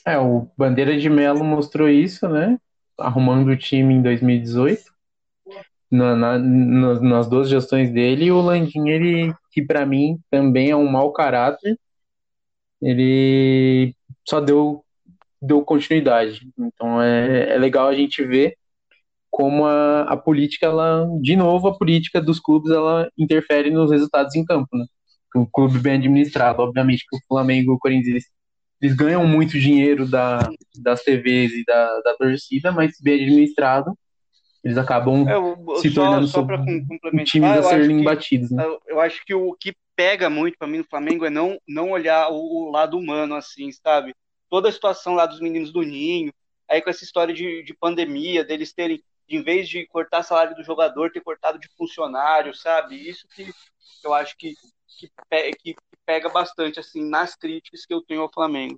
É, 0.05 0.17
o 0.17 0.49
Bandeira 0.57 0.97
de 0.97 1.09
Melo 1.09 1.43
mostrou 1.43 1.87
isso, 1.87 2.27
né? 2.27 2.57
Arrumando 2.97 3.49
o 3.49 3.57
time 3.57 3.93
em 3.93 4.01
2018. 4.01 4.91
Na, 5.91 6.15
na, 6.15 6.39
nas 6.39 7.29
duas 7.29 7.49
gestões 7.49 7.91
dele, 7.91 8.25
e 8.25 8.31
o 8.31 8.39
Landim, 8.39 8.87
ele, 8.87 9.33
que 9.51 9.61
para 9.61 9.85
mim 9.85 10.17
também 10.29 10.69
é 10.69 10.75
um 10.75 10.89
mau 10.89 11.11
caráter, 11.11 11.77
ele 12.81 13.93
só 14.27 14.39
deu 14.39 14.85
deu 15.41 15.63
continuidade. 15.63 16.41
Então 16.57 17.01
é, 17.01 17.55
é 17.55 17.57
legal 17.57 17.87
a 17.87 17.95
gente 17.95 18.23
ver 18.23 18.55
como 19.31 19.65
a, 19.65 20.01
a 20.01 20.17
política, 20.17 20.65
ela, 20.65 21.07
de 21.21 21.35
novo, 21.37 21.69
a 21.69 21.77
política 21.77 22.21
dos 22.21 22.39
clubes, 22.39 22.69
ela 22.69 23.09
interfere 23.17 23.71
nos 23.71 23.89
resultados 23.89 24.35
em 24.35 24.43
campo, 24.43 24.67
né? 24.77 24.85
O 25.33 25.47
clube 25.47 25.79
bem 25.79 25.93
administrado, 25.93 26.61
obviamente 26.61 27.05
que 27.09 27.15
o 27.15 27.21
Flamengo 27.25 27.71
e 27.71 27.75
o 27.75 27.79
Corinthians, 27.79 28.25
eles, 28.81 28.93
ganham 28.93 29.25
muito 29.25 29.57
dinheiro 29.57 30.05
da, 30.05 30.49
das 30.83 31.01
TVs 31.03 31.53
e 31.53 31.63
da, 31.63 32.01
da 32.01 32.13
torcida, 32.15 32.73
mas 32.73 32.97
bem 33.01 33.23
administrado, 33.23 33.97
eles 34.61 34.77
acabam 34.77 35.25
é, 35.27 35.79
se 35.79 35.89
só, 35.89 36.03
tornando 36.03 36.27
só 36.27 36.45
times 37.23 37.49
a 37.51 37.63
serem 37.63 38.03
batidos. 38.03 38.51
Né? 38.51 38.65
Eu 38.85 38.99
acho 38.99 39.23
que 39.25 39.33
o 39.33 39.55
que 39.57 39.73
pega 39.95 40.29
muito 40.29 40.57
para 40.57 40.67
mim 40.67 40.79
no 40.79 40.83
Flamengo 40.83 41.25
é 41.25 41.29
não, 41.29 41.57
não 41.65 41.91
olhar 41.91 42.29
o, 42.29 42.67
o 42.67 42.71
lado 42.71 42.97
humano, 42.97 43.35
assim, 43.35 43.71
sabe? 43.71 44.13
Toda 44.51 44.67
a 44.67 44.71
situação 44.71 45.13
lá 45.15 45.25
dos 45.25 45.39
meninos 45.39 45.71
do 45.71 45.81
Ninho, 45.81 46.33
aí 46.69 46.81
com 46.81 46.89
essa 46.89 47.05
história 47.05 47.33
de, 47.33 47.63
de 47.63 47.73
pandemia, 47.73 48.43
deles 48.43 48.73
terem, 48.73 49.01
em 49.29 49.41
vez 49.41 49.69
de 49.69 49.87
cortar 49.87 50.23
salário 50.23 50.53
do 50.53 50.63
jogador, 50.63 51.09
ter 51.09 51.21
cortado 51.21 51.57
de 51.57 51.69
funcionário, 51.77 52.53
sabe? 52.53 52.97
Isso 52.97 53.25
que 53.29 53.49
eu 54.03 54.13
acho 54.13 54.35
que, 54.37 54.53
que, 54.99 55.09
que 55.53 55.75
pega 56.05 56.27
bastante, 56.27 56.81
assim, 56.81 57.01
nas 57.01 57.33
críticas 57.33 57.85
que 57.85 57.93
eu 57.93 58.01
tenho 58.01 58.21
ao 58.21 58.31
Flamengo. 58.31 58.77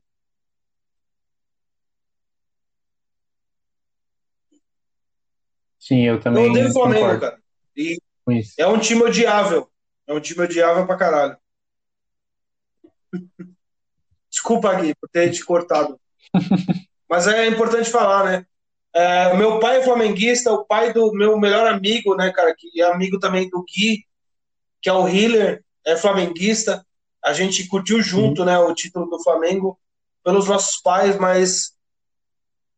Sim, 5.80 6.04
eu 6.04 6.20
também. 6.20 6.46
Eu 6.46 6.52
odeio 6.52 6.70
o 6.70 6.74
Flamengo, 6.74 7.20
cara. 7.20 7.42
E 7.76 7.98
é 8.60 8.68
um 8.68 8.80
time 8.80 9.02
odiável. 9.02 9.70
É 10.06 10.14
um 10.14 10.20
time 10.20 10.44
odiável 10.44 10.86
pra 10.86 10.98
caralho. 10.98 11.38
Desculpa, 14.34 14.74
Gui, 14.74 14.96
por 14.96 15.08
ter 15.10 15.30
te 15.30 15.46
cortado. 15.46 16.00
Mas 17.08 17.28
é 17.28 17.46
importante 17.46 17.92
falar, 17.92 18.24
né? 18.24 18.46
É, 18.92 19.38
meu 19.38 19.60
pai 19.60 19.78
é 19.78 19.84
flamenguista, 19.84 20.52
o 20.52 20.66
pai 20.66 20.92
do 20.92 21.14
meu 21.14 21.40
melhor 21.40 21.68
amigo, 21.68 22.16
né, 22.16 22.32
cara, 22.32 22.54
que 22.58 22.82
é 22.82 22.86
amigo 22.86 23.20
também 23.20 23.48
do 23.48 23.64
Gui, 23.64 24.04
que 24.82 24.90
é 24.90 24.94
o 24.94 25.08
Hiller, 25.08 25.64
é 25.86 25.96
flamenguista. 25.96 26.84
A 27.24 27.32
gente 27.32 27.68
curtiu 27.68 28.02
junto, 28.02 28.40
uhum. 28.40 28.46
né, 28.48 28.58
o 28.58 28.74
título 28.74 29.08
do 29.08 29.22
Flamengo 29.22 29.80
pelos 30.24 30.48
nossos 30.48 30.82
pais, 30.82 31.16
mas 31.18 31.74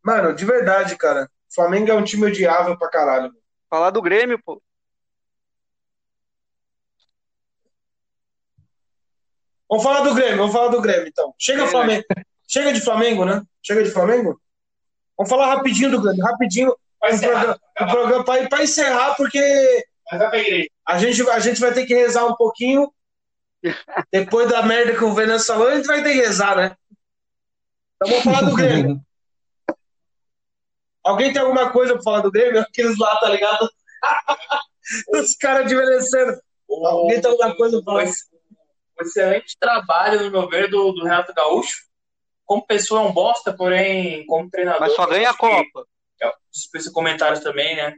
mano, 0.04 0.36
de 0.36 0.44
verdade, 0.44 0.98
cara, 0.98 1.30
o 1.50 1.56
Flamengo 1.56 1.92
é 1.92 1.94
um 1.94 2.04
time 2.04 2.26
odiável 2.26 2.78
pra 2.78 2.90
caralho. 2.90 3.32
Falar 3.70 3.92
do 3.92 4.02
Grêmio, 4.02 4.40
pô. 4.44 4.62
Vamos 9.70 9.84
falar 9.84 10.02
do 10.02 10.14
Grêmio, 10.14 10.38
vamos 10.38 10.54
falar 10.54 10.68
do 10.70 10.82
Grêmio, 10.82 11.08
então. 11.08 11.34
Chega 11.38 11.64
é, 11.64 11.68
Flamengo. 11.68 12.04
Chega 12.48 12.74
de 12.74 12.82
Flamengo, 12.82 13.26
né? 13.26 13.42
Chega 13.64 13.84
de 13.84 13.92
Flamengo? 13.92 14.40
Vamos 15.18 15.30
falar 15.30 15.56
rapidinho 15.56 15.92
do 15.92 16.02
Grêmio, 16.02 16.24
rapidinho. 16.24 16.76
Programa, 17.00 17.60
o 17.80 17.86
programa 17.88 18.24
para 18.24 18.64
encerrar, 18.64 19.16
porque 19.16 19.86
a 20.88 20.98
gente, 20.98 21.30
a 21.30 21.40
gente 21.40 21.60
vai 21.60 21.74
ter 21.74 21.86
que 21.86 21.94
rezar 21.94 22.26
um 22.26 22.36
pouquinho. 22.36 22.92
Depois 24.12 24.50
da 24.50 24.64
merda 24.64 24.96
que 24.96 25.04
o 25.04 25.14
Venâncio 25.14 25.48
falou, 25.48 25.68
a 25.68 25.76
gente 25.76 25.88
vai 25.88 26.04
ter 26.04 26.14
que 26.14 26.22
rezar, 26.22 26.56
né? 26.56 26.76
Então 27.96 28.10
vamos 28.10 28.24
falar 28.24 28.50
do 28.50 28.56
Grêmio. 28.56 29.02
Alguém 31.04 31.32
tem 31.32 31.42
alguma 31.42 31.70
coisa 31.72 31.94
para 31.94 32.04
falar 32.04 32.22
do 32.22 32.32
Grêmio? 32.32 32.62
Aqueles 32.62 32.98
lá, 32.98 33.16
tá 33.18 33.30
ligado? 33.30 33.70
Os 35.14 35.36
caras 35.36 35.72
envelhecendo. 35.72 36.40
Alguém 36.68 37.22
tem 37.22 37.30
alguma 37.30 37.56
coisa 37.56 37.82
para 37.84 37.94
falar? 37.94 38.12
Um 39.00 39.04
excelente 39.04 39.58
trabalho, 39.60 40.24
no 40.24 40.32
meu 40.32 40.50
ver, 40.50 40.70
do, 40.70 40.92
do 40.92 41.04
Renato 41.04 41.34
Gaúcho. 41.34 41.86
Como 42.46 42.66
pessoa 42.66 43.02
é 43.02 43.06
um 43.06 43.12
bosta, 43.12 43.54
porém, 43.54 44.26
como 44.28 44.50
treinador. 44.50 44.82
Mas 44.82 44.94
só 44.94 45.06
ganha 45.08 45.32
a 45.32 45.34
Copa. 45.34 45.86
É, 46.22 46.32
dispensa 46.52 46.92
comentários 46.92 47.40
também, 47.40 47.76
né? 47.76 47.96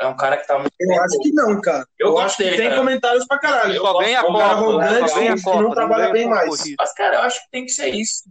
É 0.00 0.06
um 0.06 0.16
cara 0.16 0.36
que 0.36 0.46
tá 0.46 0.58
muito. 0.58 0.72
Eu 0.80 1.02
acho 1.02 1.18
que 1.20 1.32
não, 1.32 1.60
cara. 1.60 1.86
Eu, 1.98 2.08
eu 2.08 2.18
acho 2.18 2.38
dele, 2.38 2.50
que 2.50 2.56
tem 2.56 2.68
cara. 2.68 2.80
comentários 2.80 3.26
pra 3.26 3.38
caralho. 3.38 3.80
Só 3.80 3.98
ganha 3.98 4.20
a 4.20 4.22
Copa. 4.22 4.34
Um 4.34 4.38
cara 4.38 4.52
arrogante 4.52 5.08
só 5.08 5.16
ganha 5.16 5.34
a 5.34 5.42
Copa, 5.42 5.62
não 5.62 5.70
trabalha 5.70 6.12
bem 6.12 6.28
mais. 6.28 6.62
Mas, 6.78 6.94
cara, 6.94 7.16
eu 7.16 7.20
acho 7.22 7.44
que 7.44 7.50
tem 7.50 7.64
que 7.64 7.72
ser 7.72 7.94
isso. 7.94 8.24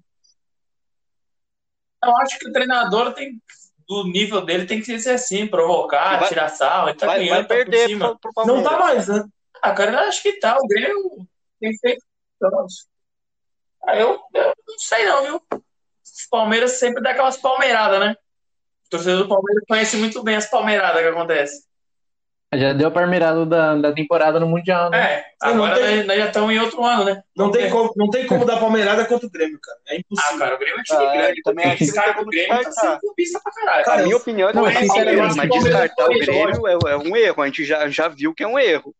Eu 2.03 2.17
acho 2.17 2.37
que 2.37 2.49
o 2.49 2.51
treinador 2.51 3.13
tem. 3.13 3.41
Do 3.87 4.07
nível 4.07 4.41
dele 4.41 4.65
tem 4.65 4.81
que 4.81 4.99
ser 4.99 5.09
assim, 5.11 5.45
provocar, 5.45 6.21
vai, 6.21 6.29
tirar 6.29 6.47
sal, 6.47 6.87
ele 6.87 6.97
tá 6.97 7.05
vai, 7.05 7.19
ganhando, 7.19 7.35
vai 7.35 7.43
tá 7.43 7.55
perder 7.55 7.87
cima. 7.87 8.17
Pro, 8.17 8.33
pro 8.33 8.45
não 8.45 8.63
tá 8.63 8.79
mais, 8.79 9.09
né? 9.09 9.25
Ah, 9.61 9.73
cara, 9.73 9.91
eu 9.91 9.99
acho 9.99 10.23
que 10.23 10.39
tá. 10.39 10.57
O 10.57 10.67
Grêmio 10.67 11.27
tem 11.63 11.77
feito 11.77 12.03
anos. 12.41 12.87
Aí 13.87 14.01
eu, 14.01 14.19
eu 14.33 14.53
não 14.67 14.77
sei 14.79 15.05
não, 15.05 15.23
viu? 15.23 15.41
Os 15.51 16.27
Palmeiras 16.29 16.71
sempre 16.73 17.01
dá 17.01 17.11
aquelas 17.11 17.37
palmeiradas, 17.37 17.99
né? 17.99 18.15
O 18.85 18.89
torcedor 18.89 19.23
do 19.23 19.29
Palmeiras 19.29 19.63
conhece 19.67 19.97
muito 19.97 20.21
bem 20.23 20.35
as 20.35 20.49
palmeiradas 20.49 21.01
que 21.01 21.07
acontecem. 21.07 21.59
Já 22.55 22.71
deu 22.71 22.89
a 22.89 22.91
parmeirada 22.91 23.45
da, 23.47 23.75
da 23.75 23.91
temporada 23.93 24.39
no 24.39 24.47
Mundial, 24.47 24.91
né? 24.91 25.01
É, 25.15 25.25
agora 25.41 25.73
tem- 25.75 26.03
nós, 26.03 26.17
já 26.19 26.27
estamos 26.27 26.53
em 26.53 26.59
outro 26.59 26.83
ano, 26.85 27.03
né? 27.05 27.23
Não 27.35 27.49
tem, 27.49 27.67
como, 27.69 27.91
não 27.95 28.09
tem 28.11 28.27
como 28.27 28.45
dar 28.45 28.59
palmeirada 28.59 29.05
contra 29.05 29.25
o 29.25 29.29
Grêmio, 29.31 29.59
cara. 29.59 29.79
É 29.87 29.95
Ah, 29.95 29.99
impossível. 29.99 30.37
cara, 30.39 30.55
o 30.55 30.59
Grêmio 30.59 30.79
é 30.79 30.83
time 30.83 31.03
Ah, 31.03 31.13
grande. 31.13 31.41
também 31.41 31.65
não 31.65 31.75
do 32.25 32.29
tem 32.29 32.45
Grêmio 32.47 32.63
como 32.63 32.63
tá 32.63 32.71
sendo 32.71 32.99
clubista 32.99 33.39
pra 33.43 33.51
caralho. 33.53 33.85
Cara, 33.85 34.01
A 34.01 34.03
minha 34.03 34.17
opinião 34.17 34.49
é 34.49 34.53
Não, 34.53 34.71
sinceramente, 34.71 35.35
mas 35.35 35.49
o 35.49 35.59
descartar 35.63 36.05
o 36.05 36.19
Grêmio 36.19 36.67
é, 36.67 36.73
é 36.91 36.97
um 36.97 37.15
erro. 37.17 37.41
A 37.41 37.45
gente 37.47 37.65
já, 37.65 37.89
já 37.89 38.07
viu 38.07 38.35
que 38.35 38.43
é 38.43 38.47
um 38.47 38.59
erro. 38.59 38.93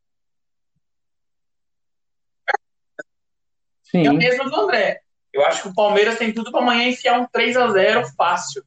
É 3.94 4.08
a 4.08 4.12
Sim. 4.12 4.18
mesma 4.18 4.50
do 4.50 4.56
André. 4.56 5.02
Eu 5.32 5.46
acho 5.46 5.64
que 5.64 5.68
o 5.70 5.74
Palmeiras 5.74 6.18
tem 6.18 6.34
tudo 6.34 6.52
pra 6.52 6.62
amanhã 6.62 6.88
enfiar 6.90 7.20
um 7.20 7.28
3 7.28 7.58
a 7.58 7.72
0 7.72 8.08
fácil. 8.16 8.64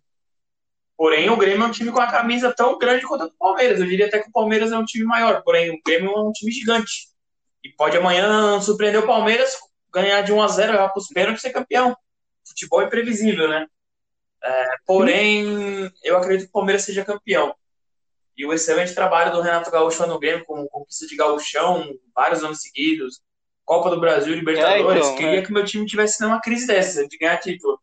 Porém, 0.97 1.29
o 1.29 1.37
Grêmio 1.37 1.63
é 1.65 1.67
um 1.67 1.71
time 1.71 1.93
com 1.93 2.01
a 2.01 2.11
camisa 2.11 2.55
tão 2.55 2.79
grande 2.79 3.07
quanto 3.07 3.25
a 3.25 3.27
do 3.27 3.35
Palmeiras. 3.39 3.81
Eu 3.81 3.87
diria 3.87 4.07
até 4.07 4.19
que 4.19 4.29
o 4.29 4.33
Palmeiras 4.33 4.73
é 4.73 4.79
um 4.79 4.85
time 4.85 5.05
maior. 5.05 5.43
Porém, 5.43 5.71
o 5.71 5.81
Grêmio 5.85 6.11
é 6.11 6.21
um 6.21 6.33
time 6.33 6.51
gigante. 6.51 7.09
E 7.63 7.69
pode 7.71 7.97
amanhã 7.97 8.61
surpreender 8.61 9.03
o 9.03 9.07
Palmeiras, 9.07 9.57
ganhar 9.93 10.23
de 10.23 10.33
1 10.33 10.43
a 10.43 10.49
0 10.49 10.73
levar 10.73 10.89
pros 10.89 11.09
pênaltis 11.09 11.45
e 11.45 11.49
ser 11.49 11.53
campeão. 11.53 11.97
Futebol 12.47 12.83
é 12.83 12.87
imprevisível, 12.87 13.49
né? 13.49 13.67
É, 14.43 14.67
porém, 14.87 15.93
eu 16.03 16.17
acredito 16.17 16.47
que 16.47 16.51
o 16.51 16.53
Palmeiras 16.53 16.83
seja 16.83 17.05
campeão. 17.05 17.55
E 18.37 18.47
o 18.47 18.53
excelente 18.53 18.95
trabalho 18.95 19.33
do 19.33 19.41
Renato 19.41 19.71
Gaúcho 19.71 20.07
no 20.07 20.19
Grêmio, 20.19 20.45
com 20.45 20.67
conquista 20.69 21.07
de 21.07 21.17
gauchão, 21.17 21.91
vários 22.15 22.45
anos 22.45 22.61
seguidos, 22.61 23.21
Copa 23.67 23.91
do 23.91 24.01
Brasil, 24.01 24.33
Libertadores. 24.35 25.05
É, 25.05 25.09
então, 25.09 25.17
Queria 25.17 25.41
é. 25.41 25.43
que 25.43 25.53
meu 25.53 25.65
time 25.65 25.85
tivesse 25.85 26.23
numa 26.23 26.41
crise 26.41 26.67
dessa, 26.67 27.07
de 27.07 27.19
ganhar 27.19 27.37
título. 27.39 27.79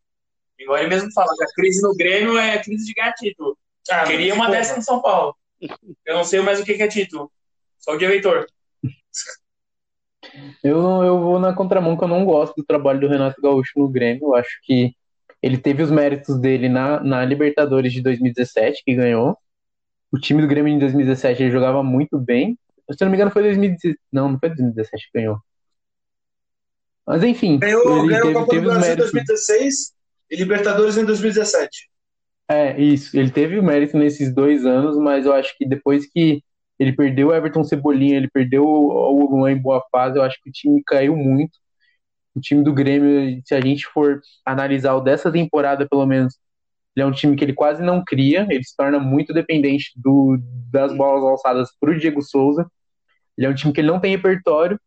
Igual 0.58 0.80
ele 0.80 0.88
mesmo 0.88 1.12
fala, 1.12 1.28
que 1.38 1.44
a 1.44 1.48
crise 1.54 1.82
no 1.82 1.94
Grêmio 1.94 2.38
é 2.38 2.54
a 2.54 2.64
crise 2.64 2.86
de 2.86 2.94
ganhar 2.94 3.14
título. 3.14 3.58
Ah, 3.92 4.06
Queria 4.06 4.30
mas, 4.30 4.38
uma 4.38 4.46
porra, 4.46 4.58
dessa 4.58 4.76
no 4.78 4.82
São 4.82 5.02
Paulo. 5.02 5.36
Eu 6.06 6.16
não 6.16 6.24
sei 6.24 6.40
mais 6.40 6.60
o 6.60 6.64
que 6.64 6.82
é 6.82 6.88
título. 6.88 7.30
Só 7.78 7.92
o 7.92 7.98
de 7.98 8.06
eleitor. 8.06 8.48
Eu, 10.64 10.82
não- 10.82 11.04
eu 11.04 11.20
vou 11.20 11.38
na 11.38 11.54
contramão 11.54 11.98
que 11.98 12.04
eu 12.04 12.08
não 12.08 12.24
gosto 12.24 12.56
do 12.56 12.64
trabalho 12.64 13.00
do 13.02 13.10
Renato 13.10 13.42
Gaúcho 13.42 13.78
no 13.78 13.90
Grêmio. 13.90 14.28
Eu 14.28 14.36
acho 14.36 14.58
que 14.64 14.96
ele 15.42 15.58
teve 15.58 15.84
os 15.84 15.92
méritos 15.92 16.40
dele 16.40 16.70
na, 16.70 17.04
na 17.04 17.26
Libertadores 17.26 17.92
de 17.92 18.02
2017, 18.02 18.84
que 18.86 18.96
ganhou. 18.96 19.38
O 20.10 20.18
time 20.18 20.42
do 20.42 20.48
Grêmio 20.48 20.74
em 20.74 20.80
2017 20.80 21.44
ele 21.44 21.52
jogava 21.52 21.84
muito 21.84 22.18
bem. 22.18 22.58
Se 22.90 23.04
eu 23.04 23.06
não 23.06 23.12
me 23.12 23.18
engano, 23.18 23.32
foi 23.32 23.44
2017. 23.44 24.00
Não, 24.12 24.30
não 24.32 24.40
foi 24.40 24.48
2017 24.50 25.12
que 25.12 25.20
ganhou. 25.20 25.38
Mas 27.06 27.24
enfim, 27.24 27.60
Ganhou, 27.60 28.00
ele 28.00 28.08
ganhou 28.10 28.28
teve, 28.28 28.34
Copa 28.34 28.50
teve 28.50 28.62
do 28.62 28.70
Brasil 28.70 28.86
em 28.86 28.90
méritos. 28.90 29.12
2016 29.12 29.94
e 30.32 30.36
Libertadores 30.36 30.98
em 30.98 31.06
2017. 31.06 31.90
É, 32.50 32.80
isso. 32.82 33.18
Ele 33.18 33.30
teve 33.30 33.58
o 33.60 33.64
mérito 33.64 33.98
nesses 33.98 34.34
dois 34.34 34.66
anos, 34.66 34.98
mas 34.98 35.26
eu 35.26 35.34
acho 35.34 35.58
que 35.58 35.66
depois 35.68 36.06
que 36.06 36.44
ele 36.80 36.94
perdeu 36.94 37.30
o 37.30 37.34
Everton 37.34 37.64
Cebolinha, 37.64 38.18
ele 38.18 38.30
perdeu 38.30 38.64
o 38.66 39.30
Luan 39.30 39.52
em 39.52 39.62
boa 39.62 39.82
fase, 39.92 40.18
eu 40.18 40.24
acho 40.24 40.42
que 40.42 40.50
o 40.50 40.54
time 40.54 40.82
caiu 40.86 41.16
muito. 41.16 41.52
O 42.36 42.42
time 42.42 42.64
do 42.64 42.74
Grêmio, 42.74 43.42
se 43.46 43.54
a 43.54 43.62
gente 43.62 43.86
for 43.88 44.20
analisar 44.46 44.96
o 44.96 45.02
dessa 45.02 45.32
temporada, 45.32 45.88
pelo 45.88 46.06
menos, 46.06 46.36
ele 46.96 47.04
é 47.04 47.06
um 47.06 47.12
time 47.12 47.36
que 47.36 47.44
ele 47.44 47.54
quase 47.54 47.82
não 47.84 48.04
cria, 48.04 48.48
ele 48.50 48.64
se 48.64 48.76
torna 48.76 49.00
muito 49.00 49.34
dependente 49.34 49.92
do, 49.96 50.38
das 50.72 50.96
bolas 50.96 51.24
alçadas 51.24 51.70
para 51.80 51.92
o 51.92 51.98
Diego 51.98 52.22
Souza. 52.22 52.68
Ele 53.38 53.48
é 53.48 53.50
um 53.50 53.56
time 53.56 53.74
que 53.74 53.82
ele 53.82 53.88
não 53.88 54.00
tem 54.00 54.16
repertório. 54.16 54.80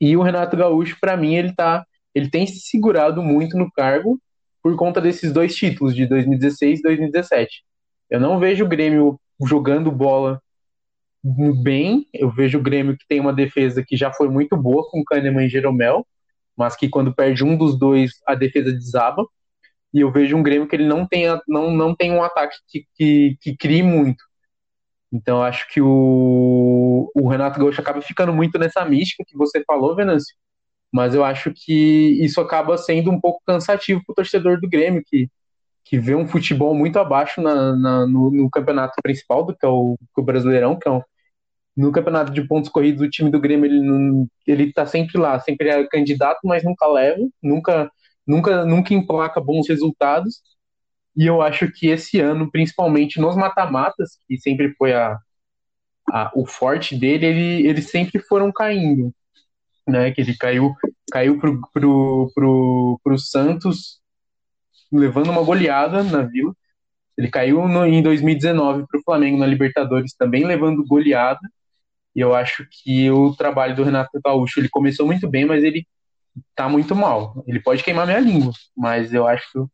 E 0.00 0.16
o 0.16 0.22
Renato 0.22 0.56
Gaúcho, 0.56 0.96
para 1.00 1.16
mim, 1.16 1.34
ele 1.34 1.54
tá, 1.54 1.86
ele 2.14 2.28
tem 2.28 2.46
se 2.46 2.60
segurado 2.60 3.22
muito 3.22 3.56
no 3.56 3.70
cargo 3.70 4.20
por 4.62 4.76
conta 4.76 5.00
desses 5.00 5.32
dois 5.32 5.54
títulos 5.54 5.94
de 5.94 6.06
2016 6.06 6.80
e 6.80 6.82
2017. 6.82 7.62
Eu 8.10 8.20
não 8.20 8.38
vejo 8.38 8.64
o 8.64 8.68
Grêmio 8.68 9.18
jogando 9.46 9.90
bola 9.90 10.40
bem. 11.62 12.06
Eu 12.12 12.30
vejo 12.30 12.58
o 12.58 12.62
Grêmio 12.62 12.96
que 12.96 13.06
tem 13.06 13.20
uma 13.20 13.32
defesa 13.32 13.84
que 13.86 13.96
já 13.96 14.12
foi 14.12 14.28
muito 14.28 14.56
boa 14.56 14.86
com 14.90 15.04
Kahneman 15.04 15.46
e 15.46 15.48
Jeromel, 15.48 16.06
mas 16.56 16.76
que 16.76 16.88
quando 16.88 17.14
perde 17.14 17.44
um 17.44 17.56
dos 17.56 17.78
dois, 17.78 18.12
a 18.26 18.34
defesa 18.34 18.72
desaba. 18.72 19.24
E 19.92 20.00
eu 20.00 20.12
vejo 20.12 20.36
um 20.36 20.42
Grêmio 20.42 20.68
que 20.68 20.76
ele 20.76 20.86
não 20.86 21.06
tem, 21.06 21.24
não, 21.48 21.70
não 21.70 21.94
tem 21.94 22.12
um 22.12 22.22
ataque 22.22 22.56
que, 22.68 22.84
que, 22.94 23.36
que 23.40 23.56
crie 23.56 23.82
muito. 23.82 24.22
Então 25.12 25.42
acho 25.42 25.68
que 25.72 25.80
o, 25.80 27.10
o 27.14 27.28
Renato 27.28 27.58
Gaúcho 27.58 27.80
acaba 27.80 28.00
ficando 28.02 28.32
muito 28.32 28.58
nessa 28.58 28.84
mística 28.84 29.24
que 29.26 29.36
você 29.36 29.62
falou, 29.64 29.96
Venâncio. 29.96 30.34
Mas 30.92 31.14
eu 31.14 31.24
acho 31.24 31.52
que 31.54 31.72
isso 32.24 32.40
acaba 32.40 32.78
sendo 32.78 33.10
um 33.10 33.20
pouco 33.20 33.42
cansativo 33.46 34.02
para 34.06 34.12
o 34.12 34.16
torcedor 34.16 34.60
do 34.60 34.68
Grêmio, 34.68 35.02
que, 35.06 35.28
que 35.84 35.98
vê 35.98 36.14
um 36.16 36.26
futebol 36.28 36.74
muito 36.74 36.98
abaixo 36.98 37.40
na, 37.42 37.76
na- 37.76 38.06
no, 38.08 38.30
no 38.32 38.50
campeonato 38.50 38.94
principal, 39.02 39.44
do 39.46 39.56
que 39.56 39.66
é 39.66 39.68
o, 39.68 39.96
que 40.14 40.20
o 40.20 40.24
Brasileirão, 40.24 40.78
que 40.78 40.88
é 40.88 40.92
um, 40.92 41.02
no 41.76 41.92
campeonato 41.92 42.32
de 42.32 42.46
pontos 42.46 42.70
corridos, 42.70 43.02
o 43.02 43.10
time 43.10 43.30
do 43.30 43.40
Grêmio 43.40 43.66
ele, 43.66 44.26
ele 44.46 44.72
tá 44.72 44.86
sempre 44.86 45.18
lá, 45.18 45.38
sempre 45.40 45.68
é 45.68 45.86
candidato, 45.88 46.40
mas 46.44 46.64
nunca 46.64 46.86
leva, 46.86 47.18
nunca, 47.42 47.90
nunca, 48.26 48.64
nunca 48.64 48.94
emplaca 48.94 49.40
bons 49.40 49.68
resultados. 49.68 50.42
E 51.16 51.26
eu 51.26 51.42
acho 51.42 51.70
que 51.72 51.88
esse 51.88 52.20
ano, 52.20 52.50
principalmente 52.50 53.20
nos 53.20 53.36
mata-matas, 53.36 54.18
que 54.28 54.38
sempre 54.40 54.74
foi 54.76 54.92
a, 54.94 55.18
a- 56.10 56.32
o 56.34 56.46
forte 56.46 56.96
dele, 56.98 57.26
ele, 57.26 57.68
eles 57.68 57.90
sempre 57.90 58.20
foram 58.20 58.52
caindo. 58.52 59.14
Né, 59.88 60.12
que 60.12 60.20
ele 60.20 60.36
caiu, 60.36 60.74
caiu 61.12 61.40
pro, 61.40 61.60
pro, 61.72 62.30
pro, 62.34 63.00
pro 63.04 63.18
Santos, 63.18 64.00
levando 64.92 65.30
uma 65.30 65.42
goleada 65.42 66.02
na 66.02 66.22
Vila. 66.22 66.54
Ele 67.18 67.28
caiu 67.30 67.68
no, 67.68 67.86
em 67.86 68.02
2019 68.02 68.86
para 68.88 69.00
o 69.00 69.04
Flamengo 69.04 69.38
na 69.38 69.46
Libertadores, 69.46 70.14
também 70.16 70.44
levando 70.46 70.86
goleada. 70.86 71.40
E 72.16 72.20
eu 72.20 72.34
acho 72.34 72.66
que 72.70 73.10
o 73.10 73.34
trabalho 73.36 73.76
do 73.76 73.84
Renato 73.84 74.20
Gaúcho 74.24 74.60
ele 74.60 74.68
começou 74.70 75.06
muito 75.06 75.28
bem, 75.28 75.44
mas 75.46 75.64
ele 75.64 75.86
tá 76.54 76.68
muito 76.68 76.94
mal. 76.96 77.44
Ele 77.46 77.60
pode 77.60 77.84
queimar 77.84 78.06
minha 78.06 78.20
língua, 78.20 78.52
mas 78.76 79.14
eu 79.14 79.26
acho 79.26 79.50
que, 79.52 79.58
o- 79.60 79.70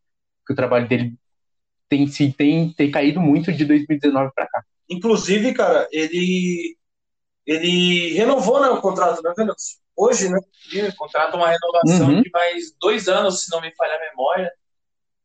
que 0.46 0.52
o 0.52 0.56
trabalho 0.56 0.88
dele 0.88 1.14
tem, 1.88 2.06
se, 2.06 2.32
tem, 2.32 2.72
tem 2.72 2.90
caído 2.90 3.20
muito 3.20 3.52
de 3.52 3.64
2019 3.64 4.32
para 4.34 4.46
cá. 4.46 4.62
Inclusive, 4.88 5.52
cara, 5.54 5.88
ele 5.92 6.76
ele 7.46 8.12
renovou 8.14 8.60
né, 8.60 8.68
o 8.68 8.80
contrato, 8.80 9.22
né, 9.22 9.32
Venâncio? 9.36 9.78
Hoje, 9.96 10.28
né? 10.28 10.38
Ele 10.72 10.92
contrata 10.92 11.36
uma 11.36 11.48
renovação 11.48 12.08
Uhum. 12.14 12.20
de 12.22 12.30
mais 12.30 12.72
dois 12.80 13.08
anos, 13.08 13.44
se 13.44 13.50
não 13.52 13.60
me 13.60 13.72
falha 13.76 13.94
a 13.94 14.10
memória. 14.10 14.50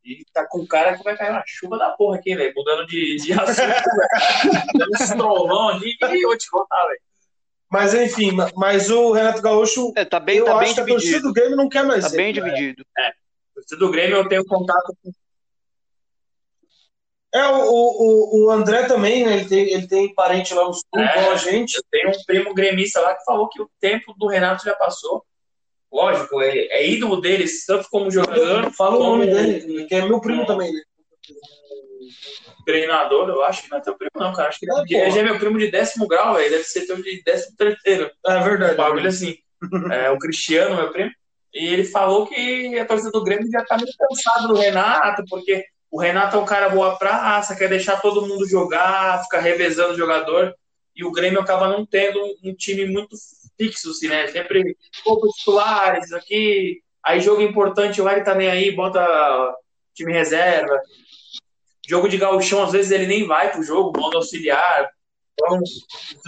E 0.06 0.24
tá 0.34 0.48
com 0.48 0.60
um 0.62 0.68
cara 0.68 0.98
que 0.98 1.04
vai 1.04 1.18
cair 1.18 1.32
uma 1.32 1.44
chuva 1.46 1.78
da 1.78 1.90
porra 1.92 2.18
aqui, 2.18 2.36
velho. 2.36 2.54
Mudando 2.56 2.86
de, 2.88 3.18
de 3.18 3.34
assunto, 3.34 3.56
velho. 3.58 4.64
Dando 4.78 4.96
esse 4.96 5.16
trovão 5.18 5.70
aqui 5.70 5.96
que 5.98 6.06
eu 6.06 6.22
vou 6.30 6.38
te 6.38 6.50
contar, 6.50 6.88
velho. 6.88 7.00
Mas 7.70 7.94
enfim, 7.94 8.32
ma- 8.32 8.50
mas 8.56 8.90
o 8.90 9.12
Renato 9.14 9.42
Gaúcho, 9.42 9.92
É, 9.96 10.04
tá 10.06 10.20
bem, 10.20 10.38
eu 10.38 10.46
tá 10.46 10.52
acho 10.58 10.66
bem 10.66 10.74
que 10.76 10.80
a 10.82 10.86
torcida 10.86 11.00
dividido. 11.14 11.28
do 11.30 11.34
Grêmio 11.34 11.58
não 11.58 11.70
quer 11.70 11.84
mais 11.86 12.04
Tá 12.04 12.10
ele, 12.10 12.18
bem 12.18 12.34
né? 12.34 12.42
dividido. 12.42 12.86
Torcida 13.56 13.80
do 13.80 13.92
Grêmio 13.92 14.18
eu 14.18 14.28
tenho 14.28 14.46
contato 14.46 14.96
com. 15.04 15.12
É, 17.34 17.48
o, 17.48 17.62
o, 17.70 18.46
o 18.46 18.52
André 18.52 18.84
também, 18.88 19.26
né? 19.26 19.36
Ele 19.38 19.46
tem, 19.46 19.60
ele 19.74 19.88
tem 19.88 20.14
parente 20.14 20.54
lá 20.54 20.66
no 20.66 20.74
sul, 20.74 20.84
É. 20.98 21.18
igual 21.20 21.32
a 21.32 21.36
gente. 21.38 21.76
Eu 21.78 21.84
tenho 21.90 22.10
um 22.10 22.24
primo 22.26 22.54
gremista 22.54 23.00
lá 23.00 23.16
que 23.16 23.24
falou 23.24 23.48
que 23.48 23.62
o 23.62 23.70
tempo 23.80 24.14
do 24.18 24.28
Renato 24.28 24.66
já 24.66 24.76
passou. 24.76 25.24
Lógico, 25.92 26.42
é, 26.42 26.58
é 26.58 26.88
ídolo 26.90 27.20
deles, 27.22 27.66
tanto 27.66 27.88
como 27.90 28.10
jogador, 28.12 28.72
Fala 28.74 28.96
o 28.96 29.00
como 29.00 29.10
nome 29.18 29.28
dele, 29.28 29.86
que 29.86 29.96
é 29.96 30.02
meu 30.06 30.20
primo 30.22 30.46
também, 30.46 30.72
né? 30.72 30.82
treinador. 32.66 33.30
Eu 33.30 33.44
acho 33.44 33.64
que 33.64 33.70
não 33.72 33.78
é 33.78 33.82
teu 33.82 33.98
primo, 33.98 34.12
não, 34.16 34.34
cara. 34.34 34.50
Acho 34.50 34.60
que 34.60 34.66
ele 34.70 34.96
É, 34.96 34.98
é, 35.00 35.02
ele 35.04 35.12
já 35.12 35.20
é 35.22 35.24
meu 35.24 35.40
primo 35.40 35.58
de 35.58 35.72
décimo 35.72 36.08
grau, 36.08 36.36
velho. 36.36 36.50
Deve 36.50 36.64
ser 36.64 36.86
teu 36.86 37.02
de 37.02 37.22
décimo 37.24 37.56
terceiro. 37.58 38.12
É 38.28 38.38
Um 38.38 38.44
verdade. 38.44 38.76
bagulho 38.76 39.08
assim. 39.08 39.38
É, 39.92 40.10
o 40.10 40.18
Cristiano, 40.18 40.76
meu 40.76 40.92
primo. 40.92 41.12
E 41.54 41.68
ele 41.68 41.84
falou 41.84 42.26
que 42.28 42.78
a 42.80 42.86
torcida 42.86 43.12
do 43.12 43.24
Grêmio 43.24 43.50
já 43.52 43.64
tá 43.66 43.76
meio 43.78 43.90
cansada 43.98 44.48
do 44.48 44.56
Renato, 44.56 45.24
porque 45.30 45.66
o 45.92 46.00
Renato 46.00 46.38
é 46.38 46.40
um 46.40 46.46
cara 46.46 46.70
boa 46.70 46.96
praça, 46.98 47.56
quer 47.56 47.68
deixar 47.68 48.00
todo 48.00 48.26
mundo 48.26 48.48
jogar, 48.48 49.22
ficar 49.24 49.42
revezando 49.42 49.94
o 49.94 49.98
jogador. 49.98 50.56
E 50.96 51.04
o 51.04 51.12
Grêmio 51.12 51.42
acaba 51.42 51.68
não 51.68 51.86
tendo 51.86 52.18
um, 52.44 52.54
time 52.56 52.86
muito 52.86 53.16
fixo, 53.58 53.92
assim, 53.92 54.08
né? 54.08 54.28
Sempre 54.28 54.78
poucos 55.04 55.36
titulares 55.36 56.14
aqui. 56.14 56.82
Aí 57.04 57.20
jogo 57.20 57.42
importante, 57.42 58.02
lá 58.02 58.14
ele 58.14 58.24
tá 58.24 58.34
nem 58.34 58.50
aí, 58.50 58.72
bota 58.72 59.06
time 59.94 60.14
reserva. 60.14 60.80
Jogo 61.88 62.08
de 62.08 62.18
gauchão, 62.18 62.64
às 62.64 62.72
vezes 62.72 62.92
ele 62.92 63.08
nem 63.08 63.28
vai 63.28 63.52
pro 63.52 63.64
jogo, 63.64 64.00
manda 64.00 64.16
auxiliar. 64.16 64.90
Então, 65.34 65.60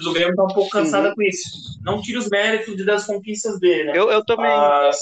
o 0.09 0.13
Grêmio 0.13 0.35
tá 0.35 0.43
um 0.43 0.47
pouco 0.47 0.69
cansada 0.71 1.09
Uhum. 1.09 1.15
com 1.15 1.21
isso. 1.21 1.49
Não 1.83 2.01
tira 2.01 2.19
os 2.19 2.29
méritos 2.29 2.85
das 2.85 3.05
conquistas 3.05 3.59
dele, 3.59 3.85
né? 3.85 3.93
Eu, 3.95 4.11
eu 4.11 4.25
também. 4.25 4.45
Mas 4.45 4.97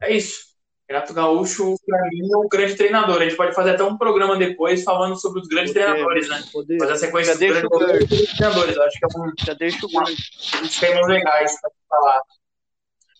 é 0.00 0.12
isso. 0.14 0.51
Renato 0.92 1.14
Gaúcho, 1.14 1.74
pra 1.86 1.98
mim, 2.10 2.28
é 2.30 2.36
um 2.36 2.48
grande 2.48 2.74
treinador. 2.76 3.16
A 3.20 3.24
gente 3.24 3.36
pode 3.36 3.54
fazer 3.54 3.70
até 3.70 3.82
um 3.82 3.96
programa 3.96 4.36
depois 4.36 4.84
falando 4.84 5.16
sobre 5.18 5.40
os 5.40 5.48
grandes 5.48 5.72
treinadores, 5.72 6.28
né? 6.28 6.42
Poder- 6.52 6.78
Fazer 6.78 6.92
a 6.92 6.96
sequência 6.96 7.32
dos 7.32 7.40
grandes, 7.48 8.36
treinadores. 8.36 8.76
Eu 8.76 8.82
acho 8.82 8.98
que 8.98 9.04
é 9.04 9.08
um 9.18 9.32
Já 9.46 9.54
deixa 9.54 9.86
o 9.86 9.88
gancho. 9.90 10.16
dos 10.60 10.78
temas 10.78 11.06
legais 11.08 11.58
pra 11.60 11.70
falar. 11.88 12.20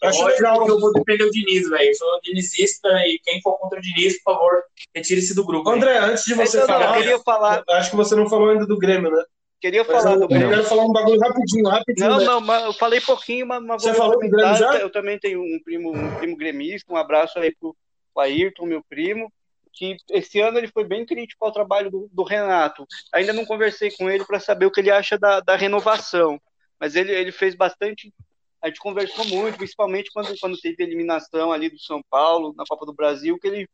Acho 0.04 0.20
Lógico 0.22 0.42
legal. 0.42 0.64
que 0.66 0.70
eu 0.72 0.80
vou 0.80 0.92
defender 0.92 1.24
o 1.24 1.30
Diniz, 1.30 1.68
velho. 1.70 1.88
Eu 1.88 1.94
sou 1.94 2.20
dinizista 2.22 2.88
e 3.06 3.18
quem 3.24 3.40
for 3.40 3.56
contra 3.58 3.78
o 3.78 3.82
Diniz, 3.82 4.22
por 4.22 4.34
favor, 4.34 4.62
retire-se 4.94 5.32
do 5.34 5.44
grupo. 5.44 5.70
André, 5.70 5.96
antes 5.98 6.24
de 6.24 6.34
você 6.34 6.56
Então, 6.58 6.66
falar, 6.66 6.86
eu 6.88 7.02
queria 7.02 7.18
falar. 7.20 7.62
acho 7.70 7.90
que 7.90 7.96
você 7.96 8.14
não 8.16 8.28
falou 8.28 8.50
ainda 8.50 8.66
do 8.66 8.76
Grêmio, 8.78 9.10
né? 9.10 9.24
Queria 9.62 9.84
falar 9.84 10.14
eu, 10.14 10.26
do. 10.26 10.34
Eu 10.34 10.50
quero 10.50 10.64
falar 10.64 10.84
um 10.84 10.92
bagulho 10.92 11.20
rapidinho, 11.20 11.68
rapidinho. 11.68 12.10
Não, 12.10 12.18
né? 12.18 12.24
não, 12.24 12.40
mas 12.40 12.64
eu 12.64 12.72
falei 12.72 13.00
pouquinho, 13.00 13.46
mas, 13.46 13.62
mas 13.62 13.82
Você 13.82 13.94
falou 13.94 14.18
do 14.18 14.28
Grêmio 14.28 14.56
já? 14.56 14.74
Eu 14.76 14.90
também 14.90 15.18
tenho 15.18 15.40
um 15.40 15.60
primo, 15.64 15.96
um 15.96 16.16
primo 16.16 16.36
gremista, 16.36 16.92
um 16.92 16.96
abraço 16.96 17.38
aí 17.38 17.54
pro 17.54 17.76
Ayrton, 18.18 18.66
meu 18.66 18.82
primo, 18.82 19.32
que 19.72 19.96
esse 20.10 20.40
ano 20.40 20.58
ele 20.58 20.66
foi 20.66 20.84
bem 20.84 21.06
crítico 21.06 21.44
ao 21.44 21.52
trabalho 21.52 21.90
do, 21.90 22.10
do 22.12 22.24
Renato. 22.24 22.86
Ainda 23.14 23.32
não 23.32 23.46
conversei 23.46 23.90
com 23.92 24.10
ele 24.10 24.24
para 24.24 24.40
saber 24.40 24.66
o 24.66 24.70
que 24.70 24.80
ele 24.80 24.90
acha 24.90 25.16
da, 25.16 25.40
da 25.40 25.56
renovação, 25.56 26.40
mas 26.78 26.96
ele, 26.96 27.12
ele 27.12 27.30
fez 27.30 27.54
bastante. 27.54 28.12
A 28.60 28.66
gente 28.66 28.80
conversou 28.80 29.24
muito, 29.26 29.56
principalmente 29.56 30.10
quando, 30.12 30.34
quando 30.38 30.60
teve 30.60 30.82
a 30.82 30.86
eliminação 30.86 31.52
ali 31.52 31.70
do 31.70 31.78
São 31.78 32.02
Paulo 32.10 32.52
na 32.56 32.64
Copa 32.68 32.84
do 32.84 32.92
Brasil, 32.92 33.38
que 33.38 33.46
ele, 33.46 33.68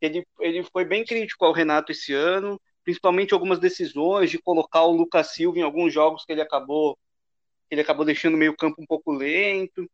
ele, 0.00 0.24
ele 0.38 0.62
foi 0.64 0.84
bem 0.84 1.04
crítico 1.04 1.44
ao 1.44 1.52
Renato 1.52 1.92
esse 1.92 2.12
ano, 2.12 2.60
principalmente 2.84 3.34
algumas 3.34 3.58
decisões 3.58 4.30
de 4.30 4.38
colocar 4.38 4.84
o 4.84 4.92
Lucas 4.92 5.32
Silva 5.34 5.58
em 5.58 5.62
alguns 5.62 5.92
jogos 5.92 6.24
que 6.24 6.32
ele 6.32 6.42
acabou 6.42 6.98
ele 7.70 7.80
acabou 7.80 8.04
deixando 8.04 8.34
o 8.34 8.36
meio 8.36 8.56
campo 8.56 8.82
um 8.82 8.86
pouco 8.86 9.12
lento. 9.12 9.88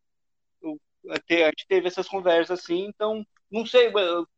A 1.10 1.16
gente 1.30 1.66
teve 1.68 1.86
essas 1.86 2.08
conversas 2.08 2.58
assim, 2.58 2.86
então 2.86 3.24
não 3.50 3.64
sei, 3.64 3.92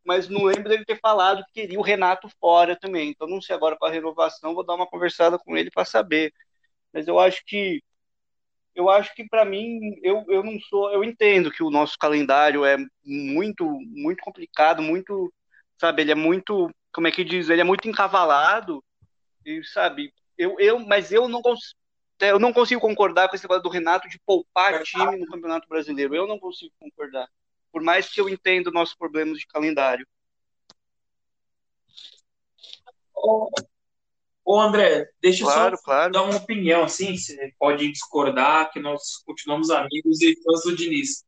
mas 0.04 0.28
não 0.28 0.44
lembro 0.44 0.68
dele 0.68 0.84
ter 0.84 0.98
falado 1.00 1.44
que 1.46 1.62
queria 1.62 1.78
o 1.78 1.82
Renato 1.82 2.28
fora 2.40 2.76
também. 2.76 3.10
Então 3.10 3.28
não 3.28 3.40
sei 3.40 3.54
agora 3.56 3.76
para 3.78 3.88
a 3.88 3.92
renovação, 3.92 4.54
vou 4.54 4.66
dar 4.66 4.74
uma 4.74 4.86
conversada 4.86 5.38
com 5.38 5.56
ele 5.56 5.70
para 5.70 5.84
saber. 5.84 6.32
Mas 6.92 7.06
eu 7.08 7.18
acho 7.18 7.42
que 7.46 7.82
eu 8.74 8.88
acho 8.88 9.14
que 9.14 9.26
para 9.28 9.44
mim 9.44 9.98
eu, 10.02 10.24
eu 10.28 10.42
não 10.44 10.58
sou, 10.60 10.90
eu 10.92 11.02
entendo 11.02 11.50
que 11.50 11.62
o 11.62 11.70
nosso 11.70 11.98
calendário 11.98 12.64
é 12.64 12.76
muito 13.04 13.64
muito 13.86 14.22
complicado, 14.22 14.82
muito, 14.82 15.32
sabe, 15.80 16.02
ele 16.02 16.12
é 16.12 16.14
muito, 16.14 16.70
como 16.98 17.06
é 17.06 17.12
que 17.12 17.22
diz, 17.22 17.48
ele 17.48 17.60
é 17.60 17.64
muito 17.64 17.88
encavalado 17.88 18.82
e 19.46 19.62
sabe, 19.62 20.12
eu, 20.36 20.58
eu 20.58 20.80
mas 20.80 21.12
eu 21.12 21.28
não 21.28 21.40
consigo 21.40 21.78
eu 22.18 22.40
não 22.40 22.52
consigo 22.52 22.80
concordar 22.80 23.28
com 23.28 23.36
esse 23.36 23.44
negócio 23.44 23.62
do 23.62 23.68
Renato 23.68 24.08
de 24.08 24.18
poupar 24.26 24.82
time 24.82 25.16
no 25.16 25.26
Campeonato 25.26 25.68
Brasileiro. 25.68 26.16
Eu 26.16 26.26
não 26.26 26.40
consigo 26.40 26.72
concordar 26.76 27.28
por 27.70 27.82
mais 27.82 28.10
que 28.10 28.20
eu 28.20 28.28
entenda 28.28 28.72
nossos 28.72 28.96
problemas 28.96 29.38
de 29.38 29.46
calendário. 29.46 30.04
Ô, 33.14 33.48
ô 34.44 34.60
André, 34.60 35.08
deixa 35.22 35.44
claro, 35.44 35.74
eu 35.74 35.78
só 35.78 35.84
claro. 35.84 36.12
dar 36.12 36.22
uma 36.24 36.36
opinião, 36.38 36.82
assim, 36.82 37.16
você 37.16 37.54
pode 37.60 37.92
discordar, 37.92 38.72
que 38.72 38.80
nós 38.80 39.18
continuamos 39.24 39.70
amigos 39.70 40.20
e 40.20 40.34
fãs 40.42 40.62
do 40.64 40.74
Diniz. 40.74 41.24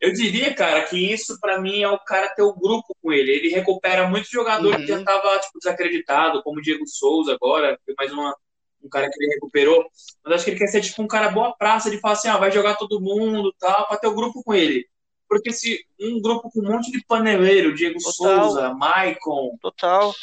Eu 0.00 0.12
diria, 0.12 0.54
cara, 0.54 0.82
que 0.84 0.96
isso 1.12 1.38
para 1.40 1.60
mim 1.60 1.82
é 1.82 1.88
o 1.88 1.98
cara 1.98 2.28
ter 2.28 2.42
o 2.42 2.54
grupo 2.54 2.94
com 3.02 3.12
ele. 3.12 3.30
Ele 3.32 3.48
recupera 3.48 4.06
muito 4.08 4.28
jogador 4.30 4.74
Uhum. 4.74 4.80
que 4.80 4.86
já 4.86 5.02
tava 5.02 5.38
tipo, 5.38 5.58
desacreditado, 5.58 6.42
como 6.42 6.58
o 6.58 6.62
Diego 6.62 6.86
Souza 6.86 7.32
agora, 7.34 7.78
foi 7.84 7.94
mais 7.96 8.12
uma, 8.12 8.36
um 8.82 8.88
cara 8.88 9.08
que 9.10 9.22
ele 9.22 9.34
recuperou. 9.34 9.84
Mas 10.24 10.34
acho 10.34 10.44
que 10.44 10.50
ele 10.50 10.58
quer 10.58 10.66
ser 10.68 10.80
tipo 10.82 11.02
um 11.02 11.06
cara 11.08 11.30
boa 11.30 11.54
praça 11.56 11.90
de 11.90 11.98
falar 11.98 12.14
assim, 12.14 12.28
ah, 12.28 12.36
vai 12.36 12.50
jogar 12.52 12.76
todo 12.76 13.00
mundo 13.00 13.54
tal, 13.58 13.86
pra 13.88 13.96
ter 13.96 14.06
o 14.06 14.14
grupo 14.14 14.42
com 14.44 14.54
ele. 14.54 14.86
Porque 15.28 15.52
se 15.52 15.84
um 16.00 16.20
grupo 16.20 16.50
com 16.50 16.60
um 16.60 16.70
monte 16.70 16.90
de 16.92 17.02
paneleiro, 17.04 17.74
Diego 17.74 17.98
Total. 17.98 18.12
Souza, 18.44 18.74
Maicon, 18.74 19.56
Total. 19.60 20.14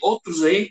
outros 0.00 0.42
aí. 0.44 0.70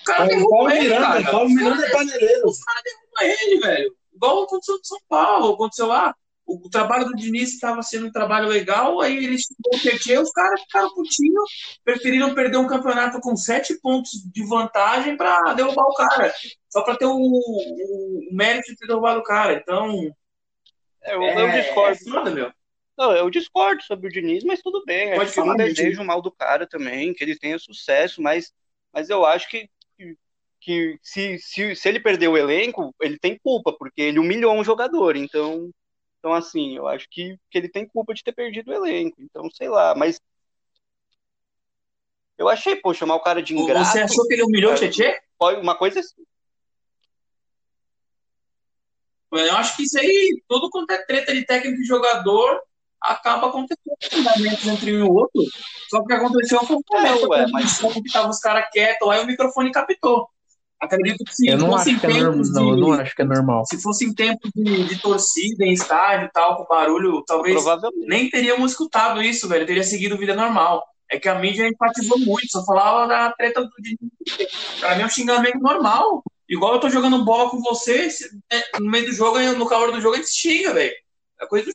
O 0.00 0.04
cara 0.04 0.24
derruba 0.26 0.48
Paulo 0.50 0.70
ele, 0.70 0.80
Miranda, 0.82 1.06
cara. 1.06 1.20
o 1.20 1.30
Paulo 1.30 1.50
Miranda 1.50 1.86
é 1.86 1.90
paneleiro. 1.90 2.48
Os 2.48 2.62
caras 2.62 2.82
derrubam 2.82 3.36
ele, 3.40 3.60
velho. 3.60 3.96
Igual 4.14 4.44
aconteceu 4.44 4.76
no 4.76 4.84
São 4.84 4.98
Paulo, 5.08 5.54
aconteceu 5.54 5.86
lá. 5.86 6.14
O, 6.46 6.66
o 6.66 6.70
trabalho 6.70 7.06
do 7.06 7.14
Diniz 7.16 7.54
estava 7.54 7.82
sendo 7.82 8.06
um 8.08 8.12
trabalho 8.12 8.48
legal, 8.48 9.00
aí 9.00 9.16
ele 9.16 9.38
chegou 9.38 9.78
o 9.78 9.82
PT, 9.82 10.18
os 10.18 10.30
caras 10.30 10.60
ficaram 10.60 10.92
putinhos, 10.94 11.50
preferiram 11.82 12.34
perder 12.34 12.58
um 12.58 12.66
campeonato 12.66 13.18
com 13.20 13.34
sete 13.34 13.80
pontos 13.80 14.10
de 14.32 14.46
vantagem 14.46 15.16
para 15.16 15.54
derrubar 15.54 15.84
o 15.84 15.94
cara. 15.94 16.34
Só 16.68 16.82
para 16.82 16.96
ter 16.96 17.06
o, 17.06 17.14
o- 17.16 18.28
o 18.30 18.34
mérito 18.36 18.70
de 18.72 18.76
ter 18.76 18.86
derrubado 18.86 19.20
o 19.20 19.24
cara. 19.24 19.54
Então, 19.54 20.10
Eu, 21.02 21.22
é, 21.22 21.42
eu 21.42 21.62
discordo. 21.62 21.96
é 21.96 22.10
foda, 22.10 22.30
meu. 22.30 22.52
Não, 22.96 23.12
eu 23.12 23.28
discordo 23.30 23.82
sobre 23.82 24.08
o 24.08 24.10
Diniz, 24.12 24.44
mas 24.44 24.62
tudo 24.62 24.84
bem. 24.84 25.10
Pode 25.14 25.22
acho 25.24 25.32
que 25.34 25.40
eu 25.40 25.44
não 25.46 25.56
falar, 25.56 25.66
desejo 25.66 26.02
o 26.02 26.04
mal 26.04 26.22
do 26.22 26.30
cara 26.30 26.66
também, 26.66 27.12
que 27.12 27.24
ele 27.24 27.36
tenha 27.36 27.58
sucesso, 27.58 28.22
mas, 28.22 28.52
mas 28.92 29.10
eu 29.10 29.24
acho 29.24 29.48
que, 29.48 29.68
que, 30.64 30.98
que 30.98 30.98
se, 31.02 31.38
se, 31.38 31.76
se 31.76 31.88
ele 31.88 32.00
perder 32.00 32.28
o 32.28 32.36
elenco, 32.36 32.94
ele 33.00 33.18
tem 33.18 33.38
culpa, 33.38 33.72
porque 33.72 34.00
ele 34.00 34.18
humilhou 34.18 34.54
um 34.54 34.64
jogador. 34.64 35.14
Então, 35.14 35.70
então 36.18 36.32
assim, 36.32 36.76
eu 36.76 36.88
acho 36.88 37.06
que, 37.10 37.36
que 37.50 37.58
ele 37.58 37.68
tem 37.68 37.86
culpa 37.86 38.14
de 38.14 38.24
ter 38.24 38.32
perdido 38.32 38.70
o 38.70 38.74
elenco. 38.74 39.16
Então, 39.20 39.48
sei 39.50 39.68
lá, 39.68 39.94
mas. 39.94 40.18
Eu 42.36 42.48
achei, 42.48 42.74
pô, 42.76 42.92
chamar 42.92 43.14
o 43.14 43.22
cara 43.22 43.42
de 43.42 43.56
ingrato. 43.56 43.92
Você 43.92 44.00
achou 44.00 44.26
que 44.26 44.34
ele 44.34 44.42
humilhou 44.42 44.72
o 44.72 44.76
Tietchan? 44.76 45.12
Uma 45.60 45.76
coisa 45.76 46.00
assim. 46.00 46.24
Eu 49.30 49.56
acho 49.56 49.76
que 49.76 49.82
isso 49.82 49.98
aí, 49.98 50.42
tudo 50.48 50.70
quanto 50.70 50.92
é 50.92 51.04
treta 51.04 51.34
de 51.34 51.44
técnico 51.44 51.80
e 51.80 51.84
jogador, 51.84 52.60
acaba 53.00 53.48
acontecendo 53.48 53.96
fundamentos 54.10 54.66
entre 54.66 54.96
um 54.96 54.98
e 55.00 55.02
o 55.02 55.12
outro. 55.12 55.42
Só 55.90 55.98
que 55.98 56.04
o 56.04 56.06
que 56.06 56.12
aconteceu 56.14 56.64
foi 56.64 56.76
um 56.76 56.82
ué, 57.28 57.44
que 57.44 57.52
mas- 57.52 57.82
estavam 58.06 58.30
os 58.30 58.38
caras 58.38 58.68
quietos, 58.70 59.08
aí 59.08 59.20
o 59.22 59.26
microfone 59.26 59.72
captou. 59.72 60.28
Acredito 60.80 61.24
que 61.24 61.34
se 61.34 61.48
Eu 61.48 61.58
não 61.58 61.70
fosse 61.70 61.90
acho 61.90 61.96
em 61.96 61.98
que 61.98 62.06
é 62.06 62.08
normal. 62.10 62.32
tempos 62.32 62.52
Não, 62.52 62.68
eu 62.68 62.74
de, 62.74 62.80
não 62.80 62.92
acho 62.92 63.14
que 63.14 63.22
é 63.22 63.24
normal. 63.24 63.64
se 63.66 63.80
fosse 63.80 64.04
em 64.04 64.14
tempo 64.14 64.48
de, 64.54 64.84
de 64.84 65.00
torcida, 65.00 65.64
em 65.64 65.72
estádio 65.72 66.26
e 66.26 66.30
tal, 66.30 66.56
com 66.56 66.64
barulho, 66.64 67.22
talvez 67.26 67.64
nem 68.06 68.28
teríamos 68.28 68.72
escutado 68.72 69.22
isso, 69.22 69.48
velho. 69.48 69.66
Teria 69.66 69.82
seguido 69.84 70.18
vida 70.18 70.34
normal. 70.34 70.84
É 71.10 71.18
que 71.18 71.28
a 71.28 71.38
mídia 71.38 71.68
enfatizou 71.68 72.18
muito, 72.18 72.48
só 72.50 72.64
falava 72.64 73.06
da 73.06 73.32
treta 73.32 73.62
do. 73.62 73.70
Pra 74.80 74.96
mim 74.96 75.02
é 75.02 75.06
um 75.06 75.10
xingamento 75.10 75.58
normal. 75.58 76.22
Igual 76.48 76.74
eu 76.74 76.80
tô 76.80 76.90
jogando 76.90 77.24
bola 77.24 77.48
com 77.50 77.60
você, 77.60 78.08
é, 78.52 78.78
no 78.78 78.90
meio 78.90 79.06
do 79.06 79.12
jogo, 79.12 79.38
no 79.56 79.66
calor 79.66 79.92
do 79.92 80.00
jogo, 80.00 80.14
a 80.14 80.18
gente 80.18 80.30
xinga, 80.30 80.74
velho. 80.74 80.92
É 81.40 81.46
coisa 81.46 81.66
do 81.66 81.72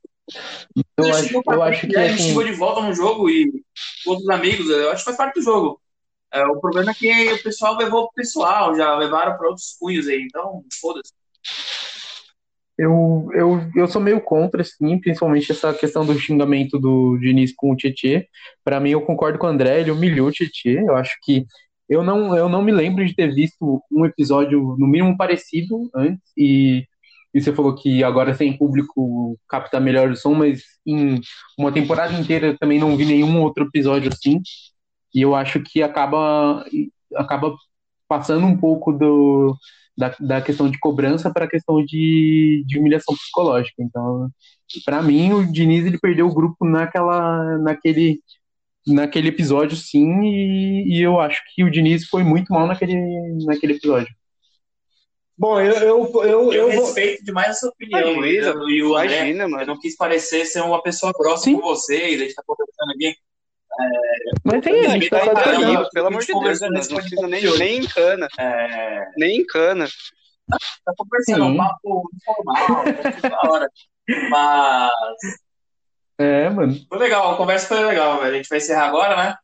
Eu 0.98 1.06
Ele 1.06 1.12
acho, 1.12 1.28
xingou 1.28 1.44
eu 1.48 1.64
acho 1.64 1.82
que 1.82 1.88
né? 1.88 2.06
Ele 2.06 2.14
assim, 2.14 2.24
chegou 2.28 2.44
de 2.44 2.52
volta 2.54 2.82
no 2.82 2.94
jogo 2.94 3.30
e 3.30 3.52
com 4.04 4.12
outros 4.12 4.30
amigos, 4.30 4.70
eu 4.70 4.92
acho 4.92 5.00
que 5.00 5.06
faz 5.06 5.18
parte 5.18 5.36
do 5.36 5.42
jogo. 5.42 5.82
É, 6.32 6.44
o 6.46 6.60
problema 6.60 6.92
é 6.92 6.94
que 6.94 7.34
o 7.34 7.44
pessoal 7.44 7.76
levou 7.78 8.04
pro 8.04 8.16
pessoal, 8.16 8.76
já 8.76 8.96
levaram 8.96 9.36
para 9.38 9.48
outros 9.48 9.76
cunhos 9.80 10.08
aí, 10.08 10.22
então 10.24 10.64
foda-se. 10.80 11.12
eu, 12.78 13.30
eu, 13.34 13.72
eu 13.76 13.88
sou 13.88 14.02
meio 14.02 14.22
contra, 14.22 14.62
assim, 14.62 15.00
principalmente 15.00 15.52
essa 15.52 15.74
questão 15.74 16.06
do 16.06 16.18
xingamento 16.20 16.78
do 16.80 17.18
Diniz 17.18 17.54
com 17.56 17.72
o 17.72 17.76
Tietê. 17.76 18.28
Pra 18.64 18.80
mim, 18.80 18.92
eu 18.92 19.02
concordo 19.02 19.40
com 19.40 19.48
o 19.48 19.50
André, 19.50 19.82
ele 19.82 19.92
humilhou 19.92 20.28
o 20.30 20.32
Tietê. 20.32 20.80
Eu 20.80 20.96
acho 20.96 21.18
que 21.24 21.46
eu 21.90 22.04
não, 22.04 22.38
eu 22.38 22.48
não 22.48 22.62
me 22.62 22.72
lembro 22.72 23.04
de 23.04 23.16
ter 23.16 23.34
visto 23.34 23.84
um 23.92 24.06
episódio, 24.06 24.76
no 24.78 24.88
mínimo, 24.88 25.18
parecido 25.18 25.90
antes. 25.96 26.24
E, 26.38 26.86
e 27.34 27.42
você 27.42 27.52
falou 27.52 27.74
que 27.76 28.04
agora 28.04 28.36
sem 28.36 28.56
público 28.56 29.38
capta 29.48 29.80
melhor 29.80 30.12
o 30.12 30.16
som, 30.16 30.36
mas 30.36 30.62
em 30.86 31.20
uma 31.58 31.72
temporada 31.72 32.14
inteira 32.14 32.48
eu 32.48 32.58
também 32.58 32.80
não 32.80 32.96
vi 32.96 33.06
nenhum 33.06 33.42
outro 33.42 33.66
episódio 33.66 34.12
assim. 34.14 34.40
E 35.14 35.22
eu 35.22 35.36
acho 35.36 35.60
que 35.62 35.82
acaba, 35.82 36.66
acaba 37.16 37.56
passando 38.08 38.46
um 38.46 38.58
pouco 38.58 38.92
do, 38.92 39.56
da, 39.98 40.16
da 40.20 40.42
questão 40.42 40.70
de 40.70 40.80
cobrança 40.80 41.32
para 41.32 41.46
a 41.46 41.50
questão 41.50 41.84
de, 41.84 42.64
de 42.66 42.80
humilhação 42.80 43.16
psicológica. 43.16 43.82
Então, 43.82 44.30
para 44.86 45.02
mim, 45.02 45.34
o 45.34 45.52
Diniz 45.52 45.86
ele 45.86 46.00
perdeu 46.00 46.28
o 46.28 46.34
grupo 46.34 46.66
naquela, 46.66 47.58
naquele, 47.60 48.20
naquele 48.88 49.30
episódio, 49.30 49.76
sim, 49.76 50.22
e, 50.24 50.98
e 50.98 51.02
eu 51.02 51.20
acho 51.20 51.42
que 51.54 51.64
o 51.64 51.72
Diniz 51.72 52.08
foi 52.08 52.24
muito 52.24 52.54
mal 52.54 52.68
naquele, 52.68 52.96
naquele 53.46 53.74
episódio. 53.74 54.14
Bom, 55.38 55.60
eu, 55.62 55.74
eu, 55.74 56.12
eu, 56.24 56.24
Eu, 56.24 56.54
eu 56.54 56.72
vou. 56.72 56.86
respeito 56.86 57.24
demais 57.24 57.50
a 57.52 57.54
sua 57.54 57.70
opinião, 57.70 58.26
eu 58.26 58.70
e 58.70 58.84
o 58.84 58.96
André. 58.98 59.16
Imagina, 59.20 59.44
Eu 59.46 59.50
mano. 59.50 59.66
não 59.68 59.80
quis 59.80 59.96
parecer 59.96 60.46
ser 60.46 60.62
uma 60.62 60.82
pessoa 60.84 61.14
grossa 61.18 61.46
Sim. 61.46 61.56
com 61.56 61.62
vocês, 61.62 62.20
a 62.20 62.24
gente 62.26 62.36
tá 62.36 62.44
conversando 62.46 62.92
aqui. 62.92 63.16
Mas 64.44 64.62
tem, 64.62 64.86
a 64.86 64.90
gente 64.90 65.10
tá 65.10 65.20
Tá 65.20 65.90
pelo 65.94 66.08
amor 66.08 66.22
de 66.22 66.28
Deus, 66.28 66.40
conversando 66.40 66.74
né? 66.74 66.82
não 66.90 66.98
precisa 66.98 67.28
nem, 67.28 67.58
nem 67.58 67.78
encana, 67.80 68.28
É, 68.38 69.06
nem 69.18 69.38
encana. 69.42 69.88
tá 70.50 70.94
conversando, 70.98 71.46
um 71.46 71.52
Sim. 71.52 71.58
papo 71.58 72.10
informal, 72.16 72.84
tá 72.86 73.12
tudo 73.12 73.30
da 73.30 73.40
hora. 73.50 73.70
Mas 74.30 74.92
É, 76.18 76.50
mano. 76.50 76.76
foi 76.90 76.98
legal, 76.98 77.34
a 77.34 77.38
conversa 77.38 77.68
foi 77.68 77.84
legal, 77.86 78.20
velho. 78.20 78.34
A 78.34 78.38
gente 78.38 78.50
vai 78.50 78.58
encerrar 78.58 78.88
agora, 78.88 79.16
né? 79.16 79.36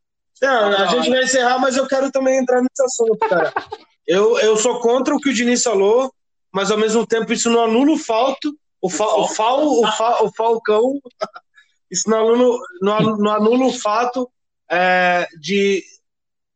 Não, 0.41 0.69
a 0.69 0.85
gente 0.87 1.09
vai 1.09 1.23
encerrar, 1.23 1.57
mas 1.59 1.77
eu 1.77 1.87
quero 1.87 2.11
também 2.11 2.37
entrar 2.37 2.61
nesse 2.61 2.83
assunto, 2.83 3.17
cara. 3.29 3.53
Eu, 4.07 4.37
eu 4.37 4.55
sou 4.55 4.79
contra 4.81 5.15
o 5.15 5.19
que 5.19 5.29
o 5.29 5.33
Diniz 5.33 5.63
falou, 5.63 6.13
mas 6.53 6.69
ao 6.69 6.77
mesmo 6.77 7.07
tempo 7.07 7.33
isso 7.33 7.49
não 7.49 7.63
anula 7.63 7.91
o 7.93 7.97
falto, 7.97 8.55
o, 8.79 8.87
fa, 8.87 9.03
o, 9.03 9.27
fal, 9.27 9.65
o, 9.65 9.87
fa, 9.93 10.23
o 10.23 10.31
Falcão, 10.31 10.99
isso 11.89 12.09
não 12.09 12.17
anula, 12.33 12.59
não 12.81 12.93
anula, 12.95 13.17
não 13.17 13.31
anula 13.31 13.65
o 13.67 13.73
fato 13.73 14.29
é, 14.69 15.27
de. 15.39 15.83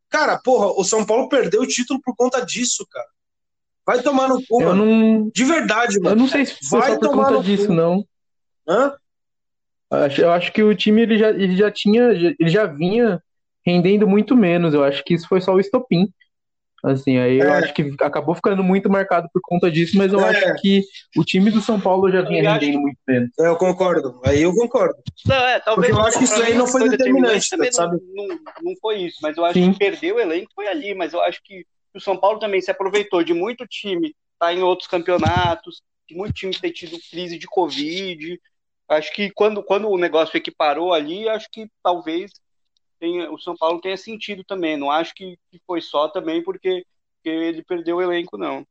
Cara, 0.10 0.40
porra, 0.44 0.68
o 0.80 0.84
São 0.84 1.06
Paulo 1.06 1.30
perdeu 1.30 1.62
o 1.62 1.68
título 1.68 2.00
por 2.04 2.16
conta 2.16 2.44
disso, 2.46 2.86
cara. 2.90 3.08
Vai 3.86 4.02
tomar 4.02 4.28
no 4.28 4.42
cu, 4.48 4.62
Eu 4.62 4.70
mano. 4.70 4.86
não, 4.86 5.32
De 5.34 5.44
verdade, 5.44 5.98
eu 5.98 6.04
mano. 6.04 6.16
não 6.16 6.28
sei 6.28 6.46
se 6.46 6.56
foi 6.68 6.80
Vai 6.80 6.94
só 6.94 7.00
por 7.00 7.12
conta 7.12 7.42
disso, 7.44 7.68
cu. 7.68 7.74
não. 7.74 8.06
Hã? 8.68 8.94
Eu 10.20 10.32
acho 10.32 10.52
que 10.52 10.62
o 10.62 10.76
time 10.76 11.02
ele 11.02 11.18
já, 11.18 11.30
ele 11.30 11.56
já 11.56 11.72
tinha, 11.72 12.04
ele 12.12 12.50
já 12.50 12.66
vinha 12.66 13.22
rendendo 13.66 14.08
muito 14.08 14.36
menos. 14.36 14.74
Eu 14.74 14.84
acho 14.84 15.04
que 15.04 15.16
isso 15.16 15.28
foi 15.28 15.42
só 15.42 15.54
o 15.54 15.60
estopim. 15.60 16.08
Assim, 16.84 17.18
aí 17.18 17.40
eu 17.40 17.50
É. 17.50 17.58
acho 17.60 17.74
que 17.74 17.94
acabou 18.02 18.34
ficando 18.36 18.64
muito 18.64 18.90
marcado 18.90 19.28
por 19.34 19.42
conta 19.42 19.70
disso, 19.70 19.98
mas 19.98 20.14
eu 20.14 20.26
É. 20.26 20.30
acho 20.30 20.62
que 20.62 20.82
o 21.18 21.24
time 21.24 21.52
do 21.52 21.62
São 21.62 21.80
Paulo 21.80 22.10
já 22.12 22.22
vinha 22.22 22.44
Eu 22.44 22.50
acho 22.52 22.60
rendendo 22.62 22.82
muito 22.82 22.98
menos. 23.08 23.30
Eu 23.38 23.56
concordo. 23.58 24.22
Aí 24.26 24.42
eu 24.42 24.54
concordo. 24.54 24.96
Não, 25.26 25.36
é, 25.36 25.60
talvez, 25.60 25.90
Porque 25.94 26.02
eu 26.02 26.08
acho 26.08 26.18
que 26.20 26.24
isso 26.24 26.42
aí 26.42 26.54
não 26.54 26.68
foi 26.68 26.90
determinante, 26.90 27.50
também 27.50 27.72
sabe? 27.72 27.98
Não, 28.14 28.28
não, 28.28 28.40
não 28.64 28.74
foi 28.82 28.98
isso, 29.04 29.18
mas 29.22 29.36
eu 29.38 29.46
acho 29.46 29.60
Sim. 29.60 29.74
que 29.74 29.80
perder 29.80 30.14
o 30.14 30.20
elenco 30.20 30.52
foi 30.56 30.68
ali, 30.68 30.94
mas 30.96 31.14
eu 31.14 31.22
acho 31.22 31.42
que 31.44 31.66
o 31.94 32.00
São 32.00 32.16
Paulo 32.16 32.40
também 32.40 32.62
se 32.62 32.72
aproveitou 32.72 33.24
de 33.24 33.34
muito 33.34 33.66
time 33.68 34.14
estar 34.34 34.54
em 34.54 34.62
outros 34.62 34.88
campeonatos, 34.88 35.82
de 36.08 36.16
muito 36.16 36.34
time 36.34 36.54
ter 36.56 36.72
tido 36.72 36.98
crise 37.12 37.38
de 37.38 37.46
Covid. 37.48 38.40
Acho 38.88 39.14
que 39.14 39.30
quando, 39.32 39.62
quando 39.62 39.90
o 39.90 39.98
negócio 39.98 40.36
equiparou 40.38 40.94
ali, 40.94 41.28
acho 41.30 41.48
que 41.52 41.68
talvez 41.84 42.32
tenha, 43.00 43.32
o 43.32 43.40
São 43.40 43.56
Paulo 43.56 43.82
tenha 43.82 43.98
sentido 43.98 44.44
também. 44.44 44.78
Não 44.78 44.92
acho 44.92 45.14
que, 45.14 45.38
que 45.52 45.62
foi 45.66 45.82
só 45.82 46.08
também 46.08 46.44
porque, 46.44 46.86
porque 47.16 47.30
ele 47.30 47.64
perdeu 47.64 47.98
o 47.98 48.02
elenco, 48.02 48.38
não. 48.38 48.66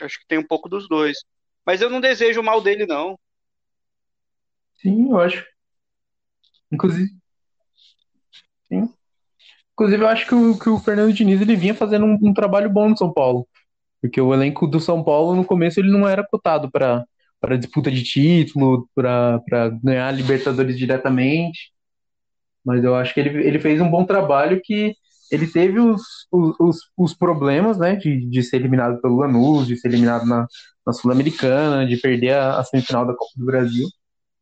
Acho 0.00 0.18
que 0.18 0.26
tem 0.26 0.38
um 0.38 0.46
pouco 0.46 0.68
dos 0.68 0.88
dois. 0.88 1.18
Mas 1.66 1.80
eu 1.80 1.90
não 1.90 2.00
desejo 2.00 2.40
o 2.40 2.44
mal 2.44 2.60
dele, 2.60 2.86
não. 2.86 3.18
Sim, 4.80 5.10
eu 5.10 5.20
acho. 5.20 5.44
Inclusive. 6.72 7.10
Sim. 8.68 8.92
Inclusive, 9.72 10.02
eu 10.02 10.08
acho 10.08 10.26
que 10.26 10.34
o, 10.34 10.58
que 10.58 10.68
o 10.68 10.78
Fernando 10.78 11.12
Diniz 11.12 11.40
ele 11.40 11.56
vinha 11.56 11.74
fazendo 11.74 12.04
um, 12.06 12.18
um 12.22 12.34
trabalho 12.34 12.70
bom 12.70 12.88
no 12.88 12.96
São 12.96 13.12
Paulo. 13.12 13.46
Porque 14.00 14.20
o 14.20 14.34
elenco 14.34 14.66
do 14.66 14.80
São 14.80 15.04
Paulo, 15.04 15.34
no 15.34 15.44
começo, 15.44 15.78
ele 15.78 15.90
não 15.90 16.08
era 16.08 16.26
cotado 16.26 16.70
para 16.70 17.56
disputa 17.56 17.90
de 17.90 18.02
título, 18.02 18.88
para 18.94 19.40
ganhar 19.82 20.10
Libertadores 20.12 20.76
diretamente. 20.76 21.71
Mas 22.64 22.82
eu 22.84 22.94
acho 22.94 23.12
que 23.12 23.20
ele, 23.20 23.46
ele 23.46 23.58
fez 23.58 23.80
um 23.80 23.90
bom 23.90 24.04
trabalho 24.04 24.60
que 24.62 24.94
ele 25.30 25.46
teve 25.46 25.80
os, 25.80 26.02
os, 26.30 26.78
os, 26.96 27.14
problemas, 27.14 27.78
né, 27.78 27.96
de, 27.96 28.28
de 28.28 28.42
ser 28.42 28.56
eliminado 28.56 29.00
pelo 29.00 29.16
Lanús, 29.16 29.66
de 29.66 29.76
ser 29.78 29.88
eliminado 29.88 30.26
na, 30.26 30.46
na 30.86 30.92
Sul-Americana, 30.92 31.86
de 31.86 31.96
perder 31.96 32.34
a, 32.34 32.58
a 32.58 32.64
semifinal 32.64 33.06
da 33.06 33.14
Copa 33.14 33.32
do 33.36 33.46
Brasil. 33.46 33.86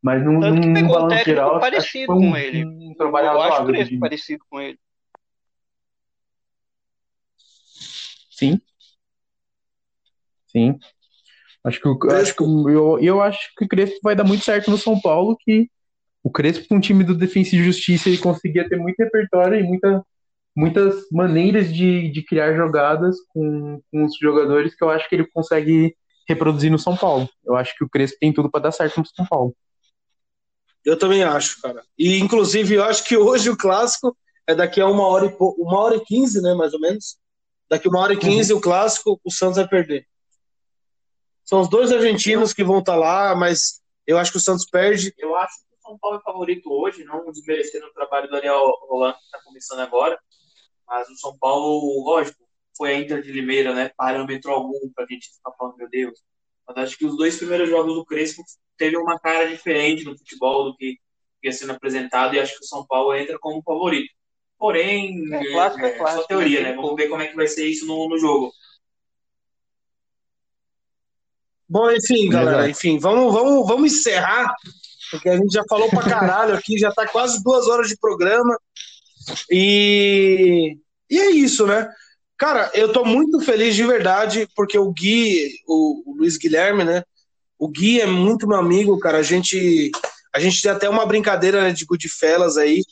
Mas 0.03 0.25
num, 0.25 0.41
Tanto 0.41 0.61
que 0.61 0.67
num 0.67 0.75
pegou 0.75 0.89
um 0.91 0.93
balanço 0.93 1.09
técnico 1.17 1.31
geral, 1.31 1.55
que 1.55 1.61
parecido 1.61 2.07
foi 2.07 2.17
um, 2.17 2.31
com 2.31 2.37
ele. 2.37 2.65
um 2.67 2.95
trabalho 2.97 3.27
eu 3.29 3.41
acho 3.43 3.61
do 3.61 3.67
Crespo 3.67 3.85
Diniz. 3.87 4.01
parecido 4.01 4.45
com 4.51 4.61
ele. 4.61 4.79
Sim. 8.31 8.61
Sim. 10.49 10.79
Acho 11.63 11.81
que, 11.81 12.09
acho 12.11 12.35
que 12.35 12.43
o- 12.43 12.69
eu, 12.69 12.99
eu 13.01 13.21
acho 13.23 13.55
que 13.57 13.65
o 13.65 13.69
Crespo 13.69 13.99
vai 14.03 14.17
dar 14.17 14.25
muito 14.25 14.45
certo 14.45 14.71
no 14.71 14.79
São 14.79 14.99
Paulo, 14.99 15.37
que 15.39 15.71
o 16.23 16.31
Crespo 16.31 16.69
com 16.69 16.77
o 16.77 16.81
time 16.81 17.05
do 17.05 17.15
Defensa 17.15 17.57
e 17.57 17.65
Justiça 17.65 18.09
ele 18.09 18.19
conseguia 18.19 18.69
ter 18.69 18.77
muito 18.77 18.99
repertório 18.99 19.59
e 19.59 19.63
muita, 19.63 20.05
muitas 20.55 21.05
maneiras 21.11 21.73
de, 21.73 22.11
de 22.11 22.23
criar 22.25 22.55
jogadas 22.55 23.17
com, 23.29 23.81
com 23.91 24.05
os 24.05 24.17
jogadores 24.19 24.75
que 24.75 24.85
eu 24.85 24.91
acho 24.91 25.09
que 25.09 25.15
ele 25.15 25.27
consegue 25.33 25.97
reproduzir 26.29 26.71
no 26.71 26.79
São 26.79 26.97
Paulo. 26.97 27.29
Eu 27.45 27.57
acho 27.57 27.75
que 27.77 27.85
o 27.85 27.89
Crespo 27.89 28.19
tem 28.21 28.33
tudo 28.33 28.51
para 28.51 28.63
dar 28.63 28.73
certo 28.73 28.99
no 28.99 29.07
São 29.07 29.27
Paulo. 29.27 29.55
Eu 30.85 30.99
também 30.99 31.23
acho, 31.23 31.61
cara. 31.61 31.83
E, 31.99 32.19
inclusive, 32.19 32.75
eu 32.75 32.85
acho 32.85 33.05
que 33.05 33.17
hoje 33.17 33.51
o 33.51 33.57
clássico 33.57 34.17
é 34.47 34.55
daqui 34.55 34.81
a 34.81 34.87
uma 34.87 35.07
hora 35.07 35.27
e, 35.27 35.31
pou- 35.31 35.55
uma 35.59 35.79
hora 35.79 35.97
e 35.97 36.05
quinze, 36.05 36.41
né, 36.41 36.55
mais 36.55 36.73
ou 36.73 36.81
menos. 36.81 37.19
Daqui 37.69 37.87
a 37.87 37.91
uma 37.91 38.01
hora 38.01 38.15
e 38.15 38.19
quinze, 38.19 38.53
o 38.53 38.61
clássico, 38.61 39.21
o 39.25 39.31
Santos 39.31 39.57
vai 39.57 39.69
perder. 39.69 40.07
São 41.45 41.61
os 41.61 41.69
dois 41.69 41.93
argentinos 41.93 42.53
que 42.53 42.65
vão 42.65 42.79
estar 42.79 42.97
lá, 42.97 43.35
mas 43.35 43.81
eu 44.07 44.19
acho 44.19 44.31
que 44.31 44.39
o 44.39 44.41
Santos 44.41 44.67
perde. 44.71 45.13
Eu 45.19 45.37
acho 45.37 45.55
São 45.91 45.99
Paulo 45.99 46.19
é 46.19 46.23
favorito 46.23 46.71
hoje, 46.73 47.05
não 47.05 47.25
desmerecendo 47.33 47.87
o 47.87 47.93
trabalho 47.93 48.29
do 48.29 48.37
Ariel 48.37 48.65
Roland, 48.89 49.15
que 49.15 49.25
está 49.25 49.43
começando 49.43 49.81
agora. 49.81 50.19
Mas 50.87 51.09
o 51.09 51.17
São 51.17 51.37
Paulo, 51.37 52.05
lógico, 52.05 52.39
foi 52.77 52.93
a 52.93 52.99
Inter 52.99 53.21
de 53.23 53.33
Limeira, 53.33 53.75
né? 53.75 53.91
Parâmetro 53.97 54.53
algum 54.53 54.79
pra 54.95 55.05
gente 55.07 55.33
ficar 55.35 55.51
falando, 55.53 55.77
meu 55.77 55.89
Deus. 55.89 56.21
Mas 56.67 56.77
acho 56.77 56.97
que 56.97 57.07
os 57.07 57.17
dois 57.17 57.37
primeiros 57.37 57.69
jogos 57.69 57.95
do 57.95 58.05
Crespo 58.05 58.43
teve 58.77 58.97
uma 58.97 59.19
cara 59.19 59.49
diferente 59.49 60.05
no 60.05 60.17
futebol 60.17 60.65
do 60.65 60.77
que 60.77 60.97
ia 61.43 61.53
sendo 61.53 61.73
apresentado, 61.73 62.35
e 62.35 62.41
acho 62.41 62.57
que 62.57 62.65
o 62.65 62.69
São 62.69 62.87
Paulo 62.87 63.15
entra 63.15 63.37
como 63.41 63.63
favorito. 63.63 64.13
Porém, 64.57 65.25
É, 65.35 65.53
clássico 65.53 65.85
é 65.87 65.89
é, 65.89 65.99
clássico, 65.99 66.23
só 66.23 66.29
teoria, 66.29 66.63
né? 66.63 66.71
né? 66.71 66.77
Vamos 66.77 66.95
ver 66.95 67.09
como 67.09 67.23
é 67.23 67.27
que 67.27 67.37
vai 67.37 67.49
ser 67.49 67.67
isso 67.67 67.87
no, 67.87 68.09
no 68.09 68.19
jogo. 68.19 68.53
Bom, 71.69 71.91
enfim, 71.91 72.29
galera, 72.29 72.69
enfim, 72.69 72.99
vamos, 72.99 73.33
vamos, 73.33 73.67
vamos 73.67 73.93
encerrar, 73.93 74.55
porque 75.11 75.29
a 75.29 75.37
gente 75.37 75.53
já 75.53 75.65
falou 75.69 75.89
pra 75.89 76.03
caralho 76.03 76.55
aqui, 76.55 76.79
já 76.79 76.93
tá 76.93 77.07
quase 77.07 77.43
duas 77.43 77.67
horas 77.67 77.89
de 77.89 77.97
programa. 77.97 78.57
E, 79.51 80.79
e 81.11 81.19
é 81.19 81.31
isso, 81.31 81.67
né? 81.67 81.89
Cara, 82.39 82.71
eu 82.73 82.93
tô 82.93 83.05
muito 83.05 83.41
feliz 83.41 83.75
de 83.75 83.85
verdade, 83.85 84.49
porque 84.57 84.79
o 84.79 84.91
Gui, 84.91 85.51
o, 85.67 86.11
o 86.11 86.17
Luiz 86.17 86.39
Guilherme, 86.39 86.85
né? 86.85 87.03
O 87.59 87.69
Gui 87.69 88.01
é 88.01 88.07
muito 88.07 88.49
meu 88.49 88.59
amigo, 88.59 88.99
cara. 88.99 89.19
A 89.19 89.23
gente, 89.23 89.91
a 90.35 90.41
gente 90.41 90.63
tem 90.63 90.71
até 90.71 90.89
uma 90.89 91.05
brincadeira 91.05 91.63
né, 91.63 91.73
de 91.73 91.85
Goodfellas 91.85 92.57
aí. 92.57 92.83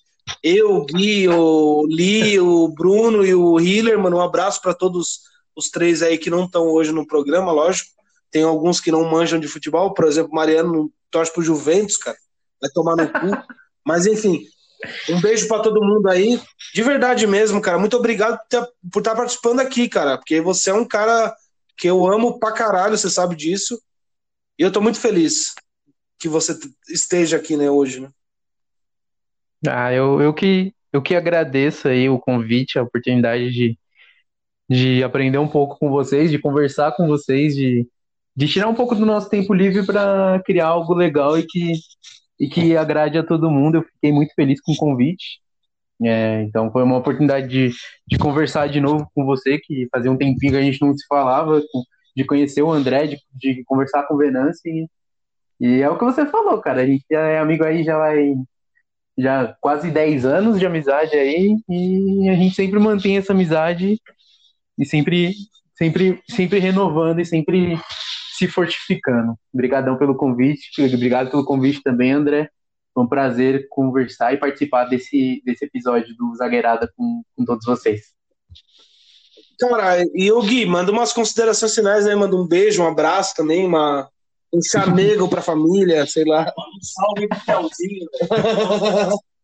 Eu, 0.43 0.77
o 0.77 0.85
Gui, 0.85 1.27
o 1.28 1.86
Li, 1.89 2.39
o 2.39 2.69
Bruno 2.69 3.24
e 3.24 3.35
o 3.35 3.59
Hiller, 3.59 3.99
mano, 3.99 4.19
um 4.19 4.23
abraço 4.23 4.61
para 4.61 4.74
todos 4.74 5.20
os 5.57 5.70
três 5.70 6.03
aí 6.03 6.19
que 6.19 6.28
não 6.28 6.45
estão 6.45 6.69
hoje 6.69 6.93
no 6.93 7.07
programa, 7.07 7.51
lógico. 7.51 7.90
Tem 8.31 8.43
alguns 8.43 8.81
que 8.81 8.93
não 8.93 9.11
manjam 9.11 9.40
de 9.40 9.49
futebol, 9.49 9.95
por 9.95 10.05
exemplo, 10.05 10.35
Mariano 10.35 10.93
torce 11.11 11.33
pro 11.33 11.43
Juventus, 11.43 11.97
cara. 11.97 12.17
Vai 12.61 12.71
tomar 12.71 12.97
no 12.97 13.09
cu. 13.09 13.55
Mas 13.85 14.07
enfim, 14.07 14.45
um 15.09 15.21
beijo 15.21 15.49
para 15.49 15.63
todo 15.63 15.83
mundo 15.83 16.09
aí. 16.09 16.41
De 16.75 16.83
verdade 16.83 17.27
mesmo, 17.27 17.61
cara. 17.61 17.79
Muito 17.79 17.97
obrigado 17.97 18.39
por 18.93 19.01
estar 19.01 19.15
participando 19.15 19.61
aqui, 19.61 19.89
cara. 19.89 20.19
Porque 20.19 20.41
você 20.41 20.71
é 20.71 20.75
um 20.75 20.85
cara 20.85 21.35
que 21.77 21.89
eu 21.89 22.07
amo 22.07 22.39
pra 22.39 22.53
caralho, 22.53 22.97
você 22.97 23.09
sabe 23.09 23.37
disso. 23.37 23.81
E 24.59 24.63
eu 24.63 24.73
tô 24.73 24.81
muito 24.81 24.99
feliz 24.99 25.55
que 26.19 26.29
você 26.29 26.59
esteja 26.89 27.37
aqui, 27.37 27.57
né, 27.57 27.71
hoje, 27.71 28.01
né? 28.01 28.11
Ah, 29.67 29.93
eu, 29.93 30.21
eu 30.21 30.35
que 30.35 30.75
eu 30.93 31.03
que 31.03 31.15
agradeço 31.15 31.89
aí 31.89 32.09
o 32.09 32.19
convite, 32.19 32.79
a 32.79 32.83
oportunidade 32.83 33.51
de, 33.51 33.79
de 34.69 35.05
aprender 35.05 35.39
um 35.39 35.49
pouco 35.49 35.79
com 35.79 35.91
vocês, 35.91 36.31
de 36.31 36.39
conversar 36.39 36.93
com 36.93 37.07
vocês, 37.07 37.55
de, 37.55 37.87
de 38.39 38.47
tirar 38.47 38.69
um 38.69 38.74
pouco 38.74 38.94
do 38.94 39.05
nosso 39.05 39.28
tempo 39.28 39.52
livre 39.52 39.85
para 39.85 40.40
criar 40.47 40.69
algo 40.69 40.94
legal 40.94 41.36
e 41.36 41.44
que, 41.44 41.73
e 42.39 42.48
que 42.48 42.77
agrade 42.77 43.19
a 43.19 43.27
todo 43.27 43.51
mundo. 43.51 43.78
Eu 43.78 43.82
fiquei 43.82 44.12
muito 44.12 44.32
feliz 44.32 44.60
com 44.60 44.70
o 44.70 44.77
convite. 44.77 45.40
É, 46.05 46.43
então 46.43 46.70
foi 46.70 46.85
uma 46.85 46.98
oportunidade 46.98 47.48
de, 47.48 47.73
de 48.06 48.16
conversar 48.16 48.69
de 48.69 48.81
novo 48.81 49.10
com 49.12 49.24
você, 49.24 49.59
que 49.59 49.89
fazia 49.90 50.09
um 50.09 50.16
tempinho 50.16 50.52
que 50.52 50.59
a 50.59 50.62
gente 50.62 50.81
não 50.81 50.97
se 50.97 51.05
falava, 51.09 51.60
de 52.15 52.24
conhecer 52.24 52.62
o 52.62 52.70
André, 52.70 53.09
de, 53.09 53.19
de 53.35 53.65
conversar 53.65 54.05
com 54.05 54.15
o 54.15 54.19
Venâncio. 54.19 54.89
E, 55.60 55.82
é 55.82 55.90
o 55.90 55.98
que 55.98 56.05
você 56.05 56.24
falou, 56.24 56.60
cara. 56.60 56.82
A 56.82 56.86
gente 56.86 57.05
é 57.10 57.40
amigo 57.40 57.65
aí, 57.65 57.82
já 57.82 57.98
vai 57.98 58.35
já 59.19 59.56
quase 59.60 59.90
10 59.90 60.24
anos 60.24 60.60
de 60.60 60.66
amizade 60.66 61.16
aí 61.16 61.56
e 61.69 62.28
a 62.28 62.35
gente 62.36 62.55
sempre 62.55 62.78
mantém 62.78 63.16
essa 63.16 63.32
amizade 63.32 64.01
e 64.78 64.86
sempre 64.86 65.35
sempre 65.74 66.23
sempre 66.28 66.60
renovando 66.60 67.19
e 67.19 67.24
sempre 67.24 67.77
se 68.39 68.47
fortificando. 68.47 69.35
Obrigadão 69.52 69.98
pelo 69.98 70.15
convite, 70.15 70.70
obrigado 70.94 71.31
pelo 71.31 71.44
convite 71.44 71.82
também, 71.82 72.12
André. 72.12 72.48
Foi 72.94 73.05
um 73.05 73.09
prazer 73.09 73.66
conversar 73.69 74.32
e 74.32 74.39
participar 74.39 74.85
desse, 74.85 75.43
desse 75.44 75.65
episódio 75.65 76.15
do 76.16 76.35
Zagueirada 76.36 76.90
com, 76.97 77.23
com 77.36 77.44
todos 77.44 77.65
vocês. 77.66 78.16
Cara, 79.60 80.05
e 80.15 80.31
o 80.31 80.40
Gui, 80.40 80.65
manda 80.66 80.93
umas 80.93 81.12
considerações 81.12 81.74
finais, 81.74 82.06
né? 82.06 82.15
Manda 82.15 82.36
um 82.36 82.47
beijo, 82.47 82.82
um 82.82 82.86
abraço 82.86 83.35
também, 83.35 83.66
uma, 83.66 84.09
um 84.55 84.62
chamego 84.62 85.28
pra 85.28 85.43
família, 85.43 86.06
sei 86.06 86.24
lá. 86.24 86.47
Um 86.59 86.82
salve 86.82 87.28
pro 87.28 87.40
Telzinho. 87.44 88.06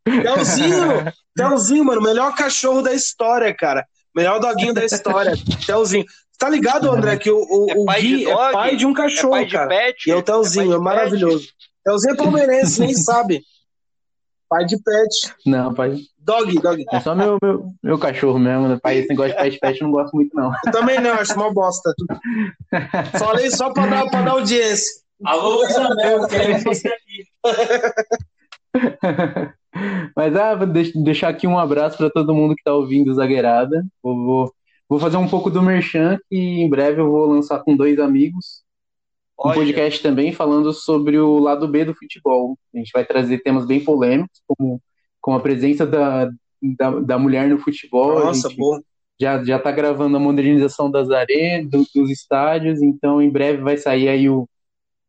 Telzinho, 0.04 1.12
Telzinho, 1.34 1.84
mano, 1.84 2.00
melhor 2.00 2.34
cachorro 2.34 2.80
da 2.80 2.92
história, 2.92 3.52
cara. 3.52 3.84
Melhor 4.14 4.38
doguinho 4.38 4.72
da 4.72 4.84
história. 4.84 5.32
Telzinho. 5.66 6.04
Tá 6.44 6.50
ligado, 6.50 6.90
André, 6.90 7.16
que 7.16 7.30
o, 7.30 7.38
o, 7.38 7.70
É 7.70 7.74
o 7.74 7.84
pai 7.86 8.02
Gui 8.02 8.16
de 8.18 8.26
é 8.26 8.34
dog? 8.34 8.52
pai 8.52 8.76
de 8.76 8.84
um 8.86 8.90
É 8.90 8.94
cachorro, 8.94 9.30
pai 9.30 9.46
de 9.46 9.52
cara. 9.52 9.68
pet. 9.68 10.06
E 10.06 10.10
é 10.12 10.16
o 10.16 10.22
Telzinho, 10.22 10.74
é, 10.74 10.76
de 10.76 10.84
maravilhoso. 10.84 11.48
Telzinho 11.82 12.12
é 12.12 12.16
palmeirense, 12.18 12.80
nem 12.80 12.92
sabe. 12.94 13.40
Pai 14.46 14.66
de 14.66 14.76
pet. 14.76 15.34
Não, 15.46 15.72
pai, 15.72 15.96
Dog, 16.18 16.54
dog. 16.60 16.84
é 16.92 17.00
só 17.00 17.14
meu, 17.14 17.38
meu, 17.42 17.72
meu 17.82 17.98
cachorro 17.98 18.38
mesmo, 18.38 18.68
né? 18.68 18.78
pai, 18.82 18.98
esse 18.98 19.08
negócio 19.08 19.32
de 19.32 19.38
pet 19.38 19.58
pet 19.58 19.80
eu 19.80 19.86
não 19.86 19.92
gosto 19.94 20.12
muito 20.14 20.36
não. 20.36 20.52
Eu 20.66 20.70
também 20.72 21.00
não, 21.00 21.14
acho 21.14 21.34
uma 21.34 21.50
bosta. 21.50 21.94
Falei 23.18 23.50
só 23.50 23.72
pra 23.72 23.86
dar, 23.86 24.10
pra 24.10 24.20
dar 24.20 24.32
audiência. 24.32 25.00
Alô, 25.24 25.62
Amel, 25.64 26.28
queremos 26.28 26.62
você 26.62 26.88
aqui. 26.88 27.24
Mas 30.14 30.36
ah, 30.36 30.54
vou 30.54 30.66
deix- 30.66 30.92
deixar 30.94 31.30
aqui 31.30 31.46
um 31.46 31.58
abraço 31.58 31.96
para 31.96 32.10
todo 32.10 32.34
mundo 32.34 32.54
que 32.54 32.60
está 32.60 32.74
ouvindo 32.74 33.10
o 33.10 33.14
Zagueirada. 33.14 33.82
Vou, 34.02 34.14
vou, 34.24 34.52
vou 34.88 34.98
fazer 34.98 35.16
um 35.16 35.28
pouco 35.28 35.50
do 35.50 35.62
merchan, 35.62 36.18
que 36.28 36.36
em 36.36 36.68
breve 36.68 37.00
eu 37.00 37.10
vou 37.10 37.26
lançar 37.26 37.62
com 37.62 37.76
dois 37.76 37.98
amigos 37.98 38.64
um 39.38 39.48
Olha. 39.48 39.54
podcast 39.56 40.02
também 40.02 40.32
falando 40.32 40.72
sobre 40.72 41.18
o 41.18 41.38
lado 41.38 41.66
B 41.66 41.84
do 41.84 41.94
futebol. 41.94 42.56
A 42.72 42.78
gente 42.78 42.90
vai 42.92 43.04
trazer 43.04 43.38
temas 43.38 43.66
bem 43.66 43.82
polêmicos, 43.82 44.40
como, 44.46 44.80
como 45.20 45.36
a 45.36 45.40
presença 45.40 45.86
da, 45.86 46.30
da, 46.62 46.90
da 47.00 47.18
mulher 47.18 47.48
no 47.48 47.58
futebol. 47.58 48.20
Nossa, 48.20 48.48
boa. 48.50 48.82
Já, 49.20 49.42
já 49.44 49.58
tá 49.58 49.70
gravando 49.70 50.16
a 50.16 50.20
modernização 50.20 50.90
das 50.90 51.10
arenas, 51.10 51.70
do, 51.70 51.84
dos 51.94 52.10
estádios, 52.10 52.82
então 52.82 53.22
em 53.22 53.30
breve 53.30 53.62
vai 53.62 53.76
sair 53.76 54.08
aí 54.08 54.28
o 54.28 54.48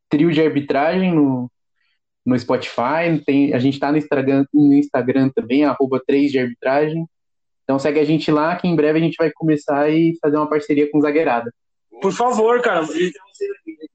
trio 0.10 0.32
de 0.32 0.42
arbitragem 0.42 1.14
no, 1.14 1.50
no 2.26 2.38
Spotify. 2.38 3.22
Tem, 3.26 3.54
a 3.54 3.60
gente 3.60 3.80
tá 3.80 3.92
no 3.92 3.98
Instagram, 3.98 4.46
no 4.54 4.74
Instagram 4.74 5.30
também, 5.34 5.66
arroba 5.66 6.02
3 6.06 6.32
de 6.32 6.40
arbitragem. 6.40 7.06
Então 7.66 7.80
segue 7.80 8.00
a 8.00 8.06
gente 8.06 8.32
lá, 8.32 8.56
que 8.56 8.68
em 8.68 8.76
breve 8.76 9.00
a 9.00 9.02
gente 9.02 9.18
vai 9.18 9.32
começar 9.32 9.90
e 9.90 10.18
fazer 10.22 10.38
uma 10.38 10.48
parceria 10.48 10.90
com 10.90 11.00
o 11.00 11.02
Zagueirada. 11.02 11.52
Por 12.02 12.14
favor, 12.14 12.62
cara. 12.62 12.86
E, 12.94 13.12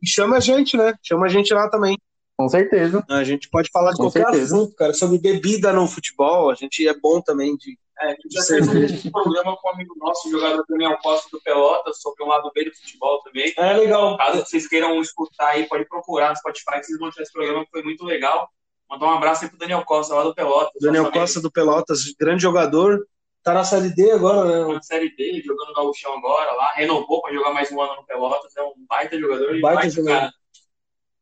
chama 0.05 0.37
a 0.37 0.41
gente, 0.41 0.77
né? 0.77 0.95
Chama 1.03 1.27
a 1.27 1.29
gente 1.29 1.55
lá 1.55 1.71
também. 1.71 1.97
Com 2.37 2.49
certeza. 2.49 3.05
A 3.09 3.23
gente 3.23 3.49
pode 3.49 3.69
falar 3.71 3.91
de 3.91 3.99
Com 3.99 4.05
qualquer 4.05 4.25
certeza. 4.25 4.57
assunto, 4.57 4.75
cara, 4.75 4.93
sobre 4.95 5.19
bebida 5.19 5.73
no 5.73 5.87
futebol. 5.87 6.51
A 6.51 6.55
gente 6.55 6.87
é 6.89 6.99
bom 6.99 7.21
também 7.21 7.57
de. 7.57 7.79
É, 8.01 8.07
a 8.07 8.11
gente 8.13 8.31
já 8.31 8.43
fez 8.43 8.67
um 9.07 9.11
programa 9.11 9.57
com 9.61 9.69
um 9.69 9.73
amigo 9.75 9.95
nosso, 9.99 10.31
jogador 10.31 10.65
Daniel 10.67 10.97
Costa 11.03 11.29
do 11.31 11.41
Pelotas, 11.43 12.01
sobre 12.01 12.25
um 12.25 12.29
lado 12.29 12.51
B 12.55 12.65
do 12.65 12.75
futebol 12.75 13.21
também. 13.23 13.53
É 13.59 13.75
legal. 13.75 14.17
Caso 14.17 14.41
vocês 14.41 14.67
queiram 14.67 14.99
escutar 15.03 15.49
aí, 15.49 15.69
pode 15.69 15.85
procurar 15.87 16.31
no 16.31 16.37
Spotify, 16.37 16.81
que 16.81 16.87
vocês 16.87 16.99
vão 16.99 17.11
ter 17.11 17.23
esse 17.23 17.33
programa 17.33 17.63
que 17.65 17.71
foi 17.71 17.83
muito 17.83 18.05
legal. 18.05 18.49
Mandar 18.91 19.07
um 19.07 19.11
abraço 19.11 19.45
aí 19.45 19.51
pro 19.51 19.59
Daniel 19.59 19.85
Costa, 19.85 20.15
lá 20.15 20.25
do 20.25 20.35
Pelotas. 20.35 20.81
Daniel. 20.81 21.13
Costa 21.13 21.41
do 21.43 21.53
Pelotas, 21.53 22.13
grande 22.19 22.43
jogador. 22.43 23.07
Tá 23.43 23.55
na 23.55 23.65
série 23.65 23.89
D 23.89 24.11
agora, 24.11 24.45
né? 24.67 24.75
na 24.75 24.83
Série 24.83 25.15
D, 25.17 25.41
jogando 25.43 25.73
Gauchão 25.75 26.13
agora, 26.19 26.53
lá, 26.53 26.73
renovou 26.75 27.23
para 27.23 27.33
jogar 27.33 27.53
mais 27.55 27.73
um 27.73 27.81
ano 27.81 27.97
no 27.97 28.05
Pelotas, 28.05 28.55
é 28.57 28.63
um 28.63 28.75
baita 28.87 29.19
jogador 29.19 29.57
e 29.57 29.61
Baita 29.63 29.81
baita, 29.81 29.95
jogador. 29.95 30.21
cara. 30.21 30.33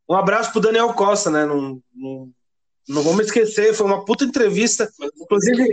Um 0.08 0.14
abraço 0.14 0.50
pro 0.50 0.60
Daniel 0.60 0.92
Costa, 0.94 1.30
né? 1.30 1.46
Não, 1.46 1.80
não, 1.94 2.30
não 2.88 3.02
vamos 3.02 3.26
esquecer, 3.26 3.72
foi 3.72 3.86
uma 3.86 4.04
puta 4.04 4.24
entrevista. 4.24 4.90
Inclusive, 5.20 5.68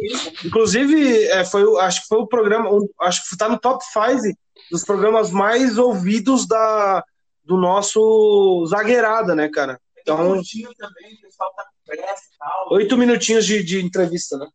inclusive 0.45 1.23
é, 1.29 1.43
foi, 1.45 1.63
acho 1.81 2.01
que 2.03 2.07
foi 2.07 2.19
o 2.19 2.27
programa, 2.27 2.69
acho 3.01 3.27
que 3.27 3.37
tá 3.37 3.49
no 3.49 3.57
top 3.59 3.83
5 3.83 4.37
dos 4.69 4.83
programas 4.83 5.31
mais 5.31 5.77
ouvidos 5.79 6.47
da, 6.47 7.03
do 7.43 7.57
nosso 7.57 8.65
zagueirada, 8.67 9.33
né, 9.33 9.49
cara? 9.49 9.79
Então, 9.99 10.17
curtinho 10.17 10.69
também, 10.77 11.15
o 11.15 11.21
pessoal 11.21 11.51
tá 11.55 11.63
com 11.63 11.91
pressa 11.91 12.23
e 12.31 12.37
tal. 12.37 12.73
oito 12.73 12.95
minutinhos 12.97 13.45
de, 13.45 13.63
de 13.63 13.83
entrevista, 13.83 14.37
né? 14.37 14.47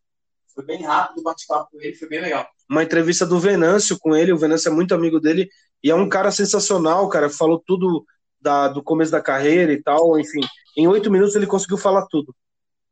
Foi 0.54 0.64
bem 0.64 0.82
rápido 0.82 1.20
o 1.20 1.22
bate-papo 1.22 1.70
com 1.72 1.80
ele, 1.80 1.94
foi 1.94 2.08
bem 2.08 2.20
legal. 2.20 2.46
Uma 2.68 2.82
entrevista 2.82 3.24
do 3.26 3.38
Venâncio 3.38 3.98
com 3.98 4.14
ele, 4.14 4.32
o 4.32 4.38
Venâncio 4.38 4.68
é 4.68 4.72
muito 4.72 4.94
amigo 4.94 5.20
dele 5.20 5.48
e 5.82 5.90
é 5.90 5.94
um 5.94 6.08
cara 6.08 6.30
sensacional, 6.30 7.08
cara. 7.08 7.30
Falou 7.30 7.62
tudo 7.64 8.04
da, 8.40 8.68
do 8.68 8.82
começo 8.82 9.10
da 9.12 9.20
carreira 9.20 9.72
e 9.72 9.82
tal, 9.82 10.18
enfim. 10.18 10.40
Em 10.76 10.86
oito 10.86 11.10
minutos 11.10 11.34
ele 11.34 11.46
conseguiu 11.46 11.76
falar 11.78 12.06
tudo. 12.06 12.34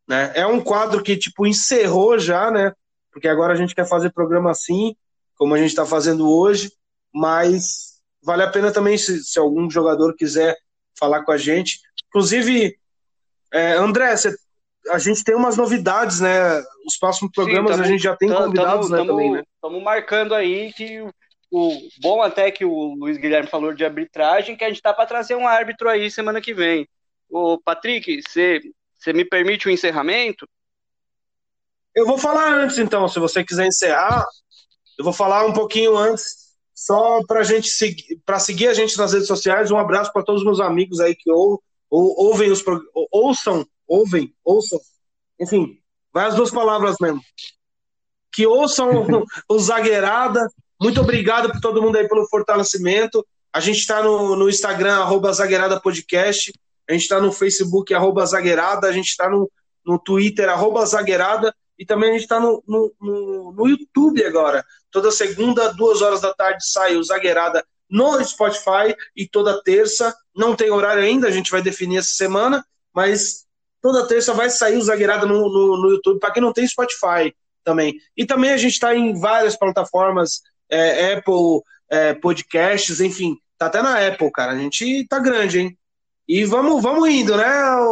Né? 0.08 0.32
É 0.34 0.46
um 0.46 0.60
quadro 0.60 1.02
que, 1.02 1.16
tipo, 1.16 1.46
encerrou 1.46 2.18
já, 2.18 2.50
né? 2.50 2.72
Porque 3.12 3.28
agora 3.28 3.52
a 3.52 3.56
gente 3.56 3.74
quer 3.74 3.86
fazer 3.86 4.12
programa 4.12 4.50
assim, 4.50 4.96
como 5.36 5.54
a 5.54 5.58
gente 5.58 5.70
está 5.70 5.84
fazendo 5.84 6.30
hoje, 6.30 6.72
mas 7.12 8.00
vale 8.22 8.42
a 8.42 8.50
pena 8.50 8.72
também 8.72 8.96
se, 8.96 9.22
se 9.24 9.38
algum 9.38 9.70
jogador 9.70 10.14
quiser 10.14 10.56
falar 10.98 11.22
com 11.24 11.32
a 11.32 11.36
gente. 11.36 11.80
Inclusive, 12.08 12.76
é, 13.52 13.74
André, 13.74 14.16
cê- 14.16 14.34
a 14.90 14.98
gente 14.98 15.22
tem 15.24 15.34
umas 15.34 15.56
novidades, 15.56 16.20
né? 16.20 16.60
Os 16.86 16.96
próximos 16.98 17.32
programas 17.32 17.72
tamo- 17.72 17.82
a 17.84 17.86
gente 17.86 18.02
já 18.02 18.16
tem 18.16 18.28
convidados, 18.28 18.90
né, 18.90 19.04
também, 19.04 19.30
né? 19.32 19.42
Estamos 19.54 19.82
marcando 19.82 20.34
aí 20.34 20.72
que 20.72 21.00
o, 21.00 21.10
o 21.50 21.78
bom 22.00 22.22
até 22.22 22.50
que 22.50 22.64
o 22.64 22.94
Luiz 22.94 23.18
Guilherme 23.18 23.48
falou 23.48 23.72
de 23.74 23.84
arbitragem, 23.84 24.56
que 24.56 24.64
a 24.64 24.68
gente 24.68 24.80
tá 24.82 24.94
para 24.94 25.06
trazer 25.06 25.34
um 25.34 25.46
árbitro 25.46 25.88
aí 25.88 26.10
semana 26.10 26.40
que 26.40 26.54
vem. 26.54 26.88
Ô, 27.30 27.58
Patrick, 27.62 28.22
você 28.22 29.12
me 29.12 29.24
permite 29.24 29.68
o 29.68 29.70
encerramento? 29.70 30.48
Eu 31.94 32.06
vou 32.06 32.16
falar 32.18 32.54
antes, 32.54 32.78
então, 32.78 33.08
se 33.08 33.18
você 33.18 33.44
quiser 33.44 33.66
encerrar, 33.66 34.24
eu 34.98 35.04
vou 35.04 35.12
falar 35.12 35.44
um 35.44 35.52
pouquinho 35.52 35.96
antes, 35.96 36.48
só 36.74 37.20
para 37.26 37.42
gente 37.42 37.68
seguir, 37.68 38.20
para 38.24 38.38
seguir 38.38 38.68
a 38.68 38.74
gente 38.74 38.96
nas 38.96 39.12
redes 39.12 39.26
sociais. 39.26 39.70
Um 39.70 39.78
abraço 39.78 40.12
para 40.12 40.22
todos 40.22 40.42
os 40.42 40.46
meus 40.46 40.60
amigos 40.60 41.00
aí 41.00 41.14
que 41.14 41.30
ou, 41.30 41.60
ou- 41.90 42.14
ouvem 42.26 42.50
os 42.52 42.64
ou- 42.66 43.08
ouçam, 43.10 43.66
ouvem, 43.88 44.34
ouçam, 44.44 44.78
enfim, 45.40 45.80
vai 46.12 46.26
as 46.26 46.34
duas 46.34 46.50
palavras 46.50 46.96
mesmo. 47.00 47.20
Que 48.30 48.46
ouçam 48.46 49.06
o, 49.48 49.58
Zagueirada. 49.58 50.46
Muito 50.80 51.00
obrigado 51.00 51.50
por 51.50 51.60
todo 51.60 51.82
mundo 51.82 51.96
aí 51.96 52.06
pelo 52.06 52.28
fortalecimento. 52.28 53.26
A 53.52 53.60
gente 53.60 53.78
está 53.78 54.02
no, 54.02 54.36
no 54.36 54.48
Instagram, 54.48 54.98
arroba 54.98 55.32
Zagueirada 55.32 55.80
Podcast. 55.80 56.52
A 56.88 56.92
gente 56.92 57.02
está 57.02 57.20
no 57.20 57.32
Facebook, 57.32 57.92
arroba 57.94 58.26
Zagueirada. 58.26 58.86
A 58.86 58.92
gente 58.92 59.08
está 59.08 59.28
no, 59.28 59.50
no 59.84 59.98
Twitter, 59.98 60.48
arroba 60.48 60.84
Zagueirada. 60.84 61.54
E 61.78 61.86
também 61.86 62.10
a 62.10 62.12
gente 62.12 62.22
está 62.22 62.38
no, 62.38 62.62
no, 62.66 62.92
no, 63.00 63.52
no 63.52 63.68
YouTube 63.68 64.24
agora. 64.24 64.64
Toda 64.90 65.10
segunda, 65.10 65.72
duas 65.72 66.02
horas 66.02 66.20
da 66.20 66.34
tarde, 66.34 66.68
sai 66.68 66.96
o 66.96 67.02
Zagueirada 67.02 67.64
no 67.88 68.22
Spotify. 68.24 68.94
E 69.16 69.26
toda 69.26 69.62
terça, 69.62 70.14
não 70.34 70.54
tem 70.54 70.70
horário 70.70 71.02
ainda, 71.02 71.26
a 71.28 71.30
gente 71.30 71.50
vai 71.50 71.62
definir 71.62 71.98
essa 71.98 72.14
semana, 72.14 72.64
mas 72.94 73.47
toda 73.80 74.06
terça 74.06 74.32
vai 74.32 74.50
sair 74.50 74.76
o 74.76 74.82
Zagueirada 74.82 75.26
no, 75.26 75.48
no, 75.48 75.82
no 75.82 75.90
YouTube, 75.90 76.20
para 76.20 76.32
quem 76.32 76.42
não 76.42 76.52
tem 76.52 76.66
Spotify 76.66 77.34
também. 77.64 77.96
E 78.16 78.24
também 78.24 78.50
a 78.50 78.56
gente 78.56 78.72
está 78.72 78.94
em 78.94 79.18
várias 79.18 79.56
plataformas, 79.56 80.42
é, 80.70 81.14
Apple, 81.14 81.62
é, 81.90 82.14
podcasts, 82.14 83.00
enfim, 83.00 83.36
tá 83.56 83.66
até 83.66 83.82
na 83.82 84.06
Apple, 84.06 84.30
cara. 84.32 84.52
A 84.52 84.58
gente 84.58 85.06
tá 85.08 85.18
grande, 85.18 85.60
hein? 85.60 85.78
E 86.26 86.44
vamos, 86.44 86.82
vamos 86.82 87.08
indo, 87.08 87.36
né, 87.36 87.46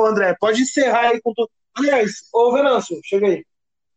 André? 0.06 0.36
Pode 0.38 0.60
encerrar 0.60 1.10
aí 1.10 1.20
com 1.22 1.32
tudo. 1.32 1.50
Aliás, 1.74 2.28
ô 2.32 2.52
Venâncio, 2.52 2.98
chega 3.04 3.26
aí. 3.26 3.44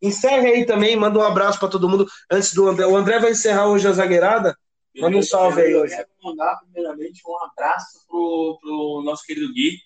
Encerre 0.02 0.48
aí 0.48 0.66
também, 0.66 0.96
manda 0.96 1.20
um 1.20 1.24
abraço 1.24 1.60
para 1.60 1.68
todo 1.68 1.90
mundo 1.90 2.08
antes 2.32 2.54
do 2.54 2.68
André. 2.68 2.86
O 2.86 2.96
André 2.96 3.20
vai 3.20 3.32
encerrar 3.32 3.68
hoje 3.68 3.88
a 3.88 3.92
zagueirada. 3.92 4.56
Manda 4.98 5.18
um 5.18 5.22
salve 5.22 5.62
aí 5.62 5.72
Eu 5.72 5.82
hoje. 5.82 5.96
quero 5.96 6.08
mandar, 6.24 6.58
primeiramente, 6.62 7.22
um 7.28 7.44
abraço 7.44 8.06
pro, 8.08 8.58
pro 8.62 9.02
nosso 9.04 9.24
querido 9.26 9.52
Gui, 9.54 9.78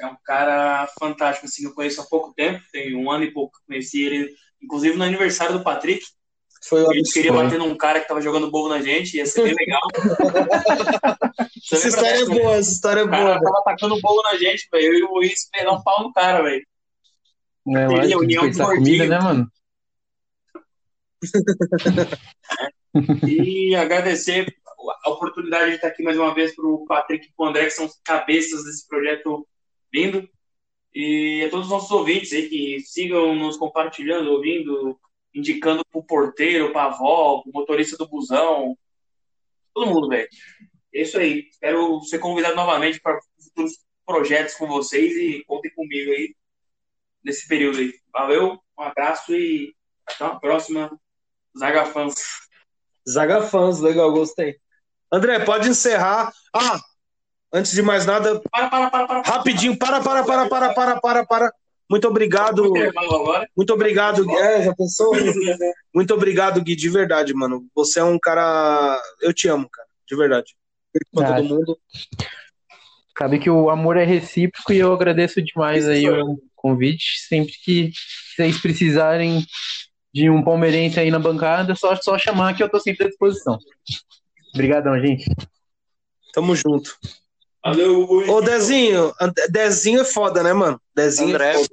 é 0.00 0.06
um 0.06 0.16
cara 0.24 0.88
fantástico, 0.98 1.46
assim, 1.46 1.64
eu 1.64 1.74
conheço 1.74 2.00
há 2.00 2.04
pouco 2.04 2.32
tempo, 2.34 2.62
tem 2.72 2.96
um 2.96 3.10
ano 3.10 3.24
e 3.24 3.32
pouco 3.32 3.52
que 3.52 3.58
eu 3.62 3.66
conheci 3.66 4.02
ele, 4.02 4.34
inclusive 4.62 4.96
no 4.96 5.04
aniversário 5.04 5.58
do 5.58 5.64
Patrick, 5.64 6.04
Foi 6.64 6.84
a 6.86 6.92
gente 6.94 7.12
queria 7.12 7.32
bater 7.32 7.58
num 7.58 7.76
cara 7.76 8.00
que 8.00 8.08
tava 8.08 8.20
jogando 8.20 8.50
bobo 8.50 8.68
na 8.68 8.80
gente, 8.80 9.16
ia 9.16 9.26
ser 9.26 9.42
bem 9.44 9.54
legal. 9.54 9.80
Essa 11.72 11.88
história 11.88 12.22
é 12.22 12.24
boa, 12.24 12.56
essa 12.56 12.72
história 12.72 13.00
é 13.00 13.04
O 13.04 13.10
cara 13.10 13.38
boa. 13.38 13.40
tava 13.40 13.58
atacando 13.60 14.00
bobo 14.00 14.22
na 14.22 14.36
gente, 14.36 14.68
velho, 14.72 14.86
eu 14.86 14.98
e 14.98 15.02
o 15.04 15.14
Luiz 15.14 15.48
dar 15.54 15.72
um 15.72 15.82
pau 15.82 16.02
no 16.02 16.12
cara, 16.12 16.42
velho. 16.42 16.66
É 17.68 17.86
reunião 18.06 18.48
desperdiçar 18.48 18.66
do 18.66 18.74
comida, 18.74 19.06
né, 19.06 19.20
mano? 19.20 19.48
E 23.24 23.74
agradecer 23.76 24.52
a 25.04 25.10
oportunidade 25.10 25.70
de 25.70 25.76
estar 25.76 25.88
aqui 25.88 26.02
mais 26.02 26.18
uma 26.18 26.34
vez 26.34 26.54
para 26.54 26.66
o 26.66 26.84
Patrick 26.86 27.26
e 27.26 27.32
para 27.36 27.46
o 27.46 27.48
André, 27.48 27.64
que 27.66 27.70
são 27.70 27.86
os 27.86 28.00
cabeças 28.02 28.64
desse 28.64 28.88
projeto 28.88 29.46
lindo. 29.92 30.28
E 30.94 31.44
a 31.44 31.50
todos 31.50 31.66
os 31.66 31.72
nossos 31.72 31.90
ouvintes 31.90 32.32
aí 32.32 32.48
que 32.48 32.80
sigam 32.80 33.34
nos 33.34 33.56
compartilhando, 33.56 34.32
ouvindo, 34.32 34.98
indicando 35.34 35.84
para 35.84 36.00
o 36.00 36.04
porteiro, 36.04 36.72
para 36.72 36.82
a 36.82 36.86
avó, 36.86 37.42
para 37.42 37.50
o 37.50 37.52
motorista 37.52 37.96
do 37.96 38.08
busão. 38.08 38.76
Todo 39.72 39.86
mundo, 39.86 40.08
velho. 40.08 40.28
É 40.92 41.02
isso 41.02 41.18
aí. 41.18 41.48
Espero 41.50 42.00
ser 42.02 42.18
convidado 42.18 42.56
novamente 42.56 43.00
para 43.00 43.20
futuros 43.40 43.78
projetos 44.04 44.54
com 44.54 44.66
vocês 44.66 45.12
e 45.16 45.44
contem 45.44 45.70
comigo 45.72 46.10
aí 46.10 46.34
nesse 47.22 47.46
período 47.46 47.78
aí. 47.78 47.94
Valeu, 48.12 48.58
um 48.76 48.82
abraço 48.82 49.34
e 49.34 49.72
até 50.06 50.24
uma 50.24 50.40
próxima. 50.40 50.90
Zaga 51.56 51.86
Fãs. 51.86 52.14
Zaga 53.08 53.42
fãs, 53.42 53.80
legal, 53.80 54.12
gostei. 54.12 54.56
André, 55.12 55.44
pode 55.44 55.68
encerrar. 55.68 56.32
Ah, 56.54 56.80
antes 57.52 57.72
de 57.72 57.82
mais 57.82 58.06
nada, 58.06 58.40
Para, 58.50 58.68
para, 58.68 58.90
para, 58.90 59.06
para. 59.06 59.22
rapidinho, 59.22 59.76
para, 59.76 60.00
para, 60.00 60.24
para, 60.24 60.48
para, 60.48 60.74
para, 60.74 61.00
para, 61.00 61.26
para. 61.26 61.52
Muito 61.90 62.06
obrigado, 62.06 62.72
muito 63.56 63.72
obrigado. 63.72 64.30
É, 64.38 64.62
já 64.62 64.74
pensou? 64.74 65.12
Muito 65.92 66.14
obrigado, 66.14 66.62
Gui, 66.62 66.76
de 66.76 66.88
verdade, 66.88 67.34
mano. 67.34 67.66
Você 67.74 67.98
é 67.98 68.04
um 68.04 68.16
cara. 68.16 68.96
Eu 69.20 69.34
te 69.34 69.48
amo, 69.48 69.68
cara, 69.68 69.88
de 70.06 70.16
verdade. 70.16 70.54
Pra 71.12 71.34
todo 71.34 71.48
mundo. 71.48 71.78
Sabe 73.18 73.40
que 73.40 73.50
o 73.50 73.68
amor 73.68 73.96
é 73.96 74.04
recíproco 74.04 74.72
e 74.72 74.78
eu 74.78 74.92
agradeço 74.92 75.42
demais 75.42 75.88
aí 75.88 76.08
o 76.08 76.38
convite. 76.54 77.20
Sempre 77.26 77.52
que 77.64 77.90
vocês 78.36 78.60
precisarem 78.60 79.44
de 80.14 80.30
um 80.30 80.44
palmeirense 80.44 80.98
aí 80.98 81.10
na 81.10 81.18
bancada, 81.18 81.72
é 81.72 81.76
só, 81.76 81.94
só 81.96 82.16
chamar 82.16 82.54
que 82.54 82.62
eu 82.62 82.70
tô 82.70 82.78
sempre 82.78 83.06
à 83.06 83.08
disposição. 83.08 83.58
Obrigadão, 84.54 84.98
gente. 85.00 85.28
Tamo 86.32 86.54
junto. 86.54 86.96
Valeu, 87.64 88.00
Luiz. 88.00 88.28
Ô, 88.28 88.40
Dezinho, 88.40 89.12
Dezinho 89.50 90.00
é 90.00 90.04
foda, 90.04 90.42
né, 90.42 90.52
mano? 90.52 90.80
Dezinho 90.94 91.34
André. 91.34 91.50
é 91.50 91.54
foda. 91.54 91.68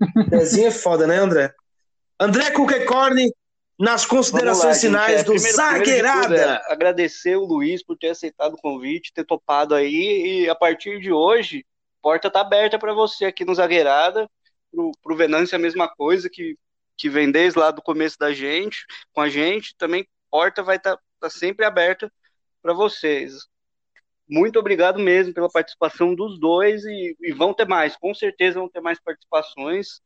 Né? 0.00 0.24
Dezinho 0.30 0.66
é 0.66 0.70
foda, 0.70 1.06
né, 1.06 1.16
André? 1.16 1.52
André 2.18 2.50
Kukekorn, 2.52 3.32
nas 3.78 4.02
lá, 4.04 4.08
considerações 4.08 4.80
finais 4.80 5.20
É, 5.20 5.24
do 5.24 5.32
primeiro- 5.32 5.56
primeiro 5.56 5.84
de 5.84 5.90
tudo, 5.90 6.02
Zagueirada. 6.02 6.36
é 6.36 6.72
agradecer 6.72 7.36
o 7.36 7.44
Luiz 7.44 7.82
por 7.84 7.96
ter 7.96 8.10
aceitado 8.10 8.54
o 8.54 8.60
convite, 8.60 9.12
ter 9.12 9.24
topado 9.24 9.74
aí. 9.74 10.44
E 10.44 10.48
a 10.48 10.54
partir 10.54 11.00
de 11.00 11.12
hoje, 11.12 11.64
a 11.98 12.02
porta 12.02 12.30
tá 12.30 12.40
aberta 12.40 12.78
para 12.78 12.94
você 12.94 13.24
aqui 13.24 13.44
no 13.44 13.54
Zagueirada. 13.54 14.28
Pro, 14.70 14.92
pro 15.02 15.16
Venâncio 15.16 15.54
é 15.54 15.58
a 15.58 15.60
mesma 15.60 15.88
coisa, 15.88 16.28
que 16.30 16.56
que 16.96 17.08
vem 17.08 17.32
desde 17.32 17.58
lá 17.58 17.70
do 17.72 17.82
começo 17.82 18.16
da 18.18 18.32
gente, 18.32 18.84
com 19.12 19.20
a 19.22 19.28
gente, 19.28 19.74
também 19.76 20.06
porta 20.30 20.62
vai 20.62 20.76
estar 20.76 20.94
tá, 20.96 21.02
tá 21.22 21.30
sempre 21.30 21.64
aberta 21.64 22.12
para 22.62 22.72
vocês. 22.72 23.32
Muito 24.32 24.58
obrigado 24.58 24.98
mesmo 24.98 25.34
pela 25.34 25.50
participação 25.50 26.14
dos 26.14 26.40
dois 26.40 26.86
e, 26.86 27.14
e, 27.20 27.32
vão 27.32 27.52
ter 27.52 27.68
mais, 27.68 27.98
com 27.98 28.14
certeza 28.14 28.58
vão 28.58 28.66
ter 28.66 28.80
mais 28.80 28.98
participações 28.98 30.00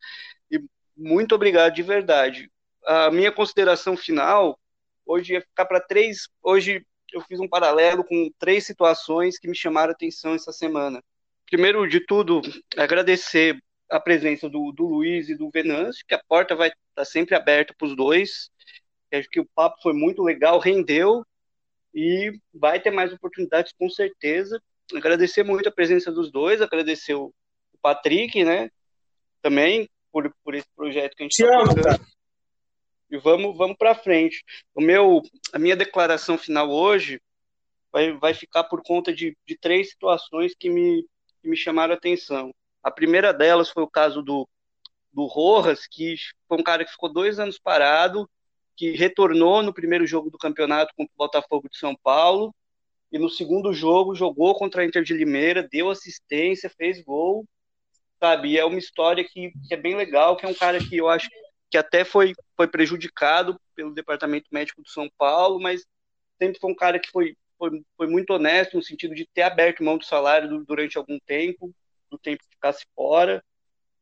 e 0.51 0.59
muito 0.97 1.33
obrigado 1.33 1.73
de 1.73 1.81
verdade. 1.81 2.51
A 2.85 3.09
minha 3.09 3.31
consideração 3.31 3.95
final 3.95 4.59
hoje 5.05 5.31
ia 5.31 5.39
ficar 5.39 5.63
para 5.63 5.79
três. 5.79 6.27
Hoje 6.43 6.85
eu 7.13 7.21
fiz 7.21 7.39
um 7.39 7.47
paralelo 7.47 8.03
com 8.03 8.29
três 8.37 8.65
situações 8.65 9.39
que 9.39 9.47
me 9.47 9.55
chamaram 9.55 9.93
atenção 9.93 10.33
essa 10.35 10.51
semana. 10.51 11.01
Primeiro 11.45 11.87
de 11.87 12.01
tudo, 12.01 12.41
agradecer 12.75 13.57
a 13.89 13.97
presença 13.97 14.49
do, 14.49 14.73
do 14.73 14.87
Luiz 14.87 15.29
e 15.29 15.37
do 15.37 15.49
Venâncio, 15.49 16.03
que 16.05 16.13
a 16.13 16.21
porta 16.27 16.53
vai 16.53 16.67
estar 16.67 16.81
tá 16.95 17.05
sempre 17.05 17.33
aberta 17.33 17.73
para 17.77 17.87
os 17.87 17.95
dois. 17.95 18.49
Acho 19.09 19.29
que 19.29 19.39
o 19.39 19.47
papo 19.55 19.81
foi 19.81 19.93
muito 19.93 20.21
legal, 20.21 20.59
rendeu 20.59 21.23
e 21.99 22.39
vai 22.53 22.79
ter 22.79 22.91
mais 22.91 23.11
oportunidades 23.11 23.73
com 23.73 23.89
certeza. 23.89 24.61
Agradecer 24.93 25.41
muito 25.41 25.67
a 25.67 25.71
presença 25.71 26.11
dos 26.11 26.31
dois, 26.31 26.61
agradecer 26.61 27.15
o, 27.15 27.33
Patrick, 27.81 28.43
né? 28.43 28.69
Também 29.41 29.89
por, 30.11 30.31
por 30.43 30.53
esse 30.53 30.67
projeto 30.75 31.15
que 31.15 31.23
a 31.23 31.25
gente 31.25 31.41
está 31.41 31.99
E 33.09 33.17
vamos, 33.17 33.57
vamos 33.57 33.77
para 33.77 33.95
frente. 33.95 34.43
O 34.75 34.81
meu, 34.81 35.23
a 35.51 35.57
minha 35.57 35.75
declaração 35.75 36.37
final 36.37 36.69
hoje 36.69 37.19
vai, 37.91 38.11
vai 38.13 38.33
ficar 38.35 38.65
por 38.65 38.83
conta 38.83 39.11
de, 39.11 39.35
de 39.43 39.57
três 39.57 39.89
situações 39.89 40.53
que 40.53 40.69
me, 40.69 41.03
que 41.41 41.49
me 41.49 41.57
chamaram 41.57 41.95
a 41.95 41.97
atenção. 41.97 42.53
A 42.83 42.91
primeira 42.91 43.33
delas 43.33 43.71
foi 43.71 43.81
o 43.81 43.89
caso 43.89 44.21
do, 44.21 44.47
do 45.11 45.25
Rojas, 45.25 45.87
que 45.87 46.15
foi 46.47 46.59
um 46.59 46.63
cara 46.63 46.85
que 46.85 46.91
ficou 46.91 47.11
dois 47.11 47.39
anos 47.39 47.57
parado, 47.57 48.29
que 48.77 48.91
retornou 48.91 49.63
no 49.63 49.73
primeiro 49.73 50.05
jogo 50.05 50.29
do 50.29 50.37
campeonato 50.37 50.93
contra 50.95 51.11
o 51.11 51.17
Botafogo 51.17 51.67
de 51.67 51.77
São 51.77 51.95
Paulo, 51.95 52.53
e 53.11 53.17
no 53.17 53.29
segundo 53.29 53.73
jogo 53.73 54.13
jogou 54.13 54.53
contra 54.53 54.83
a 54.83 54.85
Inter 54.85 55.03
de 55.03 55.13
Limeira, 55.13 55.67
deu 55.67 55.89
assistência, 55.89 56.69
fez 56.69 57.01
gol, 57.01 57.45
sabe? 58.19 58.49
E 58.49 58.57
é 58.57 58.63
uma 58.63 58.77
história 58.77 59.23
que, 59.23 59.51
que 59.67 59.73
é 59.73 59.77
bem 59.77 59.95
legal, 59.95 60.37
que 60.37 60.45
é 60.45 60.49
um 60.49 60.53
cara 60.53 60.77
que 60.77 60.95
eu 60.95 61.09
acho 61.09 61.27
que 61.69 61.77
até 61.77 62.05
foi, 62.05 62.33
foi 62.55 62.67
prejudicado 62.67 63.59
pelo 63.75 63.93
Departamento 63.93 64.47
Médico 64.51 64.83
de 64.83 64.91
São 64.91 65.09
Paulo, 65.17 65.59
mas 65.59 65.83
sempre 66.37 66.59
foi 66.59 66.71
um 66.71 66.75
cara 66.75 66.99
que 66.99 67.09
foi, 67.09 67.35
foi, 67.57 67.81
foi 67.95 68.07
muito 68.07 68.31
honesto 68.31 68.77
no 68.77 68.83
sentido 68.83 69.15
de 69.15 69.27
ter 69.33 69.41
aberto 69.41 69.83
mão 69.83 69.97
do 69.97 70.05
salário 70.05 70.63
durante 70.65 70.97
algum 70.97 71.17
tempo, 71.25 71.73
do 72.11 72.17
tempo 72.17 72.43
que 72.43 72.55
ficasse 72.55 72.85
fora. 72.95 73.43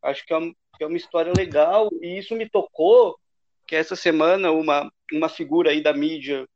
Acho 0.02 0.26
que 0.26 0.34
é, 0.34 0.39
que 0.77 0.84
é 0.84 0.88
uma 0.88 0.97
história 0.97 1.31
legal 1.35 1.89
e 2.02 2.18
isso 2.18 2.35
me 2.35 2.49
tocou 2.49 3.18
que 3.65 3.75
essa 3.75 3.95
semana 3.95 4.51
uma, 4.51 4.91
uma 5.11 5.29
figura 5.29 5.71
aí 5.71 5.81
da 5.81 5.93
mídia 5.93 6.47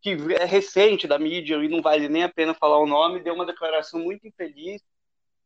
que 0.00 0.16
é 0.38 0.44
recente 0.44 1.06
da 1.06 1.18
mídia 1.18 1.56
e 1.56 1.68
não 1.68 1.80
vale 1.80 2.10
nem 2.10 2.24
a 2.24 2.28
pena 2.28 2.52
falar 2.52 2.78
o 2.78 2.86
nome, 2.86 3.22
deu 3.22 3.32
uma 3.32 3.46
declaração 3.46 4.00
muito 4.00 4.26
infeliz 4.26 4.82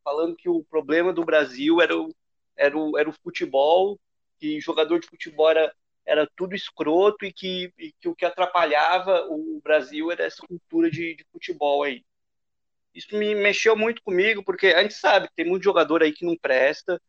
falando 0.02 0.34
que 0.34 0.48
o 0.48 0.64
problema 0.64 1.12
do 1.12 1.24
Brasil 1.24 1.80
era 1.80 1.96
o, 1.96 2.12
era 2.56 2.76
o, 2.76 2.98
era 2.98 3.09
o 3.09 3.12
futebol, 3.12 4.00
que 4.40 4.60
jogador 4.60 4.98
de 4.98 5.06
futebol 5.06 5.50
era, 5.50 5.72
era 6.05 6.28
tudo 6.34 6.56
escroto 6.56 7.24
e 7.24 7.32
que, 7.32 7.72
e 7.78 7.92
que 8.00 8.09
o 8.09 8.16
que 8.16 8.24
atrapalhava 8.24 9.26
o 9.28 9.60
Brasil 9.62 10.10
era 10.10 10.24
essa 10.24 10.44
cultura 10.44 10.90
de, 10.90 11.14
de 11.14 11.24
futebol 11.30 11.84
aí. 11.84 12.05
Isso 12.92 13.14
me 13.16 13.34
mexeu 13.36 13.76
muito 13.76 14.02
comigo, 14.02 14.42
porque 14.42 14.68
a 14.68 14.82
gente 14.82 14.94
sabe 14.94 15.28
que 15.28 15.36
tem 15.36 15.46
muito 15.46 15.62
jogador 15.62 16.02
aí 16.02 16.10
que 16.10 16.24
não 16.24 16.36
presta, 16.36 17.00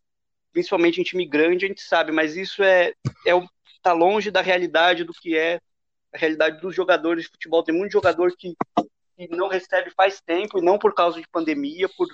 principalmente 0.51 1.01
em 1.01 1.03
time 1.03 1.25
grande, 1.25 1.65
a 1.65 1.67
gente 1.67 1.81
sabe, 1.81 2.11
mas 2.11 2.35
isso 2.35 2.61
é, 2.61 2.93
é 3.25 3.33
tá 3.81 3.93
longe 3.93 4.31
da 4.31 4.41
realidade 4.41 5.03
do 5.03 5.13
que 5.13 5.37
é 5.37 5.59
a 6.13 6.17
realidade 6.17 6.59
dos 6.61 6.75
jogadores 6.75 7.25
de 7.25 7.29
futebol. 7.29 7.63
Tem 7.63 7.75
muito 7.75 7.93
jogador 7.93 8.35
que, 8.37 8.55
que 9.15 9.27
não 9.29 9.47
recebe 9.47 9.91
faz 9.91 10.21
tempo, 10.21 10.59
e 10.59 10.61
não 10.61 10.77
por 10.77 10.93
causa 10.93 11.19
de 11.19 11.27
pandemia, 11.27 11.87
por, 11.89 12.07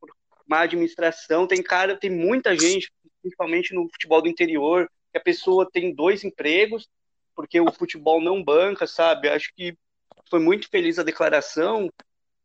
por 0.00 0.10
má 0.46 0.60
administração. 0.60 1.46
Tem 1.46 1.62
cara, 1.62 1.96
tem 1.96 2.10
muita 2.10 2.56
gente, 2.56 2.92
principalmente 3.22 3.74
no 3.74 3.88
futebol 3.88 4.22
do 4.22 4.28
interior, 4.28 4.88
que 5.12 5.18
a 5.18 5.22
pessoa 5.22 5.68
tem 5.70 5.94
dois 5.94 6.24
empregos, 6.24 6.88
porque 7.34 7.60
o 7.60 7.72
futebol 7.72 8.20
não 8.20 8.42
banca, 8.42 8.86
sabe? 8.86 9.28
Acho 9.28 9.52
que 9.54 9.76
foi 10.30 10.40
muito 10.40 10.68
feliz 10.68 10.98
a 10.98 11.02
declaração, 11.02 11.90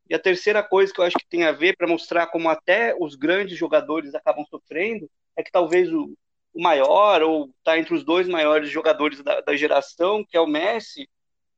e 0.10 0.15
a 0.15 0.19
terceira 0.19 0.64
coisa 0.64 0.91
que 0.91 0.99
eu 0.99 1.06
acho 1.06 1.18
que 1.18 1.30
tem 1.30 1.44
a 1.44 1.52
ver 1.52 1.77
para 1.77 1.88
mostrar 1.88 2.27
como 2.27 2.49
até 2.49 2.95
os 2.99 3.14
grandes 3.14 3.57
jogadores 3.57 4.15
acabam 4.15 4.44
sofrendo 4.49 5.07
é 5.36 5.44
que 5.44 5.52
talvez 5.52 5.94
o, 5.94 6.18
o 6.60 6.61
maior, 6.61 7.22
ou 7.22 7.49
está 7.57 7.80
entre 7.80 7.94
os 7.94 8.03
dois 8.03 8.27
maiores 8.27 8.69
jogadores 8.69 9.23
da, 9.23 9.40
da, 9.40 9.56
geração, 9.56 10.26
que 10.26 10.36
é 10.36 10.41
o 10.41 10.45
Messi, 10.45 11.10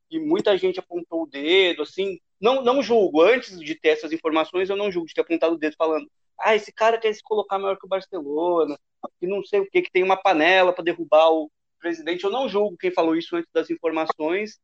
e 0.08 0.18
muita 0.18 0.56
gente 0.56 0.78
apontou 0.78 1.24
o 1.24 1.26
dedo, 1.26 1.82
assim, 1.82 2.20
não, 2.40 2.62
não 2.62 2.82
julgo, 2.82 3.20
antes 3.20 3.58
de 3.58 3.74
ter 3.74 3.90
essas 3.90 4.12
informações, 4.12 4.70
eu 4.70 4.76
não 4.76 4.92
julgo 4.92 5.08
de 5.08 5.14
ter 5.14 5.22
apontado 5.22 5.54
o 5.54 5.58
dedo 5.58 5.74
falando, 5.76 6.08
ah, 6.38 6.54
esse 6.54 6.72
cara 6.72 6.98
quer 6.98 7.12
se 7.12 7.22
colocar 7.22 7.58
maior 7.58 7.76
que 7.76 7.86
o 7.86 7.88
Barcelona, 7.88 8.78
que 9.18 9.26
não 9.26 9.42
sei 9.44 9.60
o 9.60 9.68
que, 9.68 9.82
que 9.82 9.90
tem 9.90 10.04
uma 10.04 10.16
panela 10.16 10.72
para 10.72 10.84
derrubar 10.84 11.30
o 11.30 11.50
presidente, 11.80 12.22
eu 12.22 12.30
não 12.30 12.48
julgo 12.48 12.76
quem 12.76 12.92
falou 12.92 13.16
isso 13.16 13.34
antes 13.34 13.50
das 13.52 13.70
informações, 13.70 14.60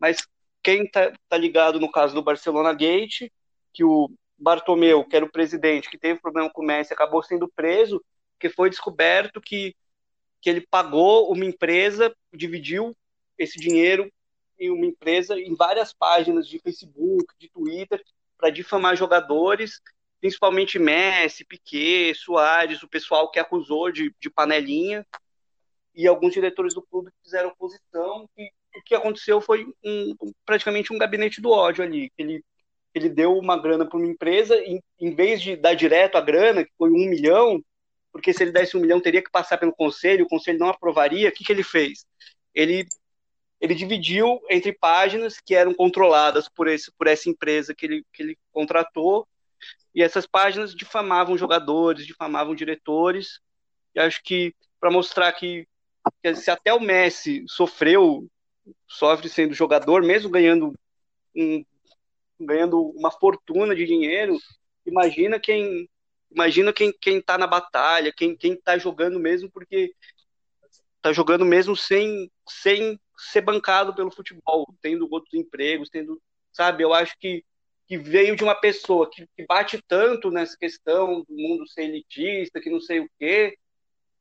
mas 0.00 0.26
quem 0.62 0.90
tá, 0.90 1.12
tá 1.28 1.36
ligado 1.36 1.78
no 1.78 1.90
caso 1.90 2.14
do 2.14 2.22
Barcelona 2.22 2.72
Gate, 2.72 3.30
que 3.72 3.84
o 3.84 4.10
Bartomeu, 4.38 5.04
que 5.04 5.14
era 5.14 5.24
o 5.24 5.30
presidente, 5.30 5.90
que 5.90 5.98
teve 5.98 6.20
problema 6.20 6.50
com 6.50 6.62
o 6.62 6.64
Messi, 6.64 6.92
acabou 6.92 7.22
sendo 7.22 7.48
preso, 7.54 8.02
porque 8.44 8.48
foi 8.50 8.68
descoberto 8.68 9.40
que, 9.40 9.74
que 10.40 10.50
ele 10.50 10.60
pagou 10.60 11.32
uma 11.32 11.46
empresa, 11.46 12.14
dividiu 12.32 12.94
esse 13.38 13.58
dinheiro 13.58 14.12
em 14.58 14.70
uma 14.70 14.84
empresa 14.84 15.38
em 15.38 15.54
várias 15.54 15.94
páginas 15.94 16.46
de 16.46 16.58
Facebook, 16.58 17.26
de 17.38 17.48
Twitter, 17.48 18.04
para 18.36 18.50
difamar 18.50 18.96
jogadores, 18.96 19.80
principalmente 20.20 20.78
Messi, 20.78 21.44
Piquet, 21.44 22.14
Soares, 22.14 22.82
o 22.82 22.88
pessoal 22.88 23.30
que 23.30 23.40
acusou 23.40 23.90
de, 23.90 24.14
de 24.20 24.28
panelinha, 24.28 25.06
e 25.94 26.06
alguns 26.06 26.34
diretores 26.34 26.74
do 26.74 26.82
clube 26.82 27.10
fizeram 27.22 27.48
oposição, 27.48 28.28
e 28.36 28.50
o 28.76 28.82
que 28.84 28.94
aconteceu 28.94 29.40
foi 29.40 29.66
um, 29.82 30.14
praticamente 30.44 30.92
um 30.92 30.98
gabinete 30.98 31.40
do 31.40 31.50
ódio 31.50 31.82
ali. 31.82 32.12
Ele, 32.18 32.44
ele 32.94 33.08
deu 33.08 33.38
uma 33.38 33.56
grana 33.56 33.86
para 33.86 33.98
uma 33.98 34.06
empresa, 34.06 34.56
em, 34.56 34.82
em 35.00 35.14
vez 35.14 35.40
de 35.40 35.56
dar 35.56 35.74
direto 35.74 36.16
a 36.16 36.20
grana, 36.20 36.64
que 36.64 36.72
foi 36.76 36.90
um 36.90 37.08
milhão, 37.08 37.62
porque 38.14 38.32
se 38.32 38.44
ele 38.44 38.52
desse 38.52 38.76
um 38.76 38.80
milhão 38.80 39.00
teria 39.00 39.20
que 39.20 39.28
passar 39.28 39.58
pelo 39.58 39.74
conselho, 39.74 40.24
o 40.24 40.28
conselho 40.28 40.60
não 40.60 40.68
aprovaria, 40.68 41.28
o 41.28 41.32
que, 41.32 41.42
que 41.42 41.50
ele 41.50 41.64
fez? 41.64 42.06
Ele, 42.54 42.86
ele 43.60 43.74
dividiu 43.74 44.40
entre 44.48 44.72
páginas 44.72 45.40
que 45.44 45.52
eram 45.52 45.74
controladas 45.74 46.48
por, 46.48 46.68
esse, 46.68 46.92
por 46.92 47.08
essa 47.08 47.28
empresa 47.28 47.74
que 47.74 47.84
ele, 47.84 48.06
que 48.12 48.22
ele 48.22 48.38
contratou, 48.52 49.26
e 49.92 50.00
essas 50.00 50.28
páginas 50.28 50.76
difamavam 50.76 51.36
jogadores, 51.36 52.06
difamavam 52.06 52.54
diretores, 52.54 53.40
e 53.96 53.98
acho 53.98 54.22
que 54.22 54.54
para 54.78 54.92
mostrar 54.92 55.32
que, 55.32 55.66
que 56.22 56.36
se 56.36 56.52
até 56.52 56.72
o 56.72 56.78
Messi 56.78 57.44
sofreu 57.48 58.28
sofre 58.86 59.28
sendo 59.28 59.54
jogador, 59.54 60.04
mesmo 60.04 60.30
ganhando 60.30 60.72
um, 61.34 61.64
ganhando 62.38 62.80
uma 62.96 63.10
fortuna 63.10 63.74
de 63.74 63.84
dinheiro, 63.84 64.38
imagina 64.86 65.40
quem 65.40 65.88
imagina 66.34 66.72
quem 66.72 66.92
quem 67.00 67.18
está 67.18 67.38
na 67.38 67.46
batalha, 67.46 68.12
quem 68.12 68.36
quem 68.36 68.54
está 68.54 68.76
jogando 68.78 69.18
mesmo 69.18 69.50
porque 69.50 69.94
está 70.96 71.12
jogando 71.12 71.44
mesmo 71.44 71.76
sem 71.76 72.30
sem 72.48 72.98
ser 73.16 73.42
bancado 73.42 73.94
pelo 73.94 74.10
futebol, 74.10 74.66
tendo 74.82 75.08
outros 75.10 75.34
empregos, 75.34 75.88
tendo, 75.88 76.20
sabe, 76.52 76.82
eu 76.82 76.92
acho 76.92 77.16
que 77.18 77.44
que 77.86 77.98
veio 77.98 78.34
de 78.34 78.42
uma 78.42 78.54
pessoa 78.54 79.10
que, 79.10 79.26
que 79.36 79.44
bate 79.46 79.78
tanto 79.86 80.30
nessa 80.30 80.56
questão 80.56 81.22
do 81.28 81.34
mundo 81.36 81.68
ser 81.68 81.82
elitista, 81.82 82.58
que 82.58 82.70
não 82.70 82.80
sei 82.80 83.00
o 83.00 83.10
quê, 83.18 83.58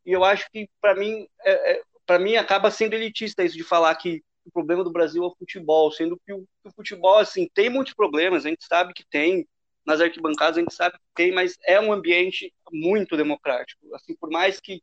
e 0.05 0.11
eu 0.11 0.23
acho 0.23 0.45
que 0.51 0.69
para 0.81 0.93
mim 0.95 1.25
é, 1.41 1.71
é 1.73 1.83
para 2.05 2.19
mim 2.19 2.35
acaba 2.35 2.69
sendo 2.69 2.93
elitista 2.93 3.43
isso 3.43 3.55
de 3.55 3.63
falar 3.63 3.95
que 3.95 4.21
o 4.45 4.51
problema 4.51 4.83
do 4.83 4.91
Brasil 4.91 5.23
é 5.23 5.27
o 5.27 5.35
futebol, 5.35 5.91
sendo 5.91 6.19
que 6.25 6.33
o, 6.33 6.45
o, 6.63 6.71
futebol, 6.71 7.17
assim, 7.17 7.49
tem 7.53 7.69
muitos 7.69 7.93
problemas, 7.93 8.45
a 8.45 8.49
gente 8.49 8.65
sabe 8.65 8.93
que 8.93 9.05
tem, 9.09 9.47
nas 9.85 10.01
arquibancadas 10.01 10.57
a 10.57 10.59
gente 10.61 10.73
sabe 10.73 10.97
que 10.97 11.03
tem, 11.15 11.31
mas 11.31 11.57
é 11.65 11.79
um 11.79 11.91
ambiente 11.91 12.53
muito 12.71 13.17
democrático, 13.17 13.93
assim, 13.95 14.15
por 14.15 14.29
mais 14.29 14.59
que, 14.59 14.81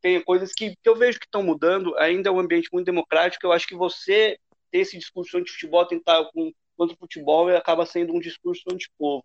tenha 0.00 0.22
coisas 0.22 0.52
que, 0.52 0.70
que, 0.70 0.88
eu 0.88 0.96
vejo 0.96 1.18
que 1.18 1.26
estão 1.26 1.42
mudando, 1.42 1.96
ainda 1.96 2.28
é 2.28 2.32
um 2.32 2.40
ambiente 2.40 2.68
muito 2.72 2.86
democrático, 2.86 3.46
eu 3.46 3.52
acho 3.52 3.66
que 3.66 3.74
você 3.74 4.36
ter 4.70 4.78
esse 4.78 4.98
discurso 4.98 5.38
anti-futebol, 5.38 5.86
tentar 5.86 6.24
com, 6.32 6.52
contra 6.76 6.94
o 6.94 6.98
futebol, 6.98 7.48
acaba 7.56 7.86
sendo 7.86 8.12
um 8.12 8.18
discurso 8.18 8.64
anti-povo. 8.70 9.24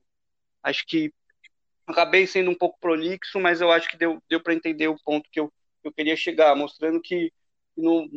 Acho 0.61 0.85
que 0.85 1.11
acabei 1.87 2.27
sendo 2.27 2.51
um 2.51 2.55
pouco 2.55 2.77
prolixo, 2.79 3.39
mas 3.39 3.59
eu 3.59 3.71
acho 3.71 3.89
que 3.89 3.97
deu, 3.97 4.21
deu 4.29 4.39
para 4.39 4.53
entender 4.53 4.87
o 4.87 4.99
ponto 5.03 5.27
que 5.31 5.39
eu, 5.39 5.51
eu 5.83 5.91
queria 5.91 6.15
chegar, 6.15 6.55
mostrando 6.55 7.01
que, 7.01 7.33
que, 7.75 7.81
no, 7.81 8.07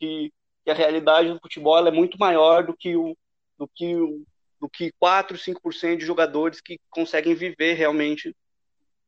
que 0.00 0.32
que 0.64 0.70
a 0.70 0.74
realidade 0.74 1.28
do 1.28 1.38
futebol 1.38 1.86
é 1.86 1.90
muito 1.90 2.18
maior 2.18 2.64
do 2.64 2.74
que 2.74 2.96
o 2.96 3.16
do 3.56 3.68
que 3.68 3.94
o, 3.94 4.24
do 4.64 4.68
que 4.70 4.90
4, 4.98 5.36
5% 5.36 5.98
de 5.98 6.06
jogadores 6.06 6.58
que 6.58 6.80
conseguem 6.88 7.34
viver 7.34 7.74
realmente 7.74 8.34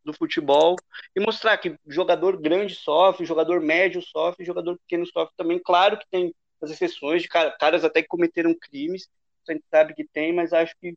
do 0.04 0.12
futebol 0.12 0.76
e 1.16 1.20
mostrar 1.20 1.56
que 1.56 1.78
jogador 1.86 2.36
grande 2.36 2.74
sofre, 2.74 3.24
jogador 3.24 3.62
médio 3.62 4.02
sofre, 4.02 4.44
jogador 4.44 4.76
pequeno 4.80 5.06
sofre 5.06 5.34
também. 5.34 5.58
Claro 5.58 5.98
que 5.98 6.04
tem 6.10 6.34
as 6.60 6.70
exceções 6.70 7.22
de 7.22 7.28
caras 7.28 7.84
até 7.84 8.02
que 8.02 8.08
cometeram 8.08 8.54
crimes, 8.54 9.08
a 9.48 9.52
gente 9.52 9.64
sabe 9.70 9.94
que 9.94 10.04
tem, 10.04 10.30
mas 10.30 10.52
acho 10.52 10.76
que 10.78 10.94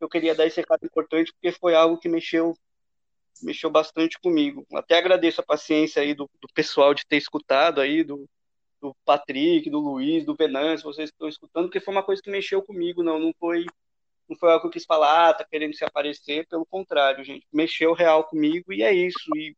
eu 0.00 0.08
queria 0.08 0.34
dar 0.34 0.46
esse 0.46 0.60
recado 0.60 0.84
importante 0.84 1.32
porque 1.32 1.52
foi 1.52 1.76
algo 1.76 1.96
que 1.96 2.08
mexeu 2.08 2.52
mexeu 3.42 3.70
bastante 3.70 4.18
comigo. 4.18 4.66
Até 4.74 4.98
agradeço 4.98 5.40
a 5.40 5.44
paciência 5.44 6.02
aí 6.02 6.14
do, 6.14 6.28
do 6.40 6.48
pessoal 6.52 6.94
de 6.94 7.06
ter 7.06 7.16
escutado 7.16 7.80
aí, 7.80 8.02
do, 8.02 8.28
do 8.80 8.94
Patrick, 9.04 9.70
do 9.70 9.78
Luiz, 9.78 10.24
do 10.24 10.34
Venâncio, 10.34 10.84
vocês 10.84 11.10
que 11.10 11.14
estão 11.14 11.28
escutando, 11.28 11.66
porque 11.66 11.80
foi 11.80 11.94
uma 11.94 12.02
coisa 12.02 12.20
que 12.20 12.30
mexeu 12.30 12.60
comigo, 12.62 13.02
não, 13.02 13.18
não 13.18 13.32
foi 13.38 13.66
não 14.28 14.36
foi 14.36 14.50
algo 14.50 14.62
que 14.62 14.66
eu 14.68 14.70
quis 14.72 14.84
falar, 14.84 15.28
ah, 15.28 15.34
tá 15.34 15.44
querendo 15.44 15.74
se 15.74 15.84
aparecer, 15.84 16.46
pelo 16.48 16.64
contrário, 16.66 17.24
gente, 17.24 17.46
mexeu 17.52 17.92
real 17.92 18.24
comigo 18.24 18.72
e 18.72 18.82
é 18.82 18.92
isso. 18.92 19.30
E 19.36 19.56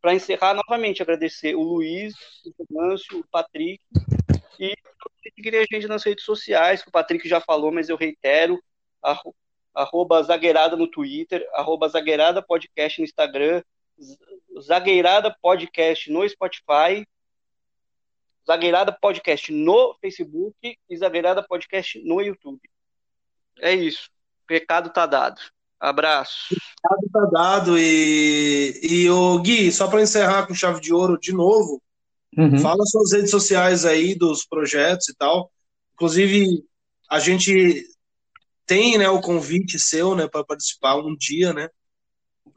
para 0.00 0.14
encerrar, 0.14 0.54
novamente, 0.54 1.02
agradecer 1.02 1.54
o 1.54 1.62
Luiz, 1.62 2.14
o 2.44 2.64
Venâncio, 2.64 3.18
o 3.18 3.26
Patrick 3.28 3.82
e 4.60 4.74
seguir 5.34 5.56
a 5.56 5.64
gente 5.70 5.86
nas 5.86 6.04
redes 6.04 6.24
sociais, 6.24 6.82
que 6.82 6.88
o 6.88 6.92
Patrick 6.92 7.28
já 7.28 7.40
falou, 7.40 7.72
mas 7.72 7.88
eu 7.88 7.96
reitero, 7.96 8.62
arroba 9.74 10.22
Zagueirada 10.22 10.76
no 10.76 10.88
Twitter, 10.88 11.46
arroba 11.52 11.88
Zagueirada 11.88 12.42
Podcast 12.42 13.00
no 13.00 13.04
Instagram, 13.04 13.62
Zagueirada 14.60 15.34
Podcast 15.40 16.10
no 16.10 16.28
Spotify, 16.28 17.06
Zagueirada 18.46 18.92
Podcast 18.92 19.52
no 19.52 19.94
Facebook 20.00 20.78
e 20.88 20.96
Zagueirada 20.96 21.42
Podcast 21.42 22.02
no 22.02 22.20
YouTube. 22.20 22.60
É 23.60 23.74
isso. 23.74 24.08
Recado 24.48 24.90
tá 24.90 25.06
dado. 25.06 25.40
Abraço. 25.80 26.46
Recado 26.50 27.10
tá 27.12 27.30
dado. 27.30 27.78
E, 27.78 28.80
e 28.82 29.10
o 29.10 29.38
Gui, 29.40 29.70
só 29.70 29.88
para 29.88 30.02
encerrar 30.02 30.46
com 30.46 30.54
chave 30.54 30.80
de 30.80 30.92
ouro 30.92 31.18
de 31.18 31.32
novo, 31.32 31.82
uhum. 32.36 32.58
fala 32.58 32.84
suas 32.86 33.12
redes 33.12 33.30
sociais 33.30 33.84
aí 33.84 34.14
dos 34.14 34.44
projetos 34.44 35.08
e 35.08 35.14
tal. 35.14 35.50
Inclusive, 35.94 36.64
a 37.10 37.18
gente 37.18 37.84
tem 38.66 38.98
né, 38.98 39.08
o 39.08 39.20
convite 39.20 39.78
seu 39.78 40.14
né, 40.14 40.28
para 40.28 40.44
participar 40.44 40.96
um 40.96 41.16
dia, 41.16 41.52
né? 41.52 41.68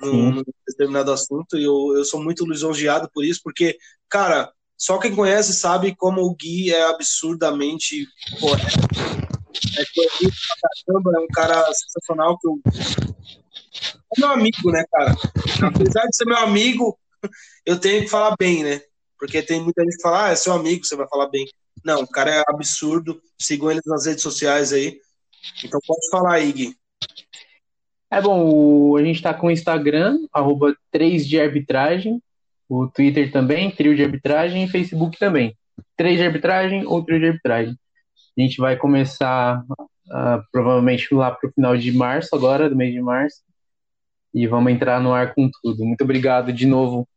Num, 0.02 0.41
determinado 0.68 1.11
assunto, 1.11 1.57
e 1.57 1.64
eu, 1.64 1.94
eu 1.95 2.03
sou 2.03 2.23
muito 2.23 2.44
lisonjeado 2.45 3.07
por 3.14 3.23
isso, 3.23 3.40
porque, 3.44 3.78
cara, 4.10 4.52
só 4.76 4.98
quem 4.98 5.15
conhece 5.15 5.53
sabe 5.53 5.95
como 5.95 6.22
o 6.22 6.36
Gui 6.36 6.73
é 6.73 6.90
absurdamente 6.90 8.07
correto. 8.40 9.31
É 9.78 9.84
caramba, 10.88 11.11
é 11.15 11.19
um 11.19 11.28
cara 11.28 11.73
sensacional 11.73 12.38
que 12.40 12.48
eu. 12.48 12.60
É 14.15 14.19
meu 14.19 14.30
amigo, 14.30 14.72
né, 14.72 14.84
cara? 14.91 15.15
Apesar 15.68 16.06
de 16.06 16.15
ser 16.15 16.26
meu 16.26 16.38
amigo, 16.38 16.98
eu 17.65 17.80
tenho 17.80 18.03
que 18.03 18.10
falar 18.10 18.36
bem, 18.38 18.64
né? 18.64 18.82
Porque 19.18 19.41
tem 19.41 19.61
muita 19.61 19.84
gente 19.84 19.98
que 19.98 20.02
fala, 20.02 20.26
ah, 20.26 20.32
é 20.32 20.36
seu 20.36 20.53
amigo, 20.53 20.86
você 20.86 20.95
vai 20.95 21.07
falar 21.07 21.30
bem. 21.30 21.45
Não, 21.84 22.02
o 22.02 22.07
cara 22.07 22.32
é 22.32 22.44
absurdo. 22.48 23.22
Sigam 23.40 23.72
ele 23.72 23.82
nas 23.86 24.06
redes 24.06 24.23
sociais 24.23 24.73
aí. 24.73 24.99
Então 25.64 25.80
pode 25.86 26.10
falar 26.10 26.40
Gui. 26.40 26.76
É 28.10 28.22
bom, 28.22 28.98
a 28.98 29.03
gente 29.03 29.15
está 29.15 29.34
com 29.34 29.48
o 29.48 29.52
Instagram, 29.52 30.18
arroba 30.34 30.76
3 30.91 31.26
de 31.26 31.40
arbitragem, 31.40 32.22
o 32.68 32.86
Twitter 32.86 33.32
também, 33.32 33.72
trio 33.72 33.95
de 33.95 34.03
arbitragem, 34.03 34.65
e 34.65 34.68
Facebook 34.68 35.18
também. 35.18 35.57
3 35.95 36.18
de 36.18 36.26
arbitragem 36.26 36.86
ou 36.86 37.03
trio 37.06 37.19
de 37.19 37.28
arbitragem. 37.28 37.78
A 38.38 38.41
gente 38.41 38.58
vai 38.58 38.78
começar 38.78 39.62
uh, 39.62 40.44
provavelmente 40.52 41.14
lá 41.14 41.32
para 41.32 41.49
o 41.49 41.53
final 41.53 41.78
de 41.78 41.91
março, 41.91 42.36
agora, 42.36 42.70
do 42.70 42.76
mês 42.76 42.94
de 42.94 43.02
março, 43.02 43.41
e 44.34 44.48
vamos 44.48 44.72
entrar 44.72 45.02
no 45.02 45.14
ar 45.14 45.34
com 45.34 45.49
tudo. 45.62 45.84
Muito 45.84 46.03
obrigado 46.03 46.53
de 46.53 46.66
novo 46.66 47.08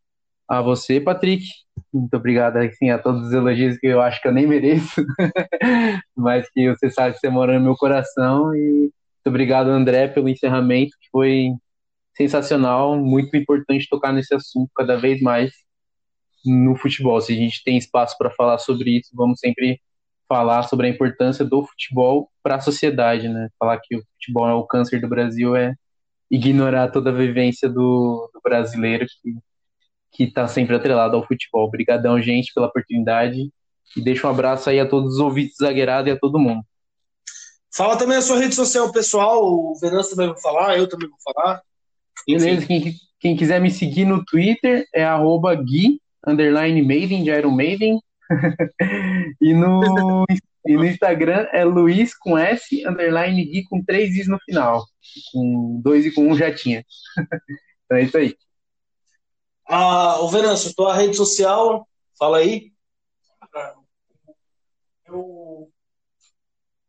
a 0.48 0.60
você, 0.60 1.00
Patrick. 1.00 1.46
Muito 1.92 2.14
obrigado 2.14 2.56
assim, 2.56 2.90
a 2.90 2.98
todos 2.98 3.28
os 3.28 3.32
elogios 3.32 3.78
que 3.78 3.86
eu 3.86 4.00
acho 4.00 4.20
que 4.20 4.28
eu 4.28 4.32
nem 4.32 4.46
mereço, 4.46 5.04
mas 6.16 6.48
que 6.50 6.68
você 6.68 6.90
sabe 6.90 7.14
que 7.14 7.20
você 7.20 7.28
mora 7.28 7.58
no 7.58 7.64
meu 7.64 7.76
coração. 7.76 8.54
E 8.54 8.80
muito 8.80 9.26
obrigado, 9.26 9.68
André, 9.68 10.08
pelo 10.08 10.28
encerramento, 10.28 10.96
que 11.00 11.08
foi 11.10 11.50
sensacional, 12.16 12.96
muito 12.96 13.36
importante 13.36 13.88
tocar 13.88 14.12
nesse 14.12 14.34
assunto 14.34 14.70
cada 14.74 14.96
vez 14.96 15.20
mais 15.20 15.52
no 16.44 16.76
futebol. 16.76 17.20
Se 17.20 17.32
a 17.32 17.36
gente 17.36 17.62
tem 17.64 17.76
espaço 17.76 18.16
para 18.18 18.30
falar 18.30 18.58
sobre 18.58 18.98
isso, 18.98 19.10
vamos 19.14 19.40
sempre 19.40 19.80
falar 20.34 20.64
sobre 20.64 20.88
a 20.88 20.90
importância 20.90 21.44
do 21.44 21.64
futebol 21.64 22.28
para 22.42 22.56
a 22.56 22.60
sociedade, 22.60 23.28
né? 23.28 23.48
Falar 23.56 23.78
que 23.80 23.96
o 23.96 24.02
futebol 24.14 24.48
é 24.48 24.54
o 24.54 24.66
câncer 24.66 25.00
do 25.00 25.08
Brasil 25.08 25.54
é 25.54 25.74
ignorar 26.28 26.90
toda 26.90 27.10
a 27.10 27.12
vivência 27.12 27.68
do, 27.68 28.28
do 28.34 28.40
brasileiro 28.42 29.06
que 29.06 29.36
que 30.14 30.22
está 30.24 30.46
sempre 30.46 30.76
atrelado 30.76 31.16
ao 31.16 31.26
futebol. 31.26 31.66
Obrigadão, 31.66 32.22
gente, 32.22 32.54
pela 32.54 32.68
oportunidade. 32.68 33.50
E 33.96 34.00
deixa 34.00 34.26
um 34.26 34.30
abraço 34.30 34.70
aí 34.70 34.78
a 34.78 34.88
todos 34.88 35.14
os 35.14 35.18
ouvintes 35.18 35.56
zagueirados 35.60 36.08
e 36.08 36.14
a 36.14 36.18
todo 36.18 36.38
mundo. 36.38 36.62
Fala 37.76 37.96
também 37.96 38.16
a 38.16 38.22
sua 38.22 38.38
rede 38.38 38.54
social 38.54 38.92
pessoal, 38.92 39.42
o 39.42 39.76
Venâncio 39.80 40.14
também 40.14 40.32
vai 40.32 40.40
falar, 40.40 40.78
eu 40.78 40.88
também 40.88 41.08
vou 41.08 41.18
falar. 41.20 41.60
Beleza, 42.24 42.64
quem, 42.64 42.94
quem, 43.18 43.36
quiser 43.36 43.60
me 43.60 43.72
seguir 43.72 44.04
no 44.04 44.24
Twitter 44.24 44.86
é 44.94 45.04
arroba 45.04 45.52
Gui, 45.56 46.00
underline 46.24 46.80
Maiden, 46.80 47.24
de 47.24 47.30
Iron 47.30 47.50
Maiden. 47.50 48.00
e, 49.40 49.54
no, 49.54 50.24
e 50.66 50.76
no 50.76 50.84
Instagram 50.84 51.46
é 51.52 51.64
Luiz 51.64 52.16
com 52.16 52.38
S, 52.38 52.86
underline 52.86 53.44
Gui 53.44 53.64
com 53.64 53.82
três 53.82 54.14
Is 54.16 54.28
no 54.28 54.38
final. 54.44 54.84
Com 55.32 55.80
dois 55.82 56.04
e 56.06 56.12
com 56.12 56.28
um 56.28 56.36
já 56.36 56.54
tinha. 56.54 56.84
então 57.84 57.98
é 57.98 58.02
isso 58.02 58.16
aí. 58.16 58.36
Ah, 59.66 60.20
o 60.20 60.28
Venâncio, 60.28 60.74
tua 60.74 60.94
rede 60.94 61.16
social, 61.16 61.88
fala 62.18 62.38
aí. 62.38 62.72
Meu, 65.08 65.70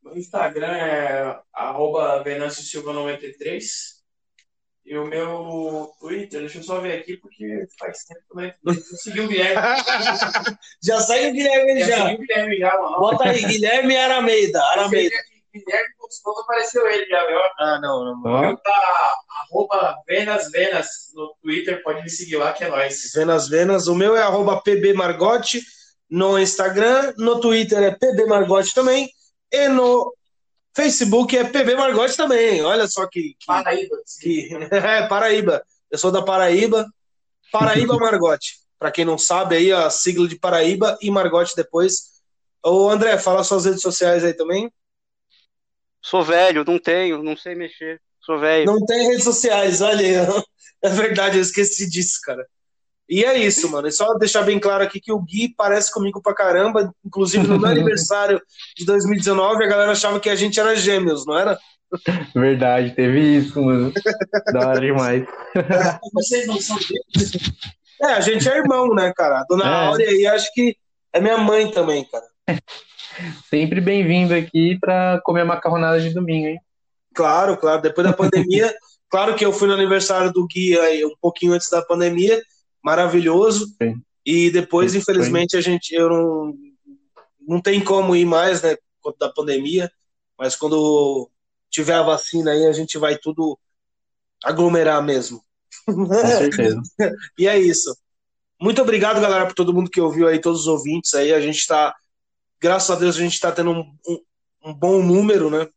meu 0.03 0.17
Instagram 0.17 0.75
é 0.75 1.41
arroba 1.53 2.23
Venâncio 2.23 2.63
Silva 2.63 2.91
93. 2.93 3.94
E 4.85 4.95
o 4.95 5.05
meu 5.05 5.91
Twitter, 5.99 6.41
deixa 6.41 6.59
eu 6.59 6.63
só 6.63 6.79
ver 6.79 6.99
aqui, 6.99 7.17
porque 7.17 7.65
faz 7.79 8.03
tempo 8.05 8.21
também. 8.29 8.53
Segui 9.03 9.21
o 9.21 9.27
Guilherme. 9.27 9.61
já 10.83 10.99
segue 10.99 11.29
o 11.29 11.33
Guilherme 11.33 11.79
já. 11.79 11.97
já. 11.97 12.13
o 12.13 12.17
Guilherme 12.17 12.57
já, 12.59 12.81
mano. 12.81 12.99
Bota 12.99 13.29
aí, 13.29 13.43
Guilherme 13.43 13.97
Arameida. 13.97 14.63
Arameida. 14.63 15.15
Guilherme 15.51 15.95
Gostoso 15.99 16.41
apareceu 16.41 16.85
ele 16.87 17.07
já, 17.07 17.25
viu? 17.25 17.39
Ah, 17.57 17.79
não, 17.81 18.05
não. 18.05 18.21
não. 18.21 18.55
Tá, 18.57 19.15
arroba 19.49 19.95
Venas 20.07 20.51
Venas 20.51 20.87
no 21.15 21.35
Twitter, 21.41 21.81
pode 21.81 22.03
me 22.03 22.09
seguir 22.09 22.35
lá 22.35 22.53
que 22.53 22.63
é 22.63 22.67
nóis. 22.67 23.11
Venas 23.15 23.47
Venas, 23.47 23.87
o 23.87 23.95
meu 23.95 24.15
é 24.15 24.21
arroba 24.21 24.61
PB 24.61 24.93
Margote 24.93 25.63
no 26.09 26.37
Instagram, 26.37 27.13
no 27.17 27.39
Twitter 27.39 27.81
é 27.81 27.91
PB 27.91 28.25
Margote 28.25 28.73
também, 28.75 29.09
e 29.51 29.67
no 29.67 30.13
Facebook 30.75 31.37
é 31.37 31.43
PB 31.45 31.75
Margote 31.75 32.17
também. 32.17 32.61
Olha 32.61 32.87
só 32.87 33.07
que. 33.07 33.35
que 33.39 33.45
Paraíba. 33.45 33.97
Que, 34.21 34.49
é, 34.71 35.07
Paraíba. 35.07 35.63
Eu 35.89 35.97
sou 35.97 36.11
da 36.11 36.21
Paraíba. 36.21 36.85
Paraíba 37.51 37.97
Margote. 37.97 38.59
Para 38.77 38.91
quem 38.91 39.05
não 39.05 39.17
sabe, 39.17 39.55
aí 39.55 39.71
a 39.71 39.89
sigla 39.89 40.27
de 40.27 40.37
Paraíba 40.37 40.97
e 41.01 41.09
Margote 41.09 41.55
depois. 41.55 42.21
Ô 42.63 42.89
André, 42.89 43.17
fala 43.17 43.43
suas 43.43 43.65
redes 43.65 43.81
sociais 43.81 44.23
aí 44.23 44.33
também. 44.33 44.71
Sou 46.01 46.23
velho, 46.23 46.65
não 46.65 46.77
tenho, 46.77 47.23
não 47.23 47.37
sei 47.37 47.55
mexer. 47.55 48.01
Sou 48.21 48.39
velho. 48.39 48.65
Não 48.65 48.85
tem 48.85 49.07
redes 49.07 49.23
sociais, 49.23 49.81
olha. 49.81 50.27
É 50.81 50.89
verdade, 50.89 51.37
eu 51.37 51.41
esqueci 51.41 51.89
disso, 51.89 52.19
cara. 52.21 52.45
E 53.07 53.23
é 53.23 53.37
isso, 53.37 53.69
mano. 53.71 53.87
É 53.87 53.91
só 53.91 54.13
deixar 54.15 54.41
bem 54.41 54.59
claro 54.59 54.83
aqui 54.83 54.99
que 54.99 55.11
o 55.11 55.19
Gui 55.19 55.53
parece 55.55 55.91
comigo 55.91 56.21
pra 56.21 56.33
caramba. 56.33 56.93
Inclusive, 57.05 57.47
no 57.47 57.59
meu 57.59 57.69
aniversário 57.69 58.41
de 58.75 58.85
2019, 58.85 59.63
a 59.63 59.67
galera 59.67 59.91
achava 59.91 60.19
que 60.19 60.29
a 60.29 60.35
gente 60.35 60.59
era 60.59 60.75
gêmeos, 60.75 61.25
não 61.25 61.37
era? 61.37 61.57
Verdade, 62.33 62.95
teve 62.95 63.37
isso, 63.37 63.61
mano. 63.61 63.93
da 64.51 64.69
hora 64.69 64.79
demais. 64.79 65.23
Vocês 66.13 66.47
não 66.47 66.59
são 66.59 66.77
gêmeos? 66.79 67.53
É, 68.01 68.07
a 68.07 68.19
gente 68.19 68.49
é 68.49 68.57
irmão, 68.57 68.93
né, 68.93 69.13
cara? 69.15 69.39
A 69.39 69.45
dona 69.47 69.65
é. 69.65 69.85
Áurea 69.87 70.09
aí, 70.09 70.27
acho 70.27 70.51
que 70.53 70.75
é 71.13 71.19
minha 71.19 71.37
mãe 71.37 71.71
também, 71.71 72.03
cara. 72.05 72.25
Sempre 73.49 73.79
bem-vindo 73.79 74.33
aqui 74.33 74.77
para 74.79 75.21
comer 75.23 75.41
a 75.41 75.45
macarronada 75.45 76.01
de 76.01 76.13
domingo, 76.13 76.47
hein? 76.47 76.59
Claro, 77.13 77.55
claro. 77.55 77.81
Depois 77.81 78.05
da 78.05 78.11
pandemia, 78.11 78.73
claro 79.09 79.35
que 79.35 79.45
eu 79.45 79.53
fui 79.53 79.69
no 79.69 79.73
aniversário 79.73 80.33
do 80.33 80.45
Gui 80.45 80.77
aí, 80.77 81.05
um 81.05 81.15
pouquinho 81.21 81.53
antes 81.53 81.69
da 81.69 81.81
pandemia, 81.81 82.41
maravilhoso. 82.85 83.65
Sim. 83.81 83.99
E 84.23 84.51
depois, 84.51 84.91
Sim. 84.91 84.99
infelizmente, 84.99 85.57
a 85.57 85.61
gente 85.61 85.93
eu 85.95 86.07
não, 86.07 86.53
não 87.41 87.59
tem 87.59 87.83
como 87.83 88.15
ir 88.15 88.25
mais, 88.25 88.61
né, 88.61 88.77
da 89.19 89.29
pandemia. 89.29 89.91
Mas 90.37 90.55
quando 90.55 91.29
tiver 91.71 91.95
a 91.95 92.03
vacina 92.03 92.51
aí, 92.51 92.67
a 92.67 92.71
gente 92.71 92.99
vai 92.99 93.17
tudo 93.17 93.57
aglomerar 94.43 95.03
mesmo. 95.03 95.43
Com 95.85 96.07
certeza. 96.07 96.79
e 97.39 97.47
é 97.47 97.57
isso. 97.59 97.97
Muito 98.61 98.81
obrigado, 98.81 99.19
galera, 99.19 99.47
por 99.47 99.55
todo 99.55 99.73
mundo 99.73 99.89
que 99.89 99.99
ouviu 99.99 100.27
aí, 100.27 100.39
todos 100.39 100.61
os 100.61 100.67
ouvintes 100.67 101.13
aí. 101.15 101.33
A 101.33 101.41
gente 101.41 101.57
está 101.57 101.95
graças 102.59 102.89
a 102.89 102.99
Deus 102.99 103.15
a 103.15 103.19
gente 103.19 103.33
está 103.33 103.51
tendo 103.51 103.71
um, 103.71 103.97
um, 104.07 104.21
um, 104.65 104.73
bom 104.73 105.01
número, 105.03 105.49
né? 105.49 105.67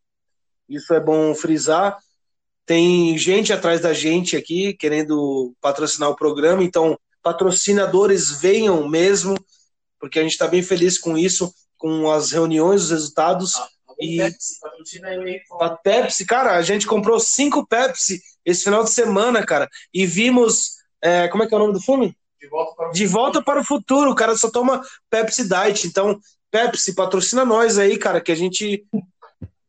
Isso 0.69 0.93
é 0.95 1.01
bom 1.01 1.35
frisar. 1.35 1.99
Tem 2.69 3.17
gente 3.17 3.51
atrás 3.51 3.81
da 3.81 3.95
gente 3.95 4.37
aqui 4.37 4.75
querendo 4.75 5.55
patrocinar 5.59 6.11
o 6.11 6.15
programa, 6.15 6.63
então 6.63 6.99
patrocinadores 7.23 8.31
venham 8.31 8.87
mesmo, 8.87 9.35
porque 9.99 10.19
a 10.19 10.23
gente 10.23 10.33
está 10.33 10.47
bem 10.47 10.63
feliz 10.63 10.99
com 10.99 11.17
isso, 11.17 11.51
com 11.79 12.11
as 12.11 12.31
reuniões, 12.31 12.83
os 12.83 12.91
resultados. 12.91 13.57
Ah, 13.57 13.69
e 13.99 14.19
Pepsi. 14.19 14.55
A 15.59 15.71
Pepsi, 15.71 16.27
cara, 16.27 16.59
a 16.59 16.61
gente 16.61 16.87
comprou 16.87 17.19
cinco 17.19 17.67
Pepsi 17.67 18.21
esse 18.45 18.65
final 18.65 18.85
de 18.85 18.91
semana, 18.91 19.43
cara, 19.47 19.67
e 19.93 20.05
vimos. 20.05 20.77
É, 21.01 21.27
como 21.29 21.45
é 21.45 21.47
que 21.47 21.55
é 21.55 21.57
o 21.57 21.61
nome 21.61 21.73
do 21.73 21.81
filme? 21.81 22.15
De 22.39 22.49
volta, 22.49 22.75
para 22.77 22.89
o, 22.91 22.93
de 22.93 23.07
volta 23.07 23.43
para 23.43 23.61
o 23.61 23.65
futuro. 23.65 24.11
O 24.11 24.15
cara 24.15 24.37
só 24.37 24.51
toma 24.51 24.83
Pepsi 25.09 25.49
Diet. 25.49 25.87
Então, 25.87 26.21
Pepsi, 26.51 26.95
patrocina 26.95 27.47
nós 27.47 27.79
aí, 27.79 27.97
cara, 27.97 28.21
que 28.21 28.31
a 28.31 28.37
gente 28.37 28.85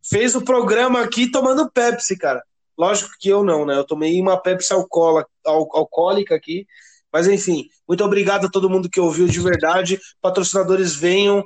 fez 0.03 0.35
o 0.35 0.41
programa 0.41 0.99
aqui 0.99 1.31
tomando 1.31 1.71
Pepsi, 1.71 2.17
cara. 2.17 2.43
Lógico 2.80 3.11
que 3.19 3.27
eu 3.27 3.43
não, 3.43 3.65
né? 3.65 3.76
Eu 3.76 3.84
tomei 3.84 4.22
uma 4.22 4.41
Pepsi 4.41 4.72
alcoólica, 4.72 5.30
alcoólica 5.45 6.34
aqui. 6.34 6.65
Mas 7.11 7.27
enfim, 7.27 7.68
muito 7.85 8.06
obrigado 8.06 8.45
a 8.47 8.49
todo 8.49 8.69
mundo 8.69 8.89
que 8.89 9.01
ouviu 9.01 9.27
de 9.27 9.41
verdade. 9.41 9.99
Patrocinadores 10.22 10.95
venham. 10.95 11.45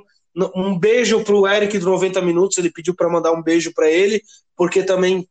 Um 0.54 0.78
beijo 0.78 1.24
pro 1.24 1.44
Eric 1.46 1.76
do 1.78 1.86
90 1.86 2.22
Minutos. 2.22 2.56
Ele 2.56 2.70
pediu 2.70 2.94
para 2.94 3.08
mandar 3.08 3.32
um 3.32 3.42
beijo 3.42 3.74
para 3.74 3.90
ele, 3.90 4.22
porque 4.56 4.84
também 4.84 5.28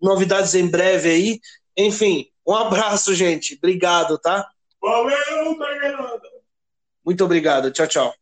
novidades 0.00 0.54
em 0.54 0.68
breve 0.68 1.10
aí. 1.10 1.40
Enfim, 1.76 2.28
um 2.46 2.54
abraço, 2.54 3.12
gente. 3.12 3.56
Obrigado, 3.56 4.16
tá? 4.16 4.48
Valeu, 4.80 5.56
Muito 7.04 7.24
obrigado. 7.24 7.72
Tchau, 7.72 7.88
tchau. 7.88 8.19